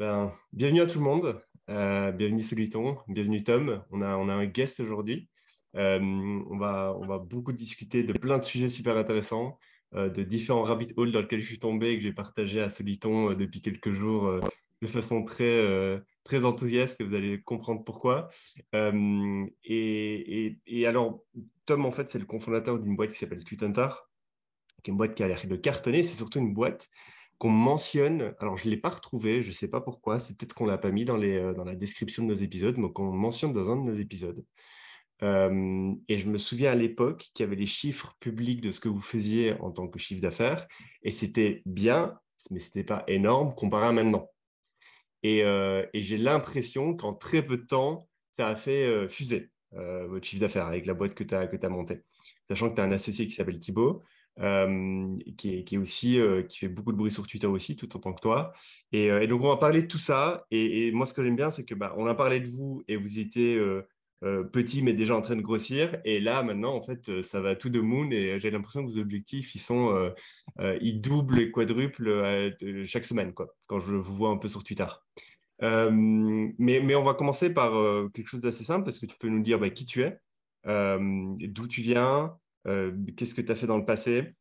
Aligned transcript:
Ben, 0.00 0.32
bienvenue 0.54 0.80
à 0.80 0.86
tout 0.86 0.98
le 0.98 1.04
monde. 1.04 1.42
Euh, 1.68 2.10
bienvenue 2.10 2.40
Soliton, 2.40 2.96
bienvenue 3.06 3.44
Tom. 3.44 3.84
On 3.90 4.00
a, 4.00 4.16
on 4.16 4.30
a 4.30 4.32
un 4.32 4.46
guest 4.46 4.80
aujourd'hui. 4.80 5.28
Euh, 5.76 6.00
on, 6.00 6.56
va, 6.56 6.96
on 6.98 7.06
va 7.06 7.18
beaucoup 7.18 7.52
discuter 7.52 8.02
de 8.02 8.14
plein 8.14 8.38
de 8.38 8.42
sujets 8.42 8.70
super 8.70 8.96
intéressants, 8.96 9.58
euh, 9.94 10.08
de 10.08 10.22
différents 10.22 10.62
rabbit 10.62 10.94
holes 10.96 11.12
dans 11.12 11.20
lesquels 11.20 11.42
je 11.42 11.48
suis 11.48 11.58
tombé 11.58 11.90
et 11.90 11.96
que 11.98 12.02
j'ai 12.02 12.14
partagé 12.14 12.62
à 12.62 12.70
Soliton 12.70 13.34
depuis 13.34 13.60
quelques 13.60 13.92
jours 13.92 14.40
de 14.80 14.86
façon 14.86 15.22
très, 15.22 16.02
très 16.24 16.46
enthousiaste 16.46 16.98
et 17.02 17.04
vous 17.04 17.14
allez 17.14 17.42
comprendre 17.42 17.84
pourquoi. 17.84 18.30
Et, 18.72 20.56
et, 20.66 20.86
alors, 20.86 21.22
Tom, 21.66 21.84
en 21.84 21.90
fait, 21.90 22.08
c'est 22.08 22.18
le 22.18 22.24
cofondateur 22.24 22.78
d'une 22.78 22.96
boîte 22.96 23.12
qui 23.12 23.18
s'appelle 23.18 23.44
Tweetunter, 23.44 23.88
qui 24.82 24.90
est 24.90 24.92
une 24.92 24.96
boîte 24.96 25.14
qui 25.14 25.22
a 25.22 25.28
l'air 25.28 25.46
de 25.46 25.56
cartonner. 25.56 26.04
C'est 26.04 26.16
surtout 26.16 26.38
une 26.38 26.54
boîte 26.54 26.88
qu'on 27.40 27.48
mentionne, 27.48 28.34
alors 28.38 28.58
je 28.58 28.66
ne 28.66 28.70
l'ai 28.70 28.76
pas 28.76 28.90
retrouvé, 28.90 29.42
je 29.42 29.48
ne 29.48 29.54
sais 29.54 29.66
pas 29.66 29.80
pourquoi, 29.80 30.18
c'est 30.20 30.36
peut-être 30.36 30.52
qu'on 30.52 30.66
ne 30.66 30.70
l'a 30.70 30.76
pas 30.76 30.90
mis 30.90 31.08
euh, 31.08 31.54
dans 31.54 31.64
la 31.64 31.74
description 31.74 32.22
de 32.22 32.28
nos 32.28 32.38
épisodes, 32.38 32.76
mais 32.76 32.92
qu'on 32.92 33.10
mentionne 33.12 33.54
dans 33.54 33.70
un 33.72 33.76
de 33.76 33.90
nos 33.90 33.94
épisodes. 33.94 34.44
Euh, 35.22 35.94
et 36.08 36.18
je 36.18 36.28
me 36.28 36.36
souviens 36.36 36.72
à 36.72 36.74
l'époque 36.74 37.30
qu'il 37.32 37.44
y 37.44 37.46
avait 37.46 37.56
les 37.56 37.64
chiffres 37.64 38.14
publics 38.20 38.60
de 38.60 38.72
ce 38.72 38.78
que 38.78 38.90
vous 38.90 39.00
faisiez 39.00 39.54
en 39.60 39.70
tant 39.70 39.88
que 39.88 39.98
chiffre 39.98 40.20
d'affaires, 40.20 40.68
et 41.02 41.10
c'était 41.10 41.62
bien, 41.64 42.18
mais 42.50 42.58
ce 42.58 42.66
n'était 42.66 42.84
pas 42.84 43.04
énorme 43.08 43.54
comparé 43.54 43.86
à 43.86 43.92
maintenant. 43.92 44.28
Et, 45.22 45.42
euh, 45.42 45.86
et 45.94 46.02
j'ai 46.02 46.18
l'impression 46.18 46.94
qu'en 46.94 47.14
très 47.14 47.42
peu 47.42 47.56
de 47.56 47.66
temps, 47.66 48.06
ça 48.32 48.48
a 48.48 48.54
fait 48.54 49.08
fuser 49.08 49.50
votre 49.72 50.26
chiffre 50.26 50.40
d'affaires 50.40 50.66
avec 50.66 50.84
la 50.84 50.94
boîte 50.94 51.14
que 51.14 51.24
tu 51.24 51.34
as, 51.34 51.48
as 51.50 51.68
montée. 51.70 52.02
Sachant 52.48 52.68
que 52.68 52.74
tu 52.74 52.80
as 52.80 52.84
un 52.84 52.92
associé 52.92 53.26
qui 53.26 53.34
s'appelle 53.34 53.60
Thibaut, 53.60 54.02
qui, 55.36 55.64
est, 55.70 55.76
aussi, 55.76 56.18
qui 56.48 56.58
fait 56.58 56.68
beaucoup 56.68 56.92
de 56.92 56.96
bruit 56.96 57.10
sur 57.10 57.26
Twitter 57.26 57.46
aussi, 57.46 57.76
tout 57.76 57.94
en 57.96 58.00
tant 58.00 58.12
que 58.12 58.20
toi. 58.20 58.52
Et, 58.92 59.26
donc, 59.26 59.42
on 59.42 59.48
va 59.48 59.56
parler 59.56 59.82
de 59.82 59.86
tout 59.86 59.98
ça. 59.98 60.46
Et, 60.50 60.90
moi, 60.92 61.06
ce 61.06 61.14
que 61.14 61.22
j'aime 61.22 61.36
bien, 61.36 61.50
c'est 61.50 61.64
que 61.64 61.74
bah, 61.74 61.94
on 61.96 62.06
a 62.06 62.14
parlé 62.14 62.40
de 62.40 62.48
vous 62.48 62.82
et 62.88 62.96
vous 62.96 63.18
étiez 63.18 63.60
petit, 64.52 64.82
mais 64.82 64.92
déjà 64.92 65.16
en 65.16 65.22
train 65.22 65.36
de 65.36 65.42
grossir. 65.42 65.98
Et 66.04 66.20
là, 66.20 66.42
maintenant, 66.42 66.74
en 66.74 66.82
fait, 66.82 67.22
ça 67.22 67.40
va 67.40 67.56
tout 67.56 67.70
de 67.70 67.80
moon. 67.80 68.10
Et 68.10 68.38
j'ai 68.40 68.50
l'impression 68.50 68.84
que 68.86 68.90
vos 68.90 68.98
objectifs, 68.98 69.54
ils 69.54 69.60
sont, 69.60 70.12
ils 70.80 71.00
doublent 71.00 71.40
et 71.40 71.50
quadruplent 71.50 72.54
chaque 72.86 73.04
semaine, 73.04 73.32
quoi, 73.34 73.54
quand 73.66 73.80
je 73.80 73.94
vous 73.94 74.16
vois 74.16 74.30
un 74.30 74.38
peu 74.38 74.48
sur 74.48 74.64
Twitter. 74.64 74.86
mais, 75.60 76.80
mais, 76.80 76.94
on 76.94 77.04
va 77.04 77.14
commencer 77.14 77.52
par 77.52 77.72
quelque 78.12 78.28
chose 78.28 78.40
d'assez 78.40 78.64
simple. 78.64 78.88
Est-ce 78.88 79.00
que 79.00 79.06
tu 79.06 79.18
peux 79.18 79.28
nous 79.28 79.42
dire 79.42 79.58
bah, 79.58 79.70
qui 79.70 79.84
tu 79.84 80.02
es, 80.02 80.18
d'où 80.64 81.66
tu 81.66 81.82
viens, 81.82 82.34
qu'est-ce 82.64 83.34
que 83.34 83.40
tu 83.40 83.52
as 83.52 83.54
fait 83.54 83.66
dans 83.66 83.78
le 83.78 83.84
passé 83.84 84.34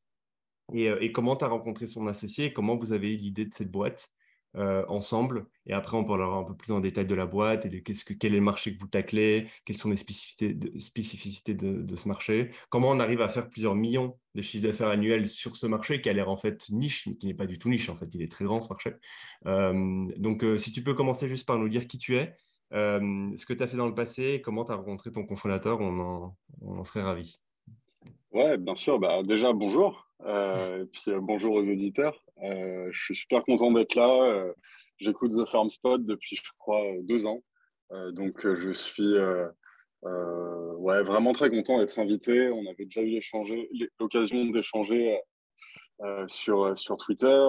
et, 0.73 0.89
euh, 0.89 1.09
comment 1.13 1.35
tu 1.35 1.45
as 1.45 1.47
rencontré 1.47 1.87
son 1.87 2.07
associé 2.07 2.45
et 2.45 2.53
comment 2.53 2.77
vous 2.77 2.91
avez 2.93 3.13
eu 3.13 3.17
l'idée 3.17 3.45
de 3.45 3.53
cette 3.53 3.71
boîte 3.71 4.09
euh, 4.55 4.85
ensemble? 4.87 5.47
Et 5.65 5.73
après, 5.73 5.97
on 5.97 6.03
parlera 6.03 6.37
un 6.37 6.43
peu 6.43 6.55
plus 6.55 6.71
en 6.71 6.79
détail 6.79 7.05
de 7.05 7.15
la 7.15 7.25
boîte 7.25 7.65
et 7.65 7.69
de 7.69 7.79
qu'est-ce 7.79 8.05
que, 8.05 8.13
quel 8.13 8.33
est 8.33 8.37
le 8.37 8.43
marché 8.43 8.73
que 8.75 8.79
vous 8.79 8.87
taclez, 8.87 9.47
quelles 9.65 9.77
sont 9.77 9.89
les 9.89 9.97
spécificités 9.97 11.53
de, 11.53 11.95
ce 11.95 12.07
marché, 12.07 12.51
comment 12.69 12.89
on 12.89 12.99
arrive 12.99 13.21
à 13.21 13.29
faire 13.29 13.49
plusieurs 13.49 13.75
millions 13.75 14.17
de 14.35 14.41
chiffres 14.41 14.65
d'affaires 14.67 14.89
annuels 14.89 15.27
sur 15.27 15.55
ce 15.57 15.67
marché 15.67 16.01
qui 16.01 16.09
a 16.09 16.13
l'air 16.13 16.29
en 16.29 16.37
fait 16.37 16.69
niche, 16.69 17.07
mais 17.07 17.15
qui 17.15 17.27
n'est 17.27 17.33
pas 17.33 17.47
du 17.47 17.57
tout 17.59 17.69
niche, 17.69 17.89
en 17.89 17.95
fait, 17.95 18.07
il 18.13 18.21
est 18.21 18.31
très 18.31 18.45
grand 18.45 18.61
ce 18.61 18.69
marché. 18.69 18.93
donc, 19.45 20.45
si 20.57 20.71
tu 20.71 20.83
peux 20.83 20.93
commencer 20.93 21.27
juste 21.29 21.47
par 21.47 21.57
nous 21.57 21.69
dire 21.69 21.87
qui 21.87 21.97
tu 21.97 22.17
es, 22.17 22.35
ce 22.71 23.45
que 23.45 23.53
tu 23.53 23.63
as 23.63 23.67
fait 23.67 23.77
dans 23.77 23.87
le 23.87 23.95
passé, 23.95 24.41
comment 24.43 24.65
tu 24.65 24.71
as 24.71 24.75
rencontré 24.75 25.11
ton 25.11 25.25
cofondateur, 25.25 25.79
on 25.81 26.33
on 26.61 26.79
en 26.79 26.83
serait 26.83 27.01
ravis. 27.01 27.39
Ouais, 28.31 28.57
bien 28.57 28.75
sûr. 28.75 28.99
Bah, 28.99 29.23
déjà, 29.23 29.53
bonjour. 29.53 30.07
Euh, 30.25 30.83
et 30.83 30.85
puis, 30.85 31.11
euh, 31.11 31.19
bonjour 31.19 31.55
aux 31.55 31.63
éditeurs. 31.63 32.23
Euh, 32.43 32.87
je 32.91 33.03
suis 33.03 33.15
super 33.15 33.43
content 33.43 33.71
d'être 33.71 33.95
là. 33.95 34.53
J'écoute 34.97 35.31
The 35.31 35.45
Farm 35.47 35.69
Spot 35.69 36.03
depuis, 36.03 36.35
je 36.35 36.51
crois, 36.59 36.83
deux 37.01 37.25
ans. 37.25 37.41
donc, 38.11 38.41
je 38.43 38.71
suis 38.71 39.15
ouais, 40.03 41.03
vraiment 41.03 41.31
très 41.33 41.49
content 41.49 41.79
d'être 41.79 41.97
invité. 41.97 42.49
On 42.49 42.67
avait 42.69 42.85
déjà 42.85 43.01
eu 43.01 43.19
l'occasion 43.99 44.45
d'échanger 44.45 45.19
sur, 46.27 46.77
sur 46.77 46.97
Twitter. 46.97 47.47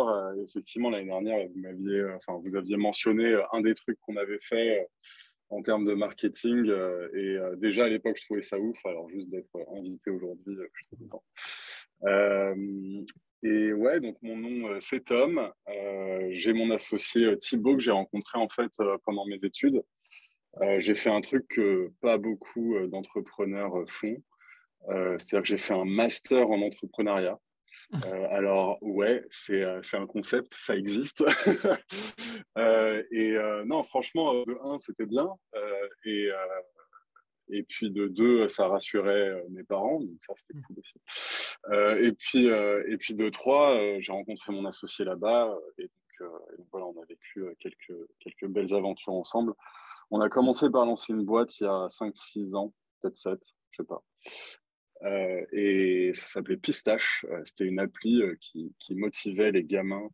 effectivement, 0.48 0.90
l'année 0.90 1.08
dernière, 1.08 1.46
vous, 1.48 1.60
m'aviez, 1.60 2.04
enfin, 2.14 2.40
vous 2.42 2.56
aviez 2.56 2.76
mentionné 2.76 3.38
un 3.52 3.60
des 3.60 3.74
trucs 3.74 3.98
qu'on 4.00 4.16
avait 4.16 4.40
fait 4.40 4.88
en 5.50 5.62
termes 5.62 5.84
de 5.84 5.94
marketing. 5.94 6.68
Euh, 6.68 7.08
et 7.14 7.36
euh, 7.36 7.56
déjà 7.56 7.84
à 7.84 7.88
l'époque, 7.88 8.16
je 8.18 8.24
trouvais 8.24 8.42
ça 8.42 8.58
ouf. 8.58 8.78
Alors 8.86 9.08
juste 9.10 9.28
d'être 9.28 9.56
invité 9.76 10.10
aujourd'hui, 10.10 10.56
euh, 10.56 10.66
je 10.72 10.86
suis 10.86 10.96
content. 10.96 11.22
et 13.42 13.72
ouais, 13.72 14.00
donc 14.00 14.16
mon 14.22 14.36
nom 14.36 14.80
c'est 14.80 15.04
Tom. 15.04 15.52
j'ai 16.30 16.52
mon 16.52 16.70
associé 16.70 17.36
Thibaut 17.38 17.76
que 17.76 17.82
j'ai 17.82 17.90
rencontré 17.90 18.38
en 18.38 18.48
fait 18.48 18.72
pendant 19.04 19.26
mes 19.26 19.44
études. 19.44 19.82
j'ai 20.78 20.94
fait 20.94 21.10
un 21.10 21.20
truc 21.20 21.46
que 21.48 21.90
pas 22.00 22.16
beaucoup 22.16 22.76
d'entrepreneurs 22.88 23.84
font. 23.88 24.16
C'est-à-dire 24.88 25.42
que 25.42 25.48
j'ai 25.48 25.58
fait 25.58 25.74
un 25.74 25.84
master 25.84 26.48
en 26.50 26.62
entrepreneuriat. 26.62 27.38
Euh, 27.94 28.26
alors, 28.30 28.78
ouais, 28.82 29.24
euh, 29.50 29.80
c'est 29.82 29.96
un 29.96 30.06
concept, 30.06 30.54
ça 30.54 30.76
existe. 30.76 31.22
euh, 32.58 33.02
et 33.10 33.32
euh, 33.32 33.64
non, 33.64 33.82
franchement, 33.82 34.34
de 34.44 34.56
un, 34.62 34.78
c'était 34.78 35.06
bien. 35.06 35.28
et, 36.04 36.30
et 37.52 37.62
puis 37.64 37.90
de 37.90 38.06
deux, 38.06 38.48
ça 38.48 38.68
rassurait 38.68 39.42
mes 39.50 39.64
parents, 39.64 40.00
donc 40.00 40.18
ça, 40.24 40.34
c'était 40.36 40.60
cool 40.66 40.76
aussi. 40.78 41.00
et, 42.04 42.12
puis, 42.12 42.46
et 42.46 42.96
puis 42.96 43.14
de 43.14 43.28
trois, 43.28 43.76
j'ai 43.98 44.12
rencontré 44.12 44.52
mon 44.52 44.64
associé 44.64 45.04
là-bas. 45.04 45.56
Et 45.78 45.82
donc, 45.82 46.30
voilà, 46.70 46.86
on 46.86 47.02
a 47.02 47.04
vécu 47.06 47.44
quelques, 47.58 48.06
quelques 48.20 48.46
belles 48.46 48.72
aventures 48.74 49.14
ensemble. 49.14 49.54
On 50.12 50.20
a 50.20 50.28
commencé 50.28 50.70
par 50.70 50.86
lancer 50.86 51.12
une 51.12 51.24
boîte 51.24 51.58
il 51.60 51.64
y 51.64 51.66
a 51.66 51.88
5-6 51.88 52.54
ans, 52.54 52.72
peut-être 53.00 53.16
7, 53.16 53.40
je 53.72 53.76
sais 53.82 53.86
pas. 53.86 54.02
Euh, 55.02 55.44
et 55.52 56.12
ça 56.14 56.26
s'appelait 56.26 56.56
Pistache. 56.56 57.24
Euh, 57.30 57.40
c'était 57.44 57.64
une 57.64 57.80
appli 57.80 58.22
euh, 58.22 58.36
qui, 58.40 58.72
qui, 58.78 58.94
motivait 58.94 59.52
les 59.52 59.64
gamins 59.64 60.08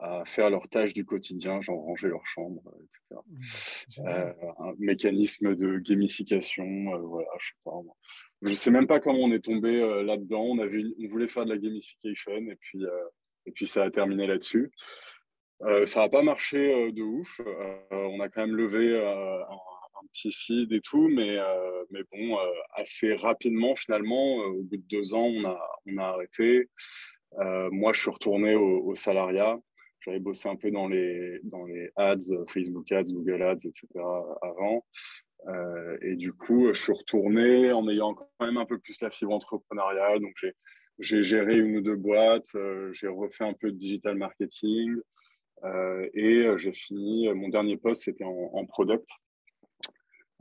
à 0.00 0.24
faire 0.24 0.50
leurs 0.50 0.68
tâches 0.68 0.94
du 0.94 1.04
quotidien, 1.04 1.60
genre 1.60 1.82
ranger 1.82 2.08
leur 2.08 2.24
chambre, 2.24 2.62
etc. 2.76 3.20
Mmh, 3.98 4.02
un 4.60 4.74
mécanisme 4.78 5.56
de 5.56 5.78
gamification, 5.78 6.64
voilà, 7.00 7.28
je 7.40 7.46
sais 7.48 7.54
pas. 7.64 7.72
Je 8.42 8.54
sais 8.54 8.70
même 8.70 8.86
pas 8.86 9.00
comment 9.00 9.18
on 9.18 9.32
est 9.32 9.44
tombé 9.44 9.80
là-dedans. 10.04 10.42
On 10.42 10.58
avait, 10.60 10.84
on 11.02 11.08
voulait 11.08 11.26
faire 11.26 11.46
de 11.46 11.52
la 11.52 11.58
gamification 11.58 12.32
et 12.32 12.56
puis 12.60 12.84
et 13.46 13.50
puis 13.50 13.66
ça 13.66 13.82
a 13.82 13.90
terminé 13.90 14.28
là-dessus. 14.28 14.70
ça 15.86 16.00
n'a 16.00 16.08
pas 16.08 16.22
marché 16.22 16.92
de 16.92 17.02
ouf. 17.02 17.40
on 17.90 18.20
a 18.20 18.28
quand 18.28 18.46
même 18.46 18.54
levé 18.54 18.96
un 18.96 19.56
un 20.02 20.06
petit 20.08 20.30
seed 20.30 20.72
et 20.72 20.80
tout, 20.80 21.08
mais, 21.08 21.38
euh, 21.38 21.84
mais 21.90 22.00
bon, 22.12 22.38
euh, 22.38 22.50
assez 22.74 23.14
rapidement, 23.14 23.74
finalement, 23.76 24.42
euh, 24.42 24.46
au 24.48 24.62
bout 24.62 24.76
de 24.76 24.88
deux 24.88 25.14
ans, 25.14 25.26
on 25.26 25.44
a, 25.44 25.60
on 25.86 25.98
a 25.98 26.04
arrêté. 26.04 26.68
moi, 27.70 27.92
je 27.92 28.00
suis 28.00 28.10
retourné 28.10 28.54
au, 28.54 28.94
salariat. 28.94 29.58
J'avais 30.00 30.20
bossé 30.20 30.48
un 30.48 30.56
peu 30.56 30.70
dans 30.70 30.88
les, 30.88 31.40
dans 31.42 31.64
les 31.66 31.90
ads, 31.96 32.46
Facebook 32.48 32.90
Ads, 32.92 33.12
Google 33.12 33.42
Ads, 33.42 33.66
etc. 33.66 33.86
avant. 34.42 34.84
et 36.02 36.14
du 36.16 36.32
coup, 36.32 36.68
je 36.72 36.80
suis 36.80 36.92
retourné 36.92 37.72
en 37.72 37.86
ayant 37.88 38.14
quand 38.14 38.30
même 38.40 38.56
un 38.56 38.64
peu 38.64 38.78
plus 38.78 39.00
la 39.02 39.10
fibre 39.10 39.32
entrepreneuriale. 39.32 40.20
Donc, 40.20 40.34
j'ai 40.98 41.22
géré 41.22 41.58
une 41.58 41.76
ou 41.78 41.80
deux 41.82 41.96
boîtes, 41.96 42.56
j'ai 42.92 43.08
refait 43.08 43.44
un 43.44 43.52
peu 43.52 43.70
de 43.70 43.76
digital 43.76 44.16
marketing. 44.16 44.96
et 46.14 46.46
j'ai 46.56 46.72
fini, 46.72 47.28
mon 47.34 47.48
dernier 47.48 47.76
poste, 47.76 48.02
c'était 48.04 48.24
en, 48.24 48.50
en, 48.54 48.64
product. 48.64 49.08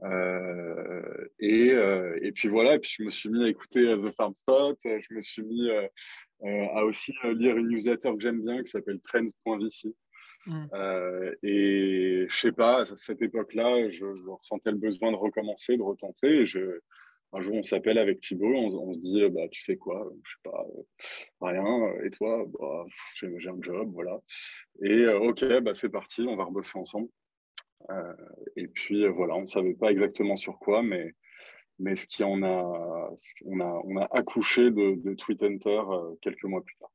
Euh, 0.03 1.27
et, 1.39 1.71
euh, 1.71 2.19
et, 2.21 2.31
puis 2.31 2.47
voilà, 2.47 2.75
et 2.75 2.79
puis 2.79 2.93
je 2.99 3.03
me 3.03 3.09
suis 3.09 3.29
mis 3.29 3.43
à 3.43 3.49
écouter 3.49 3.87
euh, 3.87 3.97
The 3.97 4.13
Farm 4.15 4.33
Spot, 4.33 4.77
je 4.83 5.13
me 5.13 5.21
suis 5.21 5.41
mis 5.43 5.69
à 6.43 6.85
aussi 6.85 7.13
lire 7.23 7.57
une 7.57 7.69
newsletter 7.69 8.13
que 8.13 8.19
j'aime 8.19 8.43
bien 8.43 8.61
qui 8.63 8.71
s'appelle 8.71 8.99
trends.vc. 9.01 9.95
Mm. 10.45 10.67
et 11.43 12.25
je 12.29 12.37
sais 12.37 12.53
pas, 12.53 12.81
à 12.81 12.85
cette 12.85 13.21
époque-là, 13.21 13.89
je, 13.89 14.05
ressentais 14.05 14.71
le 14.71 14.77
besoin 14.77 15.11
de 15.11 15.17
recommencer, 15.17 15.75
de 15.75 15.81
retenter. 15.81 16.27
Et 16.27 16.45
je, 16.45 16.79
un 17.33 17.41
jour, 17.41 17.55
on 17.55 17.63
s'appelle 17.63 17.97
avec 17.97 18.19
Thibaut, 18.19 18.53
on, 18.53 18.93
se 18.93 18.99
dit, 18.99 19.27
bah, 19.29 19.49
tu 19.51 19.63
fais 19.65 19.75
quoi? 19.75 20.09
Je 20.23 20.31
sais 20.31 20.51
pas, 20.51 20.65
rien. 21.41 21.93
Et 22.05 22.11
toi? 22.11 22.45
Bah, 22.47 22.85
J'ai 23.15 23.49
un 23.49 23.61
job, 23.61 23.89
voilà. 23.93 24.21
Et 24.83 25.07
ok, 25.07 25.59
bah, 25.63 25.73
c'est 25.73 25.89
parti, 25.89 26.21
on 26.21 26.37
va 26.37 26.45
rebosser 26.45 26.77
ensemble. 26.77 27.09
Euh, 27.89 28.13
et 28.55 28.67
puis 28.67 29.03
euh, 29.03 29.11
voilà, 29.11 29.35
on 29.35 29.41
ne 29.41 29.47
savait 29.47 29.73
pas 29.73 29.91
exactement 29.91 30.35
sur 30.35 30.59
quoi, 30.59 30.83
mais, 30.83 31.13
mais 31.79 31.95
ce 31.95 32.07
qui 32.07 32.23
en 32.23 32.43
a, 32.43 33.09
on 33.45 33.59
a, 33.59 33.81
on 33.85 33.97
a 33.97 34.07
accouché 34.11 34.71
de, 34.71 35.01
de 35.01 35.13
Tweet 35.13 35.43
Hunter 35.43 35.81
euh, 35.89 36.15
quelques 36.21 36.43
mois 36.43 36.63
plus 36.63 36.75
tard. 36.79 36.91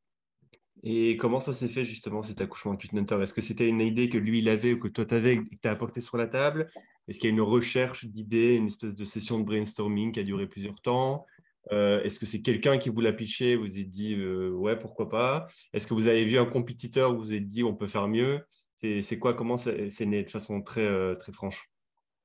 Et 0.85 1.17
comment 1.17 1.39
ça 1.39 1.53
s'est 1.53 1.69
fait 1.69 1.85
justement 1.85 2.23
cet 2.23 2.41
accouchement 2.41 2.75
de 2.75 2.79
Tweet 2.79 2.95
Hunter? 2.95 3.23
Est-ce 3.23 3.35
que 3.35 3.41
c'était 3.41 3.69
une 3.69 3.81
idée 3.81 4.09
que 4.09 4.19
lui 4.19 4.41
il 4.41 4.49
avait 4.49 4.73
ou 4.73 4.81
que 4.81 4.89
toi 4.89 5.05
tu 5.05 5.15
avais 5.15 5.35
et 5.35 5.39
que 5.39 5.55
tu 5.63 5.69
as 5.69 5.71
apporté 5.71 6.01
sur 6.01 6.17
la 6.17 6.27
table? 6.27 6.69
Est-ce 7.07 7.19
qu'il 7.21 7.29
y 7.29 7.33
a 7.33 7.35
une 7.35 7.41
recherche 7.41 8.05
d'idées, 8.07 8.57
une 8.57 8.67
espèce 8.67 8.95
de 8.95 9.05
session 9.05 9.39
de 9.39 9.45
brainstorming 9.45 10.13
qui 10.13 10.21
a 10.21 10.25
duré 10.25 10.47
plusieurs 10.49 10.81
temps? 10.81 11.27
Est-ce 11.71 12.19
que 12.19 12.27
c'est 12.27 12.43
quelqu'un 12.43 12.79
qui 12.79 12.91
vous 12.91 13.01
l'a 13.01 13.13
pitché 13.13 13.55
Vous 13.55 13.79
êtes 13.79 13.91
dit 13.91 14.21
ouais, 14.25 14.77
pourquoi 14.77 15.09
pas? 15.09 15.47
Est-ce 15.73 15.87
que 15.87 15.95
vous 15.95 16.09
avez 16.09 16.25
vu 16.25 16.37
un 16.37 16.47
compétiteur 16.47 17.15
Vous 17.15 17.21
vous 17.21 17.33
êtes 17.33 17.47
dit 17.47 17.63
on 17.63 17.75
peut 17.75 17.87
faire 17.87 18.09
mieux? 18.09 18.41
C'est 18.83 19.19
quoi 19.19 19.35
Comment 19.35 19.59
c'est 19.59 20.07
né 20.07 20.25
de 20.25 20.31
façon 20.31 20.63
très, 20.63 21.17
très 21.17 21.33
franche? 21.33 21.71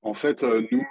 En 0.01 0.13
fait, 0.13 0.43
nous, 0.43 0.85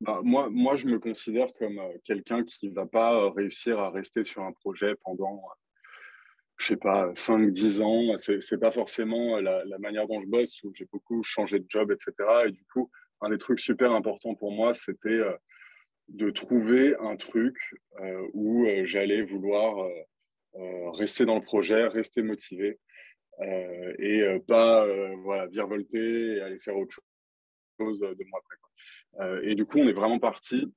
bah, 0.00 0.20
moi, 0.22 0.48
moi, 0.50 0.76
je 0.76 0.86
me 0.86 0.98
considère 0.98 1.52
comme 1.58 1.80
quelqu'un 2.04 2.44
qui 2.44 2.68
ne 2.68 2.74
va 2.74 2.86
pas 2.86 3.30
réussir 3.30 3.78
à 3.78 3.90
rester 3.90 4.24
sur 4.24 4.42
un 4.42 4.52
projet 4.52 4.94
pendant 5.04 5.42
je 6.58 6.66
sais 6.66 6.76
pas, 6.76 7.10
5, 7.14 7.50
10 7.50 7.82
ans. 7.82 8.16
C'est, 8.16 8.38
n'est 8.50 8.58
pas 8.58 8.70
forcément 8.70 9.38
la, 9.40 9.64
manière 9.78 10.06
dont 10.06 10.20
je 10.22 10.28
bosse, 10.28 10.62
où 10.64 10.72
j'ai 10.74 10.86
beaucoup 10.86 11.22
changé 11.22 11.58
de 11.58 11.66
job, 11.68 11.90
etc. 11.92 12.12
Et 12.46 12.50
du 12.50 12.64
coup, 12.72 12.90
un 13.20 13.30
des 13.30 13.38
trucs 13.38 13.60
super 13.60 13.92
importants 13.92 14.34
pour 14.34 14.52
moi, 14.52 14.74
c'était 14.74 15.08
euh, 15.08 15.32
de 16.08 16.30
trouver 16.30 16.96
un 17.00 17.16
truc 17.16 17.56
euh, 18.00 18.26
où 18.32 18.66
euh, 18.66 18.84
j'allais 18.86 19.22
vouloir 19.22 19.88
rester 20.94 21.26
dans 21.26 21.34
le 21.34 21.42
projet, 21.42 21.86
rester 21.86 22.22
motivé 22.22 22.78
et 23.40 24.40
pas 24.46 24.86
voilà, 25.22 25.46
virevolter 25.46 26.36
et 26.36 26.40
aller 26.40 26.58
faire 26.58 26.76
autre 26.76 26.98
chose 27.78 28.00
de 28.00 28.24
moi 28.30 28.40
après. 28.40 29.50
et 29.50 29.54
du 29.54 29.66
coup, 29.66 29.78
on 29.78 29.88
est 29.88 29.92
vraiment 29.92 30.18
parti. 30.18 30.72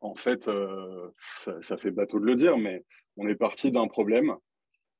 En 0.00 0.14
fait, 0.14 0.48
ça, 1.36 1.76
fait 1.76 1.90
bateau 1.90 2.18
de 2.18 2.24
le 2.24 2.36
dire, 2.36 2.56
mais 2.56 2.84
on 3.16 3.28
est 3.28 3.34
parti 3.34 3.70
d'un 3.70 3.86
problème 3.86 4.34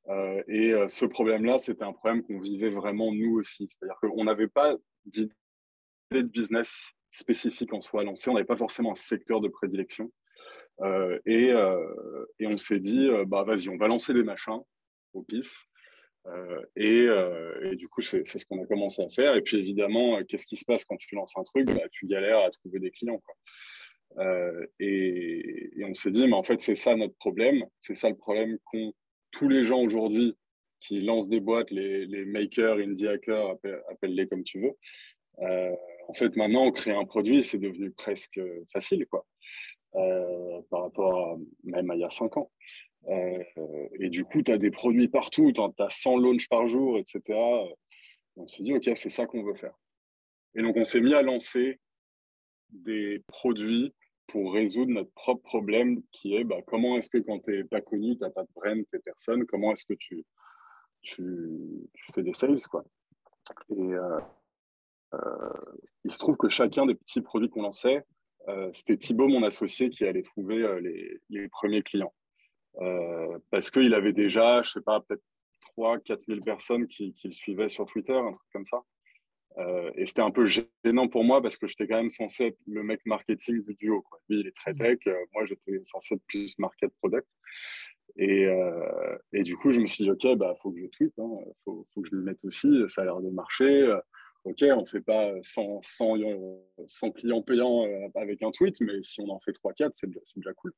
euh, 0.09 0.43
et 0.49 0.73
euh, 0.73 0.89
ce 0.89 1.05
problème-là, 1.05 1.59
c'était 1.59 1.85
un 1.85 1.93
problème 1.93 2.23
qu'on 2.23 2.41
vivait 2.41 2.71
vraiment 2.71 3.13
nous 3.13 3.39
aussi. 3.39 3.69
C'est-à-dire 3.69 3.97
qu'on 4.01 4.25
n'avait 4.25 4.49
pas 4.49 4.75
d'idée 5.05 5.33
de 6.11 6.23
business 6.23 6.93
spécifique 7.11 7.73
en 7.73 7.81
soi 7.81 8.05
lancé, 8.05 8.31
on 8.31 8.35
n'avait 8.35 8.45
pas 8.45 8.57
forcément 8.57 8.93
un 8.93 8.97
secteur 8.97 9.41
de 9.41 9.49
prédilection. 9.49 10.11
Euh, 10.81 11.19
et, 11.27 11.53
et, 12.39 12.47
on 12.47 12.57
s'est 12.57 12.81
dit, 12.81 13.09
bah, 13.27 13.45
vas-y, 13.45 13.69
on 13.69 13.77
va 13.77 13.87
lancer 13.87 14.15
des 14.15 14.23
machins 14.23 14.61
au 15.13 15.23
pif. 15.23 15.67
Et, 16.77 17.07
et, 17.63 17.77
du 17.77 17.89
coup, 17.89 18.03
c'est 18.03 18.27
ce 18.27 18.45
qu'on 18.45 18.63
a 18.63 18.67
commencé 18.67 19.03
à 19.03 19.09
faire. 19.09 19.35
Et 19.37 19.43
puis 19.43 19.59
évidemment, 19.59 20.23
qu'est-ce 20.25 20.47
qui 20.47 20.57
se 20.57 20.65
passe 20.65 20.85
quand 20.85 20.97
tu 20.97 21.15
lances 21.15 21.37
un 21.37 21.43
truc? 21.43 21.67
Bah, 21.67 21.89
Tu 21.91 22.07
galères 22.07 22.41
à 22.41 22.51
trouver 22.51 22.79
des 22.79 22.91
clients. 22.91 23.21
Et, 24.79 25.73
on 25.83 25.95
s'est 25.95 26.11
dit, 26.11 26.27
mais 26.27 26.35
en 26.35 26.43
fait, 26.43 26.61
c'est 26.61 26.75
ça 26.75 26.95
notre 26.95 27.17
problème. 27.17 27.65
C'est 27.79 27.95
ça 27.95 28.09
le 28.09 28.17
problème 28.17 28.59
qu'on 28.65 28.93
tous 29.33 29.49
les 29.49 29.65
gens 29.65 29.81
aujourd'hui 29.81 30.37
qui 30.81 31.01
lancent 31.01 31.29
des 31.29 31.41
boîtes, 31.41 31.71
les, 31.71 32.25
makers, 32.25 32.79
indie 32.79 33.07
hackers, 33.07 33.57
appelle-les 33.91 34.27
comme 34.29 34.45
tu 34.45 34.61
veux. 34.61 34.73
Euh, 35.41 35.75
en 36.09 36.15
fait, 36.15 36.35
maintenant, 36.37 36.67
on 36.67 36.73
crée 36.73 36.93
un 36.93 37.05
produit, 37.05 37.43
c'est 37.43 37.59
devenu 37.59 37.91
presque 37.91 38.41
facile, 38.73 39.07
quoi, 39.07 39.27
euh, 39.95 40.61
par 40.71 40.83
rapport 40.83 41.39
même 41.65 41.91
à 41.91 41.95
il 41.95 42.01
y 42.01 42.05
a 42.05 42.11
cinq 42.11 42.37
ans. 42.37 42.51
Euh, 43.09 43.43
et 43.99 44.09
du 44.09 44.25
coup, 44.25 44.43
tu 44.43 44.53
as 44.53 44.59
des 44.59 44.71
produits 44.71 45.09
partout, 45.09 45.53
tu 45.53 45.61
as 45.61 45.91
100 45.91 46.19
launches 46.19 46.49
par 46.49 46.69
jour, 46.69 46.99
etc. 46.99 47.39
On 48.37 48.47
s'est 48.47 48.63
dit, 48.63 48.75
OK, 48.75 48.91
c'est 48.95 49.11
ça 49.11 49.27
qu'on 49.27 49.43
veut 49.43 49.55
faire. 49.55 49.75
Et 50.55 50.63
donc, 50.63 50.77
on 50.77 50.85
s'est 50.85 51.01
mis 51.01 51.15
à 51.15 51.23
lancer 51.23 51.81
des 52.71 53.23
produits 53.27 53.93
pour 54.27 54.53
résoudre 54.53 54.93
notre 54.93 55.11
propre 55.13 55.43
problème 55.43 56.03
qui 56.13 56.37
est 56.37 56.45
bah, 56.45 56.61
comment 56.67 56.97
est-ce 56.97 57.11
que 57.11 57.19
quand 57.19 57.41
tu 57.41 57.51
n'es 57.51 57.65
pas 57.65 57.81
connu, 57.81 58.17
tu 58.17 58.23
n'as 58.23 58.31
pas 58.31 58.45
de 58.45 58.49
brand, 58.55 58.85
tu 58.93 59.01
personne, 59.01 59.45
comment 59.47 59.73
est-ce 59.73 59.85
que 59.85 59.95
tu, 59.95 60.25
fais 61.03 62.23
des 62.23 62.35
sales 62.35 62.61
quoi. 62.71 62.85
Et 63.71 63.81
euh, 63.81 64.21
euh, 65.15 65.53
il 66.05 66.13
se 66.13 66.19
trouve 66.19 66.37
que 66.37 66.49
chacun 66.49 66.87
des 66.87 66.95
petits 66.95 67.21
produits 67.21 67.49
qu'on 67.49 67.63
lançait, 67.63 68.05
c'était 68.73 68.97
Thibaut, 68.97 69.29
mon 69.29 69.45
associé, 69.45 69.91
qui 69.91 70.05
allait 70.05 70.23
trouver 70.23 70.81
les, 71.29 71.49
premiers 71.49 71.83
clients. 71.83 72.13
Parce 73.51 73.71
qu'il 73.71 73.95
avait 73.95 74.13
déjà, 74.13 74.63
je 74.63 74.71
sais 74.71 74.81
pas, 74.81 75.01
peut-être 75.01 75.23
3 75.73 75.99
4 76.01 76.21
000 76.27 76.41
personnes 76.41 76.87
qui, 76.87 77.13
qui, 77.15 77.29
le 77.29 77.33
suivaient 77.33 77.69
sur 77.69 77.87
Twitter, 77.87 78.15
un 78.15 78.33
truc 78.33 78.49
comme 78.53 78.65
ça. 78.65 78.83
Euh, 79.59 79.91
et 79.97 80.07
c'était 80.07 80.23
un 80.23 80.31
peu 80.31 80.47
gênant 80.47 81.09
pour 81.09 81.25
moi 81.25 81.43
parce 81.43 81.57
que 81.57 81.67
j'étais 81.67 81.87
quand 81.89 81.97
même 81.97 82.11
censé 82.11 82.47
être 82.47 82.59
le 82.67 82.83
mec 82.83 83.01
marketing 83.05 83.65
du 83.65 83.75
duo. 83.75 84.03
Quoi. 84.03 84.21
Lui, 84.29 84.41
il 84.41 84.47
est 84.47 84.57
très 84.57 84.73
mmh. 84.73 84.77
tech. 84.77 84.99
Euh, 85.07 85.15
moi, 85.33 85.45
j'étais 85.45 85.81
censé 85.85 86.15
être 86.15 86.23
plus 86.27 86.59
market 86.59 86.93
product. 87.01 87.27
Et, 88.17 88.47
euh, 88.47 89.19
et, 89.33 89.43
du 89.43 89.57
coup, 89.57 89.73
je 89.73 89.81
me 89.81 89.87
suis 89.87 90.05
dit, 90.05 90.11
OK, 90.11 90.25
il 90.25 90.37
bah, 90.37 90.55
faut 90.63 90.71
que 90.71 90.81
je 90.81 90.87
tweete. 90.87 91.15
Il 91.17 91.23
hein. 91.23 91.31
faut, 91.65 91.87
faut, 91.93 92.03
que 92.03 92.09
je 92.09 92.17
le 92.17 92.23
mette 92.23 92.45
aussi. 92.45 92.69
Ça 92.89 93.03
a 93.03 93.05
l'air 93.05 93.21
de 93.21 93.31
marcher. 93.31 93.93
OK, 94.45 94.63
on 94.63 94.83
ne 94.83 94.87
fait 94.87 95.03
pas 95.03 95.33
100, 95.43 95.81
100, 95.83 96.17
100, 96.87 97.11
clients 97.13 97.43
payants 97.43 97.87
avec 98.15 98.43
un 98.43 98.51
tweet, 98.51 98.81
mais 98.81 99.03
si 99.03 99.21
on 99.21 99.29
en 99.29 99.41
fait 99.41 99.53
3-4, 99.53 99.91
c'est 99.93 100.07
déjà, 100.07 100.21
déjà, 100.37 100.55
cool. 100.55 100.73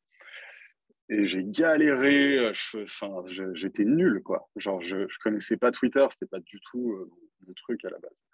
Et 1.13 1.25
j'ai 1.25 1.45
galéré. 1.45 2.53
J'étais 3.55 3.85
nul. 3.85 4.23
Quoi. 4.23 4.49
Genre, 4.57 4.81
je 4.83 4.97
ne 4.97 5.07
connaissais 5.23 5.57
pas 5.57 5.71
Twitter. 5.71 6.05
Ce 6.11 6.17
n'était 6.17 6.31
pas 6.31 6.41
du 6.41 6.59
tout 6.61 7.11
mon 7.47 7.53
truc 7.55 7.85
à 7.85 7.91
la 7.91 7.99
base. 7.99 8.25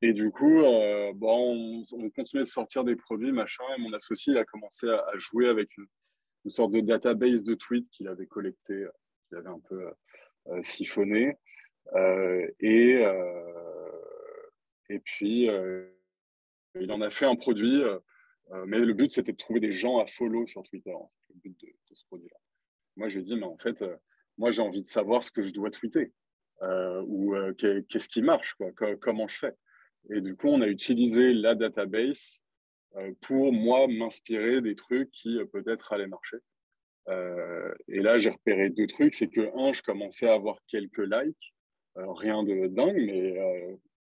Et 0.00 0.12
du 0.12 0.30
coup, 0.30 0.60
euh, 0.60 1.12
bon, 1.14 1.84
on, 1.92 2.10
continuait 2.10 2.42
de 2.42 2.48
sortir 2.48 2.82
des 2.82 2.96
produits, 2.96 3.30
machin, 3.30 3.62
et 3.76 3.80
mon 3.80 3.92
associé 3.92 4.36
a 4.36 4.44
commencé 4.44 4.88
à, 4.88 5.12
jouer 5.14 5.48
avec 5.48 5.76
une, 5.76 5.86
sorte 6.50 6.72
de 6.72 6.80
database 6.80 7.44
de 7.44 7.54
tweets 7.54 7.88
qu'il 7.90 8.08
avait 8.08 8.26
collecté, 8.26 8.84
qu'il 9.28 9.38
avait 9.38 9.48
un 9.48 9.60
peu 9.60 9.92
euh, 10.48 10.62
siphonné. 10.64 11.36
Euh, 11.94 12.48
et, 12.58 13.00
et 14.88 14.98
puis, 14.98 15.48
il 16.74 16.90
en 16.90 17.00
a 17.00 17.10
fait 17.10 17.26
un 17.26 17.36
produit, 17.36 17.80
mais 18.66 18.80
le 18.80 18.94
but, 18.94 19.12
c'était 19.12 19.32
de 19.32 19.36
trouver 19.36 19.60
des 19.60 19.72
gens 19.72 19.98
à 19.98 20.06
follow 20.06 20.48
sur 20.48 20.64
Twitter, 20.64 20.94
ce 21.94 22.04
produit-là. 22.06 22.36
Moi, 22.96 23.08
je 23.08 23.18
lui 23.18 23.24
dit, 23.24 23.36
mais 23.36 23.46
en 23.46 23.58
fait, 23.58 23.84
moi, 24.38 24.50
j'ai 24.50 24.62
envie 24.62 24.82
de 24.82 24.88
savoir 24.88 25.22
ce 25.24 25.30
que 25.30 25.42
je 25.42 25.52
dois 25.52 25.70
tweeter. 25.70 26.12
ou 27.06 27.34
qu'est-ce 27.58 28.08
qui 28.08 28.22
marche, 28.22 28.56
comment 29.00 29.28
je 29.28 29.38
fais. 29.38 29.54
Et 30.10 30.20
du 30.20 30.36
coup, 30.36 30.48
on 30.48 30.60
a 30.60 30.66
utilisé 30.66 31.32
la 31.32 31.54
database 31.54 32.42
euh, 32.96 33.12
pour 33.22 33.52
moi 33.52 33.86
m'inspirer 33.88 34.60
des 34.60 34.74
trucs 34.74 35.10
qui 35.10 35.38
euh, 35.38 35.46
peut-être 35.46 35.92
allaient 35.92 36.06
marcher. 36.06 36.38
Euh, 37.08 37.72
et 37.88 38.00
là, 38.00 38.18
j'ai 38.18 38.30
repéré 38.30 38.70
deux 38.70 38.86
trucs. 38.86 39.14
C'est 39.14 39.28
que, 39.28 39.50
un, 39.56 39.72
je 39.72 39.82
commençais 39.82 40.28
à 40.28 40.34
avoir 40.34 40.58
quelques 40.66 40.98
likes. 40.98 41.54
rien 41.96 42.42
de 42.42 42.66
dingue, 42.68 42.96
mais 42.96 43.36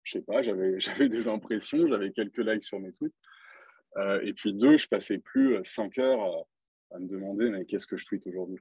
je 0.03 0.11
sais 0.11 0.21
pas, 0.21 0.41
j'avais 0.79 1.09
des 1.09 1.27
impressions, 1.27 1.87
j'avais 1.87 2.11
quelques 2.11 2.37
likes 2.37 2.63
sur 2.63 2.79
mes 2.79 2.91
tweets. 2.91 3.13
et 4.23 4.33
puis 4.33 4.53
deux, 4.53 4.77
je 4.77 4.87
passais 4.87 5.19
plus 5.19 5.59
cinq 5.63 5.97
heures 5.97 6.45
à, 6.91 6.99
me 6.99 7.07
demander 7.07 7.49
mais 7.49 7.65
qu'est-ce 7.65 7.87
que 7.87 7.97
je 7.97 8.05
tweete 8.05 8.25
aujourd'hui. 8.27 8.59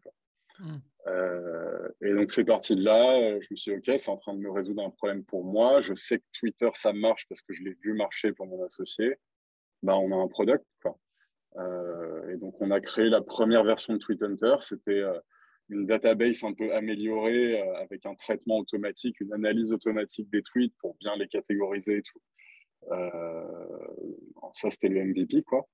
Mm. 0.58 0.76
Euh, 1.06 1.88
et 2.02 2.12
donc, 2.12 2.30
c'est 2.30 2.44
parti 2.44 2.76
de 2.76 2.82
là. 2.82 3.16
Euh, 3.16 3.40
je 3.40 3.48
me 3.50 3.56
suis 3.56 3.72
dit, 3.72 3.78
OK, 3.78 3.98
c'est 3.98 4.10
en 4.10 4.16
train 4.16 4.34
de 4.34 4.40
me 4.40 4.50
résoudre 4.50 4.84
un 4.84 4.90
problème 4.90 5.24
pour 5.24 5.44
moi. 5.44 5.80
Je 5.80 5.94
sais 5.94 6.18
que 6.18 6.24
Twitter, 6.38 6.68
ça 6.74 6.92
marche 6.92 7.26
parce 7.28 7.40
que 7.42 7.52
je 7.52 7.62
l'ai 7.62 7.76
vu 7.82 7.94
marcher 7.94 8.32
pour 8.32 8.46
mon 8.46 8.64
associé. 8.64 9.16
Bah, 9.82 9.96
on 9.96 10.12
a 10.12 10.16
un 10.16 10.28
product. 10.28 10.64
Quoi. 10.82 10.98
Euh, 11.56 12.30
et 12.30 12.36
donc, 12.36 12.60
on 12.60 12.70
a 12.70 12.80
créé 12.80 13.08
la 13.08 13.22
première 13.22 13.64
version 13.64 13.94
de 13.94 13.98
Tweet 13.98 14.22
Hunter. 14.22 14.56
C'était 14.60 15.02
une 15.68 15.86
database 15.86 16.42
un 16.44 16.52
peu 16.52 16.74
améliorée 16.74 17.60
avec 17.76 18.04
un 18.06 18.14
traitement 18.14 18.58
automatique, 18.58 19.20
une 19.20 19.32
analyse 19.32 19.72
automatique 19.72 20.28
des 20.30 20.42
tweets 20.42 20.74
pour 20.80 20.96
bien 20.96 21.16
les 21.16 21.28
catégoriser 21.28 21.98
et 21.98 22.02
tout. 22.02 22.20
ça, 24.54 24.70
c'était 24.70 24.88
le 24.88 25.04
MVP. 25.04 25.42
Quoi. 25.42 25.66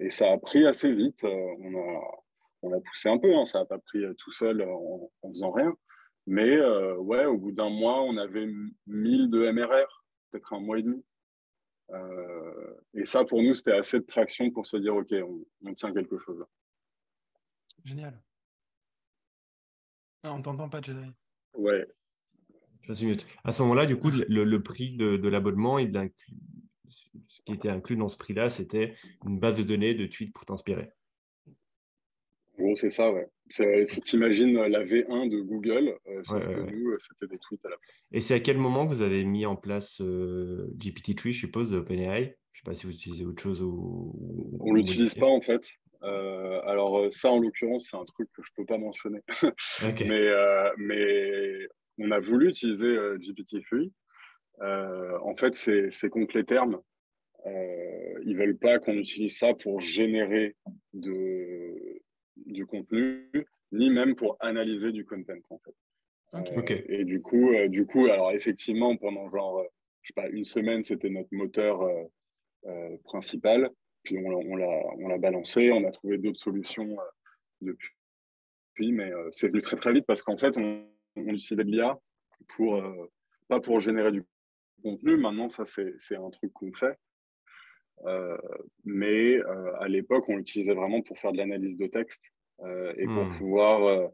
Et 0.00 0.10
ça 0.10 0.32
a 0.32 0.38
pris 0.38 0.66
assez 0.66 0.92
vite. 0.92 1.24
on 1.24 1.74
a 1.78 2.22
on 2.62 2.72
a 2.72 2.80
poussé 2.80 3.08
un 3.08 3.18
peu, 3.18 3.34
hein, 3.34 3.44
ça 3.44 3.60
n'a 3.60 3.64
pas 3.64 3.78
pris 3.78 4.04
euh, 4.04 4.14
tout 4.14 4.32
seul 4.32 4.62
en, 4.62 5.10
faisant 5.32 5.50
rien. 5.50 5.74
Mais 6.26 6.56
euh, 6.56 6.96
ouais, 6.96 7.26
au 7.26 7.36
bout 7.36 7.52
d'un 7.52 7.70
mois, 7.70 8.02
on 8.02 8.16
avait 8.16 8.48
1000 8.86 9.30
de 9.30 9.50
MRR, 9.50 10.04
peut-être 10.30 10.52
un 10.52 10.60
mois 10.60 10.78
et 10.78 10.82
demi. 10.82 11.04
Euh, 11.90 12.74
et 12.94 13.04
ça, 13.04 13.24
pour 13.24 13.42
nous, 13.42 13.54
c'était 13.54 13.72
assez 13.72 13.98
de 13.98 14.06
traction 14.06 14.50
pour 14.50 14.66
se 14.66 14.76
dire, 14.76 14.94
OK, 14.94 15.12
on, 15.64 15.74
tient 15.74 15.92
quelque 15.92 16.18
chose. 16.18 16.44
Génial. 17.84 18.22
Ah, 20.22 20.32
on 20.32 20.40
t'entend 20.40 20.68
pas, 20.68 20.80
Jedi. 20.80 21.10
Ouais. 21.54 21.84
À 23.44 23.52
ce 23.52 23.62
moment-là, 23.62 23.86
du 23.86 23.96
coup, 23.96 24.10
le, 24.10 24.58
prix 24.62 24.96
de, 24.96 25.28
l'abonnement 25.28 25.78
et 25.78 25.86
ce 26.92 27.42
qui 27.44 27.52
était 27.52 27.68
inclus 27.68 27.96
dans 27.96 28.08
ce 28.08 28.16
prix-là, 28.16 28.50
c'était 28.50 28.94
une 29.24 29.38
base 29.38 29.58
de 29.58 29.62
données 29.64 29.94
de 29.94 30.06
tweets 30.06 30.32
pour 30.32 30.44
t'inspirer 30.44 30.90
c'est 32.76 32.90
ça, 32.90 33.12
ouais. 33.12 33.26
Il 33.58 33.86
faut 33.88 34.00
t'imaginer 34.00 34.68
la 34.68 34.84
V1 34.84 35.28
de 35.28 35.40
Google, 35.40 35.94
euh, 36.08 36.22
sauf 36.24 36.40
que 36.40 36.70
nous, 36.70 36.90
euh, 36.90 36.96
c'était 36.98 37.26
des 37.26 37.38
tweets 37.38 37.64
à 37.66 37.70
la 37.70 37.76
place. 37.76 37.96
Et 38.12 38.20
c'est 38.20 38.34
à 38.34 38.40
quel 38.40 38.56
moment 38.56 38.86
que 38.86 38.94
vous 38.94 39.02
avez 39.02 39.24
mis 39.24 39.44
en 39.44 39.56
place 39.56 40.00
euh, 40.00 40.72
GPT-3, 40.78 41.32
je 41.32 41.38
suppose, 41.40 41.74
OpenAI? 41.74 42.22
Je 42.52 42.60
ne 42.60 42.64
sais 42.64 42.64
pas 42.64 42.74
si 42.74 42.86
vous 42.86 42.92
utilisez 42.92 43.26
autre 43.26 43.42
chose 43.42 43.60
ou... 43.60 44.58
On 44.60 44.72
ne 44.72 44.78
l'utilise 44.78 45.14
pas, 45.14 45.26
en 45.26 45.40
fait. 45.40 45.68
alors, 46.02 47.12
ça, 47.12 47.30
en 47.30 47.40
l'occurrence, 47.40 47.88
c'est 47.90 47.96
un 47.96 48.04
truc 48.04 48.28
que 48.34 48.42
je 48.42 48.50
ne 48.56 48.62
peux 48.62 48.66
pas 48.66 48.78
mentionner. 48.78 49.20
mais, 50.08 50.30
mais 50.78 51.68
on 51.98 52.10
a 52.10 52.20
voulu 52.20 52.48
utiliser 52.48 52.86
GPT-3. 52.86 53.90
En 54.62 55.36
fait, 55.36 55.54
c'est 55.54 56.08
complet 56.08 56.44
terme. 56.44 56.80
ils 57.46 58.34
ne 58.34 58.38
veulent 58.38 58.58
pas 58.58 58.78
qu'on 58.78 58.94
utilise 58.94 59.36
ça 59.36 59.54
pour 59.54 59.80
générer 59.80 60.56
de, 60.92 62.00
du 62.36 62.66
contenu, 62.66 63.28
ni 63.72 63.90
même 63.90 64.14
pour 64.14 64.36
analyser 64.40 64.92
du 64.92 65.04
content, 65.04 65.34
en 65.50 65.58
fait. 65.58 66.84
et 66.88 67.04
du 67.04 67.20
coup, 67.20 67.50
du 67.68 67.86
coup, 67.86 68.06
alors 68.06 68.32
effectivement, 68.32 68.96
pendant 68.96 69.30
genre, 69.30 69.64
je 70.02 70.08
sais 70.08 70.14
pas, 70.14 70.28
une 70.28 70.44
semaine, 70.44 70.82
c'était 70.82 71.10
notre 71.10 71.32
moteur 71.32 71.88
principal. 73.04 73.70
Puis 74.04 74.18
on, 74.18 74.56
l'a 74.56 75.18
balancé, 75.18 75.70
on 75.70 75.84
a 75.86 75.90
trouvé 75.92 76.18
d'autres 76.18 76.40
solutions 76.40 76.96
depuis, 77.60 78.92
mais 78.92 79.12
c'est 79.30 79.48
venu 79.48 79.60
très 79.60 79.76
très 79.76 79.92
vite 79.92 80.06
parce 80.06 80.22
qu'en 80.22 80.36
fait, 80.36 80.56
on, 80.58 80.84
on 81.16 81.28
utilisait 81.28 81.62
l'IA 81.62 81.98
pour, 82.56 82.82
pas 83.48 83.60
pour 83.60 83.80
générer 83.80 84.10
du 84.10 84.24
contenu. 84.82 85.16
Maintenant, 85.16 85.48
ça, 85.48 85.64
c'est 85.64 86.16
un 86.16 86.30
truc 86.30 86.52
qu'on 86.52 86.72
fait. 86.72 86.96
Euh, 88.06 88.36
mais 88.84 89.36
euh, 89.36 89.80
à 89.80 89.88
l'époque, 89.88 90.24
on 90.28 90.36
l'utilisait 90.36 90.74
vraiment 90.74 91.02
pour 91.02 91.18
faire 91.18 91.32
de 91.32 91.38
l'analyse 91.38 91.76
de 91.76 91.86
texte 91.86 92.24
euh, 92.60 92.92
et 92.96 93.04
pour 93.04 93.24
hmm. 93.24 93.38
pouvoir 93.38 94.10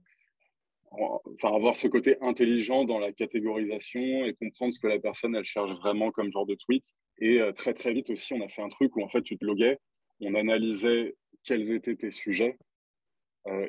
enfin, 0.91 1.55
avoir 1.55 1.77
ce 1.77 1.89
côté 1.89 2.17
intelligent 2.21 2.85
dans 2.85 2.99
la 2.99 3.13
catégorisation 3.13 4.25
et 4.25 4.35
comprendre 4.35 4.73
ce 4.73 4.81
que 4.81 4.87
la 4.87 4.99
personne 4.99 5.35
elle 5.35 5.45
cherche 5.45 5.71
vraiment 5.79 6.11
comme 6.11 6.31
genre 6.33 6.47
de 6.47 6.55
tweet. 6.55 6.85
Et 7.21 7.41
très 7.55 7.75
très 7.75 7.93
vite 7.93 8.11
aussi, 8.11 8.35
on 8.35 8.43
a 8.43 8.49
fait 8.49 8.63
un 8.63 8.69
truc 8.69 8.95
où 8.97 9.03
en 9.03 9.09
fait 9.09 9.23
tu 9.23 9.37
te 9.37 9.45
loguais, 9.45 9.79
on 10.21 10.35
analysait 10.35 11.17
quels 11.45 11.73
étaient 11.73 11.97
tes 11.97 12.11
sujets 12.11 12.57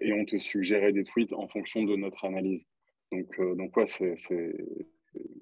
et 0.02 0.14
on 0.14 0.26
te 0.26 0.38
suggérait 0.38 0.92
des 0.92 1.04
tweets 1.04 1.34
en 1.34 1.48
fonction 1.48 1.84
de 1.84 1.96
notre 1.96 2.26
analyse. 2.26 2.66
Donc, 3.12 3.40
donc 3.58 3.76
ouais, 3.78 3.86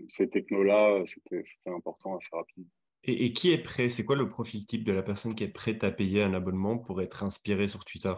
ces 0.08 0.30
technos-là, 0.30 1.04
c'était 1.06 1.44
important 1.66 2.18
assez 2.18 2.30
rapidement. 2.32 2.70
Et, 3.04 3.32
qui 3.32 3.52
est 3.52 3.62
prêt? 3.62 3.90
C'est 3.90 4.04
quoi 4.04 4.16
le 4.16 4.28
profil 4.28 4.66
type 4.66 4.84
de 4.84 4.92
la 4.92 5.02
personne 5.02 5.34
qui 5.34 5.44
est 5.44 5.50
prête 5.50 5.84
à 5.84 5.92
payer 5.92 6.24
un 6.24 6.34
abonnement 6.34 6.78
pour 6.78 7.02
être 7.02 7.24
inspirée 7.24 7.68
sur 7.68 7.86
Twitter? 7.86 8.14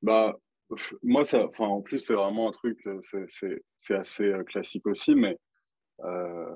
Bah, 0.00 0.38
moi, 1.02 1.24
ça, 1.24 1.46
enfin, 1.46 1.66
en 1.66 1.82
plus, 1.82 1.98
c'est 1.98 2.14
vraiment 2.14 2.48
un 2.48 2.52
truc, 2.52 2.78
euh, 2.86 3.00
c'est 3.78 3.94
assez 3.94 4.24
euh, 4.24 4.42
classique 4.44 4.86
aussi, 4.86 5.14
mais 5.14 5.36
euh, 6.00 6.46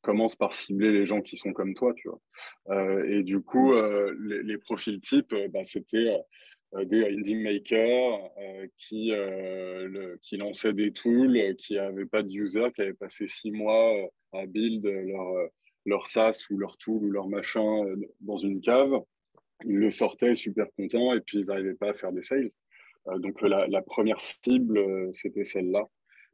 commence 0.00 0.36
par 0.36 0.54
cibler 0.54 0.92
les 0.92 1.06
gens 1.06 1.20
qui 1.20 1.36
sont 1.36 1.52
comme 1.52 1.74
toi, 1.74 1.92
tu 1.94 2.08
vois. 2.08 3.04
et 3.06 3.22
du 3.22 3.40
coup, 3.40 3.74
les, 3.74 4.58
profils 4.58 5.00
types, 5.00 5.34
bah, 5.50 5.64
c'était 5.64 6.16
des 6.84 7.04
indie 7.04 7.36
makers 7.36 8.30
qui, 8.76 9.12
qui 10.22 10.36
lançaient 10.36 10.72
des 10.72 10.92
tools, 10.92 11.56
qui 11.58 11.74
n'avaient 11.74 12.06
pas 12.06 12.22
de 12.22 12.32
user, 12.32 12.68
qui 12.74 12.82
avaient 12.82 12.92
passé 12.92 13.26
six 13.28 13.50
mois 13.50 13.94
à 14.32 14.46
build 14.46 14.84
leur, 14.84 15.48
leur 15.86 16.06
SaaS 16.06 16.44
ou 16.50 16.58
leur 16.58 16.76
tool 16.76 17.04
ou 17.04 17.10
leur 17.10 17.28
machin 17.28 17.84
euh, 17.84 17.96
dans 18.20 18.36
une 18.36 18.60
cave. 18.60 19.00
Ils 19.64 19.76
le 19.76 19.90
sortaient 19.90 20.34
super 20.34 20.66
contents 20.76 21.14
et 21.14 21.20
puis 21.20 21.38
ils 21.38 21.46
n'arrivaient 21.46 21.74
pas 21.74 21.90
à 21.90 21.94
faire 21.94 22.12
des 22.12 22.22
sales. 22.22 22.50
Euh, 23.08 23.18
donc 23.18 23.40
la, 23.40 23.66
la, 23.68 23.80
première 23.80 24.20
cible, 24.20 24.78
euh, 24.78 25.10
c'était 25.12 25.44
celle-là. 25.44 25.84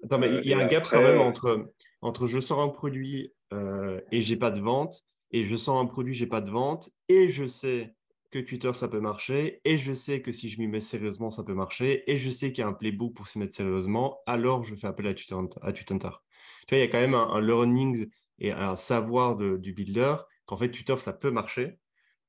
Attends, 0.02 0.18
mais 0.18 0.30
il 0.42 0.48
y 0.48 0.54
a 0.54 0.58
un 0.58 0.66
gap 0.66 0.84
quand 0.90 1.02
même 1.02 1.20
entre, 1.20 1.70
entre 2.00 2.26
je 2.26 2.40
sors 2.40 2.60
un 2.60 2.70
produit 2.70 3.32
euh, 3.52 4.00
et 4.10 4.20
j'ai 4.20 4.36
pas 4.36 4.50
de 4.50 4.60
vente, 4.60 5.04
et 5.30 5.44
je 5.44 5.54
sors 5.54 5.78
un 5.78 5.86
produit, 5.86 6.12
j'ai 6.12 6.26
pas 6.26 6.40
de 6.40 6.50
vente, 6.50 6.90
et 7.08 7.28
je 7.28 7.44
sais 7.44 7.94
que 8.32 8.38
Twitter, 8.38 8.72
ça 8.72 8.88
peut 8.88 9.00
marcher, 9.00 9.60
et 9.64 9.76
je 9.76 9.92
sais 9.92 10.22
que 10.22 10.32
si 10.32 10.48
je 10.48 10.58
m'y 10.58 10.66
mets 10.66 10.80
sérieusement, 10.80 11.30
ça 11.30 11.44
peut 11.44 11.54
marcher, 11.54 12.10
et 12.10 12.16
je 12.16 12.30
sais 12.30 12.52
qu'il 12.52 12.62
y 12.62 12.64
a 12.64 12.68
un 12.68 12.72
playbook 12.72 13.14
pour 13.14 13.28
s'y 13.28 13.38
mettre 13.38 13.54
sérieusement, 13.54 14.18
alors 14.26 14.64
je 14.64 14.74
fais 14.74 14.86
appel 14.86 15.06
à 15.06 15.14
Twitter. 15.14 15.36
À 15.60 15.72
Twitter. 15.72 15.94
Tu 15.94 16.74
vois, 16.74 16.78
il 16.78 16.78
y 16.78 16.82
a 16.82 16.88
quand 16.88 17.00
même 17.00 17.14
un, 17.14 17.40
learning 17.40 18.08
et 18.38 18.50
un 18.50 18.74
savoir 18.74 19.36
du 19.36 19.72
builder 19.72 20.16
qu'en 20.46 20.56
fait, 20.56 20.70
Twitter, 20.70 20.96
ça 20.96 21.12
peut 21.12 21.30
marcher. 21.30 21.78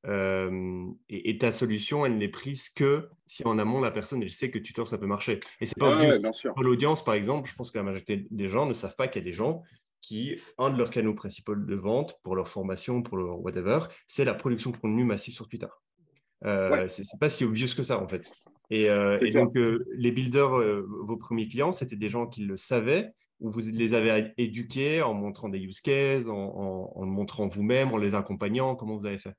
Euh, 0.05 0.85
et, 1.07 1.37
ta 1.37 1.53
solution, 1.53 2.05
elle 2.05 2.17
n'est 2.17 2.27
prise 2.27 2.69
que 2.69 3.07
si 3.27 3.45
en 3.47 3.57
amont, 3.57 3.79
la 3.79 3.91
personne, 3.91 4.21
elle 4.21 4.31
sait 4.31 4.51
que 4.51 4.59
Twitter, 4.59 4.85
ça 4.85 4.97
peut 4.97 5.07
marcher. 5.07 5.39
Et 5.61 5.65
c'est 5.65 5.79
pas 5.79 5.95
ouais, 5.95 6.19
bien 6.19 6.33
sûr. 6.33 6.53
Pour 6.53 6.63
l'audience, 6.63 7.03
par 7.03 7.13
exemple, 7.13 7.49
je 7.49 7.55
pense 7.55 7.71
que 7.71 7.77
la 7.77 7.85
majorité 7.85 8.27
des 8.29 8.49
gens 8.49 8.65
ne 8.65 8.73
savent 8.73 8.95
pas 8.97 9.07
qu'il 9.07 9.21
y 9.21 9.25
a 9.25 9.25
des 9.25 9.33
gens 9.33 9.63
qui, 10.01 10.37
un 10.57 10.69
de 10.69 10.77
leurs 10.77 10.89
canaux 10.89 11.13
principaux 11.13 11.55
de 11.55 11.75
vente 11.75 12.19
pour 12.23 12.35
leur 12.35 12.49
formation, 12.49 13.01
pour 13.01 13.15
leur 13.15 13.39
whatever, 13.39 13.79
c'est 14.09 14.25
la 14.25 14.33
production 14.33 14.71
de 14.71 14.77
contenu 14.77 15.05
massif 15.05 15.33
sur 15.33 15.47
Twitter. 15.47 15.67
Euh, 16.45 16.87
C'est 16.87 17.19
pas 17.19 17.29
si 17.29 17.45
obvious 17.45 17.75
que 17.75 17.83
ça, 17.83 18.01
en 18.01 18.07
fait. 18.07 18.31
Et, 18.69 18.89
euh, 18.89 19.19
donc, 19.31 19.55
euh, 19.55 19.85
les 19.95 20.11
builders, 20.11 20.83
vos 21.03 21.17
premiers 21.17 21.47
clients, 21.47 21.73
c'était 21.73 21.95
des 21.95 22.09
gens 22.09 22.27
qui 22.27 22.41
le 22.41 22.57
savaient 22.57 23.13
vous 23.43 23.59
les 23.71 23.93
avez 23.93 24.31
éduqués 24.37 25.01
en 25.01 25.13
montrant 25.13 25.49
des 25.49 25.59
use 25.59 25.81
cases, 25.81 26.27
en, 26.27 26.93
le 27.01 27.07
montrant 27.07 27.47
vous-même, 27.47 27.91
en 27.91 27.97
les 27.97 28.15
accompagnant? 28.15 28.75
Comment 28.75 28.95
vous 28.95 29.05
avez 29.05 29.19
fait? 29.19 29.33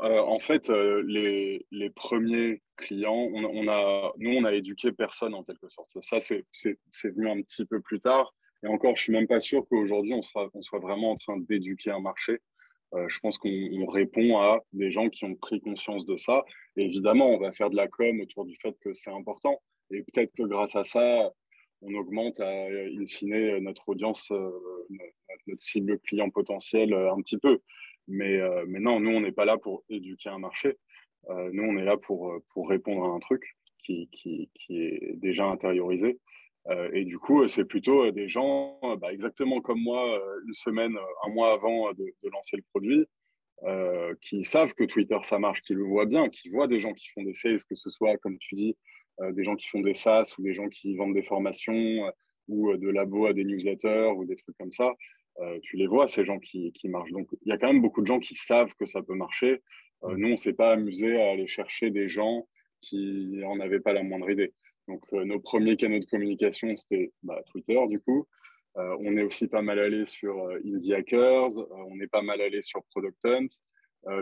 Euh, 0.00 0.20
En 0.20 0.38
fait, 0.38 0.70
euh, 0.70 1.02
les, 1.06 1.90
premiers 1.90 2.62
clients, 2.76 3.28
on, 3.32 3.68
a, 3.68 4.12
nous, 4.18 4.30
on 4.30 4.44
a 4.44 4.52
éduqué 4.52 4.92
personne 4.92 5.34
en 5.34 5.42
quelque 5.42 5.68
sorte. 5.68 5.90
Ça, 6.00 6.20
c'est 6.20 6.44
venu 7.04 7.28
un 7.28 7.42
petit 7.42 7.64
peu 7.64 7.80
plus 7.80 8.00
tard. 8.00 8.34
Et 8.62 8.68
encore, 8.68 8.96
je 8.96 9.02
suis 9.02 9.12
même 9.12 9.26
pas 9.26 9.40
sûr 9.40 9.66
qu'aujourd'hui, 9.68 10.14
on 10.14 10.22
soit, 10.22 10.48
on 10.54 10.62
soit 10.62 10.78
vraiment 10.78 11.12
en 11.12 11.16
train 11.16 11.38
d'éduquer 11.38 11.90
un 11.90 12.00
marché. 12.00 12.38
Euh, 12.94 13.08
je 13.08 13.18
pense 13.20 13.38
qu'on 13.38 13.86
répond 13.86 14.38
à 14.38 14.60
des 14.72 14.90
gens 14.90 15.08
qui 15.08 15.24
ont 15.24 15.34
pris 15.34 15.60
conscience 15.60 16.06
de 16.06 16.16
ça. 16.16 16.44
évidemment, 16.76 17.30
on 17.30 17.38
va 17.38 17.52
faire 17.52 17.70
de 17.70 17.76
la 17.76 17.88
com 17.88 18.20
autour 18.20 18.44
du 18.44 18.56
fait 18.56 18.76
que 18.80 18.92
c'est 18.94 19.10
important. 19.10 19.60
Et 19.90 20.02
peut-être 20.02 20.32
que 20.34 20.42
grâce 20.44 20.76
à 20.76 20.84
ça, 20.84 21.30
on 21.82 21.94
augmente 21.94 22.40
à, 22.40 22.48
in 22.48 23.06
fine 23.06 23.58
notre 23.58 23.88
audience, 23.88 24.30
euh, 24.30 24.50
notre 25.46 25.62
cible 25.62 25.98
client 26.00 26.30
potentiel 26.30 26.92
euh, 26.94 27.12
un 27.12 27.20
petit 27.20 27.38
peu. 27.38 27.60
Mais, 28.08 28.38
mais 28.68 28.78
non, 28.78 29.00
nous, 29.00 29.10
on 29.10 29.20
n'est 29.20 29.32
pas 29.32 29.44
là 29.44 29.58
pour 29.58 29.82
éduquer 29.88 30.28
un 30.28 30.38
marché. 30.38 30.76
nous, 31.28 31.64
on 31.64 31.76
est 31.76 31.84
là 31.84 31.96
pour, 31.96 32.32
pour 32.50 32.68
répondre 32.68 33.04
à 33.04 33.08
un 33.08 33.18
truc 33.18 33.56
qui, 33.82 34.08
qui, 34.12 34.48
qui 34.54 34.80
est 34.80 35.16
déjà 35.16 35.44
intériorisé. 35.46 36.20
Et 36.92 37.04
du 37.04 37.18
coup, 37.18 37.46
c'est 37.46 37.64
plutôt 37.64 38.10
des 38.10 38.28
gens, 38.28 38.80
bah, 38.98 39.12
exactement 39.12 39.60
comme 39.60 39.80
moi, 39.80 40.20
une 40.46 40.54
semaine, 40.54 40.96
un 41.24 41.30
mois 41.30 41.52
avant 41.52 41.92
de, 41.92 42.04
de 42.04 42.30
lancer 42.30 42.56
le 42.56 42.64
produit, 42.74 43.06
qui 44.20 44.44
savent 44.44 44.74
que 44.74 44.84
Twitter, 44.84 45.18
ça 45.22 45.38
marche, 45.38 45.62
qui 45.62 45.74
le 45.74 45.84
voient 45.84 46.06
bien, 46.06 46.28
qui 46.28 46.48
voient 46.48 46.66
des 46.66 46.80
gens 46.80 46.92
qui 46.92 47.08
font 47.10 47.22
des 47.22 47.34
sales, 47.34 47.62
que 47.68 47.76
ce 47.76 47.88
soit, 47.90 48.16
comme 48.18 48.36
tu 48.38 48.54
dis, 48.54 48.76
euh, 49.22 49.32
des 49.32 49.44
gens 49.44 49.56
qui 49.56 49.66
font 49.68 49.80
des 49.80 49.94
SaaS 49.94 50.34
ou 50.38 50.42
des 50.42 50.52
gens 50.52 50.68
qui 50.68 50.94
vendent 50.94 51.14
des 51.14 51.22
formations 51.22 51.74
euh, 51.74 52.10
ou 52.48 52.70
euh, 52.70 52.76
de 52.76 52.88
labos 52.88 53.26
à 53.26 53.32
des 53.32 53.44
newsletters 53.44 54.12
ou 54.14 54.26
des 54.26 54.36
trucs 54.36 54.56
comme 54.58 54.72
ça. 54.72 54.92
tu 55.62 55.76
les 55.76 55.86
vois, 55.86 56.08
ces 56.08 56.24
gens 56.24 56.38
qui, 56.38 56.72
qui, 56.72 56.88
marchent. 56.88 57.12
Donc, 57.12 57.28
il 57.44 57.48
y 57.48 57.52
a 57.52 57.58
quand 57.58 57.66
même 57.66 57.82
beaucoup 57.82 58.00
de 58.00 58.06
gens 58.06 58.20
qui 58.20 58.34
savent 58.34 58.72
que 58.78 58.86
ça 58.86 59.02
peut 59.02 59.14
marcher. 59.14 59.62
nous, 60.02 60.28
on 60.28 60.30
ne 60.32 60.36
s'est 60.36 60.54
pas 60.54 60.72
amusé 60.72 61.20
à 61.20 61.30
aller 61.30 61.46
chercher 61.46 61.90
des 61.90 62.08
gens 62.08 62.46
qui 62.80 63.28
n'en 63.42 63.60
avaient 63.60 63.80
pas 63.80 63.92
la 63.92 64.02
moindre 64.02 64.30
idée. 64.30 64.54
Donc, 64.88 65.02
nos 65.12 65.40
premiers 65.40 65.76
canaux 65.76 65.98
de 65.98 66.04
communication, 66.04 66.74
c'était 66.76 67.12
bah, 67.22 67.42
Twitter, 67.50 67.78
du 67.88 68.00
coup. 68.00 68.26
on 68.74 69.16
est 69.16 69.22
aussi 69.22 69.48
pas 69.48 69.62
mal 69.62 69.78
allé 69.78 70.06
sur 70.06 70.48
Indie 70.64 70.94
Hackers, 70.94 71.58
on 71.70 72.00
est 72.00 72.06
pas 72.06 72.22
mal 72.22 72.40
allé 72.40 72.62
sur 72.62 72.84
Product 72.90 73.18
Hunt. 73.24 73.48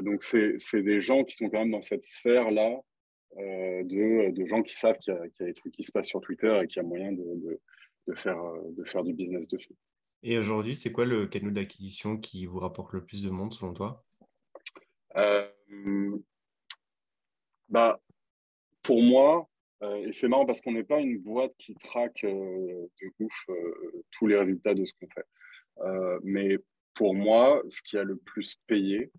donc, 0.02 0.23
c'est 0.23 0.83
des 0.83 1.00
gens 1.00 1.25
qui 1.25 1.37
sont 1.37 1.50
quand 1.50 1.61
même 1.61 1.71
dans 1.73 1.83
cette 1.83 2.02
sphère-là 2.02 2.80
euh, 3.37 3.83
de, 3.83 4.30
de, 4.30 4.47
gens 4.47 4.62
qui 4.62 4.75
savent 4.75 4.99
qu'il 4.99 5.12
y, 5.12 5.42
a 5.42 5.47
des 5.47 5.54
trucs 5.54 5.73
qui 5.73 5.83
se 5.83 5.90
passent 5.90 6.06
sur 6.06 6.21
Twitter 6.21 6.61
et 6.62 6.68
qu'il 6.68 6.80
y 6.80 6.85
a 6.85 6.88
moyen 6.88 7.11
de, 7.11 7.61
de, 8.06 8.14
faire, 8.14 8.40
de 8.76 8.85
faire 8.85 9.02
du 9.02 9.12
business 9.12 9.49
dessus. 9.49 9.75
Et 10.23 10.38
aujourd'hui, 10.38 10.76
c'est 10.76 10.92
quoi 10.92 11.04
le 11.04 11.26
canal 11.26 11.52
d'acquisition 11.52 12.16
qui 12.16 12.47
vous 12.47 12.61
rapporte 12.61 12.92
le 12.92 13.04
plus 13.04 13.25
de 13.25 13.30
monde 13.30 13.52
selon 13.52 13.75
toi? 13.75 14.04
Euh, 15.16 16.16
bah, 17.68 18.00
Pour 18.83 19.02
moi, 19.02 19.49
euh, 19.49 19.53
et 20.05 20.12
c'est 20.12 20.29
marrant 20.29 20.47
parce 20.47 20.61
qu'on 20.61 20.73
n'est 20.73 20.85
pas 20.85 21.00
une 21.00 21.19
boîte 21.19 21.53
qui 21.59 21.75
traque 21.75 22.23
de 22.23 22.88
ouf 23.21 23.47
tous 24.12 24.26
les 24.26 24.37
résultats 24.37 24.75
de 24.75 24.85
ce 24.85 24.93
qu'on 25.00 25.09
fait. 25.09 26.21
mais 26.23 26.59
pour 26.95 27.14
moi, 27.14 27.62
ce 27.69 27.83
qui 27.83 27.99
a 27.99 28.05
le 28.05 28.17
plus 28.17 28.57
payé, 28.67 29.11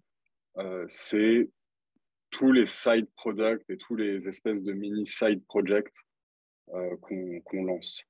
c'est 0.87 1.49
tous 2.35 2.51
les 2.51 2.65
side 2.65 3.07
products 3.15 3.63
et 3.69 3.77
tous 3.77 3.95
les 3.95 4.27
espèces 4.27 4.61
de 4.61 4.73
mini 4.73 5.05
side 5.05 5.45
projects 5.45 5.93
euh, 6.73 6.97
qu'on 6.97 7.63
lance. 7.63 8.01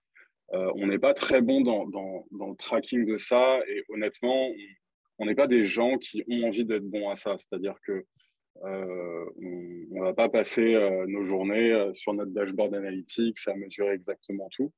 Euh, 0.53 0.71
on 0.75 0.87
n'est 0.87 0.97
pas 0.97 1.13
très 1.13 1.41
bon 1.41 1.61
dans, 1.61 1.85
dans, 1.87 2.25
le 2.31 2.55
tracking 2.55 3.05
de 3.05 3.17
ça 3.17 3.59
et 3.67 3.83
honnêtement, 3.89 4.49
on 5.19 5.25
n'est 5.25 5.35
pas 5.35 5.47
des 5.47 5.65
gens 5.65 5.97
qui 5.97 6.23
ont 6.27 6.47
envie 6.47 6.65
d'être 6.65 6.89
bons 6.89 7.09
à 7.09 7.15
ça. 7.15 7.35
C'est-à-dire 7.37 7.75
que 7.85 8.05
euh, 8.63 9.25
on 9.37 9.95
ne 9.95 10.01
va 10.01 10.13
pas 10.13 10.29
passer 10.29 10.75
nos 11.07 11.23
journées 11.23 11.91
sur 11.93 12.13
notre 12.13 12.31
dashboard 12.31 12.73
analytics 12.73 13.37
à 13.47 13.55
mesurer 13.55 13.93
exactement 13.93 14.49
tout. 14.55 14.71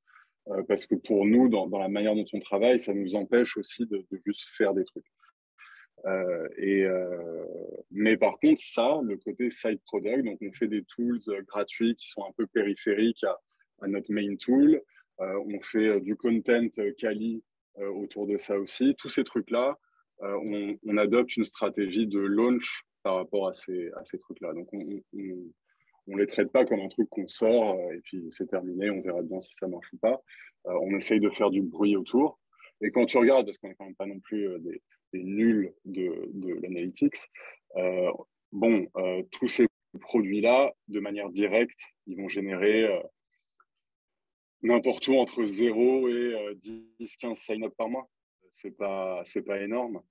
parce 0.66 0.86
que 0.86 0.94
pour 0.94 1.24
nous, 1.24 1.48
dans, 1.48 1.68
la 1.78 1.88
manière 1.88 2.14
dont 2.14 2.24
on 2.32 2.40
travaille, 2.40 2.80
ça 2.80 2.92
nous 2.92 3.14
empêche 3.14 3.56
aussi 3.56 3.86
de, 3.86 4.04
juste 4.24 4.44
faire 4.56 4.74
des 4.74 4.84
trucs. 4.84 5.06
Euh, 6.06 6.48
euh, 6.58 7.44
mais 7.90 8.16
par 8.16 8.38
contre, 8.38 8.60
ça, 8.60 9.00
le 9.02 9.16
côté 9.16 9.50
side 9.50 9.80
product, 9.86 10.24
donc 10.24 10.38
on 10.42 10.52
fait 10.52 10.68
des 10.68 10.84
tools 10.84 11.18
euh, 11.28 11.42
gratuits 11.42 11.96
qui 11.96 12.08
sont 12.08 12.22
un 12.22 12.32
peu 12.36 12.46
périphériques 12.46 13.24
à, 13.24 13.36
notre 13.86 14.12
main 14.12 14.34
tool. 14.36 14.82
on 15.18 15.60
fait 15.60 16.00
du 16.00 16.16
content 16.16 16.66
quali 16.98 17.44
autour 17.76 18.26
de 18.26 18.36
ça 18.36 18.58
aussi. 18.58 18.96
Tous 18.98 19.08
ces 19.08 19.22
trucs-là, 19.22 19.78
on, 20.20 20.96
adopte 20.96 21.36
une 21.36 21.44
stratégie 21.44 22.08
de 22.08 22.18
launch 22.18 22.82
par 23.08 23.16
rapport 23.16 23.48
à 23.48 23.54
ces, 23.54 23.90
trucs-là. 24.20 24.52
Donc, 24.52 24.68
on, 24.74 24.84
ne 24.84 26.18
les 26.18 26.26
traite 26.26 26.52
pas 26.52 26.66
comme 26.66 26.80
un 26.80 26.88
truc 26.88 27.08
qu'on 27.08 27.26
sort 27.26 27.74
et 27.90 28.00
puis 28.00 28.28
c'est 28.32 28.48
terminé, 28.48 28.90
on 28.90 29.00
verra 29.00 29.22
bien 29.22 29.40
si 29.40 29.54
ça 29.54 29.66
marche 29.66 29.90
ou 29.94 29.96
pas. 29.96 30.20
on 30.66 30.94
essaye 30.94 31.18
de 31.18 31.30
faire 31.30 31.48
du 31.48 31.62
bruit 31.62 31.96
autour. 31.96 32.38
Et 32.82 32.90
quand 32.90 33.06
tu 33.06 33.16
regardes, 33.16 33.46
parce 33.46 33.56
qu'on 33.56 33.68
n'est 33.68 33.74
quand 33.76 33.86
même 33.86 33.94
pas 33.94 34.04
non 34.04 34.20
plus 34.20 34.46
des, 34.60 35.24
nuls 35.24 35.72
de, 35.86 36.28
de 36.34 36.52
l'analytics, 36.60 37.16
bon, 38.52 38.86
tous 39.30 39.48
ces 39.48 39.66
produits-là, 40.00 40.74
de 40.88 41.00
manière 41.00 41.30
directe, 41.30 41.80
ils 42.06 42.18
vont 42.18 42.28
générer 42.28 43.00
n'importe 44.60 45.08
où 45.08 45.14
entre 45.14 45.46
0 45.46 46.10
et 46.10 46.54
10, 46.98 47.16
15 47.16 47.38
sign-up 47.38 47.72
par 47.74 47.88
mois. 47.88 48.06
Pas, 48.76 49.22
c'est 49.24 49.42
pas 49.42 49.62
énorme. 49.62 50.02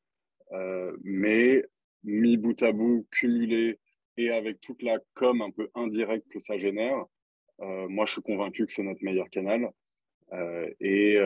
Euh, 0.53 0.95
mais 1.03 1.63
mis 2.03 2.37
bout 2.37 2.61
à 2.63 2.71
bout, 2.71 3.07
cumulé 3.11 3.79
et 4.17 4.31
avec 4.31 4.59
toute 4.61 4.81
la 4.81 4.99
com 5.13 5.41
un 5.41 5.51
peu 5.51 5.69
indirecte 5.75 6.27
que 6.29 6.39
ça 6.39 6.57
génère, 6.57 7.05
euh, 7.61 7.87
moi 7.87 8.05
je 8.05 8.13
suis 8.13 8.21
convaincu 8.21 8.65
que 8.65 8.71
c'est 8.71 8.83
notre 8.83 9.03
meilleur 9.03 9.29
canal. 9.29 9.71
Euh, 10.33 10.69
et, 10.81 11.17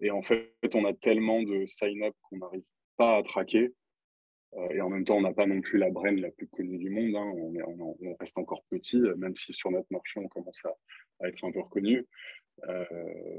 et, 0.00 0.10
en 0.12 0.22
fait, 0.22 0.52
on 0.74 0.84
a 0.84 0.92
tellement 0.94 1.42
de 1.42 1.66
sign-up 1.66 2.14
qu'on 2.22 2.38
n'arrive 2.38 2.62
pas 2.96 3.16
à 3.16 3.22
traquer. 3.22 3.72
et 4.70 4.80
en 4.80 4.88
même 4.90 5.04
temps, 5.04 5.16
on 5.16 5.22
n'a 5.22 5.32
pas 5.32 5.46
non 5.46 5.60
plus 5.60 5.78
la 5.78 5.90
brain 5.90 6.12
la 6.12 6.30
plus 6.30 6.46
connue 6.46 6.78
du 6.78 6.90
monde. 6.90 7.16
Hein. 7.16 7.32
On, 7.66 8.16
reste 8.20 8.38
encore 8.38 8.62
petit, 8.70 9.00
même 9.16 9.34
si 9.34 9.52
sur 9.52 9.70
notre 9.72 9.88
marché, 9.90 10.20
on 10.20 10.28
commence 10.28 10.62
à 11.20 11.28
être 11.28 11.44
un 11.44 11.50
peu 11.50 11.60
reconnu. 11.60 12.06
Euh, 12.66 12.84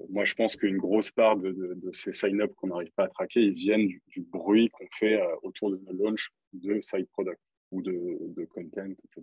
moi, 0.09 0.25
je 0.25 0.33
pense 0.33 0.55
qu'une 0.55 0.77
grosse 0.77 1.11
part 1.11 1.37
de, 1.37 1.77
ces 1.93 2.13
sign-up 2.13 2.53
qu'on 2.55 2.67
n'arrive 2.67 2.91
pas 2.91 3.05
à 3.05 3.07
traquer, 3.07 3.41
ils 3.41 3.53
viennent 3.53 3.87
du, 3.87 4.21
bruit 4.21 4.69
qu'on 4.69 4.87
fait 4.97 5.21
euh, 5.21 5.35
autour 5.43 5.71
de 5.71 5.77
nos 5.77 5.93
launch 5.93 6.31
de 6.53 6.81
side 6.81 7.07
product 7.09 7.39
ou 7.71 7.81
de, 7.81 8.45
content, 8.45 8.85
etc. 8.85 9.21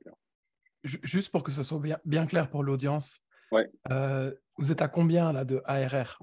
Juste 0.85 1.33
pour 1.33 1.43
que 1.43 1.51
ce 1.51 1.63
soit 1.63 1.81
bien, 1.81 1.99
bien 2.05 2.27
clair 2.27 2.49
pour 2.49 2.63
l'audience, 2.63 3.21
ouais. 3.51 3.69
Euh, 3.91 4.33
vous 4.57 4.71
êtes 4.71 4.83
à 4.83 4.89
combien 4.89 5.33
là 5.33 5.45
de 5.45 5.61
ARR 5.65 6.21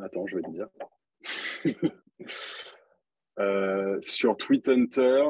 Attends, 0.00 0.26
je 0.26 0.36
vais 0.36 0.42
te 0.42 0.50
dire. 0.50 0.68
sur 4.00 4.36
TweetHunter, 4.36 5.24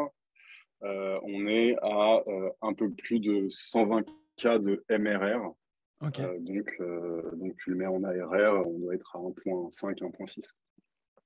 on 0.83 1.47
est 1.47 1.75
à 1.81 2.23
un 2.61 2.75
peu 2.75 2.91
plus 2.91 3.21
de 3.21 3.49
120 3.49 4.03
k 4.37 4.59
de 4.59 4.85
MRR. 4.91 5.55
Euh, 6.02 6.38
donc, 6.38 6.75
euh, 6.81 7.31
donc, 7.37 7.57
tu 7.57 7.71
le 7.71 7.76
mets 7.76 7.87
en 7.87 8.02
ARR, 8.05 8.67
on 8.67 8.78
doit 8.78 8.95
être 8.95 9.17
à 9.17 9.19
1.5, 9.19 9.99
1.6. 9.99 10.52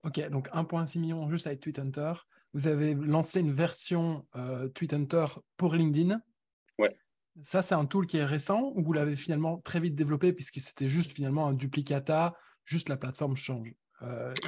Ok, 0.05 0.31
donc 0.31 0.49
1.6 0.49 0.99
million 0.99 1.29
juste 1.31 1.47
avec 1.47 1.61
TweetHunter. 1.61 2.12
Vous 2.55 2.67
avez 2.67 2.95
lancé 2.95 3.41
une 3.41 3.52
version 3.52 4.26
euh, 4.37 4.69
TweetHunter 4.69 5.26
pour 5.57 5.75
LinkedIn. 5.75 6.21
Ouais. 6.79 6.97
Ça, 7.43 7.62
c'est 7.62 7.75
un 7.75 7.87
tool 7.87 8.07
qui 8.07 8.19
est 8.19 8.25
récent 8.25 8.73
ou 8.75 8.83
vous 8.83 8.93
l'avez 8.93 9.17
finalement 9.17 9.59
très 9.59 9.81
vite 9.81 9.95
développé 9.95 10.33
puisque 10.33 10.61
c'était 10.61 10.88
juste 10.88 11.12
finalement 11.12 11.47
un 11.47 11.55
duplicata, 11.55 12.35
juste 12.64 12.88
la 12.88 12.97
plateforme 12.97 13.37
change. 13.37 13.75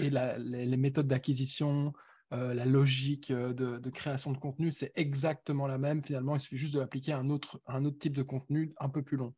et 0.00 0.10
les, 0.10 0.76
méthodes 0.76 1.06
d'acquisition, 1.06 1.92
la 2.30 2.64
logique 2.64 3.32
de, 3.32 3.78
de, 3.78 3.90
création 3.90 4.32
de 4.32 4.38
contenu, 4.38 4.70
c'est 4.72 4.90
exactement 4.96 5.66
la 5.66 5.78
même. 5.78 6.02
Finalement, 6.02 6.34
il 6.34 6.40
suffit 6.40 6.58
juste 6.58 6.74
de 6.74 6.80
l'appliquer 6.80 7.12
à 7.12 7.18
un 7.18 7.30
autre, 7.30 7.60
un 7.66 7.84
autre 7.84 7.98
type 7.98 8.16
de 8.16 8.22
contenu 8.22 8.74
un 8.80 8.88
peu 8.88 9.02
plus 9.02 9.16
long. 9.16 9.34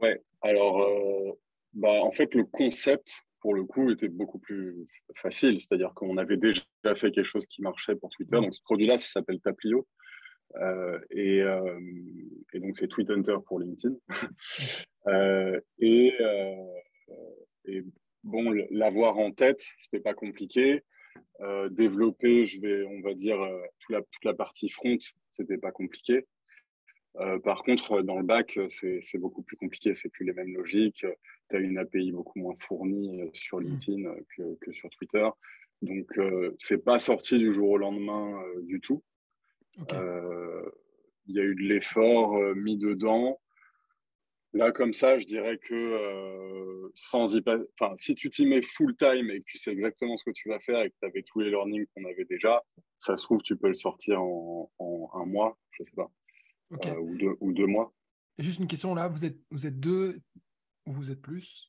Ouais, 0.00 0.22
alors 0.40 0.80
euh, 0.82 1.32
bah, 1.74 2.02
en 2.02 2.10
fait, 2.12 2.34
le 2.34 2.44
concept, 2.44 3.12
pour 3.40 3.54
le 3.54 3.64
coup, 3.64 3.90
était 3.90 4.08
beaucoup 4.08 4.38
plus 4.38 4.86
facile. 5.16 5.60
C'est-à-dire 5.60 5.92
qu'on 5.94 6.16
avait 6.16 6.36
déjà 6.36 6.62
fait 6.96 7.10
quelque 7.10 7.24
chose 7.24 7.46
qui 7.46 7.62
marchait 7.62 7.96
pour 7.96 8.10
Twitter. 8.10 8.36
Donc, 8.36 8.54
ce 8.54 8.62
produit-là, 8.62 8.96
ça 8.96 9.20
s'appelle 9.20 9.40
Taplio. 9.40 9.86
Euh, 10.56 10.98
et, 11.10 11.42
euh, 11.42 11.78
et, 12.52 12.60
donc, 12.60 12.76
c'est 12.76 12.88
Tweet 12.88 13.10
Hunter 13.10 13.36
pour 13.46 13.60
LinkedIn. 13.60 13.94
et, 15.78 16.12
et, 17.66 17.84
bon, 18.24 18.52
l'avoir 18.70 19.18
en 19.18 19.32
tête, 19.32 19.62
c'était 19.78 20.02
pas 20.02 20.14
compliqué. 20.14 20.82
développer, 21.70 22.46
je 22.46 22.60
vais, 22.60 22.84
on 22.84 23.00
va 23.02 23.14
dire, 23.14 23.38
toute 23.80 23.94
la, 23.94 24.02
toute 24.02 24.24
la 24.24 24.34
partie 24.34 24.70
front, 24.70 24.98
c'était 25.32 25.58
pas 25.58 25.72
compliqué. 25.72 26.26
Euh, 27.18 27.38
par 27.40 27.62
contre, 27.64 28.02
dans 28.02 28.16
le 28.16 28.22
bac, 28.22 28.58
c'est 28.70 29.18
beaucoup 29.18 29.42
plus 29.42 29.56
compliqué, 29.56 29.94
c'est 29.94 30.08
plus 30.08 30.24
les 30.24 30.32
mêmes 30.32 30.54
logiques. 30.54 31.04
Tu 31.50 31.56
as 31.56 31.58
une 31.58 31.78
API 31.78 32.12
beaucoup 32.12 32.38
moins 32.38 32.54
fournie 32.58 33.20
euh, 33.20 33.30
sur 33.32 33.60
mmh. 33.60 33.64
LinkedIn 33.64 34.14
que, 34.60 34.72
sur 34.72 34.88
Twitter. 34.90 35.28
Donc, 35.82 36.06
euh, 36.18 36.54
c'est 36.58 36.84
pas 36.84 36.98
sorti 36.98 37.38
du 37.38 37.52
jour 37.52 37.70
au 37.70 37.78
lendemain 37.78 38.42
du 38.62 38.80
tout. 38.80 39.02
Il 41.26 41.36
y 41.36 41.40
a 41.40 41.44
eu 41.44 41.54
de 41.54 41.62
l'effort 41.62 42.38
mis 42.56 42.76
dedans. 42.76 43.40
Là, 44.52 44.72
comme 44.72 44.92
ça, 44.92 45.16
je 45.16 45.26
dirais 45.26 45.58
que 45.58 46.90
sans 46.96 47.36
y 47.36 47.42
enfin, 47.80 47.94
si 47.96 48.16
tu 48.16 48.30
t'y 48.30 48.46
mets 48.46 48.62
full 48.62 48.96
time 48.96 49.30
et 49.30 49.38
que 49.38 49.44
tu 49.46 49.58
sais 49.58 49.70
exactement 49.70 50.16
ce 50.16 50.24
que 50.24 50.32
tu 50.32 50.48
vas 50.48 50.58
faire 50.58 50.80
et 50.80 50.90
que 50.90 50.96
tu 51.00 51.06
avais 51.06 51.22
tous 51.22 51.40
les 51.40 51.50
learnings 51.50 51.86
qu'on 51.94 52.04
avait 52.04 52.24
déjà, 52.24 52.62
ça 52.98 53.16
se 53.16 53.22
trouve, 53.22 53.42
tu 53.42 53.56
peux 53.56 53.68
le 53.68 53.76
sortir 53.76 54.20
en, 54.20 54.70
en 54.80 55.10
un 55.14 55.24
mois, 55.24 55.56
je 55.70 55.84
sais 55.84 55.92
pas. 55.94 56.10
Euh, 56.72 56.96
ou, 57.00 57.16
deux, 57.16 57.36
ou 57.40 57.52
deux 57.52 57.66
mois. 57.66 57.92
juste 58.38 58.60
une 58.60 58.68
question 58.68 58.94
là, 58.94 59.08
vous 59.08 59.24
êtes, 59.24 59.38
vous 59.50 59.66
êtes 59.66 59.80
deux 59.80 60.20
ou 60.86 60.92
vous 60.92 61.10
êtes 61.10 61.20
plus? 61.20 61.68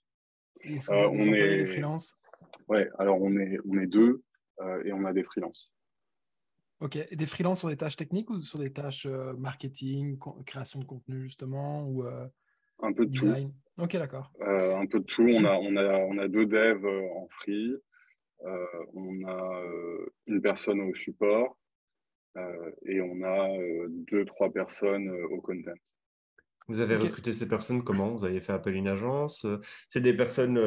Est-ce 0.62 0.90
que 0.90 0.94
vous 0.94 1.02
euh, 1.02 1.24
des 1.24 1.30
on 1.30 1.34
est... 1.34 1.58
des 1.58 1.66
freelances? 1.66 2.20
Ouais, 2.68 2.88
alors 3.00 3.20
on 3.20 3.36
est, 3.38 3.58
on 3.68 3.80
est 3.80 3.88
deux 3.88 4.24
euh, 4.60 4.84
et 4.84 4.94
on 4.94 5.04
a 5.06 5.14
des 5.14 5.24
freelances. 5.24 5.72
Ok, 6.82 6.98
et 6.98 7.16
des 7.16 7.26
freelances 7.26 7.60
sur 7.60 7.70
des 7.70 7.78
tâches 7.78 7.96
techniques 7.96 8.30
ou 8.30 8.42
sur 8.42 8.60
des 8.60 8.72
tâches 8.72 9.06
marketing, 9.06 10.18
création 10.46 10.80
de 10.80 10.86
contenu 10.86 11.22
justement 11.22 11.88
ou 11.88 12.04
un 12.04 12.94
peu 12.94 13.06
de 13.06 13.12
design? 13.12 13.52
Tout. 13.52 13.84
Ok, 13.84 13.94
d'accord. 13.94 14.32
un 14.40 14.86
peu 14.86 15.00
de 15.00 15.06
tout. 15.06 15.28
On 15.28 15.46
a, 15.46 15.54
on 15.54 15.76
a, 15.76 15.98
on 15.98 16.18
a 16.18 16.28
deux 16.28 16.46
devs 16.46 16.86
en 16.86 17.28
free. 17.30 17.76
on 18.42 19.28
a 19.28 19.64
une 20.26 20.42
personne 20.42 20.82
au 20.82 20.94
support 20.96 21.56
euh, 21.56 21.61
et 22.86 23.02
on 23.02 23.22
a 23.24 23.50
euh, 23.50 23.88
deux, 23.90 24.26
trois 24.26 24.52
personnes 24.52 25.10
euh, 25.10 25.28
au 25.30 25.42
content. 25.42 25.74
Vous 26.68 26.80
avez 26.80 26.96
recruté 26.96 27.34
ces 27.34 27.48
personnes 27.48 27.84
comment? 27.84 28.12
Vous 28.12 28.24
avez 28.24 28.40
fait 28.40 28.54
appel 28.54 28.76
à 28.76 28.78
une 28.78 28.88
agence 28.88 29.46
C'est 29.90 30.00
des 30.00 30.16
personnes 30.16 30.58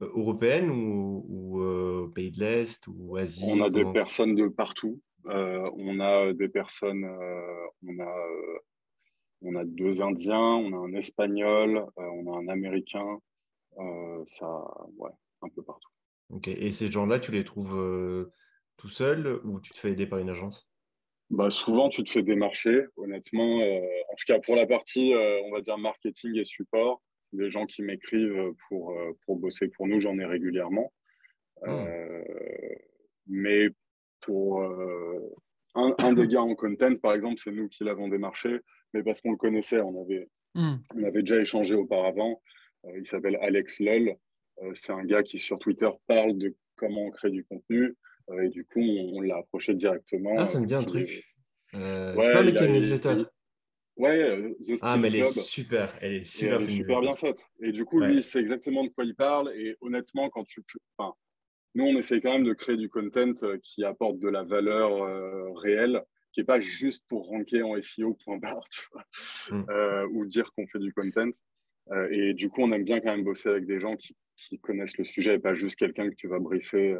européennes 0.00 0.70
ou, 0.70 1.24
ou 1.28 2.08
pays 2.10 2.30
de 2.30 2.40
l'Est 2.40 2.86
ou 2.88 3.16
Asie 3.16 3.44
On 3.46 3.62
a 3.62 3.70
des 3.70 3.86
personnes 3.92 4.34
de 4.34 4.48
partout. 4.48 5.00
on 5.24 6.00
a 6.00 6.32
des 6.34 6.48
personnes, 6.48 7.06
on, 7.06 8.00
a, 8.00 8.28
on 9.40 9.54
a 9.54 9.64
deux 9.64 10.02
Indiens, 10.02 10.36
on 10.36 10.72
a 10.74 10.88
un 10.88 10.92
Espagnol, 10.92 11.86
on 11.96 12.34
a 12.34 12.38
un 12.38 12.48
Américain. 12.48 13.18
ça, 14.26 14.46
ouais, 14.98 15.12
un 15.40 15.48
peu 15.48 15.62
partout. 15.62 15.88
Ok, 16.28 16.48
et 16.48 16.72
ces 16.72 16.90
gens-là, 16.90 17.18
tu 17.18 17.32
les 17.32 17.44
trouves 17.44 18.28
tout 18.86 18.92
seul 18.92 19.40
ou 19.42 19.58
tu 19.58 19.72
te 19.72 19.78
fais 19.78 19.90
aider 19.90 20.06
par 20.06 20.20
une 20.20 20.30
agence? 20.30 20.70
Bah, 21.30 21.50
Souvent, 21.50 21.88
tu 21.88 22.04
te 22.04 22.10
fais 22.10 22.22
démarcher, 22.22 22.84
honnêtement. 22.96 23.60
Euh, 23.60 23.80
en 23.80 24.14
tout 24.14 24.24
cas, 24.28 24.38
pour 24.38 24.54
la 24.54 24.64
partie, 24.64 25.12
euh, 25.12 25.40
on 25.44 25.50
va 25.50 25.60
dire, 25.60 25.76
marketing 25.76 26.36
et 26.36 26.44
support, 26.44 27.02
des 27.32 27.50
gens 27.50 27.66
qui 27.66 27.82
m'écrivent 27.82 28.52
pour, 28.68 28.92
euh, 28.92 29.12
pour 29.24 29.38
bosser 29.38 29.66
pour 29.66 29.88
nous, 29.88 30.00
j'en 30.00 30.16
ai 30.18 30.24
régulièrement. 30.24 30.92
Hmm. 31.64 31.86
mais 33.26 33.68
pour 34.20 34.62
un, 34.62 35.94
un, 35.98 36.12
des 36.12 36.28
gars 36.28 36.42
en 36.42 36.54
content, 36.54 36.94
par 36.96 37.14
exemple, 37.14 37.40
c'est 37.42 37.50
nous 37.50 37.66
qui 37.70 37.82
l'avons 37.82 38.08
démarché, 38.08 38.60
mais 38.92 39.02
parce 39.02 39.22
qu'on 39.22 39.30
le 39.30 39.38
connaissait, 39.38 39.80
on 39.80 40.02
avait, 40.02 40.28
hmm. 40.54 40.74
on 40.94 41.04
avait 41.04 41.22
déjà 41.22 41.40
échangé 41.40 41.74
auparavant. 41.74 42.42
il 42.94 43.06
s'appelle 43.06 43.38
Alex 43.40 43.80
Lull. 43.80 44.14
c'est 44.74 44.92
un 44.92 45.02
gars 45.06 45.22
qui, 45.22 45.38
sur 45.38 45.58
Twitter, 45.58 45.88
parle 46.06 46.36
de 46.36 46.54
comment 46.74 47.06
on 47.06 47.10
crée 47.10 47.30
du 47.30 47.42
contenu. 47.42 47.96
Euh, 48.30 48.42
et 48.42 48.48
du 48.48 48.64
coup, 48.64 48.80
on, 48.80 49.20
l'a 49.20 49.38
approché 49.38 49.74
directement. 49.74 50.34
Ah, 50.36 50.46
ça 50.46 50.60
me 50.60 50.66
dit 50.66 50.74
un 50.74 50.84
truc. 50.84 51.24
Euh, 51.74 52.14
c'est 52.20 52.32
pas 52.32 52.38
avec 52.38 52.60
newsletter. 52.60 53.24
Ouais, 53.96 54.22
euh, 54.22 54.54
The 54.60 54.78
Ah, 54.82 54.96
mais 54.96 55.08
elle 55.08 55.16
est 55.16 55.24
super. 55.24 55.94
Elle 56.00 56.14
est 56.16 56.24
super, 56.24 56.56
elle 56.56 56.62
est 56.62 56.76
super 56.76 57.00
bien 57.00 57.16
faite. 57.16 57.44
Et 57.60 57.72
du 57.72 57.84
coup, 57.84 58.00
lui, 58.00 58.22
c'est 58.22 58.40
exactement 58.40 58.84
de 58.84 58.90
quoi 58.90 59.04
il 59.04 59.14
parle. 59.14 59.52
Et 59.54 59.76
honnêtement, 59.80 60.28
quand 60.28 60.44
tu. 60.44 60.62
Enfin, 60.96 61.14
nous, 61.74 61.84
on 61.84 61.98
essaie 61.98 62.20
quand 62.20 62.32
même 62.32 62.44
de 62.44 62.52
créer 62.52 62.76
du 62.76 62.88
content 62.88 63.32
qui 63.62 63.84
apporte 63.84 64.18
de 64.18 64.28
la 64.28 64.42
valeur 64.42 65.56
réelle, 65.56 66.02
qui 66.32 66.40
n'est 66.40 66.46
pas 66.46 66.60
juste 66.60 67.06
pour 67.08 67.26
ranker 67.28 67.62
en 67.62 67.80
SEO, 67.80 68.14
point 68.24 68.38
barre, 68.38 68.66
tu 68.70 68.82
vois, 68.92 69.04
mm. 69.50 70.08
ou 70.12 70.26
dire 70.26 70.50
qu'on 70.52 70.66
fait 70.66 70.78
du 70.78 70.92
content. 70.92 71.30
et 72.10 72.34
du 72.34 72.50
coup, 72.50 72.62
on 72.62 72.72
aime 72.72 72.84
bien 72.84 73.00
quand 73.00 73.14
même 73.14 73.24
bosser 73.24 73.48
avec 73.48 73.66
des 73.66 73.80
gens 73.80 73.96
qui, 73.96 74.14
qui 74.36 74.58
connaissent 74.58 74.98
le 74.98 75.04
sujet 75.04 75.34
et 75.34 75.38
pas 75.38 75.54
juste 75.54 75.78
quelqu'un 75.78 76.08
que 76.10 76.16
tu 76.16 76.28
vas 76.28 76.38
briefer 76.38 76.96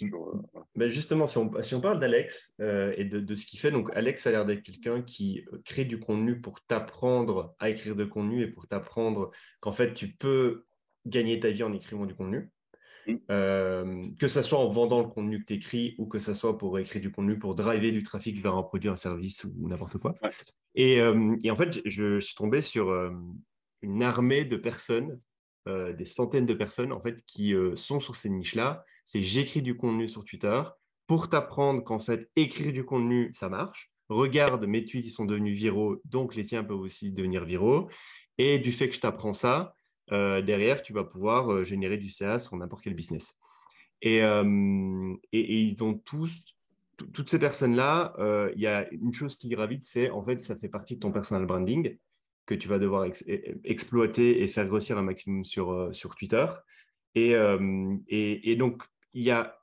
euh, 0.00 0.88
justement, 0.88 1.26
si 1.26 1.38
on, 1.38 1.62
si 1.62 1.74
on 1.74 1.80
parle 1.80 2.00
d'Alex 2.00 2.54
euh, 2.60 2.94
et 2.96 3.04
de, 3.04 3.20
de, 3.20 3.34
ce 3.34 3.46
qu'il 3.46 3.58
fait, 3.58 3.70
donc 3.70 3.90
Alex 3.94 4.26
a 4.26 4.30
l'air 4.30 4.44
d'être 4.46 4.62
quelqu'un 4.62 5.02
qui 5.02 5.44
euh, 5.52 5.60
crée 5.64 5.84
du 5.84 5.98
contenu 5.98 6.40
pour 6.40 6.60
t'apprendre 6.62 7.54
à 7.58 7.68
écrire 7.68 7.94
de 7.94 8.04
contenu 8.04 8.42
et 8.42 8.46
pour 8.46 8.66
t'apprendre 8.66 9.30
qu'en 9.60 9.72
fait, 9.72 9.92
tu 9.92 10.08
peux 10.08 10.64
gagner 11.06 11.40
ta 11.40 11.50
vie 11.50 11.62
en 11.62 11.72
écrivant 11.72 12.06
du 12.06 12.14
contenu. 12.14 12.50
que 13.06 14.28
ce 14.28 14.42
soit 14.42 14.58
en 14.58 14.68
vendant 14.68 15.00
le 15.00 15.08
contenu 15.08 15.40
que 15.40 15.46
tu 15.46 15.54
écris 15.54 15.94
ou 15.98 16.06
que 16.06 16.20
ce 16.20 16.34
soit 16.34 16.56
pour 16.56 16.78
écrire 16.78 17.02
du 17.02 17.10
contenu 17.10 17.38
pour 17.38 17.54
driver 17.54 17.92
du 17.92 18.02
trafic 18.02 18.40
vers 18.40 18.54
un 18.54 18.62
produit, 18.62 18.88
un 18.88 18.96
service 18.96 19.44
ou 19.44 19.68
n'importe 19.68 19.98
quoi. 19.98 20.14
Et, 20.74 20.98
et, 21.42 21.50
en 21.50 21.56
fait, 21.56 21.82
je, 21.84 22.20
suis 22.20 22.34
tombé 22.34 22.62
sur 22.62 22.92
une 23.82 24.02
armée 24.02 24.44
de 24.44 24.56
personnes, 24.56 25.18
des 25.66 26.06
centaines 26.06 26.46
de 26.46 26.54
personnes 26.54 26.92
en 26.92 27.00
fait, 27.00 27.22
qui 27.26 27.54
sont 27.74 27.98
sur 27.98 28.14
ces 28.14 28.30
niches-là. 28.30 28.84
C'est 29.04 29.22
j'écris 29.22 29.62
du 29.62 29.76
contenu 29.76 30.08
sur 30.08 30.24
Twitter 30.24 30.62
pour 31.06 31.28
t'apprendre 31.28 31.82
qu'en 31.84 31.98
fait, 31.98 32.30
écrire 32.36 32.72
du 32.72 32.84
contenu, 32.84 33.30
ça 33.34 33.48
marche. 33.48 33.90
Regarde 34.08 34.64
mes 34.66 34.84
tweets 34.84 35.04
qui 35.04 35.10
sont 35.10 35.24
devenus 35.24 35.56
viraux, 35.58 36.00
donc 36.04 36.34
les 36.34 36.44
tiens 36.44 36.64
peuvent 36.64 36.80
aussi 36.80 37.12
devenir 37.12 37.44
viraux. 37.44 37.88
Et 38.38 38.58
du 38.58 38.72
fait 38.72 38.88
que 38.88 38.94
je 38.94 39.00
t'apprends 39.00 39.34
ça, 39.34 39.74
euh, 40.10 40.42
derrière, 40.42 40.82
tu 40.82 40.92
vas 40.92 41.04
pouvoir 41.04 41.52
euh, 41.52 41.64
générer 41.64 41.96
du 41.96 42.10
CA 42.10 42.38
sur 42.38 42.56
n'importe 42.56 42.82
quel 42.82 42.94
business. 42.94 43.34
Et, 44.00 44.22
euh, 44.22 45.14
et, 45.32 45.60
ils 45.60 45.82
ont 45.84 45.94
tous, 45.94 46.56
toutes 47.12 47.30
ces 47.30 47.38
personnes-là, 47.38 48.14
il 48.54 48.60
y 48.60 48.66
a 48.66 48.90
une 48.92 49.14
chose 49.14 49.36
qui 49.36 49.48
gravite, 49.48 49.84
c'est 49.84 50.10
en 50.10 50.24
fait, 50.24 50.40
ça 50.40 50.56
fait 50.56 50.68
partie 50.68 50.96
de 50.96 51.00
ton 51.00 51.12
personal 51.12 51.46
branding 51.46 51.96
que 52.46 52.54
tu 52.54 52.68
vas 52.68 52.80
devoir 52.80 53.06
exploiter 53.64 54.42
et 54.42 54.48
faire 54.48 54.66
grossir 54.66 54.98
un 54.98 55.02
maximum 55.02 55.44
sur, 55.44 55.94
sur 55.94 56.16
Twitter. 56.16 56.46
Et, 57.14 57.34
et, 58.08 58.56
donc, 58.56 58.82
il 59.14 59.22
y 59.24 59.30
a 59.30 59.58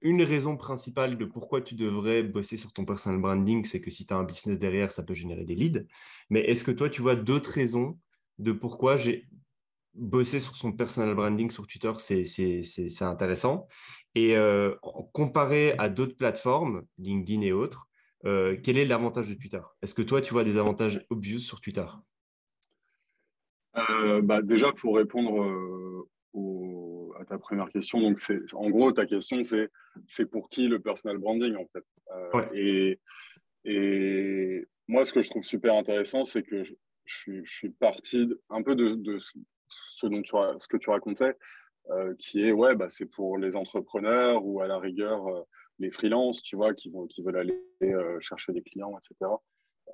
une 0.00 0.22
raison 0.22 0.56
principale 0.56 1.18
de 1.18 1.24
pourquoi 1.24 1.60
tu 1.60 1.74
devrais 1.74 2.22
bosser 2.22 2.56
sur 2.56 2.72
ton 2.72 2.84
personal 2.84 3.20
branding, 3.20 3.64
c'est 3.64 3.80
que 3.80 3.90
si 3.90 4.06
tu 4.06 4.14
as 4.14 4.16
un 4.16 4.24
business 4.24 4.58
derrière, 4.58 4.92
ça 4.92 5.02
peut 5.02 5.14
générer 5.14 5.44
des 5.44 5.56
leads. 5.56 5.86
Mais 6.30 6.40
est-ce 6.40 6.64
que 6.64 6.70
toi, 6.70 6.88
tu 6.88 7.02
vois 7.02 7.16
d'autres 7.16 7.50
raisons 7.50 7.98
de 8.38 8.52
pourquoi 8.52 8.96
j'ai 8.96 9.28
sur 10.22 10.56
son 10.56 10.72
personal 10.72 11.14
branding 11.14 11.50
sur 11.50 11.66
Twitter, 11.66 11.92
c'est 11.98 13.02
intéressant. 13.02 13.66
Et 14.14 14.36
euh, 14.36 14.74
comparé 15.12 15.72
à 15.78 15.88
d'autres 15.88 16.16
plateformes, 16.16 16.84
LinkedIn 16.98 17.42
et 17.42 17.52
autres, 17.52 17.88
euh, 18.24 18.56
quel 18.62 18.78
est 18.78 18.84
l'avantage 18.84 19.28
de 19.28 19.34
Twitter? 19.34 19.60
Est-ce 19.82 19.94
que 19.94 20.02
toi, 20.02 20.20
tu 20.20 20.32
vois 20.32 20.44
des 20.44 20.56
avantages 20.56 21.04
obvious 21.10 21.40
sur 21.40 21.60
Twitter? 21.60 21.86
Euh, 23.76 24.20
bah 24.22 24.42
Déjà, 24.42 24.72
pour 24.72 24.96
répondre 24.96 26.06
à 27.18 27.24
ta 27.24 27.38
première 27.38 27.68
question, 27.70 28.00
donc 28.00 28.18
en 28.52 28.70
gros, 28.70 28.92
ta 28.92 29.06
question, 29.06 29.42
c'est 29.42 29.68
c'est 30.06 30.26
pour 30.26 30.48
qui 30.48 30.68
le 30.68 30.80
personal 30.80 31.18
branding 31.18 31.56
en 31.56 31.66
fait? 31.72 31.84
Et, 32.54 32.98
et 33.64 34.64
moi, 34.86 35.04
ce 35.04 35.12
que 35.12 35.22
je 35.22 35.30
trouve 35.30 35.44
super 35.44 35.74
intéressant, 35.74 36.24
c'est 36.24 36.42
que 36.42 36.64
je, 36.64 36.74
je, 37.04 37.42
suis 37.44 37.70
parti 37.70 38.28
un 38.50 38.62
peu 38.62 38.74
de, 38.74 38.94
de, 38.94 39.18
ce, 39.68 40.06
dont 40.06 40.22
tu, 40.22 40.32
ce 40.58 40.68
que 40.68 40.76
tu 40.76 40.90
racontais, 40.90 41.34
euh, 41.90 42.14
qui 42.18 42.42
est, 42.42 42.52
ouais, 42.52 42.74
bah, 42.74 42.88
c'est 42.88 43.06
pour 43.06 43.38
les 43.38 43.56
entrepreneurs 43.56 44.44
ou 44.44 44.60
à 44.60 44.66
la 44.66 44.78
rigueur 44.78 45.26
euh, 45.28 45.42
les 45.78 45.90
freelances, 45.90 46.42
tu 46.42 46.56
vois, 46.56 46.74
qui, 46.74 46.90
vont, 46.90 47.06
qui 47.06 47.22
veulent 47.22 47.38
aller 47.38 47.62
euh, 47.82 48.18
chercher 48.20 48.52
des 48.52 48.62
clients, 48.62 48.96
etc. 48.96 49.30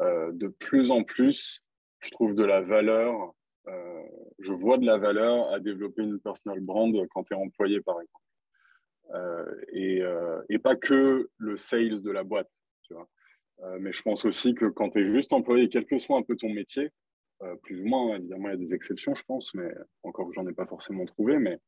de 0.01 0.49
plus 0.49 0.91
en 0.91 1.05
plus, 1.05 1.63
je 2.01 2.11
trouve 2.11 2.35
de 2.35 2.45
la 2.45 2.61
valeur, 2.61 3.33
je 3.66 4.53
vois 4.53 4.79
de 4.79 4.87
la 4.87 4.98
valeur 4.98 5.53
à 5.53 5.61
développer 5.61 6.03
une 6.03 6.20
personal 6.20 6.61
brand 6.61 6.94
quand 7.11 7.24
tu 7.24 7.35
es 7.35 7.37
employé, 7.37 7.81
par 7.81 7.96
exemple. 8.00 9.66
Et, 9.72 10.03
et, 10.48 10.59
pas 10.59 10.77
que 10.77 11.29
le 11.38 11.57
sales 11.57 12.03
de 12.03 12.11
la 12.11 12.24
boîte, 12.24 12.50
tu 12.83 12.94
vois. 12.94 13.09
mais 13.79 13.92
je 13.92 14.03
pense 14.03 14.24
aussi 14.24 14.55
que 14.55 14.66
quand 14.66 14.90
tu 14.90 15.03
es 15.03 15.05
juste 15.05 15.33
employé, 15.33 15.68
quel 15.68 15.87
que 15.87 15.98
soit 15.98 16.18
un 16.18 16.22
peu 16.22 16.37
ton 16.37 16.50
métier, 16.50 16.90
euh, 17.42 17.57
plus 17.57 17.81
ou 17.81 17.87
moins. 17.87 18.16
Évidemment, 18.16 18.48
il 18.48 18.53
y 18.53 18.55
a 18.55 18.59
des 18.59 18.74
exceptions, 18.74 19.14
je 19.14 19.24
pense, 19.24 19.55
mais 19.55 19.72
encore 20.03 20.29
que 20.29 20.35
j'en 20.35 20.46
ai 20.46 20.53
pas 20.53 20.66
forcément 20.66 21.05
trouvé. 21.05 21.38
Mais 21.38 21.59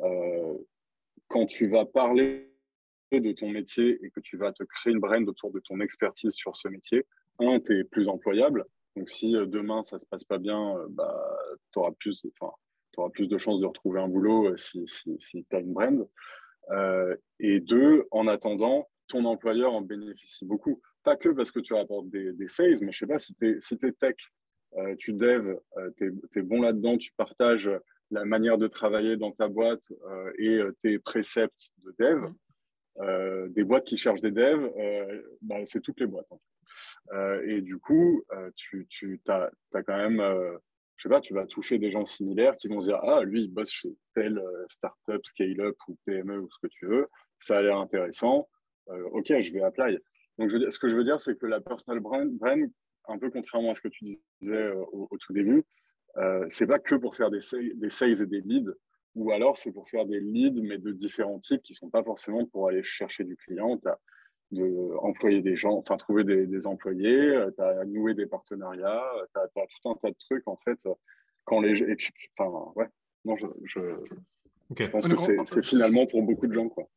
euh, 0.00 0.54
quand 1.28 1.46
tu 1.46 1.68
vas 1.68 1.86
parler 1.86 2.50
de 3.12 3.32
ton 3.32 3.48
métier 3.48 3.98
et 4.02 4.10
que 4.10 4.20
tu 4.20 4.36
vas 4.36 4.52
te 4.52 4.64
créer 4.64 4.92
une 4.92 5.00
brand 5.00 5.26
autour 5.26 5.50
de 5.50 5.60
ton 5.60 5.80
expertise 5.80 6.32
sur 6.32 6.56
ce 6.56 6.68
métier, 6.68 7.06
un, 7.38 7.60
tu 7.60 7.78
es 7.78 7.84
plus 7.84 8.08
employable. 8.08 8.64
Donc, 8.98 9.08
si 9.08 9.36
euh, 9.36 9.46
demain 9.46 9.82
ça 9.82 9.98
se 9.98 10.06
passe 10.06 10.24
pas 10.24 10.38
bien, 10.38 10.76
bah, 10.90 11.38
tu 11.72 11.78
auras 11.78 11.92
plus, 11.92 12.26
auras 12.96 13.10
plus 13.10 13.28
de 13.28 13.38
chances 13.38 13.60
de 13.60 13.66
retrouver 13.66 14.00
un 14.00 14.08
boulot 14.08 14.56
si, 14.56 14.86
si, 14.86 15.16
si 15.20 15.44
tu 15.48 15.56
as 15.56 15.60
une 15.60 15.72
brand. 15.72 16.08
et 17.40 17.60
deux, 17.60 18.06
en 18.10 18.26
attendant, 18.26 18.88
ton 19.08 19.24
employeur 19.24 19.72
en 19.72 19.80
bénéficie 19.80 20.44
beaucoup. 20.44 20.80
Pas 21.02 21.16
que 21.16 21.30
parce 21.30 21.50
que 21.50 21.60
tu 21.60 21.74
rapportes 21.74 22.10
des, 22.10 22.32
des 22.32 22.48
sales, 22.48 22.76
mais 22.82 22.92
je 22.92 22.98
sais 22.98 23.06
pas, 23.06 23.18
si 23.18 23.34
tu 23.34 23.48
es, 23.48 23.60
si 23.60 23.74
es, 23.74 23.92
tech 23.92 24.16
euh, 24.76 24.94
tu 24.98 25.12
dev, 25.12 25.56
euh, 25.78 25.90
tu 25.96 26.14
es, 26.36 26.42
bon 26.42 26.60
là-dedans, 26.60 26.98
tu 26.98 27.10
partages 27.16 27.70
la 28.10 28.24
manière 28.24 28.58
de 28.58 28.68
travailler 28.68 29.16
dans 29.16 29.32
ta 29.32 29.48
boîte 29.48 29.90
euh, 30.06 30.32
et 30.38 30.60
tes 30.80 30.98
préceptes 30.98 31.70
de 31.84 31.94
dev. 31.98 32.30
Mm. 33.00 33.52
des 33.52 33.62
boîtes 33.62 33.84
qui 33.84 33.96
cherchent 33.96 34.20
des 34.20 34.32
devs, 34.32 34.72
bah, 35.40 35.64
c'est 35.66 35.80
toutes 35.80 36.00
les 36.00 36.06
boîtes. 36.06 36.26
Et 37.46 37.60
du 37.60 37.78
coup, 37.78 38.24
tu, 38.56 38.86
tu 38.88 39.20
as, 39.28 39.50
quand 39.72 39.96
même 39.96 40.22
je 40.96 41.04
sais 41.04 41.08
pas, 41.08 41.20
tu 41.20 41.32
vas 41.32 41.46
toucher 41.46 41.78
des 41.78 41.92
gens 41.92 42.04
similaires 42.04 42.56
qui 42.56 42.66
vont 42.66 42.80
se 42.80 42.88
dire 42.88 42.98
Ah, 43.02 43.22
lui, 43.22 43.44
il 43.44 43.52
bosse 43.52 43.70
chez 43.70 43.90
telle 44.14 44.42
startup, 44.68 45.24
scale-up 45.24 45.76
ou 45.86 45.96
PME 46.06 46.40
ou 46.40 46.48
ce 46.50 46.58
que 46.60 46.66
tu 46.66 46.86
veux, 46.86 47.08
ça 47.38 47.58
a 47.58 47.62
l'air 47.62 47.76
intéressant. 47.78 48.48
ok, 48.86 49.26
je 49.28 49.52
vais 49.52 49.62
apply. 49.62 49.98
Donc, 50.38 50.50
ce 50.50 50.78
que 50.78 50.88
je 50.88 50.94
veux 50.94 51.04
dire, 51.04 51.20
c'est 51.20 51.36
que 51.36 51.46
la 51.46 51.60
personal 51.60 52.00
brand, 52.00 52.30
un 53.08 53.18
peu 53.18 53.30
contrairement 53.30 53.72
à 53.72 53.74
ce 53.74 53.80
que 53.80 53.88
tu 53.88 54.04
disais 54.40 54.54
euh, 54.54 54.84
au, 54.92 55.08
tout 55.18 55.32
début, 55.32 55.64
euh, 56.16 56.44
c'est 56.48 56.66
pas 56.66 56.78
que 56.78 56.94
pour 56.94 57.16
faire 57.16 57.30
des, 57.30 57.40
des 57.74 57.90
sales 57.90 58.22
et 58.22 58.26
des 58.26 58.40
leads, 58.40 58.72
ou 59.14 59.32
alors 59.32 59.56
c'est 59.56 59.72
pour 59.72 59.88
faire 59.88 60.06
des 60.06 60.20
leads, 60.20 60.62
mais 60.62 60.78
de 60.78 60.92
différents 60.92 61.38
types 61.38 61.62
qui 61.62 61.74
sont 61.74 61.90
pas 61.90 62.04
forcément 62.04 62.44
pour 62.46 62.68
aller 62.68 62.82
chercher 62.82 63.24
du 63.24 63.36
client. 63.36 63.80
De 64.50 64.96
employer 65.00 65.42
des 65.42 65.56
gens, 65.56 65.74
enfin 65.74 65.96
trouver 65.96 66.24
des, 66.24 66.66
employés, 66.66 67.18
euh, 67.18 67.50
tu 67.54 67.62
as 67.62 67.84
noué 67.84 68.14
des 68.14 68.26
partenariats, 68.26 69.04
tu 69.34 69.40
as, 69.40 69.66
tout 69.66 69.90
un 69.90 69.94
tas 69.96 70.10
de 70.10 70.16
trucs 70.18 70.46
en 70.48 70.56
fait. 70.56 70.88
Quand 71.44 71.60
les, 71.60 71.96
enfin, 72.38 72.72
ouais, 72.76 72.86
non, 73.24 73.36
je, 73.36 73.46
je, 73.64 74.86
pense 74.86 75.06
que 75.06 75.44
c'est 75.44 75.64
finalement 75.64 76.06
pour 76.06 76.22
beaucoup 76.22 76.46
de 76.46 76.52
gens. 76.52 76.68
Quoi. 76.68 76.88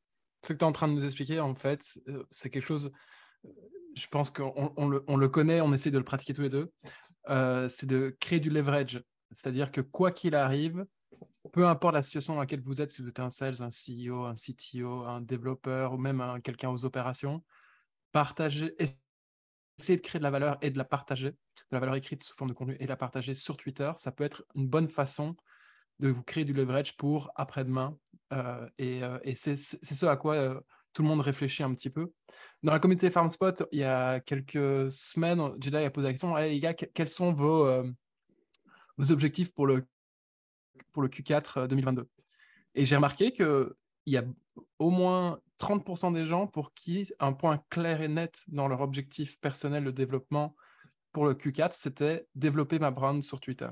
Ce 0.43 0.49
que 0.49 0.57
tu 0.57 0.59
es 0.59 0.67
en 0.67 0.71
train 0.71 0.87
de 0.87 0.93
nous 0.93 1.05
expliquer, 1.05 1.39
en 1.39 1.55
fait, 1.55 1.99
c'est 2.29 2.49
quelque 2.49 2.65
chose 2.65 2.91
je 3.95 4.07
pense 4.07 4.29
qu'on 4.29 4.89
le, 4.89 5.27
connaît, 5.27 5.61
on 5.61 5.73
essaie 5.73 5.91
de 5.91 5.97
le 5.97 6.03
pratiquer 6.03 6.33
tous 6.33 6.41
les 6.41 6.49
deux, 6.49 6.71
euh, 7.29 7.67
c'est 7.69 7.87
de 7.87 8.15
créer 8.19 8.39
du 8.39 8.49
leverage. 8.49 9.03
C'est-à-dire 9.31 9.71
que 9.71 9.81
quoi 9.81 10.11
qu'il 10.11 10.35
arrive, 10.35 10.85
peu 11.51 11.67
importe 11.67 11.93
la 11.93 12.03
situation 12.03 12.33
dans 12.33 12.39
laquelle 12.39 12.61
vous 12.61 12.81
êtes, 12.81 12.91
si 12.91 13.01
vous 13.01 13.09
êtes 13.09 13.19
un 13.19 13.29
sales, 13.29 13.61
un 13.61 13.69
CEO, 13.69 14.25
un 14.25 14.33
CTO, 14.33 15.05
un 15.05 15.21
développeur 15.21 15.93
ou 15.93 15.97
même 15.97 16.39
quelqu'un 16.43 16.69
aux 16.69 16.85
opérations, 16.85 17.43
partagez, 18.11 18.75
essayez 19.79 19.97
de 19.97 20.01
créer 20.01 20.19
de 20.19 20.23
la 20.23 20.31
valeur 20.31 20.57
et 20.61 20.69
de 20.69 20.77
la 20.77 20.85
partager, 20.85 21.31
de 21.31 21.37
la 21.71 21.79
valeur 21.79 21.95
écrite 21.95 22.23
sous 22.23 22.35
forme 22.35 22.51
de 22.51 22.55
contenu 22.55 22.77
et 22.79 22.83
de 22.83 22.89
la 22.89 22.97
partager 22.97 23.33
sur 23.33 23.57
Twitter. 23.57 23.91
Ça 23.95 24.11
peut 24.11 24.23
être 24.23 24.45
une 24.55 24.67
bonne 24.67 24.87
façon 24.87 25.35
de 25.99 26.09
vous 26.09 26.23
créer 26.23 26.45
du 26.45 26.53
leverage 26.53 26.95
pour 26.97 27.31
après-demain. 27.35 27.97
Euh, 28.33 28.67
et, 28.77 29.03
euh, 29.03 29.19
c'est 29.35 29.55
ce 29.55 30.05
à 30.05 30.17
quoi 30.17 30.61
tout 30.93 31.03
le 31.03 31.07
monde 31.07 31.21
réfléchit 31.21 31.63
un 31.63 31.73
petit 31.73 31.89
peu. 31.89 32.11
Dans 32.63 32.73
la 32.73 32.79
communauté 32.79 33.09
FarmSpot, 33.09 33.63
il 33.71 33.79
y 33.79 33.83
a 33.83 34.19
quelques 34.19 34.91
semaines, 34.91 35.41
Jedi 35.61 35.77
a 35.77 35.89
posé 35.89 36.07
la 36.07 36.13
question 36.13 36.35
Allez, 36.35 36.49
les 36.49 36.59
gars, 36.59 36.73
quels 36.73 37.09
sont 37.09 37.35
euh, 37.39 37.83
vos 38.97 39.11
objectifs 39.11 39.53
pour 39.53 39.67
le, 39.67 39.87
pour 40.91 41.01
le 41.01 41.09
Q4 41.09 41.67
2022 41.67 42.01
euh, 42.01 42.05
Et 42.75 42.85
j'ai 42.85 42.95
remarqué 42.95 43.31
qu'il 43.31 43.73
y 44.05 44.17
a 44.17 44.23
au 44.79 44.89
moins 44.89 45.39
30% 45.59 46.13
des 46.13 46.25
gens 46.25 46.47
pour 46.47 46.73
qui 46.73 47.11
un 47.19 47.33
point 47.33 47.63
clair 47.69 48.01
et 48.01 48.07
net 48.07 48.43
dans 48.47 48.67
leur 48.67 48.81
objectif 48.81 49.39
personnel 49.39 49.83
de 49.85 49.91
développement 49.91 50.55
pour 51.11 51.25
le 51.25 51.33
Q4, 51.33 51.71
c'était 51.75 52.25
développer 52.35 52.79
ma 52.79 52.91
brand 52.91 53.21
sur 53.21 53.39
Twitter. 53.39 53.69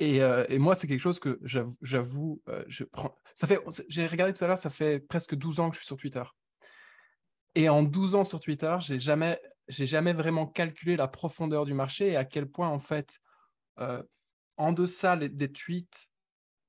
Euh, 0.00 0.46
et, 0.48 0.58
moi, 0.58 0.74
c'est 0.74 0.86
quelque 0.86 1.00
chose 1.00 1.20
que 1.20 1.38
j'avoue, 1.82 2.40
euh, 2.48 2.64
je 2.68 2.84
prends. 2.84 3.14
Ça 3.34 3.46
fait, 3.46 3.60
j'ai 3.88 4.06
regardé 4.06 4.32
tout 4.32 4.42
à 4.42 4.46
l'heure, 4.46 4.58
ça 4.58 4.70
fait 4.70 5.00
presque 5.00 5.34
12 5.34 5.60
ans 5.60 5.68
que 5.68 5.74
je 5.74 5.80
suis 5.80 5.86
sur 5.86 5.96
Twitter. 5.96 6.22
Et 7.54 7.68
en 7.68 7.82
12 7.82 8.14
ans 8.14 8.24
sur 8.24 8.40
Twitter, 8.40 8.76
j'ai 8.80 8.98
jamais, 8.98 9.38
j'ai 9.68 9.86
jamais 9.86 10.12
vraiment 10.12 10.46
calculé 10.46 10.96
la 10.96 11.08
profondeur 11.08 11.66
du 11.66 11.74
marché 11.74 12.08
et 12.12 12.16
à 12.16 12.24
quel 12.24 12.48
point, 12.48 12.68
en 12.68 12.78
fait, 12.78 13.18
en 14.60 14.72
deçà 14.72 15.16
des 15.16 15.52
tweets 15.52 16.08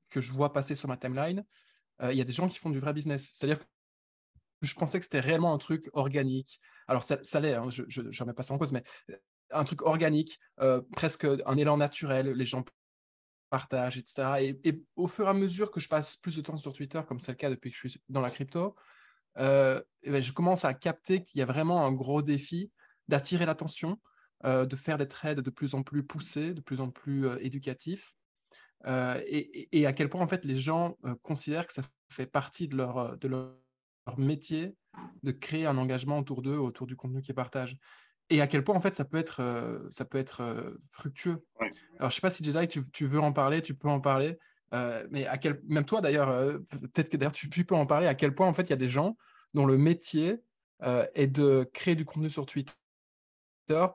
que 0.09 0.19
je 0.21 0.31
vois 0.31 0.53
passer 0.53 0.75
sur 0.75 0.89
ma 0.89 0.97
timeline, 0.97 1.45
il 2.01 2.13
y 2.13 2.21
a 2.21 2.23
des 2.23 2.33
gens 2.33 2.49
qui 2.49 2.57
font 2.57 2.71
du 2.71 2.79
vrai 2.79 2.93
business. 2.93 3.29
C'est-à-dire 3.33 3.59
que 3.59 3.65
je 4.63 4.73
pensais 4.73 4.97
que 4.97 5.05
c'était 5.05 5.19
réellement 5.19 5.53
un 5.53 5.59
truc 5.59 5.89
organique. 5.93 6.59
Alors, 6.87 7.03
ça, 7.03 7.19
ça 7.21 7.39
l'est, 7.39 7.53
hein, 7.53 7.69
je 7.69 8.01
ne 8.01 8.19
remets 8.19 8.33
pas 8.33 8.43
ça 8.43 8.55
en 8.55 8.57
cause, 8.57 8.71
mais 8.71 8.83
un 9.51 9.63
truc 9.63 9.83
organique, 9.83 10.39
presque 10.93 11.25
un 11.25 11.57
élan 11.57 11.77
naturel. 11.77 12.31
Les 12.31 12.45
gens 12.45 12.63
partage, 13.51 13.97
etc. 13.97 14.55
Et, 14.63 14.81
au 14.95 15.07
fur 15.07 15.27
et 15.27 15.29
à 15.29 15.33
mesure 15.33 15.69
que 15.69 15.79
je 15.79 15.87
passe 15.87 16.15
plus 16.15 16.37
de 16.37 16.41
temps 16.41 16.57
sur 16.57 16.73
Twitter, 16.73 17.01
comme 17.07 17.19
c'est 17.19 17.33
le 17.33 17.37
cas 17.37 17.49
depuis 17.51 17.69
que 17.69 17.77
je 17.77 17.87
suis 17.89 18.01
dans 18.09 18.21
la 18.21 18.31
crypto, 18.31 18.75
euh, 19.37 19.79
ben, 20.03 20.21
je 20.21 20.31
commence 20.31 20.65
à 20.65 20.73
capter 20.73 21.21
qu'il 21.21 21.39
y 21.39 21.41
a 21.43 21.45
vraiment 21.45 21.85
un 21.85 21.91
gros 21.91 22.21
défi 22.21 22.71
d'attirer 23.07 23.45
l'attention, 23.45 23.91
euh, 23.91 23.95
de 24.43 24.75
faire 24.75 24.97
des 24.97 25.07
trades 25.07 25.41
de 25.41 25.49
plus 25.49 25.75
en 25.75 25.83
plus 25.83 26.03
poussés, 26.03 26.53
de 26.53 26.61
plus 26.61 26.81
en 26.81 26.89
plus 26.89 27.27
euh, 27.27 27.37
éducatifs. 27.41 28.15
et, 28.85 29.85
à 29.85 29.93
quel 29.93 30.09
point 30.09 30.21
en 30.21 30.27
fait 30.27 30.43
les 30.45 30.57
gens 30.57 30.97
considèrent 31.21 31.67
que 31.67 31.73
ça 31.73 31.83
fait 32.09 32.25
partie 32.25 32.67
de 32.67 32.75
leur, 32.75 33.17
de 33.17 33.27
leur, 33.27 33.51
métier 34.17 34.75
de 35.23 35.31
créer 35.31 35.65
un 35.65 35.77
engagement 35.77 36.19
autour 36.19 36.41
d'eux, 36.41 36.57
autour 36.57 36.85
du 36.85 36.97
contenu 36.97 37.21
qu'ils 37.21 37.35
partagent. 37.35 37.77
Et 38.29 38.41
à 38.41 38.47
quel 38.47 38.61
point 38.63 38.75
en 38.75 38.81
fait 38.81 38.93
ça 38.95 39.05
peut 39.05 39.17
être, 39.19 39.87
ça 39.89 40.03
peut 40.03 40.17
être 40.17 40.75
fructueux. 40.89 41.45
Alors 41.99 42.09
je 42.09 42.15
sais 42.15 42.21
pas 42.21 42.31
si 42.31 42.43
Jedi, 42.43 42.67
tu, 42.67 42.83
tu, 42.91 43.05
veux 43.05 43.21
en 43.21 43.31
parler, 43.31 43.61
tu 43.61 43.73
peux 43.75 43.87
en 43.87 44.01
parler. 44.01 44.37
mais 45.11 45.27
à 45.27 45.37
quel, 45.37 45.61
même 45.67 45.85
toi 45.85 46.01
d'ailleurs, 46.01 46.59
peut-être 46.69 47.09
que 47.09 47.17
d'ailleurs 47.17 47.31
tu, 47.31 47.49
tu, 47.49 47.63
peux 47.63 47.75
en 47.75 47.85
parler, 47.85 48.07
à 48.07 48.15
quel 48.15 48.33
point 48.33 48.47
en 48.47 48.53
fait 48.53 48.63
il 48.63 48.71
y 48.71 48.73
a 48.73 48.77
des 48.77 48.89
gens 48.89 49.15
dont 49.53 49.67
le 49.67 49.77
métier 49.77 50.41
est 50.81 51.27
de 51.27 51.69
créer 51.71 51.95
du 51.95 52.03
contenu 52.03 52.29
sur 52.29 52.47
Twitter 52.47 52.73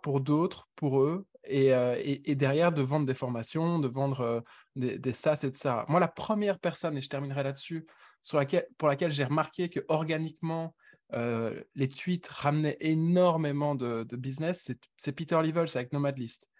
pour 0.03 0.21
d'autres, 0.21 0.69
pour 0.77 1.01
eux, 1.01 1.27
euh, 1.53 1.97
et, 2.03 2.35
derrière 2.35 2.73
de 2.73 2.83
vendre 2.83 3.07
des 3.07 3.15
formations, 3.15 3.79
de 3.79 3.89
vendre 3.89 4.21
euh, 4.21 4.41
des, 4.75 4.99
des 4.99 5.13
SaaS, 5.13 5.45
etc. 5.45 5.85
Moi, 5.89 6.01
la 6.01 6.09
première 6.09 6.59
personne, 6.59 6.97
et 6.97 7.01
je 7.01 7.09
terminerai 7.09 7.43
là-dessus, 7.45 7.87
sur 8.23 8.39
laquelle, 8.39 8.67
pour 8.79 8.89
laquelle 8.89 9.13
j'ai 9.13 9.25
remarqué 9.25 9.69
que 9.69 9.81
organiquement, 9.89 10.75
euh, 11.13 11.63
les 11.77 11.89
tweets 11.89 12.27
ramenaient 12.27 12.77
énormément 12.81 13.77
de, 13.77 14.05
business, 14.17 14.73
c'est 14.97 15.13
Peter 15.13 15.41
Levels 15.41 15.69
avec 15.77 15.93
Nomad 15.93 16.19
List. 16.19 16.51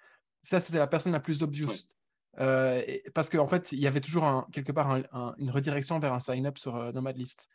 Ça, 0.43 0.61
c'était 0.61 0.79
la 0.79 0.87
personne 0.87 1.13
la 1.13 1.21
plus 1.21 1.43
obvious. 1.43 1.89
parce 2.37 3.29
qu'en 3.29 3.41
en 3.41 3.49
fait, 3.49 3.73
il 3.73 3.81
y 3.81 3.89
avait 3.89 4.01
toujours 4.01 4.25
un, 4.25 4.47
quelque 4.53 4.71
part 4.71 4.99
une 5.39 5.51
redirection 5.51 5.99
vers 5.99 6.13
un 6.13 6.21
sign-up 6.21 6.59
sur 6.59 6.93
Nomad 6.93 7.17
List. 7.17 7.49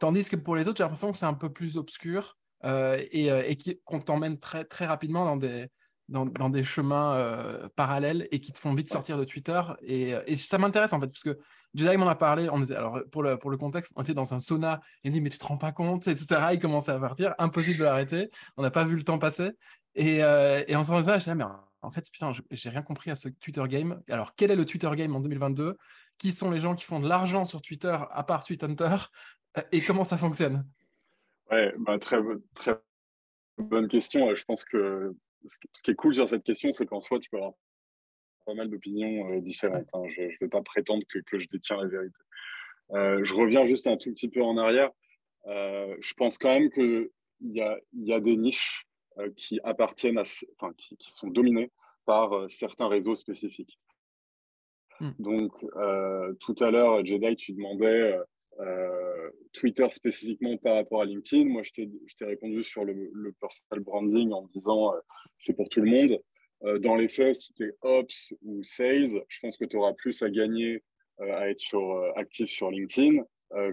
Tandis 0.00 0.28
que 0.28 0.36
pour 0.36 0.56
les 0.56 0.66
autres, 0.66 0.78
j'ai 0.78 0.84
l'impression 0.84 1.12
que 1.12 1.16
c'est 1.16 1.26
un 1.26 1.34
peu 1.34 1.52
plus 1.52 1.76
obscur 1.76 2.36
et, 2.64 3.26
et 3.26 3.58
qu'on 3.84 4.00
t'emmène 4.00 4.38
très, 4.38 4.64
très 4.64 4.86
rapidement 4.86 5.24
dans 5.24 5.36
des, 5.36 5.68
dans, 6.08 6.50
des 6.50 6.64
chemins 6.64 7.14
euh, 7.14 7.68
parallèles 7.76 8.28
et 8.30 8.40
qui 8.40 8.52
te 8.52 8.58
font 8.58 8.74
vite 8.74 8.88
sortir 8.88 9.18
de 9.18 9.24
Twitter. 9.24 9.60
Et, 9.82 10.14
et 10.26 10.36
ça 10.36 10.58
m'intéresse 10.58 10.92
en 10.92 11.00
fait, 11.00 11.08
parce 11.08 11.22
que 11.22 11.38
Jedi 11.74 11.96
m'en 11.96 12.08
a 12.08 12.14
parlé. 12.14 12.48
On 12.50 12.62
était, 12.62 12.74
alors 12.74 13.00
pour 13.10 13.22
le, 13.22 13.36
pour 13.36 13.50
le 13.50 13.56
contexte, 13.56 13.92
on 13.96 14.02
était 14.02 14.14
dans 14.14 14.32
un 14.34 14.38
sauna. 14.38 14.80
Il 15.04 15.10
me 15.10 15.12
dit 15.14 15.20
Mais 15.20 15.30
tu 15.30 15.38
te 15.38 15.44
rends 15.44 15.58
pas 15.58 15.72
compte 15.72 16.08
etc. 16.08 16.40
Il 16.52 16.58
commençait 16.58 16.92
à 16.92 16.98
partir. 16.98 17.34
Impossible 17.38 17.78
de 17.78 17.84
l'arrêter. 17.84 18.30
On 18.56 18.62
n'a 18.62 18.70
pas 18.70 18.84
vu 18.84 18.96
le 18.96 19.02
temps 19.02 19.18
passer. 19.18 19.50
Et, 19.94 20.22
euh, 20.24 20.64
et 20.66 20.76
en 20.76 20.84
sortant 20.84 21.00
de 21.00 21.04
ça, 21.04 21.18
je 21.18 21.24
disais 21.24 21.34
Mais 21.34 21.44
en 21.82 21.90
fait, 21.90 22.06
putain, 22.10 22.32
j'ai 22.50 22.70
rien 22.70 22.82
compris 22.82 23.10
à 23.10 23.14
ce 23.14 23.28
Twitter 23.28 23.62
game. 23.68 24.00
Alors, 24.08 24.34
quel 24.34 24.50
est 24.50 24.56
le 24.56 24.64
Twitter 24.64 24.90
game 24.96 25.14
en 25.14 25.20
2022 25.20 25.76
Qui 26.16 26.32
sont 26.32 26.50
les 26.50 26.60
gens 26.60 26.74
qui 26.74 26.84
font 26.84 27.00
de 27.00 27.08
l'argent 27.08 27.44
sur 27.44 27.60
Twitter 27.60 27.96
à 28.10 28.24
part 28.24 28.44
Hunter? 28.62 28.96
Euh, 29.58 29.62
Et 29.72 29.82
comment 29.82 30.04
ça 30.04 30.16
fonctionne? 30.16 30.66
Ouais, 31.50 31.72
bah, 31.78 31.98
très, 31.98 32.18
très 32.54 32.78
bonne 33.56 33.88
question. 33.88 34.34
Je 34.34 34.44
pense 34.44 34.64
que 34.64 35.14
ce 35.46 35.82
qui 35.82 35.90
est 35.90 35.94
cool 35.94 36.14
sur 36.14 36.28
cette 36.28 36.44
question, 36.44 36.72
c'est 36.72 36.86
qu'en 36.86 37.00
soi, 37.00 37.18
tu 37.18 37.30
peux 37.30 37.38
avoir 37.38 37.54
pas 38.44 38.54
mal 38.54 38.70
d'opinions 38.70 39.30
euh, 39.30 39.40
différentes. 39.40 39.88
Hein. 39.92 40.02
Je 40.08 40.22
ne 40.22 40.28
vais 40.40 40.48
pas 40.48 40.62
prétendre 40.62 41.04
que, 41.08 41.18
que, 41.20 41.38
je 41.38 41.46
détiens 41.48 41.76
la 41.76 41.86
vérité. 41.86 42.18
Euh, 42.92 43.22
je 43.22 43.34
reviens 43.34 43.64
juste 43.64 43.86
un 43.86 43.96
tout 43.96 44.10
petit 44.10 44.28
peu 44.28 44.42
en 44.42 44.56
arrière. 44.56 44.90
Euh, 45.46 45.94
je 46.00 46.14
pense 46.14 46.38
quand 46.38 46.58
même 46.58 46.70
qu'il 46.70 47.10
y 47.40 47.60
a, 47.60 47.78
y 47.92 48.12
a 48.12 48.20
des 48.20 48.36
niches 48.36 48.86
qui 49.36 49.58
appartiennent 49.64 50.18
à, 50.18 50.22
enfin, 50.58 50.72
qui, 50.78 50.96
qui, 50.96 51.10
sont 51.10 51.26
dominées 51.26 51.72
par 52.04 52.48
certains 52.48 52.86
réseaux 52.86 53.16
spécifiques. 53.16 53.78
Hmm. 55.00 55.10
Donc, 55.18 55.52
tout 56.38 56.54
à 56.60 56.70
l'heure, 56.70 57.04
Jedi, 57.04 57.34
tu 57.34 57.52
demandais 57.52 58.16
euh, 58.60 59.30
Twitter 59.52 59.86
spécifiquement 59.90 60.56
par 60.56 60.74
rapport 60.74 61.02
à 61.02 61.04
LinkedIn. 61.04 61.48
Moi, 61.48 61.62
je 61.62 61.72
t'ai 61.72 62.24
répondu 62.24 62.64
sur 62.64 62.84
le, 62.84 63.32
personal 63.40 63.84
branding 63.84 64.32
en 64.32 64.42
disant 64.48 64.94
euh, 64.94 64.98
c'est 65.38 65.54
pour 65.54 65.68
tout 65.68 65.80
le 65.80 65.90
monde. 65.90 66.20
Euh, 66.64 66.78
dans 66.78 66.96
les 66.96 67.08
faits, 67.08 67.36
si 67.36 67.52
tu 67.54 67.66
es 67.66 67.72
Ops 67.82 68.34
ou 68.42 68.62
Sales, 68.64 69.22
je 69.28 69.40
pense 69.40 69.56
que 69.56 69.64
tu 69.64 69.76
auras 69.76 69.92
plus 69.92 70.22
à 70.22 70.30
gagner 70.30 70.82
à 71.20 71.50
être 71.50 71.58
sur, 71.58 72.00
actif 72.14 72.48
sur 72.48 72.70
LinkedIn 72.70 73.24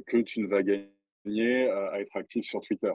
que 0.08 0.18
tu 0.18 0.40
ne 0.40 0.48
vas 0.48 0.64
gagner 0.64 1.70
à 1.70 2.00
être 2.00 2.18
actif 2.18 2.44
sur 2.44 2.60
Twitter. 2.62 2.92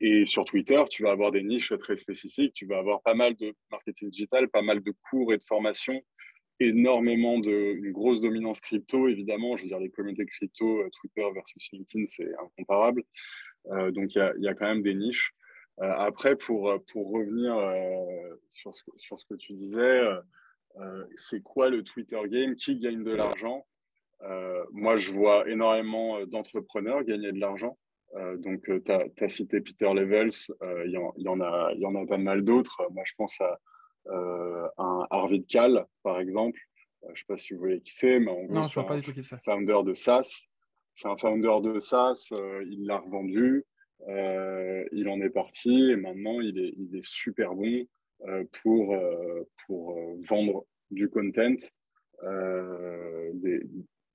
et 0.00 0.26
sur 0.26 0.44
Twitter, 0.44 0.82
tu 0.90 1.04
vas 1.04 1.12
avoir 1.12 1.30
des 1.30 1.42
niches 1.42 1.72
très 1.78 1.96
spécifiques. 1.96 2.52
Tu 2.52 2.66
vas 2.66 2.76
avoir 2.76 3.00
pas 3.00 3.14
mal 3.14 3.34
de 3.36 3.54
marketing 3.70 4.10
digital, 4.10 4.50
pas 4.50 4.60
mal 4.60 4.82
de 4.82 4.92
cours 5.08 5.32
et 5.32 5.38
de 5.38 5.44
formations 5.44 6.02
énormément 6.60 7.38
de 7.38 7.50
une 7.50 7.92
grosse 7.92 8.20
dominance 8.20 8.60
crypto 8.60 9.08
évidemment. 9.08 9.56
Je 9.56 9.62
veux 9.62 9.68
dire 9.68 9.78
les 9.78 9.90
communautés 9.90 10.26
crypto 10.26 10.80
euh, 10.80 10.90
Twitter 11.00 11.26
versus 11.34 11.68
LinkedIn 11.72 12.06
c'est 12.06 12.32
incomparable. 12.36 13.02
Euh, 13.66 13.90
donc 13.90 14.14
il 14.14 14.34
y 14.38 14.44
y 14.44 14.48
a, 14.48 14.54
quand 14.54 14.66
même 14.66 14.82
des 14.82 14.94
niches. 14.94 15.32
Euh, 15.80 15.92
après 15.96 16.36
pour 16.36 16.72
pour 16.92 17.10
revenir 17.10 17.54
sur 18.50 18.74
ce 18.74 18.84
sur 18.96 19.18
ce 19.18 19.26
que 19.26 19.34
tu 19.34 19.52
disais 19.52 20.00
c'est 21.16 21.42
quoi 21.42 21.68
le 21.68 21.82
Twitter 21.82 22.20
game? 22.26 22.54
Qui 22.54 22.78
gagne 22.78 23.04
de 23.04 23.12
l'argent? 23.12 23.66
Moi 24.72 24.98
je 24.98 25.12
vois 25.12 25.48
énormément 25.48 26.24
d'entrepreneurs 26.26 27.02
gagner 27.04 27.32
de 27.32 27.40
l'argent. 27.40 27.78
Donc 28.38 28.62
tu 28.64 28.92
as, 28.92 29.28
cité 29.28 29.60
Peter 29.60 29.92
Levels 29.92 30.30
il 30.84 30.90
y, 30.90 31.22
y, 31.22 31.28
en 31.28 31.40
a 31.40 31.72
y 31.74 31.84
en 31.84 31.94
a 31.96 32.06
pas 32.06 32.18
mal 32.18 32.42
d'autres. 32.42 32.82
Moi 32.92 33.02
je 33.04 33.12
pense 33.16 33.40
à 33.40 33.58
un 34.06 35.06
Arvid 35.10 35.46
Kahl, 35.46 35.86
par 36.02 36.20
exemple. 36.20 36.60
Euh, 37.04 37.08
je 37.08 37.12
ne 37.12 37.16
sais 37.16 37.24
pas 37.26 37.36
si 37.36 37.54
vous 37.54 37.60
voyez 37.60 37.80
qui 37.80 37.92
c'est, 37.92 38.18
mais 38.18 38.30
en 38.30 38.44
gros, 38.44 38.62
c'est 38.64 38.80
un 38.80 39.36
founder 39.36 39.82
de 39.84 39.94
SaaS. 39.94 40.46
C'est 40.94 41.08
un 41.08 41.16
founder 41.16 41.60
de 41.62 41.80
SaaS, 41.80 42.28
euh, 42.38 42.64
il 42.70 42.86
l'a 42.86 42.98
revendu, 42.98 43.64
il 44.06 45.08
en 45.08 45.20
est 45.20 45.30
parti 45.30 45.90
et 45.90 45.96
maintenant 45.96 46.40
il 46.40 46.58
est, 46.58 46.74
il 46.76 46.94
est 46.96 47.04
super 47.04 47.54
bon 47.54 47.86
pour, 48.62 48.94
pour 49.66 49.98
vendre 50.28 50.66
du 50.90 51.08
content, 51.08 51.56
des, 52.22 53.60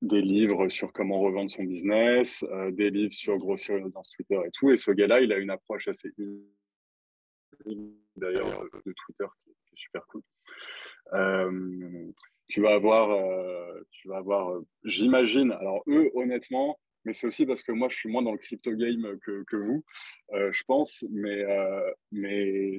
des, 0.01 0.21
livres 0.21 0.69
sur 0.69 0.93
comment 0.93 1.19
revendre 1.19 1.49
son 1.49 1.63
business, 1.63 2.45
des 2.71 2.91
livres 2.91 3.13
sur 3.13 3.37
grossir 3.37 3.77
une 3.77 3.85
audience 3.85 4.11
Twitter 4.11 4.39
et 4.45 4.51
tout. 4.53 4.69
Et 4.69 4.77
ce 4.77 4.91
gars-là, 4.91 5.21
il 5.21 5.33
a 5.33 5.37
une 5.37 5.49
approche 5.49 5.87
assez 5.87 6.11
d'ailleurs 8.15 8.63
de 8.85 8.93
Twitter 8.93 9.27
super 9.79 10.05
cool. 10.07 10.21
Euh, 11.13 12.11
tu 12.47 12.61
vas 12.61 12.73
avoir, 12.73 13.11
euh, 13.11 13.81
tu 13.91 14.07
vas 14.07 14.17
avoir, 14.17 14.51
euh, 14.51 14.65
j'imagine, 14.83 15.51
alors 15.51 15.83
eux, 15.87 16.09
honnêtement, 16.15 16.79
mais 17.05 17.13
c'est 17.13 17.27
aussi 17.27 17.45
parce 17.45 17.63
que 17.63 17.71
moi, 17.71 17.89
je 17.89 17.95
suis 17.95 18.09
moins 18.09 18.21
dans 18.21 18.31
le 18.31 18.37
crypto 18.37 18.71
game 18.71 19.17
que, 19.25 19.43
que 19.47 19.55
vous, 19.55 19.83
je 20.33 20.63
pense, 20.67 21.05
mais, 21.09 21.45
mais 22.11 22.73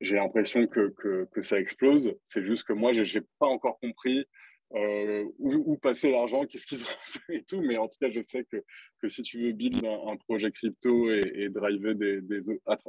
j'ai 0.00 0.16
l'impression 0.16 0.66
que, 0.66 0.94
que, 1.32 1.42
ça 1.42 1.58
explose. 1.58 2.14
C'est 2.24 2.44
juste 2.44 2.64
que 2.64 2.74
moi, 2.74 2.92
je 2.92 3.18
n'ai 3.18 3.24
pas 3.38 3.46
encore 3.46 3.78
compris 3.80 4.26
où, 5.38 5.76
passer 5.78 6.10
l'argent, 6.10 6.44
qu'est-ce 6.44 6.66
qu'ils 6.66 6.82
ont 6.84 7.02
fait 7.02 7.36
et 7.36 7.44
tout. 7.44 7.62
Mais 7.62 7.78
en 7.78 7.88
tout 7.88 7.96
cas, 7.98 8.10
je 8.10 8.20
sais 8.20 8.44
que, 8.44 8.62
que 9.00 9.08
si 9.08 9.22
tu 9.22 9.40
veux 9.40 9.52
build 9.52 9.84
un, 9.86 10.16
projet 10.28 10.50
crypto 10.52 11.10
et, 11.10 11.48
driver 11.48 11.94
des, 11.94 12.20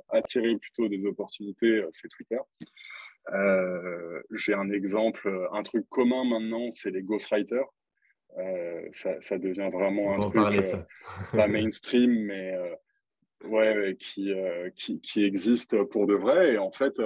attirer 0.09 0.57
plutôt 0.57 0.89
des 0.89 1.05
opportunités, 1.05 1.81
c'est 1.93 2.09
Twitter. 2.09 2.39
Euh, 3.33 4.21
j'ai 4.31 4.53
un 4.53 4.69
exemple, 4.69 5.47
un 5.51 5.63
truc 5.63 5.87
commun 5.89 6.25
maintenant, 6.25 6.69
c'est 6.71 6.91
les 6.91 7.01
ghostwriters. 7.01 7.67
Euh, 8.37 8.87
ça, 8.91 9.19
ça, 9.21 9.37
devient 9.37 9.69
vraiment 9.71 10.13
un 10.13 10.29
truc 10.29 10.67
euh, 10.67 10.77
pas 11.31 11.47
mainstream, 11.47 12.11
mais 12.25 12.53
ouais, 13.45 13.95
qui, 13.99 14.33
qui, 14.75 14.99
qui, 15.01 15.23
existe 15.23 15.81
pour 15.85 16.05
de 16.05 16.13
vrai. 16.13 16.53
Et 16.53 16.57
en 16.57 16.71
fait, 16.71 16.93
tu, 16.93 17.01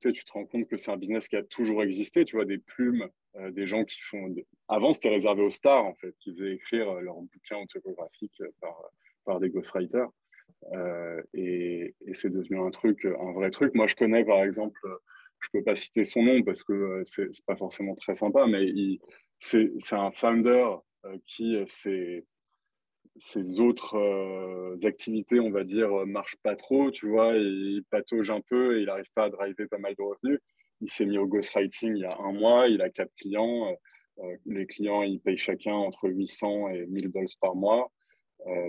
sais, 0.00 0.12
tu 0.12 0.24
te 0.24 0.32
rends 0.32 0.46
compte 0.46 0.66
que 0.66 0.76
c'est 0.76 0.90
un 0.90 0.96
business 0.96 1.28
qui 1.28 1.36
a 1.36 1.42
toujours 1.42 1.82
existé. 1.82 2.24
Tu 2.24 2.36
vois, 2.36 2.46
des 2.46 2.58
plumes, 2.58 3.06
des 3.50 3.66
gens 3.66 3.84
qui 3.84 4.00
font. 4.00 4.34
Avant, 4.68 4.92
c'était 4.92 5.10
réservé 5.10 5.42
aux 5.42 5.50
stars, 5.50 5.84
en 5.84 5.94
fait, 5.94 6.14
qui 6.20 6.32
faisaient 6.32 6.54
écrire 6.54 6.92
leurs 6.94 7.20
bouquins 7.20 7.58
autobiographiques 7.58 8.42
par, 8.60 8.90
par 9.24 9.40
des 9.40 9.50
ghostwriters. 9.50 10.08
Euh, 10.72 11.22
et, 11.34 11.94
et 12.06 12.14
c'est 12.14 12.30
devenu 12.30 12.58
un 12.60 12.70
truc, 12.70 13.04
un 13.04 13.32
vrai 13.32 13.50
truc. 13.50 13.74
Moi, 13.74 13.86
je 13.86 13.94
connais 13.94 14.24
par 14.24 14.42
exemple 14.42 14.80
je 15.46 15.58
peux 15.58 15.64
pas 15.64 15.74
citer 15.74 16.04
son 16.04 16.22
nom 16.22 16.42
parce 16.42 16.62
que 16.62 16.72
euh, 16.72 17.02
c'est 17.04 17.44
pas 17.46 17.56
forcément 17.56 17.94
très 17.94 18.14
sympa, 18.14 18.46
mais 18.46 18.66
c'est 19.38 19.70
un 19.92 20.10
founder 20.10 20.66
euh, 21.04 21.16
qui 21.26 21.56
ses, 21.66 22.24
ses 23.18 23.60
autres 23.60 23.96
euh, 23.96 24.76
activités, 24.84 25.40
on 25.40 25.50
va 25.50 25.64
dire, 25.64 26.06
marchent 26.06 26.38
pas 26.42 26.56
trop, 26.56 26.90
tu 26.90 27.08
vois, 27.08 27.34
il 27.36 27.82
patauge 27.90 28.30
un 28.30 28.40
peu 28.40 28.76
et 28.78 28.80
il 28.82 28.86
n'arrive 28.86 29.10
pas 29.14 29.24
à 29.24 29.30
driver 29.30 29.68
pas 29.68 29.78
mal 29.78 29.94
de 29.96 30.02
revenus. 30.02 30.40
Il 30.80 30.90
s'est 30.90 31.06
mis 31.06 31.18
au 31.18 31.26
ghostwriting 31.26 31.96
il 31.96 32.02
y 32.02 32.04
a 32.04 32.18
un 32.18 32.32
mois, 32.32 32.68
il 32.68 32.82
a 32.82 32.90
quatre 32.90 33.14
clients. 33.16 33.74
les 34.44 34.66
clients, 34.66 35.02
ils 35.02 35.20
payent 35.20 35.38
chacun 35.38 35.72
entre 35.72 36.08
800 36.08 36.70
et 36.70 36.86
1000 36.86 37.10
dollars 37.10 37.28
par 37.40 37.54
mois. 37.54 37.90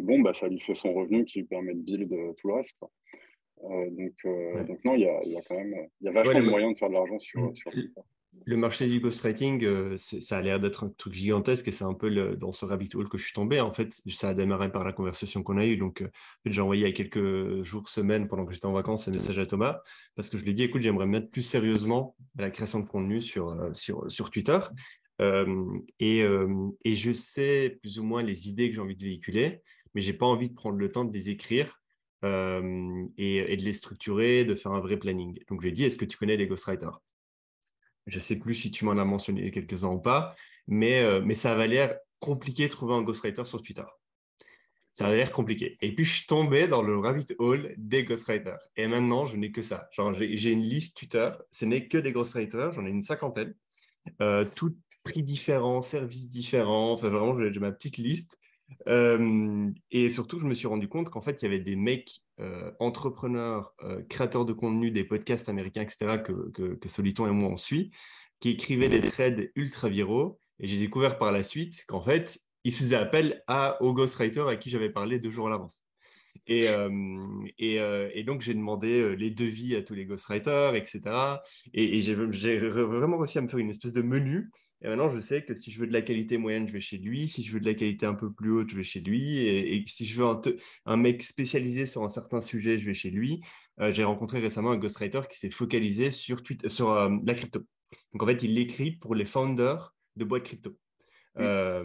bon, 0.03 0.21
bah, 0.21 0.33
ça 0.33 0.47
lui 0.47 0.59
fait 0.59 0.75
son 0.75 0.93
revenu 0.93 1.25
qui 1.25 1.39
lui 1.39 1.47
permet 1.47 1.73
de 1.73 1.81
build 1.81 2.09
tout 2.37 2.47
le 2.47 2.53
reste. 2.53 2.77
Euh, 3.63 3.89
donc, 3.89 4.13
euh, 4.26 4.63
donc, 4.63 4.86
non, 4.86 4.96
il 4.96 5.02
y 5.02 5.08
a, 5.08 5.24
y 5.24 5.38
a, 5.38 5.41
quand 5.48 5.56
même 5.56 5.76
il 6.02 6.06
y 6.06 6.08
a 6.10 6.12
vachement 6.12 6.39
de 6.39 6.50
moyens 6.50 6.74
de 6.74 6.80
faire 6.80 6.89
de 6.89 6.93
l'argent 6.93 7.20
sur, 7.20 7.52
sur 7.56 7.72
Twitter. 7.72 8.02
le 8.46 8.58
marché 8.58 8.88
du 8.88 9.00
ghostwriting, 9.00 9.63
euh, 9.63 9.98
ça 9.98 10.38
a 10.38 10.41
l'air 10.41 10.60
d'être 10.60 10.86
un 10.86 10.89
truc 10.89 11.13
gigantesque 11.13 11.67
et 11.67 11.72
c'est 11.72 11.84
un 11.84 11.93
peu 11.93 12.36
dans 12.36 12.52
ce 12.52 12.65
rabbit 12.65 12.89
hole 12.96 13.10
que 13.10 13.17
je 13.17 13.24
suis 13.24 13.34
tombé. 13.34 13.60
En 13.60 13.74
fait, 13.74 13.93
ça 13.93 14.30
a 14.30 14.34
démarré 14.34 14.72
par 14.72 14.84
la 14.84 14.93
conversation 14.93 15.43
qu'on 15.43 15.58
a 15.58 15.65
eue. 15.65 15.78
Donc, 15.78 16.02
euh, 16.02 16.08
j'ai 16.46 16.62
envoyé 16.62 16.84
il 16.84 16.88
y 16.88 16.89
a 16.89 16.93
quelques 16.93 17.63
jours, 17.63 17.89
semaines, 17.89 18.28
pendant 18.28 18.46
que 18.46 18.54
j'étais 18.54 18.65
en 18.65 18.74
vacances, 18.74 19.08
un 19.08 19.12
message 19.12 19.39
à 19.39 19.46
Thomas 19.46 19.82
parce 20.15 20.30
que 20.30 20.38
je 20.38 20.43
lui 20.43 20.52
ai 20.52 20.54
dit, 20.54 20.63
écoute, 20.63 20.82
j'aimerais 20.82 21.08
mettre 21.08 21.30
plus 21.30 21.41
sérieusement 21.41 22.15
à 22.38 22.43
la 22.43 22.52
création 22.52 22.80
de 22.80 22.88
contenu 22.88 23.22
sur, 23.22 23.50
euh, 23.50 23.70
sur, 23.74 24.10
sur 24.12 24.30
Twitter. 24.30 24.60
et, 26.00 26.20
et, 26.86 26.96
je 26.96 27.12
sais 27.12 27.78
plus 27.82 27.98
ou 28.00 28.04
moins 28.04 28.22
les 28.22 28.50
idées 28.50 28.70
que 28.70 28.76
j'ai 28.76 28.82
envie 28.82 28.96
de 28.96 29.04
véhiculer, 29.04 29.62
mais 29.96 30.02
j'ai 30.02 30.13
pas 30.13 30.28
envie 30.28 30.50
de 30.50 30.54
prendre 30.54 30.78
le 30.78 30.91
temps 30.91 31.06
de 31.06 31.13
les 31.13 31.30
écrire 31.30 31.82
et, 32.23 33.58
de 33.58 33.63
les 33.63 33.73
structurer, 33.73 34.45
de 34.45 34.56
faire 34.56 34.71
un 34.71 34.80
vrai 34.80 34.97
planning. 34.97 35.39
Donc, 35.49 35.62
je 35.62 35.63
lui 35.63 35.69
ai 35.69 35.73
dit, 35.73 35.84
est-ce 35.84 35.97
que 35.97 36.06
tu 36.06 36.17
connais 36.17 36.38
des 36.38 36.47
ghostwriters? 36.47 37.01
Je 38.08 38.17
ne 38.17 38.21
sais 38.21 38.38
plus 38.38 38.53
si 38.53 38.71
tu 38.71 38.86
m'en 38.86 38.93
as 38.93 39.06
mentionné 39.06 39.51
quelques-uns 39.51 39.89
ou 39.89 39.99
pas, 39.99 40.34
mais, 40.67 41.03
ça 41.36 41.53
avait 41.53 41.67
l'air 41.67 41.97
compliqué 42.19 42.67
de 42.67 42.71
trouver 42.71 42.93
un 42.93 43.01
ghostwriter 43.01 43.45
sur 43.45 43.62
Twitter. 43.62 43.84
Ça 44.93 45.06
avait 45.06 45.17
l'air 45.17 45.32
compliqué. 45.32 45.77
Et 45.82 45.93
puis, 45.93 46.06
je 46.06 46.15
suis 46.15 46.25
tombé 46.25 46.67
dans 46.67 46.82
le 46.82 46.97
rabbit 46.97 47.27
hole 47.38 47.75
des 47.77 48.03
ghostwriters. 48.03 48.58
Et 48.75 48.88
maintenant, 48.88 49.27
je 49.27 49.38
n'ai 49.38 49.51
que 49.51 49.62
ça. 49.62 49.88
J'ai 50.17 50.51
une 50.51 50.63
liste 50.63 50.97
Twitter. 50.97 51.30
Ce 51.51 51.65
n'est 51.65 51.88
que 51.88 51.99
des 51.99 52.12
ghostwriters. 52.12 52.73
J'en 52.73 52.84
ai 52.84 52.89
une 52.89 53.03
cinquantaine. 53.03 53.53
Euh, 54.21 54.43
tout 54.56 54.75
prix 55.03 55.21
différents, 55.21 55.84
services 55.84 56.30
différents. 56.30 56.93
Enfin, 56.93 57.10
vraiment, 57.10 57.39
j'ai 57.39 57.60
ma 57.60 57.71
petite 57.71 57.97
liste. 57.97 58.37
Euh, 58.88 59.69
et 59.91 60.10
surtout, 60.10 60.39
je 60.39 60.45
me 60.45 60.53
suis 60.53 60.67
rendu 60.67 60.88
compte 60.88 61.10
qu'en 61.10 61.21
fait, 61.21 61.41
il 61.41 61.45
y 61.45 61.47
avait 61.47 61.60
des 61.60 61.75
mecs 61.75 62.21
euh, 62.39 62.71
entrepreneurs, 62.80 63.73
euh, 63.84 64.01
créateurs 64.10 64.45
de 64.45 64.53
contenu, 64.53 64.91
des 64.91 65.03
podcasts 65.03 65.49
américains, 65.49 65.82
etc., 65.82 66.17
que, 66.23 66.88
Soliton 66.88 67.27
et 67.27 67.32
moi 67.32 67.49
on 67.49 67.58
suit, 67.58 67.91
qui 68.39 68.49
écrivaient 68.49 68.89
des 68.89 69.01
threads 69.01 69.49
ultra 69.56 69.89
viraux. 69.89 70.39
Et 70.60 70.67
j'ai 70.67 70.80
découvert 70.80 71.17
par 71.17 71.32
la 71.32 71.43
suite 71.43 71.86
qu'en 71.88 72.01
fait, 72.01 72.39
ils 72.63 72.73
faisaient 72.73 72.95
appel 72.95 73.43
à, 73.47 73.82
au 73.82 73.93
ghostwriter 73.93 74.45
à 74.47 74.56
qui 74.58 74.69
j'avais 74.69 74.89
parlé 74.89 75.19
deux 75.19 75.32
jours 75.32 75.47
à 75.47 75.51
l'avance. 75.51 75.80
Et, 76.45 76.67
et, 77.58 77.76
et, 78.13 78.23
donc, 78.23 78.41
j'ai 78.41 78.54
demandé 78.54 79.15
les 79.15 79.32
devis 79.32 79.76
à 79.76 79.82
tous 79.82 79.93
les 79.93 80.06
ghostwriters, 80.06 80.76
etc. 80.76 81.02
Et, 81.73 81.97
et 81.97 82.02
j'ai 82.02 82.15
vraiment 82.15 83.17
réussi 83.17 83.38
à 83.38 83.41
me 83.41 83.47
faire 83.47 83.60
une 83.60 83.69
espèce 83.69 83.93
de 83.93 84.02
menu 84.02 84.50
et 84.82 84.88
maintenant, 84.88 85.10
je 85.10 85.19
sais 85.19 85.43
que 85.43 85.56
si 85.56 85.71
je 85.71 85.80
veux 85.80 85.88
de 85.88 85.93
la 85.93 86.04
qualité 86.04 86.38
moyenne, 86.38 86.67
je 86.67 86.73
vais 86.73 86.82
chez 86.82 86.97
lui. 86.97 87.28
Si 87.28 87.43
je 87.43 87.52
veux 87.54 87.60
de 87.60 87.65
la 87.65 87.73
qualité 87.73 88.06
un 88.06 88.13
peu 88.13 88.32
plus 88.32 88.52
haute, 88.52 88.69
je 88.69 88.76
vais 88.76 88.84
chez 88.84 89.00
lui. 89.00 89.39
Et, 89.39 89.84
si 89.88 90.06
je 90.06 90.21
veux 90.21 90.28
un, 90.86 90.97
mec 90.97 91.23
spécialisé 91.23 91.88
sur 91.88 92.04
un 92.04 92.10
certain 92.10 92.41
sujet, 92.41 92.78
je 92.78 92.86
vais 92.86 92.93
chez 92.93 93.10
lui. 93.10 93.41
Euh, 93.80 93.91
j'ai 93.91 94.04
rencontré 94.04 94.39
récemment 94.39 94.71
un 94.71 94.78
ghostwriter 94.78 95.21
qui 95.30 95.38
s'est 95.38 95.50
focalisé 95.50 96.12
sur, 96.12 96.41
sur 96.67 96.91
euh, 96.91 97.10
la 97.26 97.34
crypto. 97.34 97.60
Donc, 98.13 98.23
en 98.23 98.28
fait, 98.28 98.43
il 98.43 98.54
l'écrit 98.54 98.91
pour 98.91 99.15
les 99.15 99.26
founders 99.26 99.95
de 100.15 100.26
boîtes 100.26 100.43
crypto. 100.43 100.78
Euh, 101.39 101.84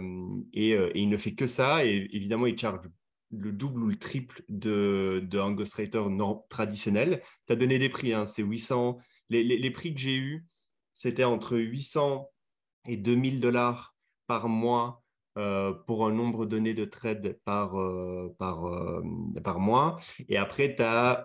et, 0.52 0.76
il 0.94 1.08
ne 1.08 1.16
fait 1.16 1.34
que 1.34 1.46
ça. 1.46 1.86
Et 1.86 2.08
évidemment, 2.12 2.46
il 2.46 2.58
charge 2.58 2.86
le 3.32 3.52
double 3.52 3.82
ou 3.82 3.88
le 3.88 3.96
triple 3.96 4.42
d'un 4.48 5.20
de, 5.20 5.54
ghostwriter 5.54 6.02
traditionnel. 6.48 7.22
Tu 7.46 7.52
as 7.52 7.56
donné 7.56 7.78
des 7.78 7.88
prix, 7.88 8.12
hein, 8.12 8.26
c'est 8.26 8.42
800. 8.42 8.98
Les, 9.30 9.42
les, 9.42 9.58
les 9.58 9.70
prix 9.70 9.94
que 9.94 10.00
j'ai 10.00 10.16
eus, 10.16 10.46
c'était 10.92 11.24
entre 11.24 11.56
800 11.56 12.28
et 12.86 12.96
2000 12.96 13.40
dollars 13.40 13.94
par 14.26 14.48
mois 14.48 15.02
euh, 15.38 15.72
pour 15.86 16.06
un 16.06 16.12
nombre 16.12 16.44
donné 16.44 16.74
de 16.74 16.84
trades 16.84 17.38
par, 17.46 17.80
euh, 17.80 18.34
par, 18.38 18.66
euh, 18.66 19.02
par 19.42 19.60
mois. 19.60 19.98
Et 20.28 20.36
après, 20.36 20.76
tu 20.76 20.82
as 20.82 21.24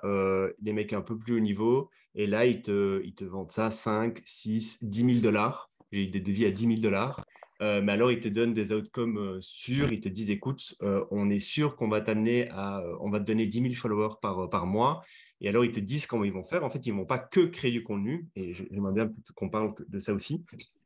les 0.62 0.74
mecs 0.74 0.94
un 0.94 1.02
peu 1.02 1.18
plus 1.18 1.36
haut 1.36 1.40
niveau. 1.42 1.90
Et 2.16 2.26
là, 2.26 2.46
ils 2.46 2.62
te, 2.62 3.02
ils 3.04 3.16
te 3.16 3.26
vendent 3.26 3.52
ça 3.52 3.70
5, 3.70 4.22
6, 4.26 4.84
10 4.84 5.06
000 5.16 5.20
dollars. 5.22 5.70
J'ai 5.92 6.04
eu 6.04 6.08
des 6.08 6.22
devis 6.22 6.46
à 6.46 6.52
10 6.52 6.68
000 6.68 6.82
dollars. 6.82 7.26
Mais 7.60 7.92
alors, 7.92 8.12
ils 8.12 8.20
te 8.20 8.28
donnent 8.28 8.54
des 8.54 8.72
outcomes 8.72 9.42
sûrs. 9.42 9.92
Ils 9.92 10.00
te 10.00 10.10
disent, 10.10 10.30
écoute, 10.30 10.76
on 11.12 11.30
est 11.30 11.40
sûr 11.40 11.76
qu'on 11.76 11.88
va 11.88 12.02
t'amener 12.02 12.50
à, 12.52 12.84
on 13.00 13.10
va 13.10 13.20
te 13.20 13.26
donner 13.26 13.48
10 13.48 13.62
000 13.62 13.74
followers 13.74 14.16
par, 14.22 14.66
mois. 14.66 15.04
Et 15.42 15.50
alors, 15.50 15.66
ils 15.66 15.72
te 15.72 15.80
disent 15.80 16.08
comment 16.08 16.24
ils 16.24 16.34
vont 16.34 16.44
faire. 16.44 16.64
En 16.64 16.70
fait, 16.70 16.86
ils 16.86 16.94
ne 16.94 16.98
vont 16.98 17.06
pas 17.06 17.20
que 17.20 17.42
créer 17.42 17.72
du 17.72 17.84
contenu. 17.84 18.28
Et 18.36 18.54
j'aimerais 18.54 18.94
bien 18.94 19.12
qu'on 19.36 19.50
parle 19.50 19.74
de 19.88 20.00
ça 20.00 20.14
aussi. 20.14 20.44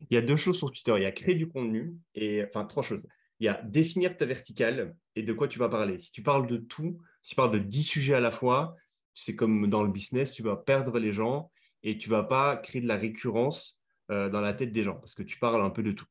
Il 0.10 0.14
y 0.14 0.18
a 0.18 0.22
deux 0.22 0.36
choses 0.36 0.58
sur 0.58 0.72
Twitter. 0.72 0.94
Il 0.98 1.04
y 1.04 1.06
a 1.06 1.12
créer 1.12 1.36
du 1.36 1.48
contenu 1.48 1.94
et, 2.16 2.44
enfin, 2.44 2.66
trois 2.66 2.84
choses. 2.84 3.08
Il 3.40 3.46
y 3.46 3.48
a 3.48 3.62
définir 3.64 4.18
ta 4.18 4.26
verticale 4.26 4.96
et 5.16 5.24
de 5.24 5.34
quoi 5.34 5.48
tu 5.48 5.60
vas 5.60 5.68
parler. 5.68 6.00
Si 6.00 6.12
tu 6.12 6.22
parles 6.22 6.48
de 6.48 6.58
tout, 6.58 7.00
si 7.22 7.32
tu 7.32 7.36
parles 7.36 7.52
de 7.52 7.60
dix 7.60 7.84
sujets 7.84 8.14
à 8.14 8.20
la 8.20 8.32
fois, 8.32 8.76
c'est 9.14 9.36
comme 9.36 9.68
dans 9.68 9.84
le 9.84 9.92
business, 9.92 10.32
tu 10.32 10.44
vas 10.44 10.56
perdre 10.56 11.00
les 11.00 11.12
gens 11.12 11.52
et 11.84 11.98
tu 11.98 12.10
vas 12.10 12.24
pas 12.24 12.56
créer 12.58 12.82
de 12.82 12.88
la 12.88 12.98
récurrence 12.98 13.82
euh, 14.12 14.30
dans 14.30 14.42
la 14.42 14.54
tête 14.54 14.72
des 14.72 14.84
gens 14.84 14.96
parce 14.96 15.14
que 15.14 15.24
tu 15.24 15.40
parles 15.40 15.62
un 15.62 15.70
peu 15.70 15.84
de 15.84 15.92
tout. 15.92 16.06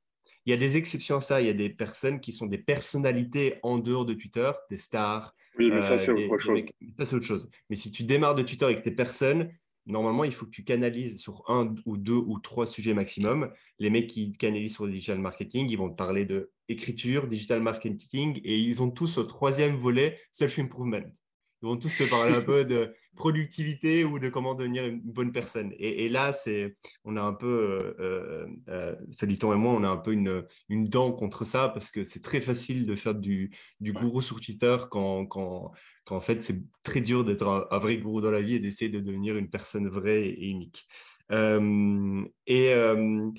Il 0.47 0.51
y 0.51 0.53
a 0.53 0.57
des 0.57 0.77
exceptions 0.77 1.17
à 1.17 1.21
ça. 1.21 1.41
Il 1.41 1.47
y 1.47 1.51
a 1.51 1.55
des 1.55 1.71
personnes 1.71 2.21
qui 2.21 2.33
sont 2.33 2.47
des 2.47 2.59
personnalités 2.59 3.57
en 3.63 3.79
dehors 3.79 4.07
de 4.07 4.15
Twitter, 4.15 4.51
des 4.71 4.79
stars, 4.79 5.35
oui, 5.59 5.71
mais 5.71 5.83
ça, 5.83 5.99
c'est 5.99 6.13
autre 6.13 6.39
chose. 6.39 6.65
ça, 6.99 7.07
c'est 7.07 7.17
autre 7.17 7.27
chose. 7.27 7.51
Mais 7.69 7.77
si 7.77 7.91
tu 7.91 8.05
démarres 8.05 8.35
de 8.35 8.43
Twitter 8.43 8.65
avec 8.65 8.83
tes 8.83 8.91
personnes, 8.91 9.51
normalement, 9.87 10.25
il 10.25 10.33
faut 10.33 10.47
que 10.47 10.51
tu 10.51 10.65
canalises 10.65 11.21
sur 11.21 11.45
un 11.49 11.75
ou 11.87 11.97
deux 11.97 12.15
ou 12.15 12.39
trois 12.39 12.67
sujets 12.67 12.95
maximum. 12.95 13.53
Les 13.79 13.91
mecs 13.91 14.09
qui 14.09 14.33
canalisent 14.33 14.75
sur 14.75 14.87
le 14.87 14.93
digital 14.93 15.19
marketing, 15.19 15.69
ils 15.69 15.77
vont 15.77 15.91
te 15.91 15.97
parler 15.97 16.25
de 16.25 16.51
écriture, 16.69 17.27
digital 17.27 17.61
marketing, 17.61 18.41
et 18.45 18.59
ils 18.59 18.83
ont 18.83 18.91
tous 18.91 19.19
au 19.19 19.25
troisième 19.25 19.77
volet 19.77 20.19
self-improvement. 20.33 21.03
Ils 21.63 21.67
vont 21.67 21.77
tous 21.77 21.95
te 21.95 22.09
parler 22.09 22.35
un 22.35 22.41
peu 22.41 22.65
de 22.65 22.95
productivité 23.17 24.05
ou 24.05 24.19
de 24.19 24.29
comment 24.29 24.55
devenir 24.55 24.87
une 24.87 25.01
bonne 25.01 25.31
personne. 25.31 25.73
Et, 25.79 26.09
là, 26.09 26.33
c'est, 26.33 26.77
on 27.05 27.17
a 27.17 27.23
un 27.23 27.35
peu, 27.35 27.95
euh, 28.01 28.47
euh, 28.69 28.97
Saliton 29.11 29.53
et 29.53 29.57
moi, 29.57 29.75
on 29.75 29.85
a 29.85 29.89
un 29.89 29.99
peu 29.99 30.13
une, 30.13 30.45
une 30.69 30.89
dent 30.89 31.13
contre 31.13 31.45
ça 31.45 31.69
parce 31.69 31.91
que 31.91 32.05
c'est 32.05 32.23
très 32.23 32.41
facile 32.41 32.87
de 32.87 32.97
faire 32.97 33.15
du, 33.15 33.51
du 33.81 33.93
gourou 33.93 34.23
sur 34.23 34.41
Twitter 34.41 34.77
quand, 34.91 35.27
quand, 35.27 35.73
quand 36.05 36.17
en 36.17 36.21
fait, 36.21 36.43
c'est 36.43 36.63
très 36.83 37.01
dur 37.01 37.25
d'être 37.25 37.47
un, 37.71 37.79
vrai 37.79 37.99
gourou 37.99 38.21
dans 38.21 38.31
la 38.31 38.41
vie 38.41 38.55
et 38.55 38.61
d'essayer 38.61 38.91
de 38.91 39.01
devenir 39.01 39.37
une 39.37 39.51
personne 39.51 39.89
vraie 39.89 40.27
et 40.27 40.49
unique. 40.49 40.87
Euh, 41.31 42.25
et, 42.47 42.73
euh, 42.73 43.31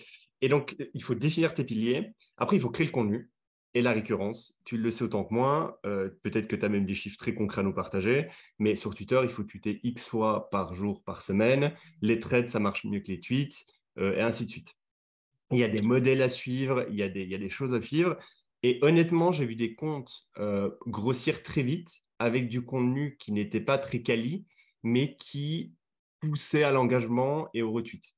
et 0.41 0.49
donc, 0.49 0.75
il 0.93 1.03
faut 1.03 1.15
définir 1.15 1.53
tes 1.53 1.63
piliers. 1.63 2.11
Après, 2.37 2.55
il 2.55 2.59
faut 2.59 2.69
créer 2.69 2.87
le 2.87 2.93
contenu 2.93 3.29
et 3.73 3.81
la 3.81 3.91
récurrence. 3.91 4.55
Tu 4.65 4.77
le 4.77 4.91
sais 4.91 5.03
autant 5.03 5.23
que 5.23 5.33
moi. 5.33 5.79
Euh, 5.85 6.09
peut-être 6.23 6.47
que 6.47 6.55
tu 6.55 6.65
as 6.65 6.69
même 6.69 6.85
des 6.85 6.95
chiffres 6.95 7.17
très 7.17 7.33
concrets 7.33 7.61
à 7.61 7.63
nous 7.63 7.73
partager. 7.73 8.27
Mais 8.59 8.75
sur 8.75 8.93
Twitter, 8.93 9.19
il 9.23 9.29
faut 9.29 9.43
tweeter 9.43 9.79
X 9.83 10.09
fois 10.09 10.49
par 10.49 10.73
jour, 10.73 11.03
par 11.03 11.23
semaine. 11.23 11.73
Les 12.01 12.19
trades, 12.19 12.49
ça 12.49 12.59
marche 12.59 12.83
mieux 12.85 12.99
que 12.99 13.07
les 13.07 13.19
tweets, 13.19 13.65
euh, 13.97 14.15
et 14.15 14.21
ainsi 14.21 14.45
de 14.45 14.51
suite. 14.51 14.75
Il 15.51 15.57
y 15.57 15.63
a 15.63 15.69
des 15.69 15.81
modèles 15.81 16.21
à 16.21 16.29
suivre, 16.29 16.85
il 16.89 16.95
y 16.95 17.03
a 17.03 17.09
des, 17.09 17.23
il 17.23 17.29
y 17.29 17.35
a 17.35 17.37
des 17.37 17.49
choses 17.49 17.73
à 17.73 17.81
suivre. 17.81 18.17
Et 18.63 18.79
honnêtement, 18.81 19.31
j'ai 19.31 19.45
vu 19.45 19.55
des 19.55 19.75
comptes 19.75 20.27
euh, 20.37 20.69
grossir 20.87 21.43
très 21.43 21.63
vite 21.63 22.01
avec 22.19 22.47
du 22.47 22.63
contenu 22.63 23.17
qui 23.17 23.31
n'était 23.31 23.61
pas 23.61 23.77
très 23.77 24.01
quali, 24.01 24.45
mais 24.83 25.15
qui 25.15 25.73
poussait 26.19 26.63
à 26.63 26.71
l'engagement 26.71 27.49
et 27.53 27.63
au 27.63 27.71
retweet. 27.71 28.15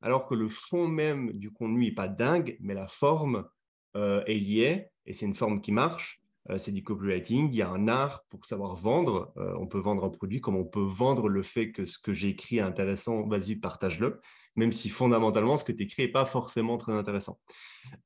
Alors 0.00 0.26
que 0.26 0.34
le 0.34 0.48
fond 0.48 0.88
même 0.88 1.32
du 1.32 1.50
contenu 1.52 1.84
n'est 1.84 1.94
pas 1.94 2.08
dingue, 2.08 2.56
mais 2.60 2.74
la 2.74 2.88
forme 2.88 3.48
est 3.94 4.34
liée 4.34 4.90
et 5.06 5.12
c'est 5.12 5.26
une 5.26 5.34
forme 5.34 5.60
qui 5.60 5.72
marche. 5.72 6.24
Euh, 6.50 6.58
c'est 6.58 6.72
du 6.72 6.82
copywriting. 6.82 7.48
Il 7.50 7.56
y 7.56 7.62
a 7.62 7.70
un 7.70 7.88
art 7.88 8.24
pour 8.28 8.44
savoir 8.44 8.76
vendre. 8.76 9.32
Euh, 9.38 9.54
on 9.58 9.66
peut 9.66 9.78
vendre 9.78 10.04
un 10.04 10.10
produit 10.10 10.40
comme 10.40 10.56
on 10.56 10.64
peut 10.64 10.80
vendre 10.80 11.28
le 11.28 11.42
fait 11.42 11.72
que 11.72 11.84
ce 11.84 11.98
que 11.98 12.12
j'ai 12.12 12.28
écrit 12.28 12.56
est 12.56 12.60
intéressant. 12.60 13.26
Vas-y, 13.26 13.56
partage-le. 13.56 14.20
Même 14.56 14.72
si 14.72 14.88
fondamentalement, 14.88 15.56
ce 15.56 15.64
que 15.64 15.72
tu 15.72 15.82
écris 15.84 16.02
n'est 16.02 16.12
pas 16.12 16.26
forcément 16.26 16.76
très 16.76 16.92
intéressant. 16.92 17.40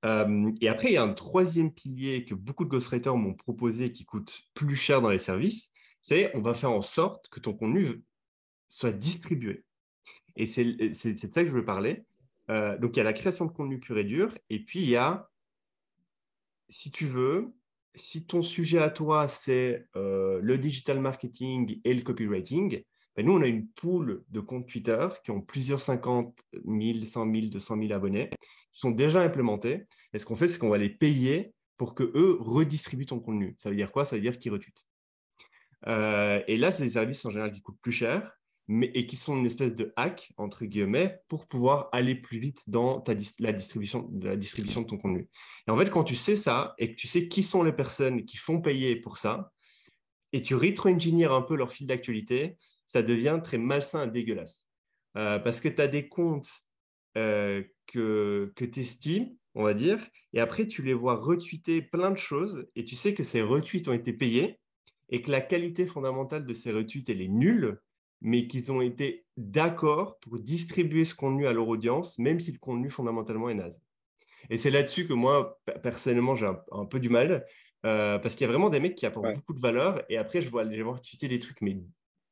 Euh, 0.04 0.52
et 0.60 0.68
après, 0.68 0.88
il 0.88 0.94
y 0.94 0.96
a 0.96 1.02
un 1.02 1.12
troisième 1.12 1.72
pilier 1.72 2.24
que 2.24 2.34
beaucoup 2.34 2.64
de 2.64 2.70
ghostwriters 2.70 3.16
m'ont 3.16 3.34
proposé 3.34 3.92
qui 3.92 4.04
coûte 4.04 4.42
plus 4.54 4.76
cher 4.76 5.02
dans 5.02 5.10
les 5.10 5.18
services. 5.18 5.70
C'est 6.00 6.34
on 6.34 6.40
va 6.40 6.54
faire 6.54 6.70
en 6.70 6.80
sorte 6.80 7.28
que 7.28 7.40
ton 7.40 7.52
contenu 7.52 8.02
soit 8.68 8.92
distribué. 8.92 9.64
Et 10.36 10.46
c'est 10.46 10.64
de 10.64 10.94
ça 10.94 11.42
que 11.42 11.48
je 11.48 11.52
veux 11.52 11.64
parler. 11.64 12.04
donc, 12.48 12.94
il 12.94 12.98
y 12.98 13.00
a 13.00 13.04
la 13.04 13.12
création 13.12 13.44
de 13.44 13.50
contenu 13.50 13.80
pur 13.80 13.98
et 13.98 14.04
dur. 14.04 14.32
Et 14.48 14.64
puis, 14.64 14.80
il 14.80 14.88
y 14.88 14.96
a 14.96 15.27
si 16.68 16.90
tu 16.90 17.06
veux, 17.06 17.52
si 17.94 18.26
ton 18.26 18.42
sujet 18.42 18.78
à 18.78 18.90
toi, 18.90 19.28
c'est 19.28 19.86
euh, 19.96 20.40
le 20.42 20.58
digital 20.58 21.00
marketing 21.00 21.80
et 21.84 21.94
le 21.94 22.02
copywriting, 22.02 22.82
ben 23.16 23.26
nous, 23.26 23.32
on 23.32 23.42
a 23.42 23.46
une 23.46 23.66
pool 23.66 24.22
de 24.28 24.40
comptes 24.40 24.68
Twitter 24.68 25.08
qui 25.24 25.32
ont 25.32 25.40
plusieurs 25.40 25.80
50 25.80 26.38
000, 26.64 27.04
100 27.04 27.34
000, 27.34 27.46
200 27.48 27.76
000 27.80 27.92
abonnés, 27.92 28.30
qui 28.72 28.80
sont 28.80 28.92
déjà 28.92 29.22
implémentés. 29.22 29.86
Et 30.12 30.18
ce 30.18 30.24
qu'on 30.24 30.36
fait, 30.36 30.46
c'est 30.46 30.58
qu'on 30.58 30.68
va 30.68 30.78
les 30.78 30.90
payer 30.90 31.52
pour 31.76 31.94
que 31.94 32.04
eux 32.14 32.36
redistribuent 32.40 33.06
ton 33.06 33.18
contenu. 33.18 33.54
Ça 33.58 33.70
veut 33.70 33.76
dire 33.76 33.90
quoi? 33.90 34.04
Ça 34.04 34.16
veut 34.16 34.22
dire 34.22 34.38
qu'ils 34.38 34.52
retweetent. 34.52 34.86
Euh, 35.86 36.42
et 36.46 36.56
là, 36.56 36.70
c'est 36.70 36.84
des 36.84 36.90
services 36.90 37.24
en 37.24 37.30
général 37.30 37.52
qui 37.52 37.60
coûtent 37.60 37.80
plus 37.80 37.92
cher 37.92 38.37
mais, 38.68 38.90
et 38.94 39.06
qui 39.06 39.16
sont 39.16 39.36
une 39.36 39.46
espèce 39.46 39.74
de 39.74 39.92
hack, 39.96 40.30
entre 40.36 40.66
guillemets, 40.66 41.20
pour 41.28 41.46
pouvoir 41.46 41.88
aller 41.92 42.14
plus 42.14 42.38
vite 42.38 42.68
dans 42.68 43.00
ta, 43.00 43.14
la, 43.40 43.52
distribution, 43.52 44.10
la 44.20 44.36
distribution 44.36 44.82
de 44.82 44.86
ton 44.86 44.98
contenu. 44.98 45.26
Et 45.66 45.70
en 45.70 45.78
fait, 45.78 45.90
quand 45.90 46.04
tu 46.04 46.16
sais 46.16 46.36
ça 46.36 46.74
et 46.78 46.90
que 46.90 46.94
tu 46.94 47.08
sais 47.08 47.28
qui 47.28 47.42
sont 47.42 47.62
les 47.62 47.72
personnes 47.72 48.26
qui 48.26 48.36
font 48.36 48.60
payer 48.60 48.96
pour 48.96 49.16
ça, 49.16 49.52
et 50.34 50.42
tu 50.42 50.54
rétro-engineers 50.54 51.32
un 51.32 51.40
peu 51.40 51.56
leur 51.56 51.72
fil 51.72 51.86
d'actualité, 51.86 52.58
ça 52.86 53.02
devient 53.02 53.40
très 53.42 53.56
malsain 53.56 54.06
et 54.06 54.10
dégueulasse. 54.10 54.66
Euh, 55.16 55.38
parce 55.38 55.60
que 55.60 55.68
tu 55.68 55.80
as 55.80 55.88
des 55.88 56.06
comptes 56.08 56.48
que, 57.14 58.52
que 58.54 58.64
tu 58.64 58.80
estimes, 58.80 59.34
on 59.54 59.64
va 59.64 59.74
dire, 59.74 59.98
et 60.34 60.40
après 60.40 60.68
tu 60.68 60.82
les 60.82 60.94
vois 60.94 61.16
retweeter 61.16 61.82
plein 61.82 62.12
de 62.12 62.18
choses, 62.18 62.68
et 62.76 62.84
tu 62.84 62.94
sais 62.94 63.14
que 63.14 63.24
ces 63.24 63.42
retweets 63.42 63.88
ont 63.88 63.92
été 63.92 64.12
payés, 64.12 64.60
et 65.08 65.22
que 65.22 65.30
la 65.30 65.40
qualité 65.40 65.86
fondamentale 65.86 66.46
de 66.46 66.54
ces 66.54 66.70
retweets, 66.70 67.08
elle 67.08 67.22
est 67.22 67.28
nulle, 67.28 67.80
mais 68.20 68.46
qu'ils 68.46 68.72
ont 68.72 68.80
été 68.80 69.24
d'accord 69.36 70.18
pour 70.20 70.38
distribuer 70.38 71.04
ce 71.04 71.14
contenu 71.14 71.46
à 71.46 71.52
leur 71.52 71.68
audience, 71.68 72.18
même 72.18 72.40
si 72.40 72.52
le 72.52 72.58
contenu 72.58 72.90
fondamentalement 72.90 73.48
est 73.48 73.54
naze. 73.54 73.80
Et 74.50 74.56
c'est 74.56 74.70
là-dessus 74.70 75.06
que 75.06 75.12
moi, 75.12 75.60
personnellement, 75.82 76.34
j'ai 76.34 76.46
un, 76.72 76.84
peu 76.84 77.00
du 77.00 77.08
mal, 77.08 77.46
euh, 77.86 78.18
parce 78.18 78.34
qu'il 78.34 78.46
y 78.46 78.48
a 78.48 78.52
vraiment 78.52 78.70
des 78.70 78.80
mecs 78.80 78.94
qui 78.94 79.06
apportent 79.06 79.34
beaucoup 79.34 79.54
de 79.54 79.60
valeur, 79.60 80.02
et 80.08 80.16
après, 80.16 80.40
je 80.40 80.50
vois 80.50 80.64
les 80.64 80.78
gens 80.78 80.96
tweeter 80.96 81.28
des 81.28 81.38
trucs, 81.38 81.60
mais 81.60 81.80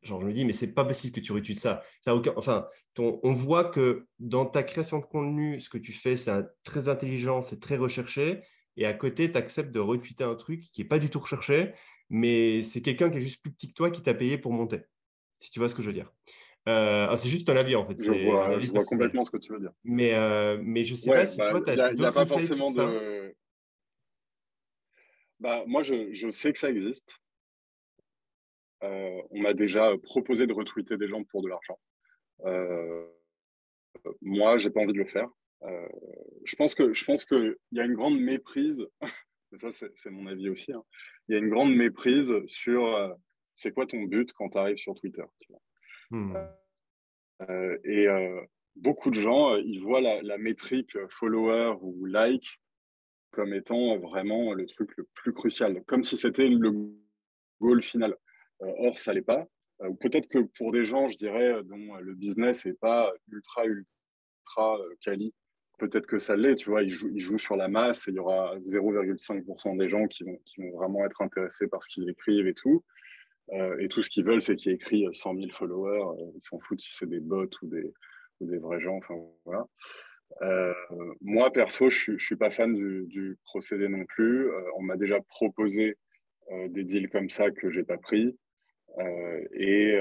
genre, 0.02 0.20
je 0.20 0.26
me 0.26 0.32
dis, 0.32 0.44
mais 0.44 0.52
c'est 0.52 0.72
pas 0.72 0.84
possible 0.84 1.14
que 1.14 1.20
tu 1.20 1.32
retweets 1.32 1.58
ça. 1.58 1.82
ça 2.00 2.14
aucun... 2.14 2.32
Enfin, 2.36 2.66
on 2.98 3.32
voit 3.32 3.64
que 3.64 4.06
dans 4.18 4.46
ta 4.46 4.62
création 4.62 4.98
de 4.98 5.04
contenu, 5.04 5.60
ce 5.60 5.68
que 5.68 5.78
tu 5.78 5.92
fais, 5.92 6.16
c'est 6.16 6.44
très 6.64 6.88
intelligent, 6.88 7.42
c'est 7.42 7.60
très 7.60 7.76
recherché, 7.76 8.40
et 8.76 8.86
à 8.86 8.94
côté, 8.94 9.30
tu 9.30 9.38
acceptes 9.38 9.70
de 9.70 9.80
retweeter 9.80 10.24
un 10.24 10.34
truc 10.34 10.64
qui 10.72 10.82
n'est 10.82 10.88
pas 10.88 10.98
du 10.98 11.10
tout 11.10 11.20
recherché, 11.20 11.72
mais 12.08 12.62
c'est 12.62 12.82
quelqu'un 12.82 13.10
qui 13.10 13.18
est 13.18 13.22
juste 13.22 13.42
plus 13.42 13.52
petit 13.52 13.68
que 13.68 13.74
toi 13.74 13.90
qui 13.90 14.02
t'a 14.02 14.14
payé 14.14 14.38
pour 14.38 14.52
monter 14.52 14.82
si 15.46 15.52
tu 15.52 15.60
vois 15.60 15.68
ce 15.68 15.76
que 15.76 15.82
je 15.82 15.86
veux 15.86 15.92
dire. 15.92 16.12
Euh, 16.68 17.06
ah, 17.08 17.16
c'est 17.16 17.28
juste 17.28 17.48
un 17.48 17.56
avis 17.56 17.76
en 17.76 17.86
fait. 17.86 18.02
Je 18.02 18.10
vois, 18.10 18.58
je 18.58 18.68
vois 18.72 18.82
complètement 18.82 19.22
ce 19.22 19.30
que 19.30 19.36
tu 19.36 19.52
veux 19.52 19.60
dire. 19.60 19.70
Mais, 19.84 20.14
euh, 20.14 20.58
mais 20.60 20.84
je 20.84 20.92
ne 20.92 20.96
sais 20.96 21.10
pas 21.10 21.24
si 21.24 21.38
bah, 21.38 21.50
toi, 21.52 21.62
tu 21.62 21.70
as. 21.70 21.92
Il 21.92 22.00
n'y 22.00 22.04
a, 22.04 22.10
pas 22.10 22.26
forcément 22.26 22.72
de. 22.72 23.32
Bah, 25.38 25.62
moi, 25.66 25.82
je, 25.82 26.12
je, 26.12 26.30
sais 26.30 26.52
que 26.52 26.58
ça 26.58 26.68
existe. 26.68 27.16
Euh, 28.82 29.22
on 29.30 29.40
m'a 29.40 29.54
déjà 29.54 29.96
proposé 30.02 30.48
de 30.48 30.52
retweeter 30.52 30.96
des 30.96 31.08
gens 31.08 31.22
pour 31.24 31.42
de 31.42 31.48
l'argent. 31.48 31.78
moi, 34.20 34.58
j'ai 34.58 34.70
pas 34.70 34.80
envie 34.80 34.94
de 34.94 34.98
le 34.98 35.06
faire. 35.06 35.28
je 35.62 36.56
pense 36.56 36.74
que 36.74 36.92
je 36.92 37.04
pense 37.04 37.24
qu'il 37.24 37.54
y 37.70 37.78
a 37.78 37.84
une 37.84 37.94
grande 37.94 38.18
méprise. 38.18 38.84
ça, 39.56 39.70
c'est 39.70 40.10
mon 40.10 40.26
avis 40.26 40.48
aussi. 40.48 40.72
Hein. 40.72 40.82
Il 41.28 41.34
y 41.34 41.36
a 41.36 41.38
une 41.38 41.50
grande 41.50 41.72
méprise 41.72 42.34
sur 42.46 43.16
c'est 43.56 43.72
quoi 43.72 43.86
ton 43.86 44.02
but 44.02 44.32
quand 44.34 44.50
tu 44.50 44.58
arrives 44.58 44.76
sur 44.76 44.94
Twitter 44.94 45.24
hmm. 46.10 46.36
euh, 47.48 47.78
Et 47.84 48.06
euh, 48.06 48.40
beaucoup 48.76 49.10
de 49.10 49.18
gens, 49.18 49.54
euh, 49.54 49.60
ils 49.64 49.80
voient 49.80 50.00
la, 50.00 50.38
métrique 50.38 50.96
follower 51.08 51.76
ou 51.80 52.04
like 52.04 52.46
comme 53.32 53.52
étant 53.52 53.98
vraiment 53.98 54.54
le 54.54 54.66
truc 54.66 54.96
le 54.96 55.08
plus 55.14 55.32
crucial, 55.32 55.82
comme 55.84 56.04
si 56.04 56.16
c'était 56.16 56.48
le 56.48 56.70
goal 57.60 57.82
final. 57.82 58.16
or, 58.60 58.98
ça 58.98 59.12
l'est 59.12 59.20
pas. 59.20 59.46
Ou 59.80 59.94
peut-être 59.94 60.28
que 60.28 60.38
pour 60.56 60.72
des 60.72 60.86
gens, 60.86 61.08
je 61.08 61.16
dirais, 61.16 61.62
dont 61.64 61.96
le 61.96 62.14
business 62.14 62.64
n'est 62.64 62.72
pas 62.74 63.12
ultra, 63.30 63.66
ultra 63.66 64.78
quali, 65.02 65.34
peut-être 65.78 66.06
que 66.06 66.18
ça 66.18 66.34
l'est, 66.34 66.54
tu 66.54 66.70
vois, 66.70 66.82
ils 66.82 66.92
jouent, 66.92 67.10
ils 67.12 67.20
jouent, 67.20 67.36
sur 67.36 67.56
la 67.56 67.68
masse 67.68 68.08
et 68.08 68.10
il 68.10 68.14
y 68.14 68.18
aura 68.18 68.56
0,5% 68.58 69.76
des 69.76 69.90
gens 69.90 70.06
qui 70.06 70.24
vont, 70.24 70.38
qui 70.46 70.62
vont 70.62 70.78
vraiment 70.78 71.04
être 71.04 71.20
intéressés 71.20 71.68
par 71.68 71.82
ce 71.82 71.90
qu'ils 71.90 72.08
écrivent 72.08 72.46
et 72.46 72.54
tout. 72.54 72.82
Euh, 73.52 73.78
et 73.78 73.88
tout 73.88 74.02
ce 74.02 74.10
qu'ils 74.10 74.24
veulent, 74.24 74.42
c'est 74.42 74.56
qu'il 74.56 74.72
y 74.72 74.74
ait 74.74 74.76
écrit 74.76 75.06
100 75.12 75.34
000 75.34 75.48
followers. 75.50 76.20
Euh, 76.20 76.32
ils 76.34 76.42
s'en 76.42 76.58
foutent 76.60 76.80
si 76.80 76.92
c'est 76.92 77.08
des 77.08 77.20
bots 77.20 77.48
ou 77.62 77.66
des, 77.66 77.92
ou 78.40 78.46
des 78.46 78.58
vrais 78.58 78.80
gens. 78.80 78.96
Enfin, 78.96 79.14
voilà. 79.44 79.66
Euh, 80.42 80.74
moi, 81.20 81.52
perso, 81.52 81.88
je 81.88 82.12
ne 82.12 82.18
suis 82.18 82.36
pas 82.36 82.50
fan 82.50 82.74
du, 82.74 83.38
procédé 83.44 83.88
non 83.88 84.04
plus. 84.06 84.50
on 84.76 84.82
m'a 84.82 84.96
déjà 84.96 85.20
proposé 85.20 85.96
des 86.68 86.84
deals 86.84 87.08
comme 87.10 87.30
ça 87.30 87.50
que 87.50 87.70
je 87.70 87.80
n'ai 87.80 87.86
pas 87.86 87.98
pris. 87.98 88.36
Et, 89.54 89.94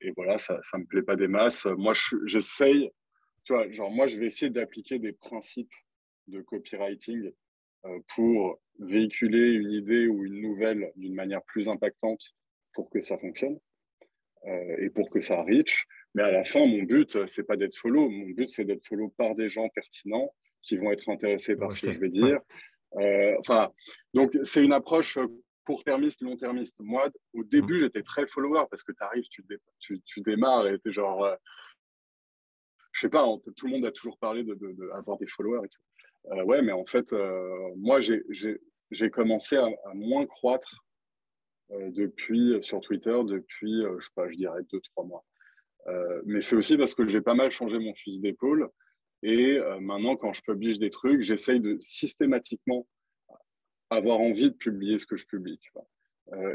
et, 0.00 0.12
voilà, 0.16 0.38
ça 0.38 0.60
ne 0.74 0.80
me 0.80 0.86
plaît 0.86 1.02
pas 1.02 1.16
des 1.16 1.28
masses. 1.28 1.66
Moi, 1.66 1.92
j'essaye, 2.26 2.90
tu 3.44 3.52
vois, 3.52 3.70
genre, 3.72 3.90
moi, 3.90 4.06
je 4.06 4.16
vais 4.16 4.26
essayer 4.26 4.50
d'appliquer 4.50 4.98
des 4.98 5.12
principes 5.12 5.72
de 6.28 6.40
copywriting 6.40 7.32
pour 8.14 8.60
véhiculer 8.78 9.52
une 9.52 9.70
idée 9.70 10.06
ou 10.06 10.24
une 10.24 10.40
nouvelle 10.40 10.92
d'une 10.96 11.14
manière 11.14 11.42
plus 11.42 11.68
impactante 11.68 12.20
pour 12.72 12.90
que 12.90 13.00
ça 13.00 13.18
fonctionne 13.18 13.58
euh, 14.46 14.76
et 14.78 14.90
pour 14.90 15.10
que 15.10 15.20
ça 15.20 15.42
reach. 15.42 15.86
Mais 16.14 16.22
à 16.22 16.30
la 16.30 16.44
fin, 16.44 16.66
mon 16.66 16.82
but, 16.82 17.26
c'est 17.26 17.44
pas 17.44 17.56
d'être 17.56 17.76
follow. 17.76 18.08
Mon 18.08 18.30
but, 18.30 18.48
c'est 18.48 18.64
d'être 18.64 18.86
follow 18.86 19.08
par 19.16 19.34
des 19.34 19.48
gens 19.48 19.68
pertinents 19.68 20.34
qui 20.62 20.76
vont 20.76 20.90
être 20.92 21.08
intéressés 21.08 21.56
par 21.56 21.72
ce 21.72 21.82
que 21.82 21.92
je 21.92 21.98
vais 21.98 22.08
dire. 22.08 22.40
Euh, 22.96 23.34
enfin, 23.40 23.72
donc 24.12 24.36
c'est 24.44 24.64
une 24.64 24.72
approche 24.72 25.18
court-termiste, 25.64 26.22
long-termiste. 26.22 26.80
Moi, 26.80 27.10
au 27.32 27.42
début, 27.42 27.78
mmh. 27.78 27.80
j'étais 27.80 28.02
très 28.02 28.26
follower 28.26 28.64
parce 28.70 28.82
que 28.82 28.92
tu 28.92 29.02
arrives, 29.02 29.24
tu, 29.30 29.44
tu, 29.80 30.00
tu, 30.04 30.20
démarres 30.20 30.66
et 30.68 30.78
tu 30.78 30.90
es 30.90 30.92
genre, 30.92 31.24
euh, 31.24 31.34
je 32.92 33.00
sais 33.00 33.08
pas, 33.08 33.24
tout 33.56 33.66
le 33.66 33.72
monde 33.72 33.86
a 33.86 33.92
toujours 33.92 34.18
parlé 34.18 34.44
d'avoir 34.44 35.18
de, 35.18 35.24
de, 35.24 35.24
des 35.24 35.26
followers 35.26 35.64
et 35.64 35.68
tout. 35.68 35.80
Euh, 36.32 36.42
ouais, 36.44 36.62
mais 36.62 36.72
en 36.72 36.86
fait, 36.86 37.12
euh, 37.12 37.70
moi, 37.76 38.00
j'ai 38.00 39.10
commencé 39.10 39.56
à, 39.56 39.68
moins 39.94 40.26
croître 40.26 40.84
euh, 41.72 41.90
depuis 41.90 42.58
sur 42.62 42.80
Twitter 42.80 43.16
depuis, 43.26 43.82
je 43.82 44.04
sais 44.04 44.12
pas, 44.14 44.28
je 44.28 44.36
dirais 44.36 44.60
deux, 44.72 44.80
trois 44.80 45.04
mois. 45.04 45.24
mais 46.24 46.40
c'est 46.40 46.56
aussi 46.56 46.76
parce 46.76 46.94
que 46.94 47.06
j'ai 47.08 47.20
pas 47.20 47.34
mal 47.34 47.50
changé 47.50 47.78
mon 47.78 47.94
fusil 47.94 48.20
d'épaule. 48.20 48.70
Et 49.22 49.58
maintenant, 49.80 50.16
quand 50.16 50.34
je 50.34 50.42
publie 50.42 50.78
des 50.78 50.90
trucs, 50.90 51.22
j'essaye 51.22 51.60
de 51.60 51.78
systématiquement 51.80 52.86
avoir 53.88 54.20
envie 54.20 54.50
de 54.50 54.56
publier 54.56 54.98
ce 54.98 55.06
que 55.06 55.16
je 55.16 55.26
publie. 55.26 55.58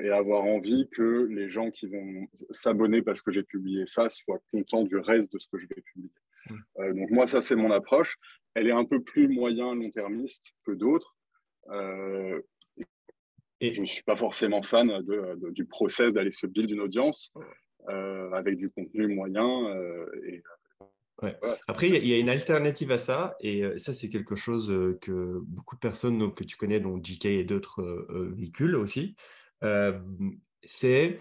et 0.04 0.10
avoir 0.10 0.44
envie 0.44 0.88
que 0.90 1.26
les 1.30 1.50
gens 1.50 1.72
qui 1.72 1.88
vont 1.88 2.28
s'abonner 2.52 3.02
parce 3.02 3.22
que 3.22 3.32
j'ai 3.32 3.44
publié 3.44 3.86
ça 3.88 4.10
soient 4.10 4.42
contents 4.52 4.84
du 4.84 4.98
reste 4.98 5.32
de 5.34 5.40
ce 5.40 5.48
que 5.48 5.58
je 5.58 5.68
vais 5.68 5.82
publier. 5.82 6.12
Mmh. 6.50 6.94
donc 6.94 7.12
moi, 7.12 7.28
ça, 7.28 7.42
c'est 7.42 7.56
mon 7.56 7.72
approche 7.72 8.18
elle 8.56 8.68
est 8.68 8.72
un 8.72 8.86
peu 8.86 9.02
plus 9.02 9.28
moyen 9.28 9.74
long-termiste 9.74 10.54
que 10.66 10.72
d'autres. 10.72 11.16
Euh, 11.72 12.42
et 13.62 13.74
je 13.74 13.82
ne 13.82 13.86
suis 13.86 14.04
pas 14.04 14.16
forcément 14.16 14.62
fan 14.64 15.04
du 15.52 15.66
process 15.66 16.14
d'aller 16.14 16.32
se 16.32 16.48
build 16.48 16.70
une 16.72 16.80
audience 16.80 17.34
euh, 17.90 18.32
avec 18.32 18.58
du 18.58 18.70
contenu 18.70 19.08
moyen. 19.08 19.68
Euh, 19.68 20.06
Après, 21.68 21.90
il 21.90 22.08
y, 22.08 22.14
a 22.14 22.18
une 22.18 22.30
alternative 22.30 22.92
à 22.92 22.98
ça, 22.98 23.36
et 23.42 23.64
ça, 23.78 23.94
c'est 23.94 24.10
quelque 24.10 24.36
chose 24.36 24.68
que 25.02 25.40
beaucoup 25.44 25.76
de 25.76 25.82
personnes 25.82 26.18
donc, 26.18 26.38
que 26.38 26.46
tu 26.46 26.56
connais, 26.56 26.80
dont 26.80 27.02
JK 27.04 27.26
et 27.26 27.44
d'autres 27.44 28.08
véhicules 28.34 28.76
aussi. 28.76 29.16
c'est 30.64 31.20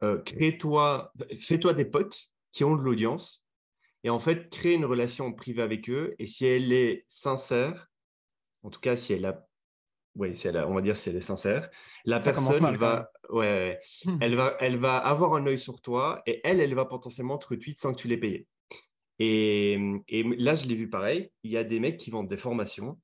crée-toi, 0.00 1.12
fais-toi 1.40 1.74
des 1.74 1.84
potes 1.84 2.30
qui 2.52 2.62
ont 2.62 2.76
de 2.76 2.82
l'audience 2.82 3.44
et 4.04 4.10
en 4.10 4.18
fait 4.18 4.50
créer 4.50 4.74
une 4.74 4.84
relation 4.84 5.32
privée 5.32 5.62
avec 5.62 5.88
eux. 5.90 6.14
Et 6.18 6.26
si 6.26 6.46
elle 6.46 6.72
est 6.72 7.04
sincère, 7.08 7.88
en 8.62 8.70
tout 8.70 8.80
cas 8.80 8.96
si 8.96 9.12
elle 9.12 9.26
a, 9.26 9.46
oui, 10.16 10.34
si 10.34 10.48
elle 10.48 10.56
on 10.58 10.74
va 10.74 10.82
dire 10.82 10.96
si 10.96 11.08
elle 11.08 11.16
est 11.16 11.20
sincère, 11.20 11.70
la 12.04 12.20
personne 12.20 12.76
va, 12.76 13.10
ouais, 13.30 13.80
hmm. 14.04 14.18
elle 14.20 14.34
va, 14.34 14.56
elle 14.60 14.78
va 14.78 14.96
avoir 14.96 15.34
un 15.34 15.46
œil 15.46 15.58
sur 15.58 15.80
toi 15.80 16.22
et 16.26 16.40
elle, 16.44 16.60
elle 16.60 16.74
va 16.74 16.84
potentiellement 16.84 17.38
te 17.38 17.48
retweet 17.48 17.78
sans 17.78 17.94
que 17.94 18.00
tu 18.00 18.08
l'aies 18.08 18.16
payé. 18.16 18.46
Et, 19.20 19.78
et, 20.08 20.22
là, 20.38 20.54
je 20.54 20.66
l'ai 20.66 20.74
vu 20.74 20.88
pareil. 20.88 21.30
Il 21.42 21.50
y 21.50 21.58
a 21.58 21.62
des 21.62 21.78
mecs 21.78 21.98
qui 21.98 22.10
vendent 22.10 22.28
des 22.28 22.38
formations. 22.38 22.98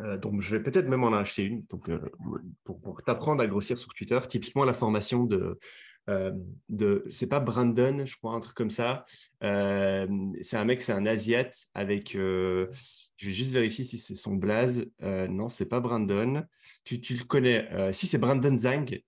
Euh, 0.00 0.16
donc, 0.16 0.40
je 0.40 0.56
vais 0.56 0.62
peut-être 0.62 0.88
même 0.88 1.04
en 1.04 1.12
acheter 1.12 1.42
une 1.42 1.64
donc, 1.66 1.88
euh, 1.90 2.00
pour, 2.64 2.80
pour 2.80 3.02
t'apprendre 3.02 3.42
à 3.42 3.46
grossir 3.46 3.78
sur 3.78 3.92
Twitter. 3.92 4.18
Typiquement, 4.26 4.64
la 4.64 4.72
formation 4.72 5.24
de 5.24 5.58
euh, 6.08 6.32
de, 6.68 7.04
c'est 7.10 7.26
pas 7.26 7.40
Brandon, 7.40 8.04
je 8.06 8.16
crois, 8.16 8.32
un 8.32 8.40
truc 8.40 8.56
comme 8.56 8.70
ça. 8.70 9.04
Euh, 9.42 10.06
c'est 10.42 10.56
un 10.56 10.64
mec, 10.64 10.80
c'est 10.82 10.92
un 10.92 11.06
Asiate 11.06 11.66
avec. 11.74 12.14
Euh, 12.14 12.68
je 13.16 13.26
vais 13.26 13.32
juste 13.32 13.52
vérifier 13.52 13.84
si 13.84 13.98
c'est 13.98 14.14
son 14.14 14.34
blaze. 14.34 14.86
non, 15.00 15.48
c'est 15.48 15.66
pas 15.66 15.80
Brandon. 15.80 16.44
Tu, 16.84 17.00
tu 17.00 17.14
le 17.14 17.24
connais. 17.24 17.68
si, 17.92 18.06
c'est 18.06 18.18
Brandon 18.18 18.56
Zhang. 18.58 19.00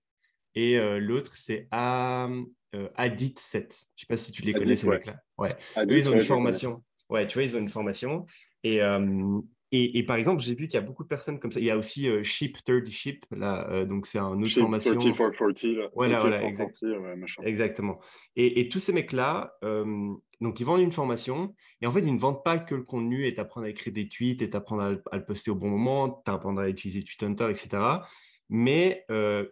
Et 0.53 0.77
l'autre, 0.99 1.35
c'est 1.35 1.67
Adit 1.71 3.35
7. 3.37 3.85
Je 3.95 4.01
sais 4.01 4.07
pas 4.07 4.17
si 4.17 4.31
tu 4.31 4.41
les 4.43 4.53
connais, 4.53 4.75
ces 4.75 4.87
mecs-là. 4.87 5.21
Ouais. 5.37 5.55
ils 5.87 6.09
ont 6.09 6.13
une 6.13 6.21
formation. 6.21 6.83
Ouais, 7.09 7.25
tu 7.27 7.35
vois, 7.35 7.43
ils 7.43 7.55
ont 7.55 7.59
une 7.59 7.69
formation. 7.69 8.25
Et, 8.63 8.81
et, 9.73 10.03
par 10.03 10.17
exemple, 10.17 10.41
j'ai 10.41 10.53
vu 10.53 10.67
qu'il 10.67 10.73
y 10.73 10.83
a 10.83 10.85
beaucoup 10.85 11.03
de 11.03 11.07
personnes 11.07 11.39
comme 11.39 11.53
ça. 11.53 11.61
Il 11.61 11.65
y 11.65 11.71
a 11.71 11.77
aussi 11.77 12.09
euh, 12.09 12.23
Ship 12.23 12.57
30 12.65 12.85
Ship, 12.87 13.25
là, 13.31 13.69
euh, 13.69 13.85
donc 13.85 14.05
c'est 14.05 14.19
un 14.19 14.41
autre 14.41 14.53
formation. 14.53 14.95
30 14.97 15.15
for 15.15 15.31
40, 15.31 15.63
là. 15.63 15.89
Voilà, 15.95 16.19
voilà, 16.19 16.43
exactement. 17.43 18.01
Et, 18.35 18.67
tous 18.67 18.79
ces 18.79 18.91
mecs-là, 18.91 19.55
euh, 19.63 20.13
donc 20.41 20.59
ils 20.59 20.65
vendent 20.65 20.81
une 20.81 20.91
formation, 20.91 21.55
et 21.81 21.87
en 21.87 21.91
fait, 21.93 22.01
ils 22.01 22.13
ne 22.13 22.19
vendent 22.19 22.43
pas 22.43 22.59
que 22.59 22.75
le 22.75 22.83
contenu 22.83 23.25
et 23.25 23.33
t'apprendre 23.33 23.65
à 23.65 23.69
écrire 23.69 23.93
des 23.93 24.09
tweets 24.09 24.41
et 24.41 24.49
t'apprendre 24.49 24.99
à, 25.09 25.17
le 25.17 25.25
poster 25.25 25.51
au 25.51 25.55
bon 25.55 25.69
moment, 25.69 26.09
t'apprendre 26.09 26.59
à 26.59 26.67
utiliser 26.67 27.01
Twitter, 27.03 27.49
etc. 27.49 27.81
Mais 28.49 29.05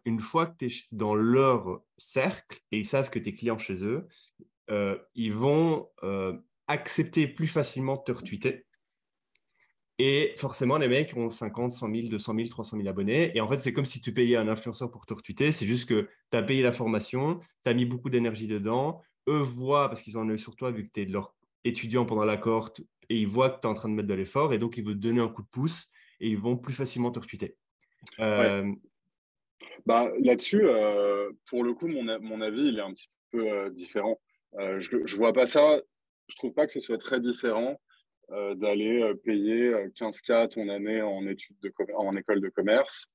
une 0.04 0.20
fois 0.20 0.48
que 0.48 0.58
tu 0.58 0.66
es 0.66 0.76
dans 0.92 1.16
leur 1.16 1.82
cercle 1.98 2.60
et 2.74 2.80
ils 2.80 2.86
savent 2.86 3.10
que 3.10 3.20
tu 3.20 3.30
es 3.30 3.34
client 3.36 3.58
chez 3.58 3.86
eux, 3.86 4.06
ils 5.16 5.34
vont 5.34 5.88
accepter 6.68 7.26
plus 7.28 7.48
facilement 7.48 7.96
de 7.96 8.04
te 8.04 8.12
retweeter 8.12 8.66
et 10.02 10.34
forcément, 10.38 10.78
les 10.78 10.88
mecs 10.88 11.16
ont 11.18 11.30
50, 11.30 11.74
100 11.74 11.94
000, 11.94 12.08
200 12.08 12.34
000, 12.34 12.48
300 12.48 12.78
000 12.78 12.88
abonnés. 12.88 13.36
Et 13.36 13.42
en 13.42 13.50
fait, 13.50 13.58
c'est 13.60 13.74
comme 13.74 13.84
si 13.84 14.00
tu 14.00 14.14
payais 14.14 14.38
un 14.38 14.48
influenceur 14.48 14.90
pour 14.90 15.06
te 15.06 15.14
retweeter. 15.14 15.52
C'est 15.52 15.66
juste 15.66 15.90
que 15.90 16.08
tu 16.32 16.38
as 16.38 16.42
payé 16.42 16.64
la 16.64 16.72
formation, 16.72 17.42
tu 17.66 17.70
as 17.70 17.74
mis 17.74 17.84
beaucoup 17.84 18.10
d'énergie 18.10 18.48
dedans. 18.48 19.02
Eux 19.28 19.42
voient, 19.42 19.90
parce 19.90 20.02
qu'ils 20.02 20.18
ont 20.18 20.22
un 20.22 20.30
œil 20.30 20.40
sur 20.40 20.56
toi, 20.56 20.72
vu 20.72 20.88
que 20.88 20.94
tu 20.94 21.02
es 21.02 21.06
de 21.06 21.12
leur 21.12 21.36
étudiant 21.66 22.06
pendant 22.06 22.24
la 22.24 22.38
cohorte 22.38 22.80
et 23.10 23.18
ils 23.18 23.28
voient 23.28 23.50
que 23.50 23.60
tu 23.60 23.68
es 23.68 23.70
en 23.70 23.74
train 23.74 23.90
de 23.90 23.94
mettre 23.94 24.08
de 24.08 24.14
l'effort 24.14 24.54
et 24.54 24.58
donc 24.58 24.78
ils 24.78 24.86
veulent 24.86 24.96
te 24.96 25.06
donner 25.06 25.20
un 25.20 25.28
coup 25.28 25.42
de 25.42 25.48
pouce 25.48 25.90
et 26.22 26.30
ils 26.30 26.38
vont 26.38 26.56
plus 26.56 26.74
facilement 26.74 27.12
te 27.12 27.20
retweeter. 27.20 27.58
Euh, 28.22 28.72
bah, 29.86 30.10
Là-dessus, 30.22 30.62
euh, 30.64 31.30
pour 31.48 31.66
le 31.66 31.74
coup, 31.74 31.88
mon, 31.90 32.04
mon, 32.22 32.40
avis, 32.40 32.70
il 32.70 32.80
est 32.80 32.82
un 32.82 32.94
petit 32.94 33.10
peu 33.32 33.52
euh, 33.52 33.70
différent. 33.70 34.18
je 34.58 34.96
ne 34.96 35.16
vois 35.18 35.34
pas 35.34 35.46
ça, 35.46 35.82
je 36.28 36.36
trouve 36.38 36.54
pas 36.54 36.66
que 36.66 36.72
ce 36.72 36.80
soit 36.80 36.98
très 36.98 37.20
différent 37.20 37.78
d'aller 38.56 39.14
payer 39.24 39.72
15K 39.96 40.50
ton 40.50 40.70
année 40.70 41.02
en, 41.02 41.26
études 41.28 41.58
de, 41.62 41.72
en 41.96 42.16
école 42.16 42.42
de 42.42 42.50
commerce 42.50 43.08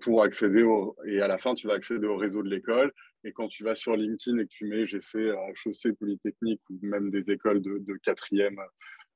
pour 0.00 0.22
accéder 0.22 0.62
au, 0.62 0.96
et 1.06 1.20
à 1.20 1.28
la 1.28 1.38
fin, 1.38 1.54
tu 1.54 1.66
vas 1.66 1.74
accéder 1.74 2.06
au 2.06 2.16
réseau 2.16 2.42
de 2.42 2.50
l'école. 2.50 2.92
Et 3.24 3.32
quand 3.32 3.48
tu 3.48 3.64
vas 3.64 3.74
sur 3.74 3.96
LinkedIn 3.96 4.38
et 4.38 4.44
que 4.44 4.50
tu 4.50 4.66
mets 4.66 4.86
j'ai 4.86 5.00
fait 5.00 5.28
HEC 5.28 5.96
Polytechnique 5.98 6.60
ou 6.70 6.78
même 6.82 7.10
des 7.10 7.30
écoles 7.30 7.62
de, 7.62 7.78
de 7.78 7.94
quatrième, 7.94 8.60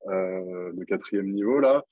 de 0.07 0.83
quatrième 0.85 1.31
niveau, 1.31 1.59
là, 1.59 1.83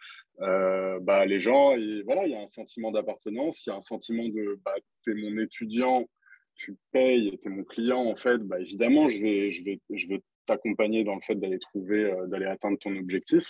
euh, 0.41 0.99
bah, 1.01 1.25
les 1.25 1.39
gens, 1.39 1.75
voilà, 2.05 2.25
il 2.25 2.31
y 2.31 2.35
a 2.35 2.41
un 2.41 2.47
sentiment 2.47 2.91
d'appartenance, 2.91 3.65
il 3.65 3.69
y 3.69 3.73
a 3.73 3.75
un 3.75 3.81
sentiment 3.81 4.27
de 4.27 4.59
bah, 4.65 4.73
tu 5.03 5.11
es 5.11 5.13
mon 5.13 5.37
étudiant, 5.39 6.09
tu 6.55 6.75
payes, 6.91 7.37
tu 7.41 7.47
es 7.47 7.51
mon 7.51 7.63
client, 7.63 7.99
en 7.99 8.15
fait, 8.15 8.39
bah, 8.39 8.59
évidemment, 8.59 9.07
je 9.07 9.21
vais, 9.21 9.51
je 9.51 9.63
vais, 9.63 9.79
je 9.91 10.07
vais 10.07 10.21
t'accompagner 10.45 11.03
dans 11.03 11.15
le 11.15 11.21
fait 11.21 11.35
d'aller 11.35 11.59
trouver, 11.59 12.05
euh, 12.05 12.27
d'aller 12.27 12.45
atteindre 12.45 12.77
ton 12.79 12.95
objectif. 12.95 13.45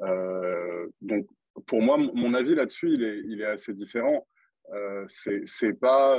Euh, 0.00 0.88
donc, 1.00 1.26
pour 1.66 1.82
moi, 1.82 1.98
mon 1.98 2.34
avis 2.34 2.54
là-dessus, 2.54 2.94
il 2.94 3.04
est, 3.04 3.20
il 3.26 3.40
est 3.42 3.46
assez 3.46 3.74
différent. 3.74 4.26
c'est 5.08 5.78
pas, 5.78 6.18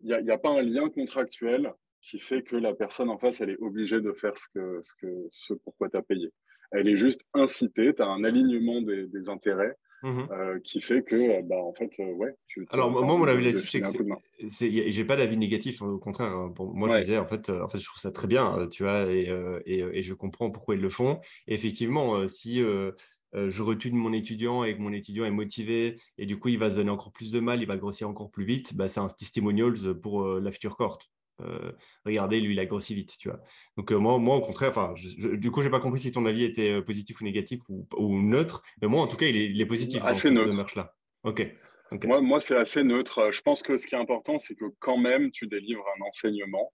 il 0.00 0.06
n'y 0.08 0.30
a, 0.30 0.34
a, 0.34 0.38
pas 0.38 0.50
un 0.50 0.62
lien 0.62 0.88
contractuel 0.88 1.72
qui 2.00 2.18
fait 2.18 2.42
que 2.42 2.56
la 2.56 2.74
personne 2.74 3.08
en 3.08 3.18
face, 3.18 3.40
elle 3.40 3.50
est 3.50 3.60
obligée 3.60 4.00
de 4.00 4.12
faire 4.12 4.36
ce, 4.36 4.46
que, 4.52 4.80
ce, 4.82 4.92
que, 5.00 5.28
ce 5.30 5.54
pourquoi 5.54 5.88
tu 5.88 5.96
as 5.96 6.02
payé 6.02 6.32
elle 6.74 6.88
est 6.88 6.96
juste 6.96 7.22
incitée, 7.32 7.94
tu 7.94 8.02
as 8.02 8.06
un 8.06 8.24
alignement 8.24 8.82
des, 8.82 9.28
intérêts 9.28 9.76
mhm. 10.04 10.28
euh, 10.30 10.60
qui 10.60 10.80
fait 10.80 11.02
que, 11.02 11.16
euh, 11.16 11.42
bah, 11.42 11.56
en 11.56 11.72
fait, 11.72 11.90
euh, 11.98 12.12
ouais. 12.12 12.34
Tu, 12.46 12.66
Alors, 12.70 12.90
moi, 12.90 13.02
mon 13.02 13.24
avis 13.24 13.44
là-dessus, 13.44 13.66
c'est 13.66 13.80
que 13.80 13.88
j'ai 14.48 15.04
pas 15.04 15.16
d'avis 15.16 15.36
négatif, 15.36 15.82
au 15.82 15.98
contraire. 15.98 16.30
Hein. 16.30 16.54
moi, 16.58 16.94
je 16.94 17.00
disais, 17.00 17.18
en 17.18 17.26
fait, 17.26 17.50
en 17.50 17.68
fait, 17.68 17.78
je 17.78 17.86
trouve 17.86 18.00
ça 18.00 18.12
très 18.12 18.28
bien, 18.28 18.68
tu 18.70 18.82
vois, 18.82 19.10
et, 19.10 19.28
et, 19.66 20.02
je 20.02 20.14
comprends 20.14 20.50
pourquoi 20.50 20.74
ils 20.74 20.80
le 20.80 20.90
font. 20.90 21.20
effectivement, 21.46 22.28
si 22.28 22.58
je 22.60 23.62
retune 23.62 23.96
mon 23.96 24.12
étudiant 24.12 24.62
et 24.62 24.76
que 24.76 24.80
mon 24.80 24.92
étudiant 24.92 25.24
est 25.24 25.30
motivé 25.30 25.96
et 26.18 26.26
du 26.26 26.38
coup, 26.38 26.48
il 26.48 26.58
va 26.58 26.70
se 26.70 26.76
donner 26.76 26.90
encore 26.90 27.12
plus 27.12 27.32
de 27.32 27.40
mal, 27.40 27.60
il 27.60 27.66
va 27.66 27.76
grossir 27.76 28.08
encore 28.08 28.30
plus 28.30 28.44
vite, 28.44 28.76
bah, 28.76 28.88
c'est 28.88 29.00
un 29.00 29.08
testimonials 29.08 29.94
pour 30.00 30.24
la 30.24 30.50
future 30.50 30.76
cohorte. 30.76 31.10
Euh, 31.40 31.72
regardez, 32.04 32.40
lui, 32.40 32.54
il 32.54 32.60
a 32.60 32.66
grossi 32.66 32.94
vite, 32.94 33.16
tu 33.18 33.28
vois. 33.28 33.40
Donc, 33.76 33.92
euh, 33.92 33.96
moi, 33.96 34.18
moi, 34.18 34.36
au 34.36 34.40
contraire, 34.40 34.70
enfin, 34.70 34.94
du 35.18 35.50
coup, 35.50 35.62
j'ai 35.62 35.70
pas 35.70 35.80
compris 35.80 36.00
si 36.00 36.12
ton 36.12 36.26
avis 36.26 36.44
était 36.44 36.74
euh, 36.74 36.82
positif 36.82 37.20
ou 37.20 37.24
négatif 37.24 37.60
ou, 37.68 38.22
neutre, 38.22 38.62
mais 38.80 38.88
moi, 38.88 39.02
en 39.02 39.06
tout 39.06 39.16
cas, 39.16 39.26
il 39.26 39.60
est, 39.60 39.66
positif. 39.66 40.02
Assez 40.04 40.30
neutre. 40.30 40.76
là. 40.76 40.94
Ok. 41.24 41.46
Moi, 42.04 42.20
moi 42.20 42.40
c'est 42.40 42.56
assez 42.56 42.82
neutre. 42.82 43.30
Je 43.32 43.40
pense 43.42 43.62
que 43.62 43.76
ce 43.76 43.86
qui 43.86 43.94
est 43.94 43.98
important, 43.98 44.38
c'est 44.38 44.54
que 44.54 44.64
quand 44.78 44.96
même, 44.96 45.30
tu 45.30 45.46
délivres 45.46 45.84
un 45.98 46.06
enseignement, 46.06 46.72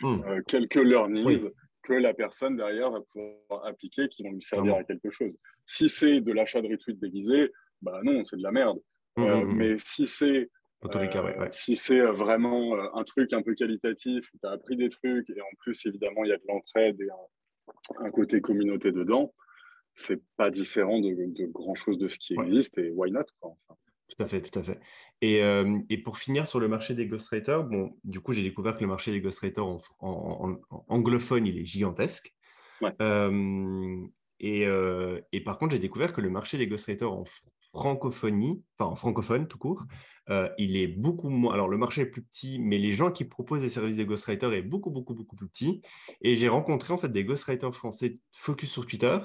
hmm. 0.00 0.20
quelques 0.46 0.74
learnings 0.76 1.50
que 1.82 1.92
la 1.92 2.14
personne 2.14 2.56
derrière 2.56 2.90
va 2.90 3.00
pouvoir 3.00 3.66
appliquer 3.66 4.08
qui 4.08 4.22
vont 4.22 4.32
lui 4.32 4.42
servir 4.42 4.76
à 4.76 4.84
quelque 4.84 5.10
chose. 5.10 5.36
Si 5.66 5.88
c'est 5.88 6.20
de 6.20 6.32
l'achat 6.32 6.62
de 6.62 6.68
retweet 6.68 6.98
déguisé, 7.00 7.50
bah 7.82 8.00
non, 8.04 8.22
c'est 8.24 8.36
de 8.36 8.42
la 8.42 8.52
merde. 8.52 8.78
Hmm, 9.16 9.44
mais 9.54 9.76
si 9.78 10.06
c'est 10.06 10.50
euh, 10.84 11.48
si 11.50 11.76
c'est 11.76 12.00
euh, 12.00 12.12
vraiment 12.12 12.76
euh, 12.76 12.88
un 12.94 13.04
truc 13.04 13.32
un 13.32 13.42
peu 13.42 13.54
qualitatif, 13.54 14.30
où 14.34 14.38
tu 14.38 14.46
as 14.46 14.50
appris 14.50 14.76
des 14.76 14.88
trucs, 14.88 15.28
et 15.30 15.40
en 15.40 15.54
plus, 15.58 15.84
évidemment, 15.86 16.24
il 16.24 16.30
y 16.30 16.32
a 16.32 16.36
de 16.36 16.44
l'entraide 16.48 17.00
et 17.00 17.08
un, 18.00 18.10
côté 18.10 18.40
communauté 18.40 18.92
dedans, 18.92 19.32
c'est 19.94 20.20
pas 20.36 20.50
différent 20.50 21.00
de, 21.00 21.46
grand 21.46 21.74
chose 21.74 21.98
de 21.98 22.08
ce 22.08 22.18
qui 22.18 22.34
existe, 22.34 22.78
et 22.78 22.90
why 22.90 23.10
not 23.10 23.24
Tout 23.40 24.22
à 24.22 24.26
fait, 24.26 24.42
tout 24.42 24.58
à 24.58 24.62
fait. 24.62 24.78
Et, 25.22 25.40
et, 25.88 25.98
pour 25.98 26.18
finir 26.18 26.46
sur 26.46 26.60
le 26.60 26.68
marché 26.68 26.94
des 26.94 27.06
ghostwriters, 27.06 27.64
bon, 27.64 27.96
du 28.04 28.20
coup, 28.20 28.34
j'ai 28.34 28.42
découvert 28.42 28.76
que 28.76 28.82
le 28.82 28.88
marché 28.88 29.12
des 29.12 29.20
ghostwriters 29.20 29.66
en, 29.66 29.80
en, 30.00 30.60
anglophone, 30.88 31.46
il 31.46 31.58
est 31.58 31.64
gigantesque. 31.64 32.34
et, 34.40 34.66
et, 35.32 35.40
par 35.44 35.58
contre, 35.58 35.72
j'ai 35.72 35.78
découvert 35.78 36.12
que 36.12 36.20
le 36.20 36.30
marché 36.30 36.58
des 36.58 36.66
ghostwriters 36.66 37.10
en 37.10 37.24
francophonie, 37.74 38.62
enfin 38.78 38.90
en 38.90 38.96
francophone 38.96 39.48
tout 39.48 39.58
court, 39.58 39.84
euh, 40.30 40.48
il 40.58 40.76
est 40.76 40.86
beaucoup 40.86 41.28
moins. 41.28 41.52
Alors, 41.52 41.68
le 41.68 41.76
marché 41.76 42.02
est 42.02 42.06
plus 42.06 42.22
petit, 42.22 42.58
mais 42.58 42.78
les 42.78 42.92
gens 42.92 43.10
qui 43.10 43.24
proposent 43.24 43.62
des 43.62 43.68
services 43.68 43.96
des 43.96 44.06
ghostwriters 44.06 44.52
est 44.52 44.62
beaucoup, 44.62 44.90
beaucoup, 44.90 45.14
beaucoup 45.14 45.36
plus 45.36 45.48
petit. 45.48 45.82
Et 46.22 46.36
j'ai 46.36 46.48
rencontré 46.48 46.94
en 46.94 46.98
fait 46.98 47.10
des 47.10 47.24
ghostwriters 47.24 47.74
français 47.74 48.18
focus 48.32 48.70
sur 48.70 48.86
Twitter 48.86 49.18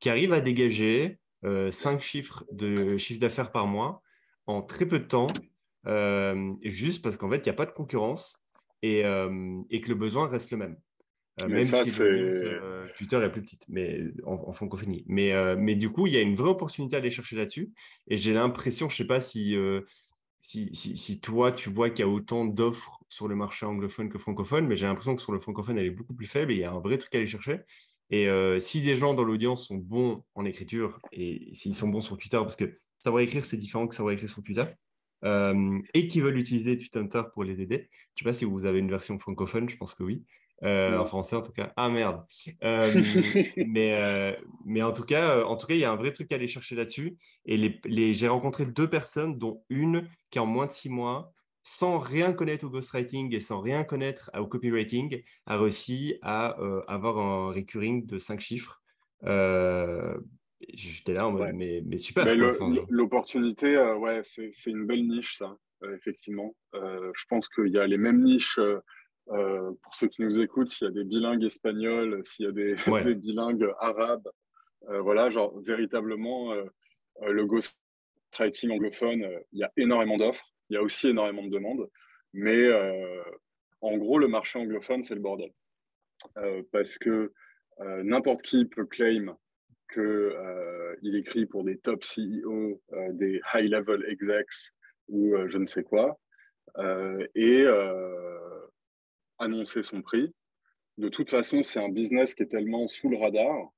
qui 0.00 0.10
arrivent 0.10 0.32
à 0.32 0.40
dégager 0.40 1.18
euh, 1.44 1.70
5 1.70 2.00
chiffres 2.00 2.44
de 2.52 2.96
chiffre 2.96 3.20
d'affaires 3.20 3.52
par 3.52 3.66
mois 3.66 4.02
en 4.46 4.62
très 4.62 4.86
peu 4.86 4.98
de 4.98 5.04
temps, 5.04 5.28
euh, 5.86 6.54
juste 6.62 7.02
parce 7.02 7.16
qu'en 7.16 7.30
fait, 7.30 7.38
il 7.38 7.44
n'y 7.44 7.50
a 7.50 7.54
pas 7.54 7.66
de 7.66 7.72
concurrence 7.72 8.40
euh, 8.84 9.62
et, 9.70 9.80
que 9.80 9.88
le 9.88 9.94
besoin 9.94 10.28
reste 10.28 10.50
le 10.50 10.56
même. 10.56 10.76
Même 11.46 11.62
si 11.62 11.92
Twitter 12.96 13.16
est 13.22 13.30
plus 13.30 13.42
petite, 13.42 13.64
mais 13.68 14.00
en, 14.24 14.52
francophonie. 14.52 15.04
Mais, 15.06 15.32
mais 15.56 15.74
du 15.74 15.90
coup, 15.90 16.06
il 16.06 16.14
y 16.14 16.16
a 16.16 16.20
une 16.20 16.36
vraie 16.36 16.50
opportunité 16.50 16.96
à 16.96 16.98
aller 16.98 17.10
chercher 17.10 17.36
là-dessus. 17.36 17.72
Et 18.08 18.18
j'ai 18.18 18.32
l'impression, 18.32 18.88
je 18.88 18.94
ne 18.94 18.96
sais 18.96 19.06
pas 19.06 19.20
si 19.20 19.56
si, 20.40 21.20
toi, 21.20 21.52
tu 21.52 21.68
vois 21.70 21.90
qu'il 21.90 22.00
y 22.00 22.08
a 22.08 22.08
autant 22.08 22.44
d'offres 22.44 23.00
sur 23.08 23.28
le 23.28 23.34
marché 23.34 23.66
anglophone 23.66 24.08
que 24.08 24.18
francophone, 24.18 24.66
mais 24.66 24.76
j'ai 24.76 24.86
l'impression 24.86 25.16
que 25.16 25.22
sur 25.22 25.32
le 25.32 25.40
francophone, 25.40 25.78
elle 25.78 25.86
est 25.86 25.90
beaucoup 25.90 26.14
plus 26.14 26.26
faible 26.26 26.52
et 26.52 26.56
il 26.56 26.60
y 26.60 26.64
a 26.64 26.72
un 26.72 26.80
vrai 26.80 26.98
truc 26.98 27.14
à 27.14 27.18
aller 27.18 27.26
chercher. 27.26 27.60
Et 28.10 28.28
euh, 28.28 28.60
si 28.60 28.80
des 28.80 28.96
gens 28.96 29.14
dans 29.14 29.24
l'audience 29.24 29.66
sont 29.66 29.76
bons 29.76 30.24
en 30.34 30.44
écriture 30.44 30.98
et 31.12 31.50
s'ils 31.54 31.74
sont 31.74 31.88
bons 31.88 32.00
sur 32.00 32.16
Twitter, 32.16 32.38
parce 32.38 32.56
que 32.56 32.78
savoir 32.98 33.22
écrire, 33.22 33.44
c'est 33.44 33.56
différent 33.56 33.86
que 33.86 33.94
savoir 33.94 34.14
écrire 34.14 34.30
sur 34.30 34.42
Twitter, 34.42 34.64
euh, 35.24 35.78
et 35.94 36.06
qui 36.08 36.20
veulent 36.20 36.38
utiliser 36.38 36.78
Twitter 36.78 37.22
pour 37.34 37.44
les 37.44 37.60
aider, 37.60 37.88
je 38.14 38.24
ne 38.24 38.30
sais 38.30 38.32
pas 38.32 38.32
si 38.32 38.44
vous 38.44 38.64
avez 38.64 38.78
une 38.78 38.90
version 38.90 39.18
francophone, 39.18 39.68
je 39.68 39.76
pense 39.76 39.94
que 39.94 40.04
oui. 40.04 40.24
Euh, 40.64 40.98
en 40.98 41.04
français 41.04 41.36
en 41.36 41.42
tout 41.42 41.52
cas. 41.52 41.72
Ah 41.76 41.88
merde. 41.88 42.24
Euh, 42.64 42.90
mais, 43.56 43.94
euh, 43.94 44.32
mais 44.64 44.82
en 44.82 44.92
tout 44.92 45.04
cas, 45.04 45.44
en 45.44 45.56
tout 45.56 45.66
cas, 45.66 45.74
il 45.74 45.80
y 45.80 45.84
a 45.84 45.92
un 45.92 45.96
vrai 45.96 46.12
truc 46.12 46.32
à 46.32 46.34
aller 46.34 46.48
chercher 46.48 46.74
là-dessus. 46.74 47.16
Et 47.44 47.56
les, 47.56 48.14
j'ai 48.14 48.28
rencontré 48.28 48.64
deux 48.66 48.88
personnes, 48.88 49.38
dont 49.38 49.62
une 49.68 50.08
qui 50.30 50.38
en 50.38 50.46
moins 50.46 50.66
de 50.66 50.72
six 50.72 50.88
mois, 50.88 51.32
sans 51.62 51.98
rien 51.98 52.32
connaître 52.32 52.64
au 52.66 52.70
ghostwriting 52.70 53.34
et 53.34 53.40
sans 53.40 53.60
rien 53.60 53.84
connaître 53.84 54.30
au 54.36 54.46
copywriting, 54.46 55.22
a 55.46 55.58
réussi 55.58 56.18
à 56.22 56.56
avoir 56.88 57.18
un 57.18 57.52
recurring 57.52 58.06
de 58.06 58.18
cinq 58.18 58.40
chiffres. 58.40 58.82
J'étais 60.74 61.12
là 61.12 61.28
en 61.28 61.32
mode, 61.32 61.52
mais, 61.54 61.82
mais, 61.86 61.98
super. 61.98 62.26
L'opportunité, 62.88 63.78
ouais, 63.98 64.20
c'est 64.24 64.50
une 64.66 64.86
belle 64.86 65.06
niche, 65.06 65.36
ça, 65.36 65.56
effectivement. 65.94 66.56
je 66.72 67.24
pense 67.28 67.48
qu'il 67.48 67.68
y 67.68 67.78
a 67.78 67.86
les 67.86 67.98
mêmes 67.98 68.22
niches 68.22 68.58
euh, 69.30 69.72
pour 69.82 69.94
ceux 69.94 70.08
qui 70.08 70.22
nous 70.22 70.40
écoutent, 70.40 70.70
s'il 70.70 70.86
y 70.86 70.90
a 70.90 70.92
des 70.92 71.04
bilingues 71.04 71.44
espagnols, 71.44 72.24
s'il 72.24 72.46
y 72.46 72.48
a 72.48 72.52
des, 73.04 73.14
bilingues 73.14 73.68
arabes, 73.78 74.28
euh, 74.88 75.00
voilà, 75.00 75.30
genre 75.30 75.58
véritablement, 75.60 76.52
euh, 76.52 76.64
le 77.26 77.44
ghostwriting 77.44 78.70
anglophone, 78.70 79.26
il 79.52 79.58
y 79.58 79.64
a 79.64 79.72
énormément 79.76 80.16
d'offres, 80.16 80.52
il 80.70 80.74
y 80.74 80.76
a 80.76 80.82
aussi 80.82 81.08
énormément 81.08 81.42
de 81.42 81.50
demandes, 81.50 81.88
mais 82.32 82.68
en 83.80 83.96
gros, 83.96 84.18
le 84.18 84.28
marché 84.28 84.58
anglophone, 84.58 85.02
c'est 85.02 85.14
le 85.14 85.20
bordel. 85.20 85.50
parce 86.70 86.96
que 86.98 87.32
n'importe 87.78 88.42
qui 88.42 88.66
peut 88.66 88.84
claim 88.84 89.36
qu'il 89.92 91.16
écrit 91.16 91.46
pour 91.46 91.64
des 91.64 91.78
top 91.78 92.04
CEO, 92.04 92.80
des 93.12 93.40
high-level 93.54 94.04
execs 94.08 94.72
ou 95.08 95.34
je 95.46 95.58
ne 95.58 95.66
sais 95.66 95.82
quoi. 95.82 96.20
et 97.34 97.64
annoncer 99.38 99.82
son 99.82 100.02
prix. 100.02 100.32
De 100.98 101.08
toute 101.08 101.30
façon, 101.30 101.62
c'est 101.62 101.78
un 101.78 101.88
business 101.88 102.34
qui 102.34 102.42
est 102.42 102.46
tellement 102.46 102.88
sous 102.88 103.08
le 103.08 103.16
radar 103.16 103.72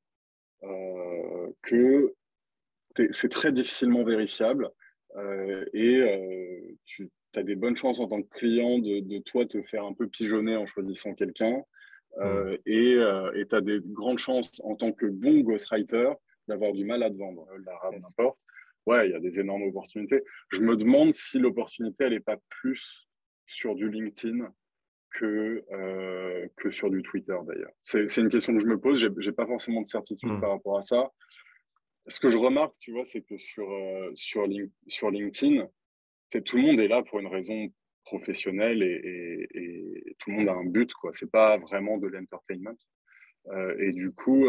euh, 0.62 1.48
que 1.62 2.14
c'est 3.10 3.30
très 3.30 3.52
difficilement 3.52 4.02
vérifiable 4.02 4.70
euh, 5.16 5.64
et 5.72 5.96
euh, 5.96 6.76
tu 6.84 7.08
as 7.34 7.42
des 7.42 7.54
bonnes 7.54 7.76
chances 7.76 8.00
en 8.00 8.08
tant 8.08 8.20
que 8.22 8.28
client 8.28 8.78
de, 8.78 9.18
toi 9.18 9.46
te 9.46 9.62
faire 9.62 9.84
un 9.84 9.94
peu 9.94 10.08
pigeonner 10.08 10.56
en 10.56 10.66
choisissant 10.66 11.14
quelqu'un. 11.14 11.62
Mmh. 12.16 12.56
Et 12.66 12.96
tu 13.48 13.54
as 13.54 13.60
des 13.60 13.80
grandes 13.84 14.18
chances 14.18 14.60
en 14.64 14.74
tant 14.74 14.92
que 14.92 15.06
bon 15.06 15.40
ghostwriter 15.40 16.12
d'avoir 16.48 16.72
du 16.72 16.84
mal 16.84 17.02
à 17.02 17.10
te 17.10 17.16
vendre. 17.16 17.46
N'importe. 17.92 18.38
Ouais, 18.86 19.08
il 19.08 19.12
y 19.12 19.14
a 19.14 19.20
des 19.20 19.38
énormes 19.38 19.62
opportunités. 19.62 20.22
Je 20.50 20.62
me 20.62 20.74
demande 20.74 21.14
si 21.14 21.38
l'opportunité, 21.38 22.04
elle 22.04 22.14
n'est 22.14 22.20
pas 22.20 22.38
plus 22.48 23.06
sur 23.46 23.74
du 23.74 23.88
LinkedIn 23.88 24.52
que, 25.12 25.64
euh, 25.72 26.46
que 26.56 26.70
sur 26.70 26.90
du 26.90 27.02
Twitter 27.02 27.36
d'ailleurs. 27.46 27.72
C'est 27.82 28.16
une 28.18 28.28
question 28.28 28.54
que 28.54 28.60
je 28.60 28.66
me 28.66 28.78
pose, 28.78 28.98
je 28.98 29.08
n'ai 29.08 29.34
pas 29.34 29.46
forcément 29.46 29.80
de 29.80 29.86
certitude 29.86 30.30
hmm. 30.30 30.40
par 30.40 30.50
rapport 30.50 30.78
à 30.78 30.82
ça. 30.82 31.10
Ce 32.06 32.18
que 32.18 32.30
je 32.30 32.38
remarque, 32.38 32.74
tu 32.78 32.92
vois, 32.92 33.04
c'est 33.04 33.22
que 33.22 33.36
sur, 33.38 33.70
euh, 33.70 34.10
sur, 34.14 34.46
sur 34.86 35.10
LinkedIn, 35.10 35.66
tout 36.44 36.56
le 36.56 36.62
monde 36.62 36.80
est 36.80 36.88
là 36.88 37.02
pour 37.02 37.20
une 37.20 37.26
raison 37.26 37.68
professionnelle 38.04 38.82
et, 38.82 39.48
et, 39.54 40.16
tout 40.18 40.30
le 40.30 40.36
monde 40.36 40.48
a 40.48 40.54
un 40.54 40.64
but. 40.64 40.90
Ce 41.12 41.24
n'est 41.24 41.30
pas 41.30 41.58
vraiment 41.58 41.98
de 41.98 42.08
l'entertainment. 42.08 42.78
et 43.78 43.92
du 43.92 44.12
coup, 44.12 44.46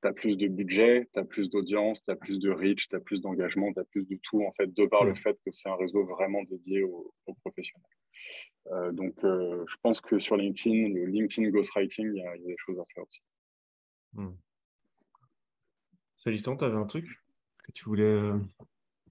tu 0.00 0.08
as 0.08 0.12
plus 0.12 0.36
de 0.36 0.46
budget, 0.48 1.08
tu 1.12 1.18
as 1.18 1.24
plus 1.24 1.50
d'audience, 1.50 2.04
tu 2.04 2.10
as 2.10 2.16
plus 2.16 2.38
de 2.38 2.50
reach, 2.50 2.88
tu 2.88 2.96
as 2.96 3.00
plus 3.00 3.20
d'engagement, 3.20 3.72
tu 3.72 3.80
as 3.80 3.84
plus 3.84 4.06
de 4.06 4.18
tout, 4.22 4.42
en 4.44 4.52
fait, 4.52 4.72
de 4.72 4.86
par 4.86 5.04
le 5.04 5.14
fait 5.14 5.38
que 5.44 5.50
c'est 5.50 5.68
un 5.68 5.76
réseau 5.76 6.04
vraiment 6.04 6.42
dédié 6.44 6.82
aux, 6.82 7.12
professionnels. 7.40 7.84
Euh, 8.68 8.92
donc, 8.92 9.14
euh, 9.24 9.64
je 9.68 9.76
pense 9.82 10.00
que 10.00 10.18
sur 10.18 10.36
LinkedIn, 10.36 10.88
le 10.94 11.06
LinkedIn 11.06 11.50
Ghostwriting, 11.50 12.12
il 12.14 12.18
y, 12.18 12.26
a 12.26 12.36
des 12.38 12.56
choses 12.58 12.78
à 12.78 12.84
faire 12.94 13.04
aussi. 13.04 13.20
Hmm. 14.12 14.36
Salut, 16.16 16.40
tu 16.40 16.48
avais 16.48 16.76
un 16.76 16.86
truc 16.86 17.06
que 17.64 17.72
tu 17.72 17.84
voulais. 17.84 18.02
Euh, 18.02 18.38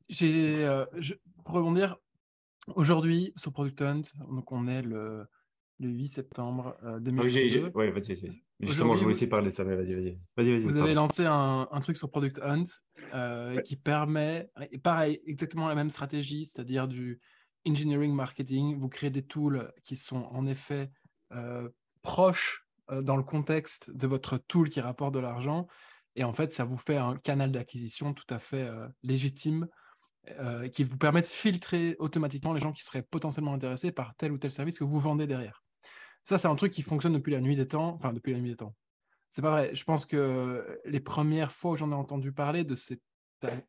J'ai, 0.10 0.66
pour 1.44 1.56
rebondir, 1.56 1.98
aujourd'hui, 2.76 3.34
sur 3.36 3.52
Product 3.52 3.82
Hunt, 3.82 4.02
donc 4.30 4.52
on 4.52 4.68
est 4.68 4.82
le, 4.82 5.26
le 5.80 5.90
8 5.90 6.08
septembre 6.08 6.78
2022. 7.02 7.72
Oui, 7.76 7.92
vas-y, 7.92 8.16
vas-y. 8.16 8.47
Justement, 8.60 8.96
je 8.96 9.02
voulais 9.02 9.14
aussi 9.14 9.28
parler 9.28 9.52
de 9.52 9.56
ça, 9.56 9.64
mais 9.64 9.76
vas-y, 9.76 9.94
vas-y. 9.94 10.18
Vas 10.36 10.68
vous 10.68 10.78
avez 10.78 10.96
lancé 10.96 11.26
un, 11.26 11.68
un, 11.72 11.82
truc 11.82 11.96
sur 11.96 12.10
Product 12.10 12.40
Hunt 12.42 12.64
euh, 13.14 13.62
qui 13.62 13.76
permet, 13.76 14.50
et 14.72 14.80
pareil, 14.80 15.22
exactement 15.26 15.68
la 15.68 15.76
même 15.76 15.92
stratégie, 15.92 16.46
c'est-à-dire 16.46 16.88
du 16.88 17.22
engineering 17.68 18.14
marketing. 18.14 18.80
Vous 18.80 18.90
créez 18.90 19.12
des 19.12 19.22
tools 19.22 19.72
qui 19.84 19.96
sont 19.96 20.24
en 20.32 20.48
effet 20.48 20.90
euh, 21.34 21.70
proches 22.02 22.68
euh, 22.90 23.02
dans 23.02 23.16
le 23.16 23.24
contexte 23.24 23.92
de 23.92 24.08
votre 24.08 24.38
tool 24.38 24.70
qui 24.70 24.82
rapporte 24.82 25.14
de 25.14 25.20
l'argent. 25.20 25.68
Et 26.16 26.24
en 26.24 26.34
fait, 26.34 26.52
ça 26.52 26.64
vous 26.64 26.78
fait 26.78 26.98
un 26.98 27.16
canal 27.16 27.52
d'acquisition 27.52 28.14
tout 28.16 28.26
à 28.32 28.40
fait 28.40 28.68
légitime 29.04 29.68
qui 30.74 30.84
vous 30.84 30.98
permet 30.98 31.22
de 31.22 31.28
filtrer 31.28 31.96
automatiquement 32.00 32.54
les 32.54 32.60
gens 32.60 32.74
qui 32.74 32.84
seraient 32.84 33.04
potentiellement 33.04 33.54
intéressés 33.54 33.92
par 33.92 34.16
tel 34.16 34.32
ou 34.32 34.40
tel 34.40 34.52
service 34.52 34.80
que 34.80 34.84
vous 34.84 35.00
vendez 35.00 35.28
derrière. 35.28 35.64
Ça, 36.28 36.38
c'est 36.38 36.50
un 36.50 36.56
truc 36.56 36.74
qui 36.74 36.82
fonctionne 36.82 37.14
depuis 37.14 37.32
la 37.32 37.40
nuit 37.40 37.56
des 37.56 37.68
temps. 37.68 37.94
Enfin, 37.96 38.12
depuis 38.12 38.34
la 38.34 38.40
nuit 38.40 38.50
des 38.50 38.58
temps. 38.58 38.76
C'est 39.30 39.42
pas 39.42 39.50
vrai. 39.50 39.74
Je 39.74 39.86
pense 39.86 40.06
que 40.06 40.82
les 40.84 41.00
premières 41.00 41.54
fois 41.54 41.72
où 41.72 41.76
j'en 41.78 41.90
ai 41.94 41.96
entendu 41.96 42.34
parler 42.34 42.66
de, 42.66 42.76
cette, 42.76 43.02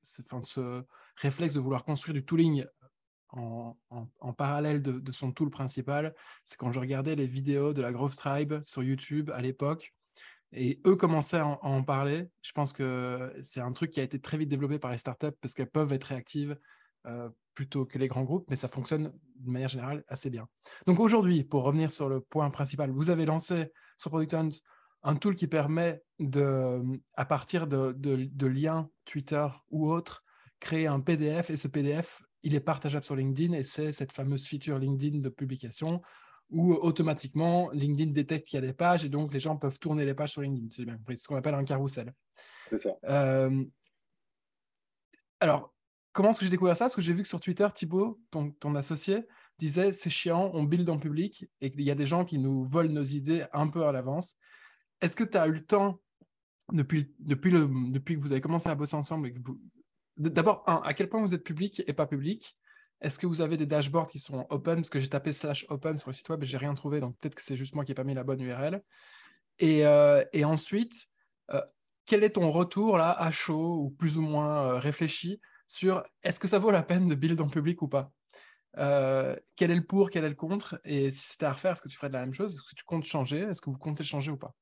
ce 0.03 0.83
réflexe 1.15 1.55
de 1.55 1.61
vouloir 1.61 1.85
construire 1.85 2.15
du 2.15 2.25
tooling 2.25 2.65
en, 3.29 3.77
parallèle 4.37 4.83
de, 4.83 5.13
son 5.13 5.31
tool 5.31 5.51
principal, 5.51 6.17
c'est 6.45 6.57
quand 6.57 6.73
je 6.73 6.81
regardais 6.81 7.15
les 7.15 7.29
vidéos 7.29 7.73
de 7.73 7.81
la 7.81 7.93
Growth 7.93 8.17
Tribe 8.17 8.61
sur 8.63 8.83
YouTube 8.83 9.31
à 9.31 9.41
l'époque. 9.41 9.95
Et 10.51 10.81
eux 10.85 10.97
commençaient 10.97 11.39
à 11.39 11.47
en, 11.47 11.85
parler. 11.85 12.29
Je 12.43 12.51
pense 12.51 12.73
que 12.73 13.33
c'est 13.41 13.61
un 13.61 13.71
truc 13.71 13.93
qui 13.93 14.01
a 14.01 14.03
été 14.03 14.21
très 14.21 14.37
vite 14.37 14.49
développé 14.49 14.81
par 14.81 14.91
les 14.91 14.99
startups 14.99 15.37
parce 15.41 15.55
qu'elles 15.55 15.71
peuvent 15.71 15.93
être 15.93 16.07
réactives 16.07 16.59
euh, 17.07 17.31
plutôt 17.59 17.85
que 17.85 17.99
les 17.99 18.07
grands 18.07 18.23
groupes, 18.23 18.49
mais 18.49 18.55
ça 18.55 18.69
fonctionne 18.69 19.13
de 19.35 19.51
manière 19.51 19.69
générale 19.69 20.05
assez 20.07 20.31
bien. 20.31 20.49
Donc 20.87 21.01
aujourd'hui, 21.01 21.43
pour 21.43 21.65
revenir 21.65 21.91
sur 21.91 22.09
le 22.09 22.21
point 22.21 22.49
principal, 22.51 22.93
vous 22.93 23.11
avez 23.11 23.27
lancé 23.27 23.73
sur 23.97 24.13
Product 24.13 24.33
Hunt 24.35 24.51
un 25.03 25.17
tool 25.17 25.35
qui 25.35 25.49
permet 25.49 26.01
de, 26.21 26.81
à 27.15 27.25
partir 27.25 27.67
de, 27.67 27.91
de, 27.91 28.47
liens 28.47 28.89
Twitter 29.05 29.45
ou 29.71 29.91
autres, 29.91 30.23
créer 30.61 30.87
un 30.87 31.01
PDF 31.01 31.51
et 31.51 31.57
ce 31.57 31.67
PDF, 31.67 32.23
il 32.45 32.55
est 32.55 32.61
partageable 32.61 33.05
sur 33.05 33.17
LinkedIn 33.17 33.55
et 33.55 33.65
c'est 33.65 33.91
cette 33.91 34.13
fameuse 34.13 34.47
feature 34.47 34.79
LinkedIn 34.79 35.19
de 35.19 35.29
publication 35.29 36.01
où 36.51 36.75
automatiquement 36.75 37.71
LinkedIn 37.73 38.13
détecte 38.13 38.47
qu'il 38.47 38.61
y 38.61 38.63
a 38.63 38.67
des 38.67 38.73
pages 38.73 39.05
et 39.05 39.09
donc 39.09 39.33
les 39.33 39.41
gens 39.41 39.57
peuvent 39.57 39.81
tourner 39.81 40.05
les 40.05 40.15
pages 40.15 40.31
sur 40.31 40.43
LinkedIn. 40.43 40.69
C'est 40.71 41.17
ce 41.17 41.27
qu'on 41.27 41.35
appelle 41.35 41.57
un 41.57 41.65
carrousel. 41.65 42.15
C'est 42.71 42.79
ça. 42.79 42.91
Euh, 43.09 43.65
alors, 45.41 45.75
comment 46.19 46.31
est-ce 46.31 46.41
que 46.41 46.47
j'ai 46.47 46.51
découvert 46.51 46.77
ça? 46.77 46.87
Parce 46.87 46.97
que 46.97 47.01
j'ai 47.01 47.13
vu 47.13 47.23
que 47.23 47.29
sur 47.29 47.39
Twitter, 47.39 47.69
Thibaut, 47.73 48.21
ton, 48.33 48.75
associé, 48.75 49.25
disait 49.57 49.93
c'est 49.93 50.11
chiant, 50.11 50.51
on 50.53 50.65
build 50.65 50.91
en 50.91 50.99
public 50.99 51.47
et 51.61 51.71
qu'il 51.71 51.83
y 51.83 51.93
a 51.93 51.95
des 51.95 52.07
gens 52.07 52.25
qui 52.25 52.41
nous 52.41 52.65
volent 52.65 52.93
nos 52.93 53.05
idées 53.05 53.45
un 53.53 53.69
peu 53.69 53.87
à 53.87 53.93
l'avance. 53.93 54.35
Est-ce 55.01 55.15
que 55.15 55.23
tu 55.23 55.39
as 55.39 55.47
eu 55.47 55.53
le 55.53 55.65
temps, 55.65 56.01
depuis, 56.73 57.15
depuis, 57.21 57.53
que 57.53 58.21
vous 58.21 58.33
avez 58.33 58.41
commencé 58.41 58.69
à 58.69 58.75
bosser 58.75 58.97
ensemble, 58.97 59.33
d'abord, 60.17 60.65
à 60.67 60.93
quel 60.93 61.09
point 61.09 61.21
vous 61.21 61.35
êtes 61.35 61.45
public 61.45 61.85
et 61.87 61.93
pas 61.93 62.09
public? 62.09 62.57
Est-ce 63.01 63.21
que 63.21 63.29
vous 63.29 63.41
avez 63.41 63.57
des 63.57 63.67
dashboards 63.67 64.09
qui 64.09 64.19
sont 64.19 64.45
open? 64.51 64.75
Parce 64.75 64.91
que 64.91 64.99
j'ai 64.99 65.07
tapé 65.07 65.33
slash 65.33 65.67
open 65.69 65.99
sur 65.99 66.11
le 66.11 66.15
site 66.15 66.29
web 66.31 66.43
et 66.43 66.47
j'ai 66.47 66.59
rien 66.59 66.75
trouvé, 66.75 66.99
donc 66.99 67.17
peut-être 67.19 67.37
que 67.37 67.43
c'est 67.43 67.57
juste 67.57 67.77
moi 67.77 67.85
qui 67.85 67.93
n'ai 67.93 67.95
pas 67.95 68.03
mis 68.03 68.15
la 68.15 68.25
bonne 68.25 68.41
URL. 68.41 68.83
Et, 69.61 69.87
euh, 69.87 70.25
et 70.33 70.45
ensuite, 70.45 71.07
euh, 71.53 71.63
quel 72.07 72.25
est 72.25 72.31
ton 72.31 72.51
retour 72.51 72.99
là 72.99 73.13
à 73.13 73.31
chaud 73.31 73.77
ou 73.85 73.91
plus 73.91 74.19
ou 74.19 74.23
moins 74.23 74.65
euh, 74.65 74.79
réfléchi 74.79 75.41
sur 75.69 76.03
est-ce 76.25 76.41
que 76.41 76.49
ça 76.49 76.59
vaut 76.59 76.73
la 76.73 76.83
peine 76.83 77.07
de 77.07 77.15
build 77.15 77.41
en 77.41 77.49
public 77.49 77.81
ou 77.83 77.89
pas. 77.89 78.11
Quel 78.75 79.71
est 79.71 79.77
le 79.77 79.85
pour, 79.85 80.11
quel 80.11 80.25
est 80.25 80.29
le 80.29 80.35
contre 80.35 80.81
Et 80.85 81.11
si 81.13 81.33
c'était 81.33 81.47
à 81.47 81.53
refaire, 81.53 81.73
est-ce 81.73 81.83
que 81.83 81.89
tu 81.89 81.97
ferais 81.97 82.09
de 82.09 82.15
la 82.15 82.21
même 82.21 82.35
chose? 82.35 82.55
Est-ce 82.55 82.69
que 82.69 82.75
tu 82.75 82.85
comptes 82.85 83.05
changer? 83.05 83.41
Est-ce 83.41 83.61
que 83.61 83.71
vous 83.71 83.79
comptez 83.79 84.03
changer 84.03 84.33
ou 84.33 84.37
pas? 84.37 84.55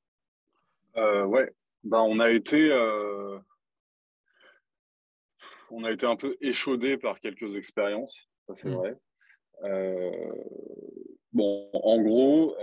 Euh, 0.96 1.24
ouais, 1.24 1.52
bah, 1.84 2.02
on 2.02 2.20
a 2.20 2.30
été 2.30 2.70
euh, 2.70 3.38
on 5.70 5.84
a 5.84 5.92
été 5.92 6.07
un 6.07 6.16
peu 6.16 6.36
échaudé 6.40 6.96
par 6.96 7.20
quelques 7.20 7.54
expériences, 7.57 8.28
ça 8.46 8.54
c'est 8.54 8.68
mmh. 8.68 8.74
vrai. 8.74 8.96
Euh, 9.64 10.32
bon, 11.32 11.70
en 11.74 12.00
gros, 12.00 12.57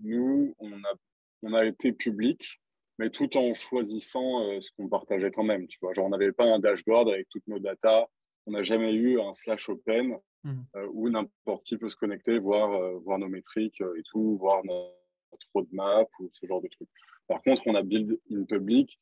nous, 0.00 0.54
on 0.58 0.72
a, 0.72 0.94
on 1.42 1.54
a 1.54 1.64
été 1.64 1.92
public, 1.92 2.60
mais 3.02 3.10
tout 3.10 3.36
en 3.36 3.52
choisissant 3.54 4.60
ce 4.60 4.70
qu'on 4.76 4.88
partageait 4.88 5.30
quand 5.30 5.42
même. 5.42 5.66
Tu 5.66 5.78
vois, 5.82 5.92
genre 5.92 6.06
on 6.06 6.10
n'avait 6.10 6.32
pas 6.32 6.46
un 6.46 6.58
dashboard 6.58 7.08
avec 7.08 7.28
toutes 7.28 7.46
nos 7.48 7.58
datas, 7.58 8.06
on 8.46 8.52
n'a 8.52 8.62
jamais 8.62 8.92
eu 8.92 9.20
un 9.20 9.32
slash 9.32 9.68
open 9.68 10.16
mmh. 10.44 10.60
où 10.92 11.10
n'importe 11.10 11.64
qui 11.64 11.76
peut 11.76 11.88
se 11.88 11.96
connecter, 11.96 12.38
voir, 12.38 12.92
voir 13.00 13.18
nos 13.18 13.28
métriques 13.28 13.80
et 13.80 14.02
tout, 14.10 14.36
voir 14.38 14.64
notre 14.64 15.46
roadmap 15.54 16.08
ou 16.20 16.30
ce 16.32 16.46
genre 16.46 16.60
de 16.60 16.68
trucs. 16.68 16.88
Par 17.28 17.42
contre, 17.42 17.62
on 17.66 17.74
a 17.74 17.82
build 17.82 18.18
in 18.30 18.44
public 18.44 18.98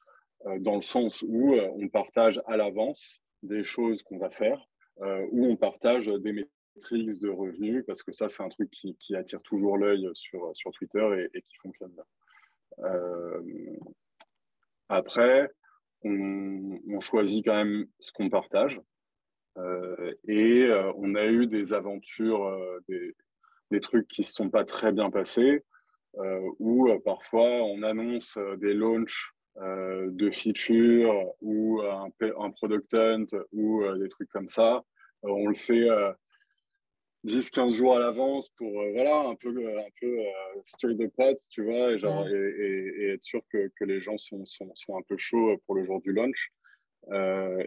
euh, 0.47 0.59
dans 0.59 0.77
le 0.77 0.83
sens 0.83 1.23
où 1.27 1.55
euh, 1.55 1.69
on 1.75 1.89
partage 1.89 2.41
à 2.47 2.57
l'avance 2.57 3.21
des 3.43 3.65
choses 3.65 4.03
qu'on 4.03 4.19
va 4.19 4.31
faire, 4.31 4.65
euh, 5.03 5.27
où 5.33 5.45
on 5.47 5.57
partage 5.57 6.07
des 6.07 6.33
métriques 6.33 7.21
de 7.21 7.29
revenus, 7.29 7.85
parce 7.87 8.03
que 8.03 8.13
ça, 8.13 8.29
c'est 8.29 8.43
un 8.43 8.49
truc 8.49 8.71
qui, 8.71 9.15
attire 9.15 9.43
toujours 9.43 9.77
l'œil 9.77 10.09
sur, 10.15 10.51
sur 10.55 10.71
Twitter 10.71 11.29
et, 11.35 11.43
qui 11.43 11.57
fonctionne 11.63 11.91
bien. 11.91 12.05
Après, 14.89 15.51
on, 16.03 17.01
choisit 17.01 17.45
quand 17.45 17.57
même 17.57 17.87
ce 17.99 18.13
qu'on 18.13 18.29
partage. 18.29 18.81
et 20.27 20.69
on 20.97 21.15
a 21.15 21.27
eu 21.27 21.47
des 21.47 21.73
aventures, 21.73 22.81
des, 22.89 23.81
trucs 23.81 24.09
qui 24.09 24.23
ne 24.23 24.27
se 24.27 24.33
sont 24.33 24.51
pas 24.51 24.65
très 24.65 24.93
bien 24.93 25.11
passés. 25.11 25.65
Euh, 26.19 26.41
où 26.59 26.89
euh, 26.89 26.99
parfois 27.05 27.47
on 27.47 27.85
annonce 27.85 28.37
euh, 28.37 28.57
des 28.57 28.75
launchs 28.75 29.33
de 29.57 30.31
features 30.31 31.35
ou 31.43 31.83
un, 31.83 32.09
un, 32.39 32.51
product 32.51 32.95
hunt 32.95 33.27
ou 33.53 33.83
des 33.99 34.09
trucs 34.09 34.31
comme 34.31 34.49
ça. 34.49 34.83
on 35.23 35.49
le 35.49 35.57
fait 35.57 35.87
10-15 37.27 37.75
jours 37.75 37.97
à 37.97 38.01
l'avance 38.01 38.49
pour 38.57 38.73
voilà 38.93 39.17
un 39.27 39.35
peu 39.35 39.51
un 39.79 39.91
peu 40.01 40.17
stir 40.65 40.91
the 40.97 41.09
pot 41.09 41.39
tu 41.51 41.63
vois 41.63 41.93
et, 41.93 41.99
genre, 41.99 42.27
et, 42.27 43.11
être 43.13 43.23
sûr 43.25 43.43
que, 43.53 43.71
que 43.79 43.85
les 43.85 44.01
gens 44.01 44.17
sont, 44.17 44.45
sont, 44.47 44.71
sont, 44.75 44.97
un 44.97 45.03
peu 45.03 45.17
chauds 45.19 45.59
pour 45.67 45.75
le 45.75 45.85
jour 45.85 46.01
du 46.01 46.13
launch 46.13 46.51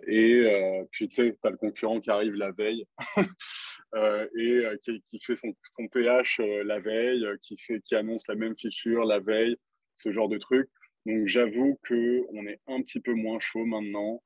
et 0.07 0.85
puis 0.91 1.07
tu 1.07 1.15
sais 1.15 1.31
tu 1.33 1.47
as 1.47 1.51
le 1.51 1.57
concurrent 1.57 1.99
qui 1.99 2.09
arrive 2.09 2.33
la 2.33 2.51
veille 2.51 2.85
Euh, 3.95 4.27
et 4.35 4.65
euh, 4.65 4.75
qui, 4.81 5.19
fait 5.19 5.35
son, 5.35 5.53
son 5.63 5.87
PH 5.87 6.39
euh, 6.39 6.63
la 6.63 6.79
veille, 6.79 7.25
qui, 7.43 7.57
fait, 7.57 7.79
qui 7.81 7.95
annonce 7.95 8.27
la 8.27 8.33
même 8.33 8.55
feature 8.55 9.05
la 9.05 9.19
veille, 9.19 9.55
ce 9.93 10.11
genre 10.11 10.29
de 10.29 10.37
truc. 10.37 10.67
Donc 11.05 11.27
j'avoue 11.27 11.79
qu'on 11.87 12.47
est 12.47 12.59
un 12.67 12.81
petit 12.81 12.99
peu 12.99 13.13
moins 13.13 13.39
chaud 13.39 13.65
maintenant 13.65 14.23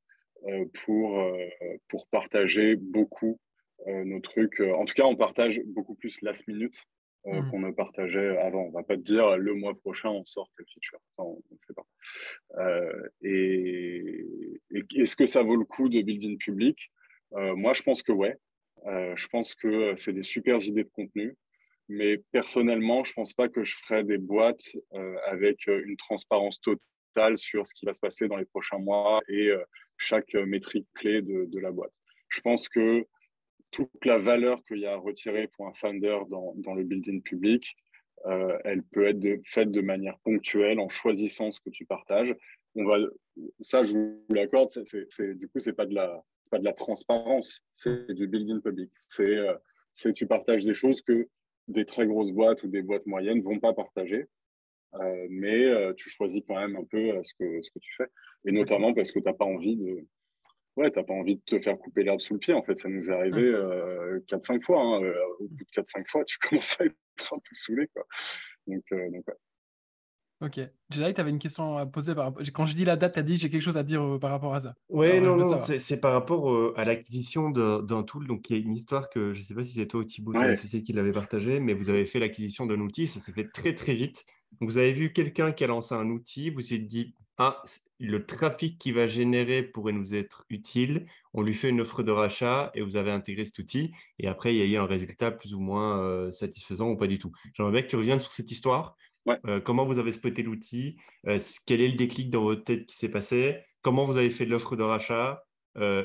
pour, 0.85 1.19
pour 1.89 2.07
partager 2.09 2.75
beaucoup 2.75 3.39
nos 3.85 4.19
trucs. 4.19 4.59
En 4.59 4.85
tout 4.85 4.93
cas, 4.93 5.03
on 5.03 5.15
partage 5.15 5.61
beaucoup 5.65 5.95
plus 5.95 6.19
last 6.21 6.47
minute 6.47 6.75
mmh. 7.25 7.49
qu'on 7.49 7.59
ne 7.59 7.71
partageait 7.71 8.37
avant. 8.37 8.63
On 8.63 8.69
ne 8.69 8.73
va 8.73 8.83
pas 8.83 8.95
te 8.95 9.01
dire 9.01 9.37
le 9.37 9.53
mois 9.53 9.75
prochain 9.75 10.09
on 10.09 10.25
sort 10.25 10.49
telle 10.57 10.65
feature. 10.73 10.99
Ça, 11.11 11.23
on 11.23 11.35
ne 11.51 11.57
fait 11.65 11.73
pas. 11.73 11.85
et, 13.21 14.25
et 14.71 15.01
est-ce 15.01 15.15
que 15.15 15.25
ça 15.25 15.43
vaut 15.43 15.55
le 15.55 15.65
coup 15.65 15.89
de 15.89 16.01
building 16.01 16.37
public? 16.37 16.91
Moi, 17.31 17.73
je 17.73 17.83
pense 17.83 18.03
que 18.03 18.11
ouais. 18.11 18.37
Euh, 18.85 19.15
je 19.15 19.27
pense 19.27 19.55
que 19.55 19.67
euh, 19.67 19.95
c'est 19.95 20.13
des 20.13 20.23
super 20.23 20.63
idées 20.63 20.83
de 20.83 20.89
contenu. 20.89 21.35
Mais 21.89 22.17
personnellement, 22.31 23.03
je 23.05 23.11
ne 23.11 23.15
pense 23.15 23.33
pas 23.33 23.47
que 23.47 23.63
je 23.63 23.75
ferai 23.75 24.03
des 24.03 24.17
boîtes 24.17 24.75
euh, 24.93 25.15
avec 25.25 25.67
une 25.67 25.95
transparence 25.95 26.59
totale 26.59 27.37
sur 27.37 27.65
ce 27.65 27.73
qui 27.73 27.85
va 27.85 27.93
se 27.93 28.01
passer 28.01 28.27
dans 28.27 28.35
les 28.35 28.45
prochains 28.45 28.77
mois 28.77 29.21
et 29.29 29.49
chaque 29.97 30.33
métrique 30.33 30.85
clé 30.95 31.21
de, 31.21 31.59
la 31.59 31.71
boîte. 31.71 31.93
Je 32.27 32.41
pense 32.41 32.67
que 32.67 33.05
toute 33.71 34.05
la 34.05 34.17
valeur 34.17 34.63
qu'il 34.63 34.79
y 34.79 34.85
a 34.85 34.93
à 34.93 34.97
retirer 34.97 35.47
pour 35.47 35.67
un 35.67 35.73
founder 35.73 36.19
dans, 36.29 36.53
dans 36.55 36.73
le 36.73 36.83
building 36.83 37.21
public, 37.21 37.75
elle 38.63 38.83
peut 38.83 39.05
être 39.05 39.41
faite 39.45 39.71
de 39.71 39.81
manière 39.81 40.17
ponctuelle 40.19 40.79
en 40.79 40.89
choisissant 40.89 41.51
ce 41.51 41.59
que 41.61 41.69
tu 41.69 41.85
partages. 41.85 42.35
On 42.75 42.83
va, 42.83 42.97
ça, 43.61 43.83
je 43.85 43.93
vous 43.93 44.33
l'accorde, 44.33 44.69
du 44.69 45.47
coup, 45.49 45.59
ce 45.59 45.69
n'est 45.69 45.75
pas 45.75 45.85
de 45.85 45.93
la 45.93 46.23
pas 46.49 46.59
de 46.59 46.63
la 46.63 46.73
transparence, 46.73 47.61
c'est 47.73 48.13
du 48.13 48.27
building 48.27 48.61
public. 48.61 48.91
Euh, 49.19 49.57
c'est 49.93 50.13
tu 50.13 50.27
partages 50.27 50.63
des 50.63 50.73
choses 50.73 51.01
que 51.01 51.27
des 51.67 51.85
très 51.85 52.07
grosses 52.07 52.31
boîtes 52.31 52.63
ou 52.63 52.67
des 52.67 52.81
boîtes 52.81 53.05
moyennes 53.05 53.41
vont 53.41 53.59
pas 53.59 53.73
partager. 53.73 54.25
mais 55.29 55.93
tu 55.95 56.09
choisis 56.09 56.41
quand 56.47 56.55
même 56.55 56.75
un 56.75 56.85
peu 56.85 57.11
ce, 57.23 57.33
que, 57.33 57.61
ce 57.61 57.71
que 57.71 57.79
tu 57.79 57.93
fais. 57.97 58.07
Et 58.45 58.51
notamment 58.51 58.93
parce 58.93 59.11
que 59.11 59.19
tu 59.19 59.25
n'as 59.25 59.33
pas 59.33 59.45
envie 59.45 59.75
de. 59.75 60.05
Ouais, 60.77 60.91
t'as 60.91 61.03
pas 61.03 61.13
envie 61.13 61.35
de 61.35 61.41
te 61.45 61.59
faire 61.59 61.77
couper 61.77 62.03
l'herbe 62.03 62.21
sous 62.21 62.35
le 62.35 62.39
pied. 62.39 62.53
En 62.53 62.63
fait, 62.63 62.75
ça 62.75 62.87
nous 62.87 63.09
est 63.09 63.13
arrivé 63.13 63.51
4-5 64.27 64.63
fois. 64.63 64.81
Hein. 64.81 65.11
Au 65.39 65.47
bout 65.47 65.65
de 65.65 65.81
4-5 65.81 66.07
fois, 66.07 66.23
tu 66.23 66.37
commences 66.49 66.79
à 66.79 66.85
être 66.85 67.33
un 67.33 67.39
peu 67.39 67.53
saoulé. 67.53 67.87
Quoi. 67.87 68.05
Donc, 68.67 68.83
donc 68.91 69.27
ouais. 69.27 69.33
Ok. 70.39 70.59
Jedi, 70.91 71.13
tu 71.15 71.21
avais 71.21 71.31
une 71.31 71.39
question 71.39 71.77
à 71.77 71.85
poser 71.87 72.13
par 72.13 72.25
rapport. 72.25 72.43
Quand 72.53 72.67
je 72.67 72.75
dis 72.75 72.85
la 72.85 72.95
date, 72.95 73.13
tu 73.13 73.19
as 73.19 73.23
dit 73.23 73.37
j'ai 73.37 73.49
quelque 73.49 73.61
chose 73.61 73.77
à 73.77 73.83
dire 73.83 74.03
euh, 74.03 74.19
par 74.19 74.29
rapport 74.29 74.53
à 74.53 74.59
ça. 74.59 74.75
Oui, 74.89 75.19
non, 75.19 75.35
non, 75.35 75.57
c'est 75.57 75.99
par 75.99 76.13
rapport 76.13 76.51
euh, 76.51 76.73
à 76.77 76.85
l'acquisition 76.85 77.49
d'un 77.49 78.03
tool. 78.03 78.27
Donc, 78.27 78.49
il 78.49 78.57
y 78.57 78.59
a 78.59 78.63
une 78.63 78.75
histoire 78.75 79.09
que 79.09 79.33
je 79.33 79.39
ne 79.39 79.45
sais 79.45 79.55
pas 79.55 79.63
si 79.63 79.73
c'est 79.73 79.87
toi 79.87 80.01
ou 80.01 80.03
Thibaut, 80.03 80.33
ouais. 80.33 80.55
société 80.55 80.83
qui 80.83 80.93
l'avait 80.93 81.11
partagé, 81.11 81.59
mais 81.59 81.73
vous 81.73 81.89
avez 81.89 82.05
fait 82.05 82.19
l'acquisition 82.19 82.67
d'un 82.67 82.79
outil. 82.79 83.07
Ça 83.07 83.19
s'est 83.19 83.31
fait 83.31 83.49
très, 83.51 83.73
très 83.73 83.95
vite. 83.95 84.25
Donc, 84.59 84.69
vous 84.69 84.77
avez 84.77 84.93
vu 84.93 85.11
quelqu'un 85.11 85.51
qui 85.51 85.63
a 85.63 85.67
lancé 85.67 85.95
un 85.95 86.07
outil. 86.09 86.51
Vous 86.51 86.57
vous 86.57 86.73
êtes 86.73 86.85
dit 86.85 87.15
ah, 87.39 87.63
le 87.99 88.25
trafic 88.25 88.79
qui 88.79 88.91
va 88.91 89.07
générer 89.07 89.61
pourrait 89.61 89.93
nous 89.93 90.15
être 90.15 90.45
utile. 90.49 91.05
On 91.33 91.43
lui 91.43 91.53
fait 91.53 91.69
une 91.69 91.81
offre 91.81 92.01
de 92.01 92.11
rachat 92.11 92.71
et 92.73 92.81
vous 92.81 92.95
avez 92.95 93.11
intégré 93.11 93.45
cet 93.45 93.59
outil. 93.59 93.93
Et 94.17 94.27
après, 94.27 94.55
il 94.55 94.57
y 94.57 94.61
a 94.61 94.79
eu 94.79 94.81
un 94.81 94.87
résultat 94.87 95.31
plus 95.31 95.53
ou 95.53 95.59
moins 95.59 96.01
euh, 96.01 96.31
satisfaisant 96.31 96.89
ou 96.89 96.97
pas 96.97 97.05
du 97.05 97.19
tout. 97.19 97.31
J'aimerais 97.53 97.71
bien 97.71 97.81
que 97.83 97.87
tu 97.87 97.95
reviennes 97.95 98.19
sur 98.19 98.31
cette 98.31 98.51
histoire 98.51 98.95
euh, 99.45 99.59
comment 99.59 99.85
vous 99.85 99.99
avez 99.99 100.13
spoté 100.13 100.41
l'outil? 100.41 100.97
Euh, 101.27 101.37
Quel 101.65 101.81
est 101.81 101.89
le 101.89 101.97
déclic 101.97 102.31
dans 102.31 102.43
votre 102.43 102.63
tête 102.63 102.85
qui 102.85 102.95
s'est 102.95 103.09
passé? 103.09 103.61
Comment 103.81 104.05
vous 104.05 104.15
avez 104.15 104.29
fait 104.29 104.45
de 104.45 104.51
l'offre 104.51 104.75
de 104.75 104.83
rachat? 104.83 105.43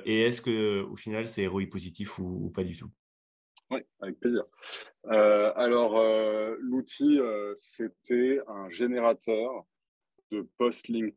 Et 0.04 0.20
est-ce 0.20 0.42
que 0.42 0.82
au 0.82 0.96
final 0.96 1.30
c'est 1.30 1.46
ROI 1.46 1.62
positif 1.70 2.18
ou, 2.18 2.50
pas 2.50 2.62
du 2.62 2.76
tout? 2.76 2.90
Oui, 3.70 3.80
avec 4.00 4.20
plaisir. 4.20 4.44
alors 5.04 5.98
l'outil 6.58 7.18
c'était 7.54 8.40
un 8.48 8.68
générateur 8.68 9.64
de 10.30 10.46
post 10.58 10.88
LinkedIn 10.88 11.16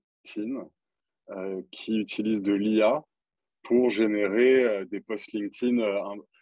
qui 1.71 1.97
utilise 1.97 2.41
de 2.41 2.53
l'IA 2.53 3.03
pour 3.63 3.89
générer 3.89 4.86
des 4.86 4.99
posts 4.99 5.32
LinkedIn, 5.32 5.78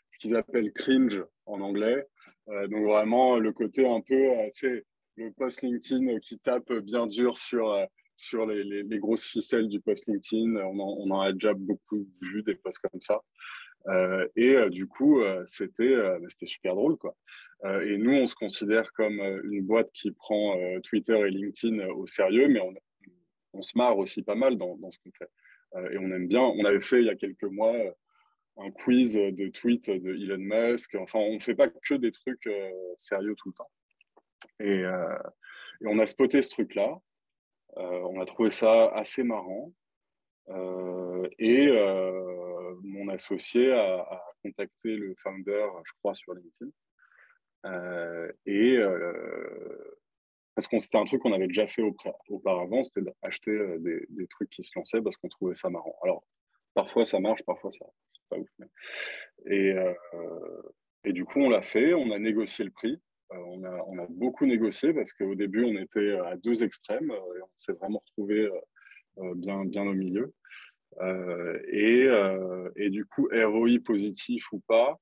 ce 0.09 0.17
qu'ils 0.19 0.35
appellent 0.35 0.73
cringe 0.73 1.23
en 1.45 1.61
anglais. 1.61 2.05
donc 2.47 2.83
vraiment 2.83 3.37
le 3.37 3.51
côté 3.53 3.87
un 3.87 4.01
peu, 4.01 4.29
c'est 4.51 4.83
le 5.15 5.31
post 5.31 5.61
LinkedIn 5.61 6.19
qui 6.19 6.39
tape 6.39 6.71
bien 6.79 7.07
dur 7.07 7.37
sur, 7.37 7.71
euh, 7.71 7.85
sur 8.15 8.45
les, 8.45 8.99
grosses 8.99 9.25
ficelles 9.25 9.67
du 9.67 9.79
post 9.79 10.07
LinkedIn. 10.07 10.55
On 10.55 11.11
en, 11.11 11.21
a 11.21 11.33
déjà 11.33 11.53
beaucoup 11.53 12.07
vu 12.21 12.43
des 12.43 12.55
posts 12.55 12.79
comme 12.79 13.01
ça. 13.01 13.21
Euh, 13.87 14.27
et 14.35 14.55
euh, 14.55 14.69
du 14.69 14.87
coup, 14.87 15.21
c'était 15.45 15.95
c'était 16.29 16.45
super 16.45 16.75
drôle. 16.75 16.97
Quoi. 16.97 17.15
et 17.85 17.97
nous, 17.97 18.13
on 18.13 18.27
se 18.27 18.35
considère 18.35 18.91
comme 18.93 19.19
une 19.43 19.65
boîte 19.65 19.91
qui 19.93 20.11
prend 20.11 20.55
Twitter 20.83 21.17
et 21.19 21.29
LinkedIn 21.29 21.87
au 21.89 22.07
sérieux, 22.07 22.47
mais 22.47 22.61
on, 22.61 22.73
on 23.53 23.61
se 23.61 23.77
marre 23.77 23.97
aussi 23.97 24.23
pas 24.23 24.35
mal 24.35 24.57
dans, 24.57 24.77
ce 24.89 24.97
qu'on 24.99 25.11
fait. 25.11 25.29
et 25.93 25.97
on 25.97 26.11
aime 26.11 26.27
bien. 26.27 26.41
On 26.41 26.65
avait 26.65 26.81
fait 26.81 26.99
il 26.99 27.05
y 27.05 27.09
a 27.09 27.15
quelques 27.15 27.43
mois 27.43 27.75
un 28.57 28.71
quiz 28.71 29.13
de 29.13 29.47
tweets 29.49 29.89
de 29.89 30.13
Elon 30.13 30.37
Musk. 30.37 30.95
Enfin, 30.95 31.19
on 31.19 31.35
ne 31.35 31.39
fait 31.39 31.55
pas 31.55 31.69
que 31.69 31.95
des 31.95 32.11
trucs 32.11 32.49
sérieux 32.97 33.35
tout 33.37 33.49
le 33.49 33.53
temps. 33.53 33.69
Euh, 34.61 35.17
et, 35.81 35.87
on 35.87 35.99
a 35.99 36.05
spoté 36.05 36.41
ce 36.41 36.49
truc-là. 36.51 36.99
Euh, 37.77 38.01
on 38.09 38.21
a 38.21 38.25
trouvé 38.25 38.51
ça 38.51 38.87
assez 38.89 39.23
marrant. 39.23 39.73
Euh, 40.49 41.27
et 41.39 41.69
mon 42.83 43.07
associé 43.09 43.71
a, 43.71 44.23
contacté 44.43 44.95
le 44.97 45.15
founder, 45.17 45.67
je 45.85 45.93
crois, 45.99 46.13
sur 46.13 46.33
LinkedIn. 46.33 46.71
et 48.45 48.77
parce 50.55 50.67
que 50.67 50.79
c'était 50.79 50.97
un 50.97 51.05
truc 51.05 51.21
qu'on 51.21 51.33
avait 51.33 51.47
déjà 51.47 51.67
fait 51.67 51.83
auparavant, 52.29 52.83
c'était 52.83 53.01
d'acheter 53.01 53.77
des, 53.79 54.27
trucs 54.27 54.49
qui 54.49 54.63
se 54.63 54.77
lançaient 54.77 55.01
parce 55.01 55.17
qu'on 55.17 55.29
trouvait 55.29 55.55
ça 55.55 55.69
marrant. 55.69 55.95
Alors, 56.03 56.23
parfois 56.73 57.05
ça 57.05 57.19
marche, 57.19 57.43
parfois 57.43 57.71
ça 57.71 57.85
c'est 58.09 58.21
pas 58.29 58.37
ouf. 58.37 58.49
Et, 59.45 59.73
et 61.05 61.13
du 61.13 61.25
coup, 61.25 61.39
on 61.39 61.49
l'a 61.49 61.63
fait, 61.63 61.93
on 61.93 62.11
a 62.11 62.19
négocié 62.19 62.65
le 62.65 62.71
prix. 62.71 63.01
Euh, 63.33 63.81
on, 63.87 63.97
a, 63.97 64.05
beaucoup 64.09 64.45
négocié 64.45 64.93
parce 64.93 65.13
qu'au 65.13 65.35
début, 65.35 65.63
on 65.63 65.77
était 65.77 66.11
à 66.11 66.35
deux 66.37 66.63
extrêmes 66.63 67.11
euh, 67.11 67.37
et 67.37 67.41
on 67.41 67.49
s'est 67.57 67.73
vraiment 67.73 67.99
retrouvé 68.05 68.49
euh, 69.19 69.33
bien, 69.35 69.65
bien 69.65 69.83
au 69.83 69.93
milieu. 69.93 70.33
et, 71.71 72.89
du 72.89 73.05
coup, 73.05 73.27
ROI 73.31 73.79
positif 73.83 74.51
ou 74.51 74.59
pas, 74.67 74.99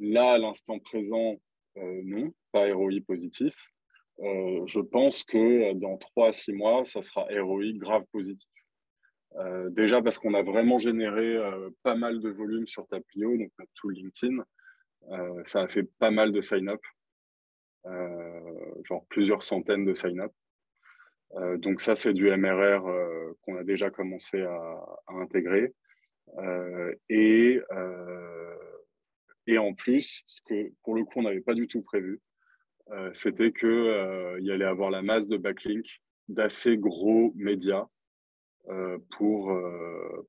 là, 0.00 0.32
à 0.32 0.38
l'instant 0.38 0.78
présent, 0.78 1.36
non, 1.76 2.32
pas 2.52 2.72
ROI 2.72 3.00
positif. 3.06 3.54
Je 4.20 4.80
pense 4.80 5.22
que 5.24 5.72
dans 5.74 5.96
trois 5.96 6.28
à 6.28 6.32
six 6.32 6.52
mois, 6.52 6.84
ça 6.84 7.02
sera 7.02 7.26
ROI 7.30 7.72
grave 7.74 8.04
positif. 8.12 8.50
déjà 9.70 10.02
parce 10.02 10.18
qu'on 10.18 10.34
a 10.34 10.42
vraiment 10.42 10.78
généré 10.78 11.38
pas 11.82 11.94
mal 11.94 12.20
de 12.20 12.28
volume 12.28 12.66
sur 12.66 12.86
Taplio, 12.88 13.36
donc 13.36 13.50
tout 13.74 13.90
LinkedIn. 13.90 14.42
ça 15.44 15.62
a 15.62 15.68
fait 15.68 15.88
pas 15.98 16.10
mal 16.10 16.32
de 16.32 16.40
sign-up. 16.40 16.80
Euh, 17.86 18.82
genre 18.84 19.06
plusieurs 19.08 19.42
centaines 19.42 19.84
de 19.84 19.94
sign-up. 19.94 20.32
Euh, 21.36 21.56
donc 21.58 21.80
ça, 21.80 21.94
c'est 21.94 22.12
du 22.12 22.30
MRR 22.30 22.86
euh, 22.86 23.32
qu'on 23.42 23.56
a 23.56 23.64
déjà 23.64 23.90
commencé 23.90 24.42
à, 24.42 24.86
intégrer. 25.08 25.72
et, 27.08 27.60
et 29.46 29.58
en 29.58 29.74
plus, 29.74 30.22
ce 30.26 30.40
que 30.42 30.72
pour 30.82 30.94
le 30.94 31.04
coup, 31.04 31.20
on 31.20 31.22
n'avait 31.22 31.40
pas 31.40 31.54
du 31.54 31.66
tout 31.66 31.82
prévu, 31.82 32.20
c'était 33.12 33.52
qu'il 33.52 34.38
y 34.40 34.50
allait 34.50 34.64
avoir 34.64 34.90
la 34.90 35.02
masse 35.02 35.28
de 35.28 35.36
backlink 35.36 35.86
d'assez 36.28 36.76
gros 36.76 37.32
médias 37.36 37.86
pour, 39.10 39.60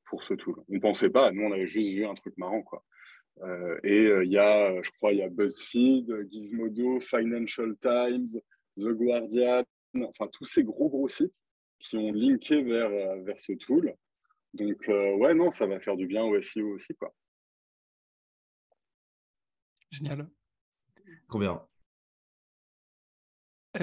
pour 0.05 0.23
ce 0.23 0.33
tool. 0.33 0.55
On 0.69 0.75
ne 0.75 0.79
pensait 0.79 1.09
pas, 1.09 1.31
nous 1.31 1.43
on 1.43 1.51
avait 1.51 1.67
juste 1.67 1.91
vu 1.91 2.05
un 2.05 2.15
truc 2.15 2.37
marrant. 2.37 2.61
Quoi. 2.61 2.83
Euh, 3.41 3.79
et 3.83 4.05
euh, 4.07 4.25
il 4.25 4.31
y 4.31 4.37
a, 4.37 4.81
je 4.81 4.91
crois, 4.91 5.13
il 5.13 5.19
y 5.19 5.21
a 5.21 5.29
BuzzFeed, 5.29 6.29
Gizmodo, 6.29 6.99
Financial 6.99 7.75
Times, 7.77 8.39
The 8.75 8.89
Guardian, 8.89 9.63
enfin 9.95 10.27
tous 10.31 10.45
ces 10.45 10.63
gros 10.63 10.89
gros 10.89 11.07
sites 11.07 11.33
qui 11.79 11.95
ont 11.95 12.11
linké 12.11 12.61
vers, 12.61 12.89
euh, 12.89 13.23
vers 13.23 13.39
ce 13.39 13.53
tool. 13.53 13.95
Donc, 14.53 14.83
ouais, 14.87 15.33
non, 15.35 15.51
ça 15.51 15.67
va 15.67 15.79
faire 15.79 15.95
du 15.95 16.07
bien 16.07 16.23
au 16.23 16.39
SEO 16.41 16.73
aussi, 16.73 16.95
quoi. 16.95 17.13
Génial. 19.91 20.27
Trop 21.27 21.39
bien. 21.39 21.68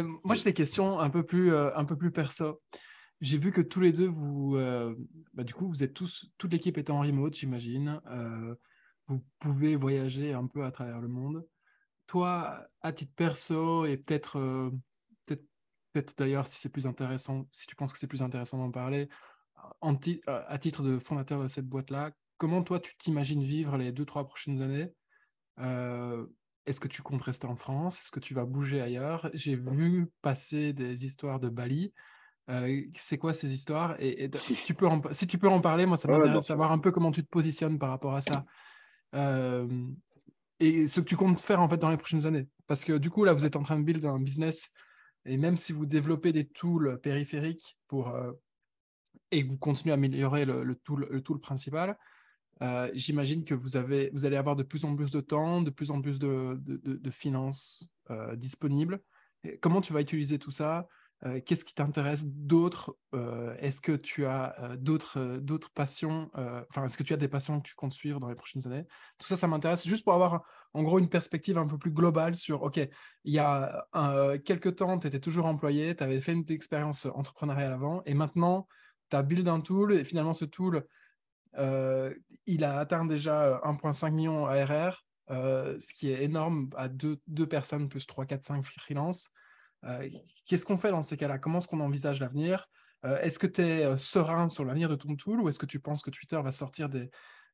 Moi, 0.03 0.35
j'ai 0.35 0.45
des 0.45 0.53
questions 0.53 1.01
un 1.01 1.11
peu 1.11 1.25
plus, 1.25 1.55
un 1.55 1.85
peu 1.85 1.97
plus 1.97 2.11
perso. 2.11 2.61
J'ai 3.21 3.39
vu 3.39 3.51
que 3.51 3.63
tous 3.63 3.81
les 3.81 3.93
deux, 3.93 4.09
vous, 4.09 4.59
bah, 5.33 5.45
du 5.45 5.55
coup, 5.55 5.69
vous 5.69 5.83
êtes 5.83 5.95
tous, 5.95 6.31
toute 6.39 6.53
l'équipe 6.53 6.79
est 6.79 6.91
en 6.91 7.01
remote, 7.01 7.35
j'imagine 7.35 8.01
vous 9.09 9.25
pouvez 9.39 9.77
voyager 9.77 10.33
un 10.33 10.47
peu 10.47 10.65
à 10.65 10.71
travers 10.71 11.01
le 11.01 11.09
monde. 11.09 11.47
Toi, 12.07 12.69
à 12.83 12.93
titre 12.93 13.13
perso, 13.15 13.85
et 13.85 13.97
peut-être 13.97 14.37
euh, 14.39 14.71
peut-être 15.93 16.17
d'ailleurs 16.19 16.47
si 16.47 16.61
c'est 16.61 16.69
plus 16.69 16.87
intéressant, 16.87 17.49
si 17.51 17.67
tu 17.67 17.75
penses 17.75 17.93
que 17.93 17.99
c'est 17.99 18.07
plus 18.07 18.23
intéressant 18.23 18.59
d'en 18.59 18.71
parler, 18.71 19.09
en 19.81 19.95
euh, 19.95 20.43
à 20.47 20.59
titre 20.59 20.83
de 20.83 20.99
fondateur 20.99 21.43
de 21.43 21.49
cette 21.49 21.67
boîte-là, 21.67 22.13
comment 22.37 22.63
toi 22.63 22.79
tu 22.81 22.97
t'imagines 22.97 23.43
vivre 23.43 23.77
les 23.77 23.93
deux, 23.93 24.05
trois 24.05 24.27
prochaines 24.27 24.61
années? 24.63 24.93
Euh, 25.59 26.27
Est-ce 26.67 26.81
que 26.81 26.89
tu 26.89 27.03
comptes 27.03 27.23
rester 27.23 27.47
en 27.47 27.57
France? 27.57 28.01
Est-ce 28.01 28.11
que 28.11 28.21
tu 28.21 28.35
vas 28.35 28.45
bouger 28.45 28.81
ailleurs? 28.81 29.31
J'ai 29.33 29.57
vu 29.57 30.09
passer 30.21 30.73
des 30.73 31.07
histoires 31.07 31.41
de 31.41 31.49
Bali. 31.49 31.93
c'est 32.95 33.19
quoi 33.19 33.33
ces 33.33 33.53
histoires? 33.53 33.97
Et, 34.01 34.31
si, 34.49 34.65
tu 34.65 34.75
peux 34.75 34.87
en, 34.87 35.01
si 35.13 35.27
tu 35.27 35.39
peux 35.39 35.49
en 35.49 35.61
parler, 35.61 35.87
moi 35.87 35.97
ça 35.97 36.09
m'intéresse 36.09 36.35
de 36.35 36.41
savoir 36.41 36.73
un 36.73 36.79
peu 36.79 36.91
comment 36.91 37.13
tu 37.13 37.23
te 37.23 37.29
positionnes 37.29 37.79
par 37.79 37.91
rapport 37.91 38.15
à 38.15 38.21
ça. 38.21 38.45
Euh, 39.15 39.87
et 40.59 40.89
ce 40.89 41.01
que 41.01 41.07
tu 41.07 41.17
comptes 41.17 41.41
faire 41.41 41.61
en 41.61 41.69
fait 41.69 41.77
dans 41.77 41.91
les 41.91 41.97
prochaines 41.97 42.27
années. 42.27 42.49
Parce 42.67 42.85
que 42.85 42.99
du 42.99 43.11
coup, 43.11 43.25
là, 43.25 43.33
vous 43.33 43.47
êtes 43.47 43.57
en 43.57 43.63
train 43.63 43.79
de 43.79 43.85
build 43.85 44.05
un 44.05 44.19
business 44.19 44.73
et 45.27 45.37
même 45.37 45.57
si 45.57 45.73
vous 45.73 45.87
développez 45.87 46.33
des 46.33 46.47
tools 46.47 47.01
périphériques 47.03 47.77
pour, 47.89 48.15
euh, 48.15 48.33
et 49.31 49.45
que 49.45 49.51
vous 49.51 49.59
continuez 49.59 49.93
à 49.93 49.95
améliorer 49.95 50.45
le, 50.45 50.75
tool, 50.77 51.09
le 51.11 51.21
tool 51.21 51.41
principal, 51.41 51.99
euh, 52.63 52.91
j'imagine 52.95 53.45
que 53.45 53.55
vous, 53.55 53.77
avez, 53.77 54.11
vous 54.13 54.27
allez 54.27 54.37
avoir 54.37 54.57
de 54.57 54.63
plus 54.63 54.85
en 54.85 54.95
plus 54.97 55.11
de 55.11 55.21
temps, 55.21 55.63
de 55.63 55.71
plus 55.71 55.91
en 55.91 56.01
plus 56.01 56.19
de, 56.19 56.59
finances 57.11 57.91
disponibles. 58.35 59.01
comment 59.61 59.81
tu 59.81 59.93
vas 59.93 60.01
utiliser 60.01 60.39
tout 60.39 60.51
ça? 60.51 60.87
Euh, 61.25 61.41
qu'est-ce 61.45 61.65
qui 61.65 61.75
t'intéresse 61.75 62.27
d'autre? 62.27 62.97
Euh, 63.15 63.57
Est-ce 63.59 63.81
que 63.81 63.93
tu 63.93 64.27
as 64.27 64.55
euh, 64.61 64.77
d'autres, 64.77 65.39
d'autres 65.39 65.71
passions 65.71 66.31
Enfin, 66.35 66.85
est-ce 66.85 66.97
que 66.97 67.03
tu 67.03 67.15
as 67.15 67.17
des 67.17 67.29
passions 67.29 67.61
que 67.61 67.69
tu 67.69 67.75
comptes 67.75 67.93
suivre 67.93 68.21
dans 68.21 68.29
les 68.29 68.35
prochaines 68.35 68.67
années? 68.67 68.85
Tout 69.19 69.27
ça, 69.27 69.37
ça 69.37 69.49
m'intéresse 69.49 69.87
juste 69.87 70.05
pour 70.05 70.13
avoir 70.13 70.45
en 70.75 70.83
gros 70.83 70.99
une 70.99 71.09
perspective 71.09 71.57
un 71.57 71.67
peu 71.67 71.79
plus 71.79 71.91
globale 71.91 72.37
sur, 72.37 72.63
OK, 72.63 72.77
il 72.77 73.33
y 73.33 73.39
a 73.39 73.87
quelques 74.45 74.77
temps, 74.77 74.99
tu 74.99 75.07
étais 75.07 75.21
toujours 75.21 75.47
employé, 75.47 75.97
tu 75.97 76.05
avais 76.05 76.21
fait 76.21 76.33
une 76.33 76.45
expérience 76.51 77.07
entrepreneuriale 77.07 77.73
avant, 77.73 78.03
et 78.05 78.13
maintenant, 78.13 78.69
tu 79.11 79.17
as 79.17 79.23
build 79.23 79.49
un 79.49 79.61
tool, 79.61 79.95
et 79.95 80.05
finalement, 80.05 80.35
ce 80.35 80.45
tool, 80.45 80.87
il 81.59 82.65
a 82.65 82.79
atteint 82.79 83.05
déjà 83.05 83.61
1,5 83.65 84.11
million 84.13 84.47
ARR, 84.47 85.05
ce 85.29 85.95
qui 85.95 86.11
est 86.11 86.25
énorme 86.25 86.71
à 86.77 86.89
deux, 86.89 87.19
deux 87.27 87.47
personnes 87.47 87.89
plus 87.89 88.07
3, 88.07 88.27
4, 88.27 88.45
5 88.45 88.65
freelance. 88.65 89.31
Qu'est-ce 90.47 90.67
qu'on 90.67 90.77
fait 90.77 90.91
dans 90.91 91.03
ces 91.03 91.17
cas-là? 91.17 91.39
Comment 91.39 91.59
est-ce 91.59 91.69
qu'on 91.69 91.81
envisage 91.81 92.21
l'avenir? 92.21 92.69
Est-ce 93.03 93.39
que 93.39 93.47
tu 93.47 93.63
es 93.63 93.97
serein 93.97 94.49
sur 94.49 94.65
l'avenir 94.65 94.89
de 94.89 94.97
ton 94.97 95.15
tool 95.15 95.41
ou 95.41 95.49
est-ce 95.49 95.59
que 95.59 95.67
tu 95.67 95.81
penses 95.81 96.03
que 96.03 96.11
Twitter 96.11 96.41
va 96.43 96.51
sortir 96.51 96.89
des, 96.89 97.11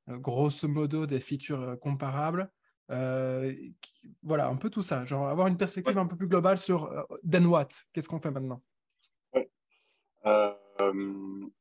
grosso 0.08 0.68
modo 0.68 1.06
des 1.06 1.20
features 1.20 1.76
comparables? 1.80 2.50
Voilà, 2.88 4.48
un 4.48 4.56
peu 4.56 4.70
tout 4.70 4.82
ça. 4.82 5.04
Genre 5.04 5.28
avoir 5.28 5.46
une 5.46 5.56
perspective 5.56 5.98
un 5.98 6.06
peu 6.06 6.16
plus 6.16 6.28
globale 6.28 6.58
sur 6.58 6.90
then 7.28 7.46
what? 7.46 7.68
Qu'est-ce 7.92 8.08
qu'on 8.08 8.20
fait 8.20 8.30
maintenant? 8.30 8.62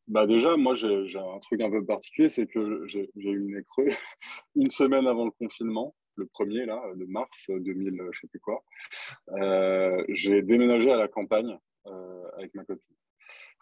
Bah 0.08 0.28
déjà, 0.28 0.58
moi, 0.58 0.76
j'ai 0.76 1.18
un 1.18 1.40
truc 1.40 1.62
un 1.62 1.70
peu 1.70 1.86
particulier, 1.86 2.30
c'est 2.30 2.48
que 2.48 2.86
j'ai 2.88 3.10
eu 3.16 3.48
une 3.48 3.58
écreux 3.58 3.88
une 4.56 4.70
semaine 4.70 5.08
avant 5.08 5.26
le 5.26 5.32
confinement, 5.32 5.96
le 6.16 6.26
premier, 6.28 6.66
là, 6.66 6.82
de 6.96 7.06
mars 7.06 7.50
2000, 7.50 8.02
je 8.12 8.20
sais 8.20 8.28
plus 8.28 8.40
quoi. 8.40 8.64
Euh, 9.30 10.04
j'ai 10.10 10.42
déménagé 10.42 10.92
à 10.92 10.98
la 10.98 11.08
campagne 11.08 11.58
euh, 11.88 12.30
avec 12.38 12.54
ma 12.56 12.66
copine. 12.66 12.96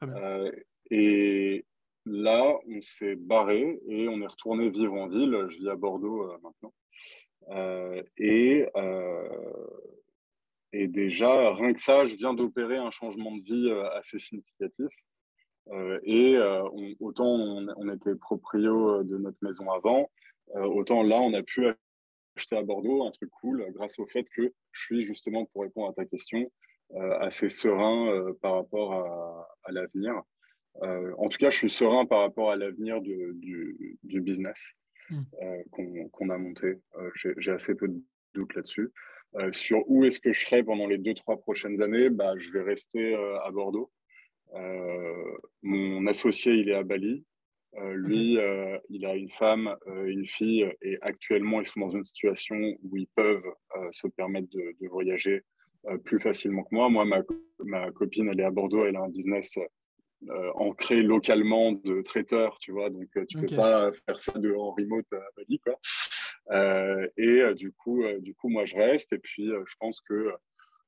Euh, 0.03 0.51
et 0.91 1.65
là, 2.05 2.57
on 2.67 2.81
s'est 2.81 3.15
barré 3.15 3.79
et 3.87 4.07
on 4.07 4.21
est 4.21 4.27
retourné 4.27 4.69
vivre 4.69 4.93
en 4.93 5.07
ville. 5.07 5.47
Je 5.49 5.57
vis 5.57 5.69
à 5.69 5.75
Bordeaux 5.75 6.31
maintenant. 6.41 6.73
et, 8.17 8.65
et 10.71 10.87
déjà, 10.87 11.53
rien 11.53 11.73
que 11.73 11.79
ça, 11.79 12.05
je 12.05 12.15
viens 12.15 12.33
d'opérer 12.33 12.77
un 12.77 12.91
changement 12.91 13.35
de 13.35 13.43
vie 13.43 13.71
assez 13.93 14.19
significatif. 14.19 14.87
Euh, 15.71 15.99
et 16.03 16.35
euh, 16.35 16.63
autant 16.99 17.27
on, 17.27 17.89
était 17.89 18.15
proprio 18.15 18.99
euh, 18.99 19.03
de 19.03 19.17
notre 19.17 19.37
maison 19.41 19.69
avant, 19.71 20.09
autant 20.55 21.03
là, 21.03 21.19
on 21.19 21.33
a 21.33 21.43
pu 21.43 21.67
acheter 22.35 22.57
à 22.57 22.63
Bordeaux 22.63 23.05
un 23.05 23.11
truc 23.11 23.29
cool 23.41 23.63
grâce 23.71 23.99
au 23.99 24.07
fait 24.07 24.25
que 24.35 24.51
je 24.71 24.83
suis 24.83 25.01
justement, 25.01 25.45
pour 25.45 25.61
répondre 25.61 25.89
à 25.89 25.93
ta 25.93 26.05
question, 26.05 26.51
assez 27.19 27.49
serein 27.49 28.33
par 28.41 28.55
rapport 28.55 28.93
à, 29.63 29.71
l'avenir. 29.71 30.23
en 30.81 31.29
tout 31.29 31.37
cas, 31.37 31.51
je 31.51 31.57
suis 31.57 31.69
serein 31.69 32.07
par 32.07 32.21
rapport 32.21 32.49
à 32.49 32.55
l'avenir 32.55 32.99
du, 32.99 33.35
du, 34.01 34.21
business 34.21 34.69
hmm. 35.11 35.21
qu'on 36.09 36.29
a 36.31 36.37
monté. 36.39 36.79
J'ai 37.13 37.51
assez 37.51 37.75
peu 37.75 37.87
de 37.87 38.01
doutes 38.33 38.55
là-dessus. 38.55 38.91
sur 39.51 39.83
où 39.87 40.03
est-ce 40.03 40.19
que 40.19 40.33
je 40.33 40.45
serai 40.47 40.63
pendant 40.63 40.87
les 40.87 40.97
deux, 40.97 41.13
trois 41.13 41.37
prochaines 41.37 41.79
années, 41.83 42.09
bah, 42.09 42.33
je 42.37 42.51
vais 42.51 42.63
rester 42.63 43.13
à 43.43 43.51
Bordeaux. 43.51 43.91
Euh, 44.55 45.37
mon 45.61 46.07
associé, 46.07 46.53
il 46.53 46.69
est 46.69 46.75
à 46.75 46.83
Bali. 46.83 47.23
Euh, 47.75 47.93
lui, 47.93 48.37
euh, 48.37 48.77
il 48.89 49.05
a 49.05 49.15
une 49.15 49.29
femme, 49.29 49.75
une 50.05 50.27
fille, 50.27 50.67
et 50.81 50.97
actuellement, 51.01 51.61
ils 51.61 51.67
sont 51.67 51.81
dans 51.81 51.91
une 51.91 52.03
situation 52.03 52.55
où 52.55 52.97
ils 52.97 53.07
peuvent 53.15 53.43
se 53.91 54.07
permettre 54.07 54.49
de, 54.49 54.87
voyager 54.87 55.43
plus 56.03 56.19
facilement 56.19 56.63
que 56.63 56.73
moi. 56.73 56.89
Moi, 56.89 57.05
ma, 57.05 57.21
ma, 57.59 57.91
copine, 57.91 58.29
elle 58.29 58.39
est 58.39 58.45
à 58.45 58.51
Bordeaux, 58.51 58.85
elle 58.85 58.95
a 58.95 59.01
un 59.01 59.09
business 59.09 59.57
ancré 60.55 61.01
localement 61.01 61.71
de 61.71 62.01
traiteur, 62.01 62.57
tu 62.59 62.71
vois, 62.71 62.89
donc 62.89 63.07
tu 63.27 63.37
ne 63.37 63.45
peux 63.45 63.55
pas 63.55 63.91
faire 64.05 64.19
ça 64.19 64.37
de, 64.37 64.53
en 64.53 64.71
remote 64.71 65.05
à 65.13 65.21
Bali, 65.37 65.59
quoi. 65.59 65.79
et 67.17 67.53
du 67.53 67.71
coup, 67.71 68.03
du 68.19 68.33
coup, 68.33 68.49
moi, 68.49 68.65
je 68.65 68.75
reste, 68.75 69.13
et 69.13 69.19
puis 69.19 69.45
je 69.47 69.75
pense 69.79 70.01
que 70.01 70.33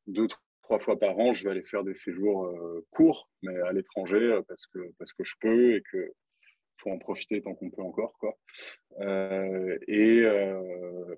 deux, 0.07 0.27
trois 0.71 0.79
fois 0.79 0.97
par 0.97 1.19
an, 1.19 1.33
je 1.33 1.43
vais 1.43 1.49
aller 1.49 1.63
faire 1.63 1.83
des 1.83 1.95
séjours 1.95 2.45
euh, 2.45 2.85
courts, 2.91 3.29
mais 3.41 3.53
à 3.67 3.73
l'étranger, 3.73 4.15
euh, 4.15 4.41
parce 4.47 4.65
que, 4.67 4.79
parce 4.97 5.11
que 5.11 5.25
je 5.25 5.35
peux 5.41 5.75
et 5.75 5.83
que 5.91 6.13
faut 6.77 6.91
en 6.91 6.97
profiter 6.97 7.41
tant 7.41 7.53
qu'on 7.53 7.69
peut 7.69 7.81
encore. 7.81 8.13
Quoi. 8.19 8.37
Euh, 9.01 9.77
et, 9.87 10.23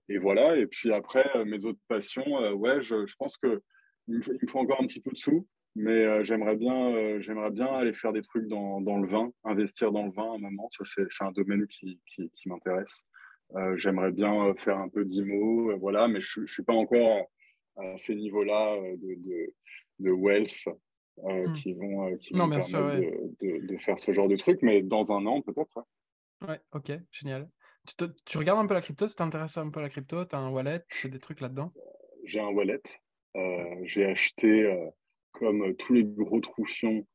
et, 0.10 0.18
voilà. 0.18 0.58
Et 0.58 0.66
puis 0.66 0.91
après, 0.91 1.24
mes 1.45 1.66
autres 1.66 1.80
passions, 1.88 2.51
ouais, 2.54 2.82
je, 2.82 3.06
je, 3.06 3.16
pense 3.16 3.38
que 3.38 3.62
il 4.08 4.16
me, 4.16 4.22
faut, 4.47 4.60
encore 4.60 4.82
un 4.82 4.88
petit 4.88 4.99
peu 4.99 5.12
de 5.12 5.18
sous, 5.18 5.47
mais 5.76 6.26
j'aimerais 6.26 6.58
bien, 6.58 7.22
j'aimerais 7.22 7.51
bien 7.51 7.68
aller 7.68 7.93
faire 7.93 8.12
des 8.12 8.24
trucs 8.24 8.47
dans, 8.47 8.82
dans, 8.82 8.97
le 8.97 9.08
vin, 9.08 9.32
investir 9.45 9.91
dans 9.91 10.06
le 10.06 10.12
vin 10.12 10.32
à 10.32 10.36
un 10.36 10.39
moment. 10.39 10.68
Ça, 10.72 10.84
c'est 10.84 11.24
un 11.24 11.32
domaine 11.32 11.66
qui, 11.68 12.01
qui, 12.08 12.49
m'intéresse. 12.49 13.04
j'aimerais 13.76 14.12
bien 14.12 14.54
faire 14.56 14.80
un 14.80 14.89
peu 14.89 15.06
d'IMO, 15.06 15.78
voilà, 15.78 16.08
mais 16.10 16.20
je 16.20 16.41
ne 16.41 16.47
suis 16.47 16.64
pas 16.64 16.74
encore 16.74 17.30
à 17.76 17.97
ces 17.97 18.15
niveaux-là 18.15 18.76
euh, 18.76 18.97
de, 18.97 19.15
de, 19.15 19.53
de, 19.99 20.11
wealth 20.11 20.67
euh, 21.19 21.47
hmm. 21.47 21.53
qui 21.53 21.74
vont, 21.74 22.07
euh, 22.07 22.17
qui 22.17 22.34
vont 22.34 22.49
permettre 22.49 22.71
de, 23.41 23.67
de, 23.67 23.78
faire 23.78 23.99
ce 23.99 24.11
genre 24.11 24.28
de 24.28 24.36
truc, 24.36 24.59
mais 24.61 24.82
dans 24.82 25.11
un 25.11 25.26
an 25.26 25.41
peut-être. 25.41 25.86
Ouais. 26.47 26.59
ok, 26.74 26.91
génial. 27.11 27.49
Tu, 27.88 28.05
tu, 28.26 28.38
regardes 28.38 28.59
un 28.59 28.65
peu 28.65 28.74
la 28.74 28.82
crypto, 28.82 29.07
tu 29.07 29.15
t'intéresses 29.15 29.57
un 29.57 29.69
peu 29.69 29.80
à 29.80 29.84
la 29.84 29.89
crypto, 29.89 30.24
tu 30.26 30.36
as 30.36 30.39
un 30.39 30.49
wallet, 30.51 30.82
tu 30.89 30.97
fais 30.97 31.09
des 31.09 31.19
trucs 31.19 31.41
là-dedans? 31.41 31.71
J'ai 32.24 32.39
un 32.39 32.49
wallet. 32.49 32.82
j'ai 33.84 34.05
acheté, 34.05 34.89
comme 35.34 35.76
tous 35.76 35.93
les 35.93 36.05
gros 36.05 36.39
troufions, 36.39 37.05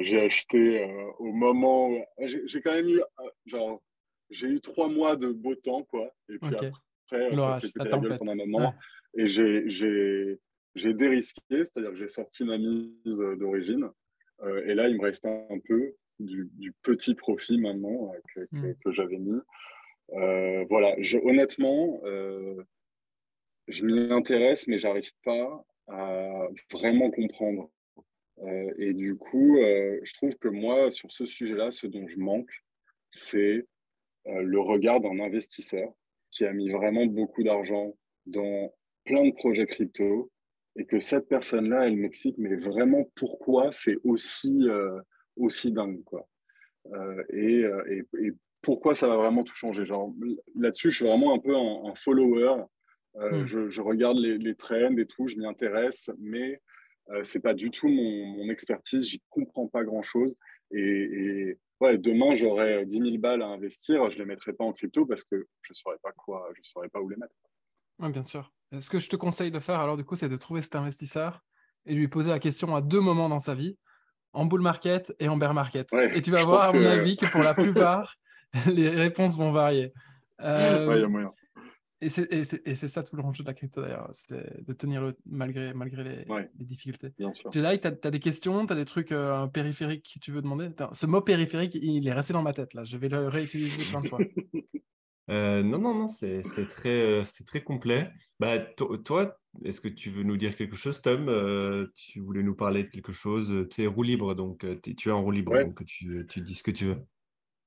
j'ai 0.00 0.20
acheté 0.20 0.84
au 1.18 1.32
moment 1.32 1.90
où. 1.90 2.04
J'ai 2.18 2.60
quand 2.60 2.72
même 2.72 2.88
eu, 2.88 3.00
genre, 3.46 3.80
j'ai 4.30 4.48
eu 4.48 4.60
trois 4.60 4.88
mois 4.88 5.14
de 5.14 5.30
beau 5.30 5.54
temps, 5.54 5.84
quoi. 5.84 6.10
Et 6.28 6.38
puis 6.38 6.52
après, 6.52 6.72
ça 7.10 7.60
s'est 7.60 7.68
fait 7.68 7.88
la 7.88 7.98
gueule 7.98 8.18
pendant 8.18 8.32
un 8.32 8.46
moment. 8.46 8.74
Et 9.16 9.26
j'ai 9.26 10.94
dérisqué, 10.94 11.40
c'est-à-dire 11.50 11.90
que 11.90 11.96
j'ai 11.96 12.08
sorti 12.08 12.44
ma 12.44 12.58
mise 12.58 13.18
d'origine. 13.38 13.90
Euh, 14.42 14.64
et 14.66 14.74
là, 14.74 14.88
il 14.88 14.96
me 14.96 15.02
reste 15.02 15.24
un 15.26 15.58
peu 15.66 15.94
du, 16.18 16.72
petit 16.82 17.14
profit 17.14 17.58
maintenant 17.58 18.12
euh, 18.36 18.46
hmm. 18.52 18.74
que, 18.84 18.90
j'avais 18.90 19.18
mis. 19.18 19.40
Euh, 20.14 20.64
voilà, 20.68 20.94
honnêtement, 21.22 22.00
je 23.68 23.84
m'y 23.84 24.12
intéresse, 24.12 24.66
mais 24.66 24.78
j'arrive 24.78 25.12
pas 25.24 25.64
à 25.88 26.48
vraiment 26.70 27.10
comprendre. 27.10 27.70
et 28.78 28.92
du 28.92 29.16
coup, 29.16 29.56
je 29.58 30.14
trouve 30.14 30.34
que 30.36 30.48
moi, 30.48 30.90
sur 30.90 31.10
ce 31.12 31.26
sujet-là, 31.26 31.70
ce 31.70 31.86
dont 31.86 32.06
je 32.08 32.18
manque, 32.18 32.52
c'est 33.10 33.66
le 34.26 34.60
regard 34.60 35.00
d'un 35.00 35.20
investisseur 35.20 35.92
qui 36.32 36.44
a 36.44 36.52
mis 36.52 36.70
vraiment 36.70 37.06
beaucoup 37.06 37.42
d'argent 37.42 37.94
dans 38.26 38.72
plein 39.04 39.26
de 39.26 39.32
projets 39.32 39.66
crypto 39.66 40.30
et 40.76 40.86
que 40.86 41.00
cette 41.00 41.28
personne-là, 41.28 41.86
elle 41.86 41.96
m'explique, 41.96 42.38
mais 42.38 42.56
vraiment 42.56 43.04
pourquoi 43.14 43.72
c'est 43.72 43.96
aussi, 44.04 44.68
euh, 44.68 45.00
aussi 45.36 45.70
dingue, 45.70 46.02
quoi. 46.04 46.26
Euh, 46.92 47.22
euh, 47.32 47.84
et, 47.88 48.26
et, 48.26 48.32
pourquoi 48.62 48.94
ça 48.94 49.08
va 49.08 49.16
vraiment 49.16 49.42
tout 49.42 49.54
changer. 49.54 49.84
Genre, 49.84 50.14
là-dessus, 50.54 50.90
je 50.90 50.96
suis 50.96 51.04
vraiment 51.04 51.34
un 51.34 51.38
peu 51.40 51.54
un, 51.54 51.94
follower. 51.96 52.62
Hmm. 53.14 53.44
je, 53.44 53.68
je, 53.68 53.82
regarde 53.82 54.16
les, 54.18 54.38
les, 54.38 54.54
trends 54.54 54.96
et 54.96 55.04
tout, 55.04 55.26
je 55.26 55.36
m'y 55.36 55.44
intéresse, 55.44 56.10
mais 56.18 56.60
c'est 57.24 57.40
pas 57.40 57.52
du 57.54 57.70
tout 57.70 57.88
mon, 57.88 58.26
mon 58.26 58.48
expertise, 58.48 59.06
j'y 59.06 59.20
comprends 59.28 59.66
pas 59.66 59.82
grand-chose. 59.82 60.36
Et, 60.70 60.80
et, 60.80 61.58
ouais, 61.82 61.98
demain, 61.98 62.34
j'aurais 62.34 62.86
10 62.86 62.98
000 62.98 63.18
balles 63.18 63.42
à 63.42 63.46
investir, 63.46 64.08
je 64.10 64.18
les 64.18 64.24
mettrais 64.24 64.52
pas 64.52 64.64
en 64.64 64.72
crypto 64.72 65.04
parce 65.04 65.24
que 65.24 65.48
je 65.62 65.74
saurais 65.74 65.98
pas 66.02 66.12
quoi, 66.12 66.48
je 66.54 66.60
saurais 66.62 66.88
pas 66.88 67.00
où 67.00 67.08
les 67.08 67.16
mettre. 67.16 67.34
Oui, 67.98 68.10
bien 68.10 68.22
sûr. 68.22 68.52
Ce 68.78 68.88
que 68.88 68.98
je 68.98 69.08
te 69.08 69.16
conseille 69.16 69.50
de 69.50 69.58
faire, 69.58 69.80
alors, 69.80 69.96
du 69.96 70.04
coup, 70.04 70.16
c'est 70.16 70.28
de 70.28 70.36
trouver 70.36 70.62
cet 70.62 70.76
investisseur 70.76 71.42
et 71.84 71.94
lui 71.94 72.08
poser 72.08 72.30
la 72.30 72.38
question 72.38 72.74
à 72.74 72.80
deux 72.80 73.00
moments 73.00 73.28
dans 73.28 73.40
sa 73.40 73.54
vie, 73.54 73.76
en 74.32 74.46
bull 74.46 74.62
market 74.62 75.12
et 75.18 75.28
en 75.28 75.36
bear 75.36 75.52
market. 75.52 75.92
et 76.14 76.22
tu 76.22 76.30
vas 76.30 76.44
voir, 76.44 76.70
à 76.70 76.72
mon 76.72 76.86
avis, 76.86 77.16
que 77.16 77.26
pour 77.30 77.42
la 77.42 77.54
plupart, 77.54 78.16
les 78.72 78.88
réponses 78.88 79.36
vont 79.36 79.52
varier. 79.52 79.92
Euh, 80.40 80.86
il 80.94 81.00
y 81.00 81.04
a 81.04 81.08
moyen. 81.08 81.32
Et 82.02 82.08
c'est 82.10 82.88
ça 82.88 83.02
tout 83.02 83.14
le 83.16 83.22
jeu 83.32 83.44
de 83.44 83.48
la 83.48 83.54
crypto 83.54 83.80
d'ailleurs, 83.80 84.08
c'est 84.10 84.66
de 84.66 84.72
tenir 84.72 85.00
le 85.00 85.16
malgré, 85.24 85.72
malgré 85.72 86.02
les, 86.02 86.24
les 86.58 86.64
difficultés. 86.64 87.12
Bien 87.16 87.32
sûr. 87.32 87.52
Jedi, 87.52 87.80
tu 87.80 87.86
as, 87.86 88.10
des 88.10 88.18
questions, 88.18 88.66
tu 88.66 88.72
as 88.72 88.76
des 88.76 88.84
trucs 88.84 89.12
euh, 89.12 89.46
périphériques 89.46 90.14
que 90.14 90.18
tu 90.18 90.32
veux 90.32 90.42
demander? 90.42 90.70
Ce 90.92 91.06
mot 91.06 91.20
périphérique, 91.20 91.76
il 91.76 92.06
est 92.06 92.12
resté 92.12 92.32
dans 92.32 92.42
ma 92.42 92.52
tête 92.52 92.74
là, 92.74 92.84
je 92.84 92.96
vais 92.98 93.08
le 93.08 93.28
réutiliser 93.28 93.84
plein 93.90 94.00
de 94.00 94.08
fois. 94.08 94.18
Euh, 95.30 95.62
non, 95.62 95.78
non, 95.78 95.94
non, 95.94 96.08
c'est 96.08 96.42
très, 96.68 97.20
euh, 97.20 97.24
très 97.46 97.62
complet. 97.62 98.10
Bah, 98.40 98.58
toi, 98.58 99.38
est-ce 99.64 99.80
que 99.80 99.88
tu 99.88 100.10
veux 100.10 100.24
nous 100.24 100.36
dire 100.36 100.56
quelque 100.56 100.76
chose, 100.76 101.00
Tom? 101.00 101.28
Euh, 101.28 101.86
Tu 101.94 102.20
voulais 102.20 102.42
nous 102.42 102.56
parler 102.56 102.82
de 102.84 102.88
quelque 102.88 103.12
chose 103.12 103.66
Tu 103.70 103.82
es 103.82 103.86
roue 103.86 104.02
libre, 104.02 104.34
donc 104.34 104.66
tu 104.82 105.08
es 105.08 105.12
en 105.12 105.22
roue 105.22 105.30
libre, 105.30 105.58
donc 105.62 105.84
tu, 105.84 106.26
tu, 106.28 106.40
dis 106.40 106.54
ce 106.54 106.62
que 106.62 106.70
tu 106.72 106.86
veux. 106.86 106.98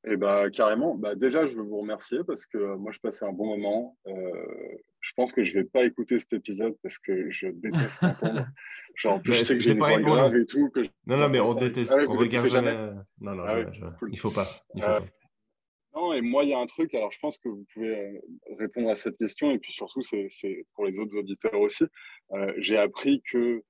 Eh 0.07 0.17
bah, 0.17 0.49
carrément. 0.51 0.95
Bah, 0.95 1.15
déjà, 1.15 1.45
je 1.45 1.53
veux 1.53 1.63
vous 1.63 1.79
remercier 1.79 2.19
parce 2.25 2.45
que 2.45 2.75
moi, 2.75 2.91
je 2.91 2.99
passais 2.99 3.25
un 3.25 3.31
bon 3.31 3.57
moment. 3.57 3.97
je 4.05 5.11
pense 5.15 5.31
que 5.31 5.43
je 5.43 5.57
ne 5.57 5.63
vais 5.63 5.69
pas 5.69 5.83
écouter 5.83 6.19
cet 6.19 6.33
épisode 6.33 6.75
parce 6.83 6.97
que 6.97 7.29
je 7.31 7.47
déteste 7.47 8.01
m'entendre. 8.01 8.47
Genre, 8.95 9.13
en 9.13 9.19
plus, 9.19 9.33
je 9.33 9.39
sais 9.39 9.55
que 9.55 9.61
j'ai 9.61 9.71
une 9.71 9.79
voix 9.79 9.99
grave 9.99 10.35
et 10.35 10.45
tout. 10.45 10.69
Que 10.69 10.81
Non, 11.05 11.17
non, 11.17 11.29
mais 11.29 11.39
on 11.39 11.53
déteste. 11.53 11.93
Ah 11.95 12.05
on 12.07 12.13
regarde 12.13 12.47
jamais? 12.47 12.75
Non, 13.19 13.35
non, 13.35 13.43
ah 13.45 13.59
il 13.59 14.11
ne 14.11 14.17
faut 14.17 14.31
pas. 14.31 14.45
Il 14.73 14.81
faut 14.81 14.87
pas. 14.87 15.05
Non, 15.95 16.11
et 16.11 16.19
moi, 16.19 16.43
il 16.43 16.49
y 16.49 16.53
a 16.53 16.59
un 16.59 16.65
truc, 16.65 16.93
alors 16.93 17.11
je 17.13 17.19
pense 17.19 17.37
que 17.37 17.47
vous 17.47 17.65
pouvez 17.73 17.97
euh, 17.97 18.19
répondre 18.59 18.89
à 18.89 18.95
cette 18.95 19.17
question, 19.17 19.51
et 19.51 19.59
puis 19.59 19.71
surtout, 19.71 20.01
c'est 20.01 20.65
pour 20.73 20.85
les 20.85 20.99
autres 20.99 21.17
auditeurs 21.17 21.59
aussi. 21.59 21.85
Euh, 22.33 22.53
j'ai 22.57 22.77
appris 22.77 23.23
que 23.31 23.63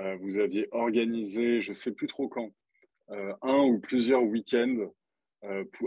euh, 0.00 0.16
vous 0.20 0.38
aviez 0.38 0.66
organisé, 0.72 1.62
je 1.62 1.70
ne 1.70 1.74
sais 1.74 1.92
plus 1.92 2.08
trop 2.08 2.28
quand, 2.28 2.50
un 3.10 3.58
ou 3.62 3.78
plusieurs 3.78 4.22
week-ends 4.22 4.92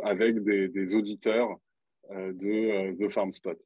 avec 0.04 0.40
des, 0.44 0.96
auditeurs 0.96 1.58
de, 2.10 2.98
de 2.98 3.10
FarmSpot. 3.10 3.58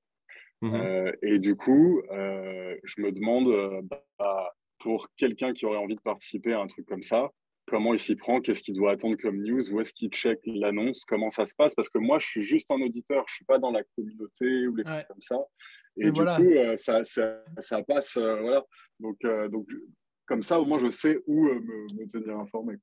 Mmh 0.61 1.11
et 1.21 1.39
du 1.39 1.55
coup, 1.55 2.01
je 2.09 3.01
me 3.01 3.11
demande, 3.11 3.83
bah, 4.17 4.53
pour 4.79 5.09
quelqu'un 5.17 5.53
qui 5.53 5.65
aurait 5.65 5.77
envie 5.77 5.95
de 5.95 6.01
participer 6.01 6.53
à 6.53 6.61
un 6.61 6.67
truc 6.67 6.85
comme 6.85 7.03
ça, 7.03 7.29
comment 7.67 7.93
il 7.93 7.99
s'y 7.99 8.15
prend, 8.15 8.41
qu'est-ce 8.41 8.61
qu'il 8.61 8.75
doit 8.75 8.91
attendre 8.91 9.17
comme 9.17 9.41
news, 9.41 9.73
où 9.73 9.81
est-ce 9.81 9.93
qu'il 9.93 10.09
check 10.09 10.39
l'annonce, 10.45 11.03
comment 11.05 11.29
ça 11.29 11.45
se 11.45 11.55
passe, 11.55 11.73
parce 11.75 11.89
que 11.89 11.97
moi, 11.97 12.19
je 12.19 12.27
suis 12.27 12.41
juste 12.41 12.71
un 12.71 12.81
auditeur, 12.81 13.25
je 13.27 13.35
suis 13.35 13.45
pas 13.45 13.57
dans 13.57 13.71
la 13.71 13.83
communauté 13.95 14.67
ou 14.67 14.75
les 14.75 14.83
trucs 14.83 15.07
comme 15.07 15.21
ça. 15.21 15.39
Et, 15.97 16.11
du 16.11 16.21
coup, 16.21 16.25
euh, 16.25 16.75
ça, 16.77 17.03
ça, 17.03 17.83
passe, 17.83 18.17
euh, 18.17 18.41
voilà. 18.41 18.63
Donc, 18.99 19.17
euh, 19.23 19.47
donc, 19.47 19.65
comme 20.25 20.41
ça, 20.41 20.59
au 20.59 20.65
moins, 20.65 20.79
je 20.79 20.89
sais 20.89 21.21
où 21.27 21.43
me, 21.45 22.07
tenir 22.07 22.37
informé. 22.37 22.75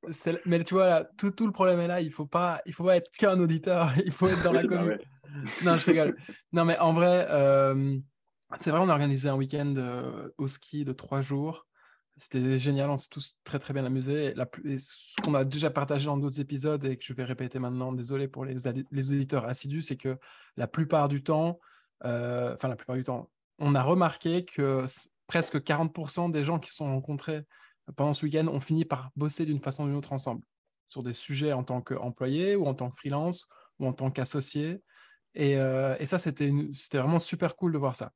Mais 0.47 0.63
tu 0.65 0.75
vois, 0.75 1.05
tout, 1.17 1.31
tout, 1.31 1.47
le 1.47 1.53
problème 1.53 1.81
est 1.81 1.89
là, 1.89 2.01
il 2.01 2.11
faut 2.11 2.27
pas, 2.27 2.61
il 2.67 2.73
faut 2.73 2.85
pas 2.85 2.97
être 2.97 3.11
qu'un 3.11 3.39
auditeur, 3.41 3.93
il 4.05 4.13
faut 4.13 4.29
être 4.29 4.43
dans 4.43 4.53
la 4.53 4.63
communauté. 4.63 5.05
non, 5.65 5.77
je 5.77 5.87
rigole. 5.87 6.17
Non, 6.53 6.65
mais 6.65 6.79
en 6.79 6.93
vrai, 6.93 7.27
c'est 8.59 8.71
vrai, 8.71 8.81
on 8.81 8.89
a 8.89 8.93
organisé 8.93 9.29
un 9.29 9.37
week-end 9.37 9.75
au 10.39 10.47
ski 10.47 10.85
de 10.85 10.93
trois 10.93 11.21
jours. 11.21 11.67
C'était 12.17 12.59
génial, 12.59 12.91
on 12.91 12.97
s'est 12.97 13.09
tous 13.11 13.39
très 13.43 13.59
très 13.59 13.73
bien 13.73 13.85
amusés. 13.85 14.35
La 14.35 14.47
ce 14.79 15.21
qu'on 15.23 15.35
a 15.35 15.45
déjà 15.45 15.71
partagé 15.71 16.07
dans 16.07 16.19
d'autres 16.19 16.41
épisodes 16.41 16.85
et 16.85 16.97
que 16.97 17.05
je 17.05 17.15
vais 17.15 17.25
répéter 17.25 17.59
maintenant, 17.59 17.93
désolé 17.93 18.29
pour 18.29 18.45
les, 18.45 18.57
les 18.91 19.13
auditeurs 19.13 19.47
assidus, 19.47 19.83
c'est 19.83 19.97
que 19.97 20.19
la 20.57 20.69
plupart 20.69 21.09
du 21.09 21.23
temps, 21.23 21.59
euh, 22.05 22.55
enfin 22.55 22.69
la 22.69 22.77
plupart 22.77 22.97
du 22.97 23.03
temps, 23.03 23.31
on 23.59 23.75
a 23.75 23.83
remarqué 23.83 24.45
que 24.45 24.85
presque 25.33 25.57
40% 25.57 26.31
des 26.31 26.45
gens 26.45 26.59
qui 26.59 26.69
se 26.69 26.77
sont 26.77 26.93
rencontrés 26.93 27.43
pendant 27.97 28.13
ce 28.13 28.27
week-end 28.27 28.49
ont 28.49 28.61
fini 28.61 28.85
par 28.85 29.11
bosser 29.17 29.47
d'une 29.47 29.63
façon 29.63 29.85
ou 29.85 29.87
d'une 29.87 29.97
autre 29.97 30.13
ensemble, 30.13 30.43
sur 30.87 31.03
des 31.03 31.15
sujets 31.15 31.55
en 31.55 31.65
tant 31.65 31.81
qu'employé 31.81 32.55
ou 32.55 32.67
en 32.67 32.75
tant 32.75 32.91
que 32.91 32.97
freelance 32.97 33.49
ou 33.79 33.87
en 33.87 33.95
tant 33.95 34.11
qu'associé. 34.11 34.83
Et, 35.35 35.57
euh, 35.57 35.97
et, 35.99 36.05
ça, 36.05 36.19
c'était 36.19 36.51
vraiment 36.93 37.19
super 37.19 37.57
cool 37.57 37.73
de 37.73 37.79
voir 37.79 37.97
ça. 37.97 38.13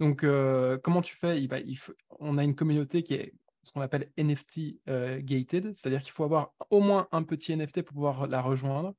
Donc, 0.00 0.22
euh, 0.22 0.76
comment 0.76 1.00
tu 1.00 1.16
fais? 1.16 1.48
On 2.18 2.36
a 2.36 2.44
une 2.44 2.54
communauté 2.54 3.02
qui 3.02 3.14
est 3.14 3.32
ce 3.62 3.72
qu'on 3.72 3.80
appelle 3.80 4.12
NFT 4.18 4.82
euh, 4.90 5.18
gated, 5.22 5.72
c'est-à-dire 5.74 6.02
qu'il 6.02 6.12
faut 6.12 6.24
avoir 6.24 6.52
au 6.68 6.80
moins 6.80 7.08
un 7.10 7.22
petit 7.22 7.56
NFT 7.56 7.80
pour 7.80 7.94
pouvoir 7.94 8.26
la 8.26 8.42
rejoindre. 8.42 8.92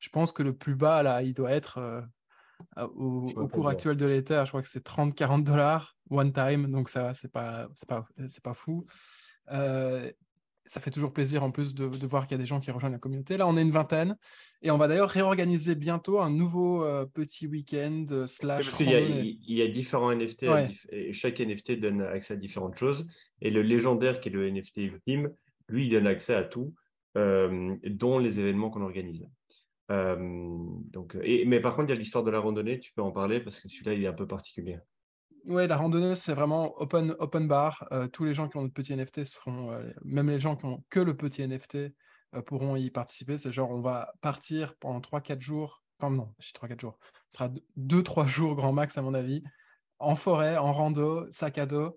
Je 0.00 0.10
pense 0.10 0.32
que 0.32 0.42
le 0.42 0.54
plus 0.54 0.74
bas, 0.74 1.02
là, 1.02 1.22
il 1.22 1.32
doit 1.32 1.52
être 1.52 2.04
euh, 2.78 2.86
au, 2.86 3.48
cours 3.48 3.68
actuel 3.68 3.96
de 3.96 4.06
l'Ether, 4.06 4.42
je 4.44 4.50
crois 4.50 4.62
que 4.62 4.68
c'est 4.68 4.84
30-40 4.86 5.42
dollars 5.44 5.96
one 6.10 6.32
time, 6.32 6.70
donc 6.70 6.88
ça, 6.88 7.14
c'est 7.14 7.30
pas, 7.30 7.68
pas, 7.88 8.06
pas 8.42 8.54
fou 8.54 8.86
ça 10.66 10.80
fait 10.80 10.90
toujours 10.90 11.12
plaisir 11.12 11.42
en 11.42 11.50
plus 11.50 11.74
de, 11.74 12.06
voir 12.06 12.26
qu'il 12.26 12.36
y 12.36 12.40
a 12.40 12.42
des 12.42 12.46
gens 12.46 12.60
qui 12.60 12.70
rejoignent 12.70 12.92
la 12.92 12.98
communauté. 12.98 13.36
Là, 13.36 13.46
on 13.46 13.56
est 13.56 13.62
une 13.62 13.70
vingtaine 13.70 14.16
et 14.62 14.70
on 14.70 14.78
va 14.78 14.88
d'ailleurs 14.88 15.08
réorganiser 15.08 15.74
bientôt 15.74 16.20
un 16.20 16.30
nouveau 16.30 16.84
euh, 16.84 17.06
petit 17.06 17.46
week-end 17.46 18.04
euh, 18.10 18.26
slash. 18.26 18.68
il, 18.80 19.36
y 19.48 19.62
a, 19.62 19.68
différents 19.68 20.14
NFT 20.14 20.46
et 20.90 21.12
chaque 21.12 21.40
NFT 21.40 21.80
donne 21.80 22.02
accès 22.02 22.34
à 22.34 22.36
différentes 22.36 22.76
choses. 22.76 23.06
Et 23.40 23.50
le 23.50 23.62
légendaire 23.62 24.20
qui 24.20 24.28
est 24.28 24.32
le 24.32 24.50
NFT 24.50 25.02
Team, 25.04 25.30
lui, 25.68 25.86
il 25.86 25.90
donne 25.90 26.06
accès 26.06 26.34
à 26.34 26.42
tout, 26.42 26.74
euh, 27.16 27.74
dont 27.84 28.18
les 28.18 28.40
événements 28.40 28.70
qu'on 28.70 28.82
organise. 28.82 29.26
Donc, 29.88 31.16
et, 31.22 31.44
mais 31.44 31.60
par 31.60 31.76
contre, 31.76 31.88
il 31.88 31.94
y 31.94 31.96
a 31.96 31.98
l'histoire 31.98 32.24
de 32.24 32.30
la 32.30 32.40
randonnée, 32.40 32.78
tu 32.78 32.92
peux 32.92 33.02
en 33.02 33.12
parler 33.12 33.40
parce 33.40 33.60
que 33.60 33.68
celui-là, 33.68 33.94
il 33.94 34.02
est 34.04 34.08
un 34.08 34.12
peu 34.12 34.26
particulier. 34.26 34.78
Oui, 35.46 35.68
la 35.68 35.76
randonnée, 35.76 36.16
c'est 36.16 36.34
vraiment 36.34 36.74
open, 36.80 37.14
open 37.20 37.46
bar. 37.46 37.86
Euh, 37.92 38.08
tous 38.08 38.24
les 38.24 38.34
gens 38.34 38.48
qui 38.48 38.56
ont 38.56 38.64
le 38.64 38.68
petit 38.68 38.92
NFT 38.92 39.22
seront, 39.24 39.70
euh, 39.70 39.92
même 40.02 40.28
les 40.28 40.40
gens 40.40 40.56
qui 40.56 40.64
ont 40.66 40.84
que 40.90 40.98
le 40.98 41.16
petit 41.16 41.46
NFT 41.46 41.76
euh, 41.76 42.42
pourront 42.44 42.74
y 42.74 42.90
participer. 42.90 43.38
C'est 43.38 43.52
genre, 43.52 43.70
on 43.70 43.80
va 43.80 44.12
partir 44.20 44.74
pendant 44.80 44.98
3-4 44.98 45.40
jours. 45.40 45.84
Enfin, 46.00 46.12
non, 46.12 46.34
je 46.40 46.50
3-4 46.52 46.80
jours. 46.80 46.98
Ce 47.30 47.38
sera 47.38 47.50
2-3 47.76 48.26
jours 48.26 48.56
grand 48.56 48.72
max, 48.72 48.98
à 48.98 49.02
mon 49.02 49.14
avis, 49.14 49.44
en 50.00 50.16
forêt, 50.16 50.56
en 50.56 50.72
rando, 50.72 51.30
sac 51.30 51.58
à 51.58 51.66
dos. 51.66 51.96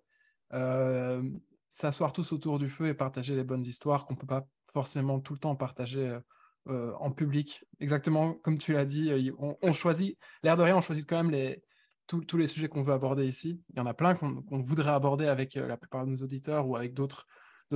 S'asseoir 1.70 2.14
tous 2.14 2.32
autour 2.34 2.60
du 2.60 2.70
feu 2.70 2.88
et 2.88 2.94
partager 2.94 3.36
les 3.36 3.44
bonnes 3.44 3.64
histoires 3.64 4.06
qu'on 4.06 4.14
ne 4.14 4.20
peut 4.20 4.28
pas 4.28 4.48
forcément 4.72 5.20
tout 5.20 5.34
le 5.34 5.40
temps 5.40 5.56
partager 5.56 6.20
en 6.70 7.12
public. 7.12 7.66
Exactement 7.80 8.34
comme 8.36 8.58
tu 8.58 8.74
l'as 8.74 8.86
dit, 8.86 9.32
on, 9.40 9.58
on 9.62 9.74
choisit, 9.74 10.18
l'air 10.44 10.56
de 10.56 10.62
rien, 10.62 10.78
on 10.78 10.82
choisit 10.82 11.08
quand 11.08 11.18
même 11.18 11.32
les, 11.32 11.64
tous 12.10 12.38
les 12.38 12.48
sujets 12.48 12.68
qu'on 12.68 12.82
veut 12.82 12.94
aborder 12.94 13.28
ici. 13.28 13.62
Il 13.70 13.78
y 13.78 13.80
en 13.80 13.86
a 13.86 13.94
plein 13.94 14.16
qu'on 14.16 14.62
voudrait 14.62 14.92
aborder 14.92 15.28
avec 15.28 15.58
euh, 15.58 15.68
la 15.68 15.78
plupart 15.78 16.06
de 16.06 16.12
nos 16.12 16.18
auditeurs 16.18 16.68
ou 16.68 16.76
avec 16.76 16.94
d'autres 16.94 17.28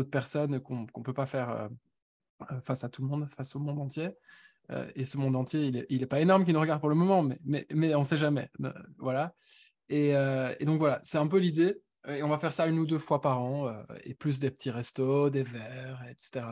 personnes 0.10 0.60
qu'on 0.60 0.82
ne 0.82 1.04
peut 1.04 1.14
pas 1.14 1.28
faire 1.28 1.50
euh, 1.50 1.68
euh, 2.52 2.62
face 2.62 2.84
à 2.84 2.90
tout 2.90 3.04
le 3.04 3.08
monde, 3.08 3.28
face 3.30 3.56
au 3.56 3.60
monde 3.60 3.80
entier. 3.80 4.10
et 4.96 5.06
ce 5.06 5.18
monde 5.18 5.36
entier, 5.36 5.86
il 5.90 6.00
n'est 6.00 6.08
pas 6.08 6.22
énorme 6.22 6.46
qui 6.46 6.54
nous 6.54 6.60
regarde 6.60 6.80
pour 6.80 6.90
le 6.90 6.96
moment, 6.96 7.24
mais, 7.44 7.68
on 7.96 8.00
ne 8.00 8.04
sait 8.04 8.18
jamais. 8.18 8.50
voilà. 8.98 9.36
Et, 9.90 10.14
donc 10.62 10.80
voilà, 10.80 11.00
c'est 11.04 11.20
un 11.20 11.28
peu 11.28 11.38
l'idée. 11.38 11.76
Et 12.08 12.24
on 12.24 12.28
va 12.28 12.38
faire 12.38 12.52
ça 12.52 12.68
une 12.68 12.80
ou 12.80 12.86
deux 12.86 13.00
fois 13.00 13.22
par 13.22 13.42
an, 13.42 13.72
et 14.04 14.14
plus 14.14 14.40
des 14.40 14.52
petits 14.52 14.72
restos, 14.72 15.30
des 15.30 15.44
verres, 15.44 16.02
etc. 16.10 16.46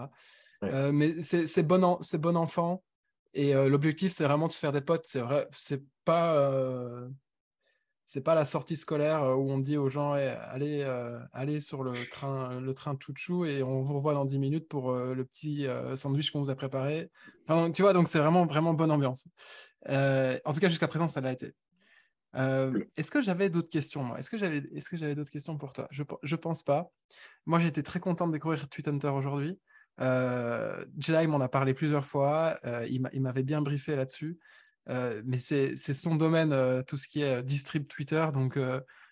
mais 0.62 1.22
c'est 1.22 1.64
bon, 1.64 2.00
bon 2.14 2.38
enfant. 2.38 2.84
Et 3.34 3.54
l'objectif, 3.54 4.12
c'est 4.12 4.26
vraiment 4.26 4.48
de 4.48 4.54
se 4.54 4.60
faire 4.60 4.72
des 4.72 4.82
potes. 4.82 5.06
C'est 5.06 5.22
vrai, 5.22 5.48
c'est 5.52 5.84
pas 6.06 7.10
c'est 8.12 8.20
pas 8.20 8.36
la 8.36 8.44
sortie 8.44 8.76
scolaire 8.76 9.24
euh, 9.24 9.36
où 9.36 9.50
on 9.50 9.58
dit 9.58 9.78
aux 9.78 9.88
gens 9.88 10.12
allez, 10.12 10.84
euh, 10.86 11.18
allez 11.32 11.62
sur 11.62 11.82
le 11.82 11.94
train, 12.10 12.60
le 12.60 12.74
train 12.74 12.98
chouchou 13.00 13.46
et 13.46 13.64
on 13.64 13.84
vous 13.84 13.94
revoit 13.94 14.14
dans 14.14 14.26
10 14.26 14.38
minutes 14.38 14.68
pour 14.68 14.92
euh, 14.92 15.16
le 15.16 15.24
petit 15.24 15.66
sandwich 15.96 16.30
qu'on 16.30 16.42
vous 16.42 16.50
a 16.50 16.56
préparé. 16.56 17.10
Enfin, 17.48 17.72
tu 17.72 17.84
vois, 17.84 17.94
donc 17.94 18.10
c'est 18.10 18.20
vraiment, 18.20 18.46
vraiment 18.46 18.74
bonne 18.74 18.92
ambiance. 18.92 19.30
en 19.88 20.54
tout 20.54 20.60
cas, 20.60 20.68
jusqu'à 20.68 20.90
présent, 20.90 21.08
ça 21.08 21.22
l'a 21.22 21.32
été. 21.32 21.54
Est-ce 22.34 23.12
que 23.12 23.22
j'avais 23.22 23.50
d'autres 23.50 23.70
questions, 23.70 24.04
moi? 24.04 24.20
Est-ce 24.20 24.30
que 24.30 24.38
j'avais 24.38 24.58
est 24.58 25.16
d'autres 25.16 25.32
questions 25.32 25.58
pour 25.58 25.72
toi? 25.72 25.88
Je 25.92 26.04
ne 26.04 26.36
pense 26.36 26.64
pas. 26.64 26.92
Moi, 27.46 27.60
j'ai 27.60 27.70
été 27.70 27.82
très 27.82 28.02
content 28.02 28.28
de 28.28 28.34
découvrir 28.34 28.68
Tweet 28.68 28.90
Hunter 28.90 29.12
aujourd'hui. 29.12 29.58
Jedi 30.02 31.28
m'en 31.28 31.40
a 31.40 31.48
parlé 31.48 31.74
plusieurs 31.74 32.06
fois. 32.06 32.60
il 32.90 33.22
m'avait 33.22 33.44
bien 33.44 33.62
briefé 33.62 33.96
là-dessus. 33.96 34.40
Euh, 34.90 35.22
mais 35.26 35.38
c'est 35.38 35.76
son 35.76 36.16
domaine, 36.16 36.54
euh, 36.54 36.82
tout 36.84 36.98
ce 36.98 37.08
qui 37.08 37.22
est 37.22 37.38
euh, 37.38 37.42
distrib 37.42 37.88
Twitter. 37.88 38.26
Donc, 38.34 38.58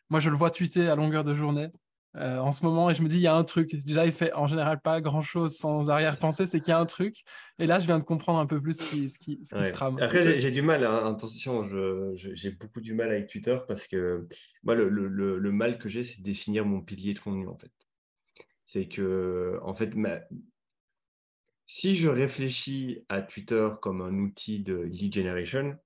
moi, 0.09 0.19
je 0.19 0.29
le 0.29 0.35
vois 0.35 0.49
tweeter 0.49 0.87
à 0.87 0.95
longueur 0.95 1.23
de 1.23 1.35
journée 1.35 1.69
en 2.15 2.51
ce 2.51 2.65
moment 2.65 2.89
et 2.89 2.95
je 2.95 3.03
me 3.03 3.07
dis, 3.07 3.17
il 3.17 3.21
y 3.21 3.27
a 3.27 3.35
un 3.35 3.43
truc. 3.43 3.75
Déjà, 3.85 4.05
il 4.05 4.11
fait 4.11 4.33
en 4.33 4.47
général 4.47 4.81
pas 4.81 4.99
grand 4.99 5.21
chose 5.21 5.55
sans 5.55 5.91
arrière-pensée, 5.91 6.47
c'est 6.47 6.59
qu'il 6.59 6.69
y 6.69 6.73
a 6.73 6.79
un 6.79 6.87
truc. 6.87 7.17
Et 7.59 7.67
là, 7.67 7.77
je 7.77 7.85
viens 7.85 7.99
de 7.99 8.03
comprendre 8.03 8.39
un 8.39 8.47
peu 8.47 8.59
plus 8.59 8.79
ce 8.79 8.83
qui, 8.83 9.09
ce 9.11 9.19
qui, 9.19 9.39
ce 9.43 9.53
qui 9.55 9.63
se 9.63 9.73
trame. 9.73 9.99
Après, 10.01 10.39
j'ai 10.39 10.51
du 10.51 10.63
mal, 10.63 10.83
hein, 10.83 11.13
attention, 11.13 11.69
j'ai 12.15 12.49
beaucoup 12.51 12.81
du 12.81 12.95
mal 12.95 13.09
avec 13.09 13.27
Twitter 13.27 13.57
parce 13.67 13.87
que 13.87 14.27
moi, 14.63 14.73
le, 14.73 14.89
le, 14.89 15.37
le 15.37 15.51
mal 15.51 15.77
que 15.77 15.87
j'ai, 15.87 16.03
c'est 16.03 16.19
de 16.19 16.25
définir 16.25 16.65
mon 16.65 16.81
pilier 16.81 17.13
de 17.13 17.19
contenu 17.19 17.47
en 17.47 17.57
fait. 17.57 17.71
C'est 18.65 18.87
que, 18.87 19.59
en 19.63 19.75
fait, 19.75 19.95
ma, 19.95 20.19
si 21.71 21.95
je 21.95 22.09
réfléchis 22.09 23.05
à 23.09 23.21
Twitter 23.21 23.69
comme 23.79 24.01
un 24.01 24.17
outil 24.17 24.59
de 24.59 24.75
lead 24.75 25.13
generation, 25.13 25.77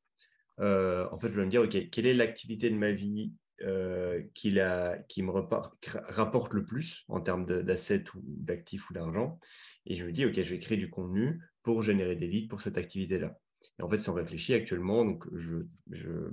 euh, 0.61 1.09
en 1.11 1.19
fait, 1.19 1.27
je 1.27 1.35
vais 1.35 1.43
me 1.43 1.49
dire, 1.49 1.61
OK, 1.61 1.89
quelle 1.89 2.05
est 2.05 2.13
l'activité 2.13 2.69
de 2.69 2.77
ma 2.77 2.93
vie 2.93 3.33
euh, 3.63 4.23
qui, 4.33 4.53
me 4.53 5.29
rapporte 5.29 6.53
le 6.53 6.63
plus 6.63 7.03
en 7.09 7.19
termes 7.19 7.45
d'assets 7.45 8.05
ou 8.15 8.21
d'actifs 8.23 8.89
ou 8.89 8.93
d'argent? 8.93 9.41
Et 9.85 9.97
je 9.97 10.05
me 10.05 10.13
dis, 10.13 10.25
OK, 10.25 10.35
je 10.35 10.49
vais 10.49 10.59
créer 10.59 10.77
du 10.77 10.89
contenu 10.89 11.41
pour 11.63 11.83
générer 11.83 12.15
des 12.15 12.27
leads 12.27 12.47
pour 12.47 12.61
cette 12.61 12.77
activité-là. 12.77 13.37
Et 13.77 13.83
en 13.83 13.89
fait, 13.89 13.99
sans 13.99 14.13
réfléchir 14.13 14.55
actuellement, 14.55 15.03
donc 15.03 15.25
je, 15.35 16.31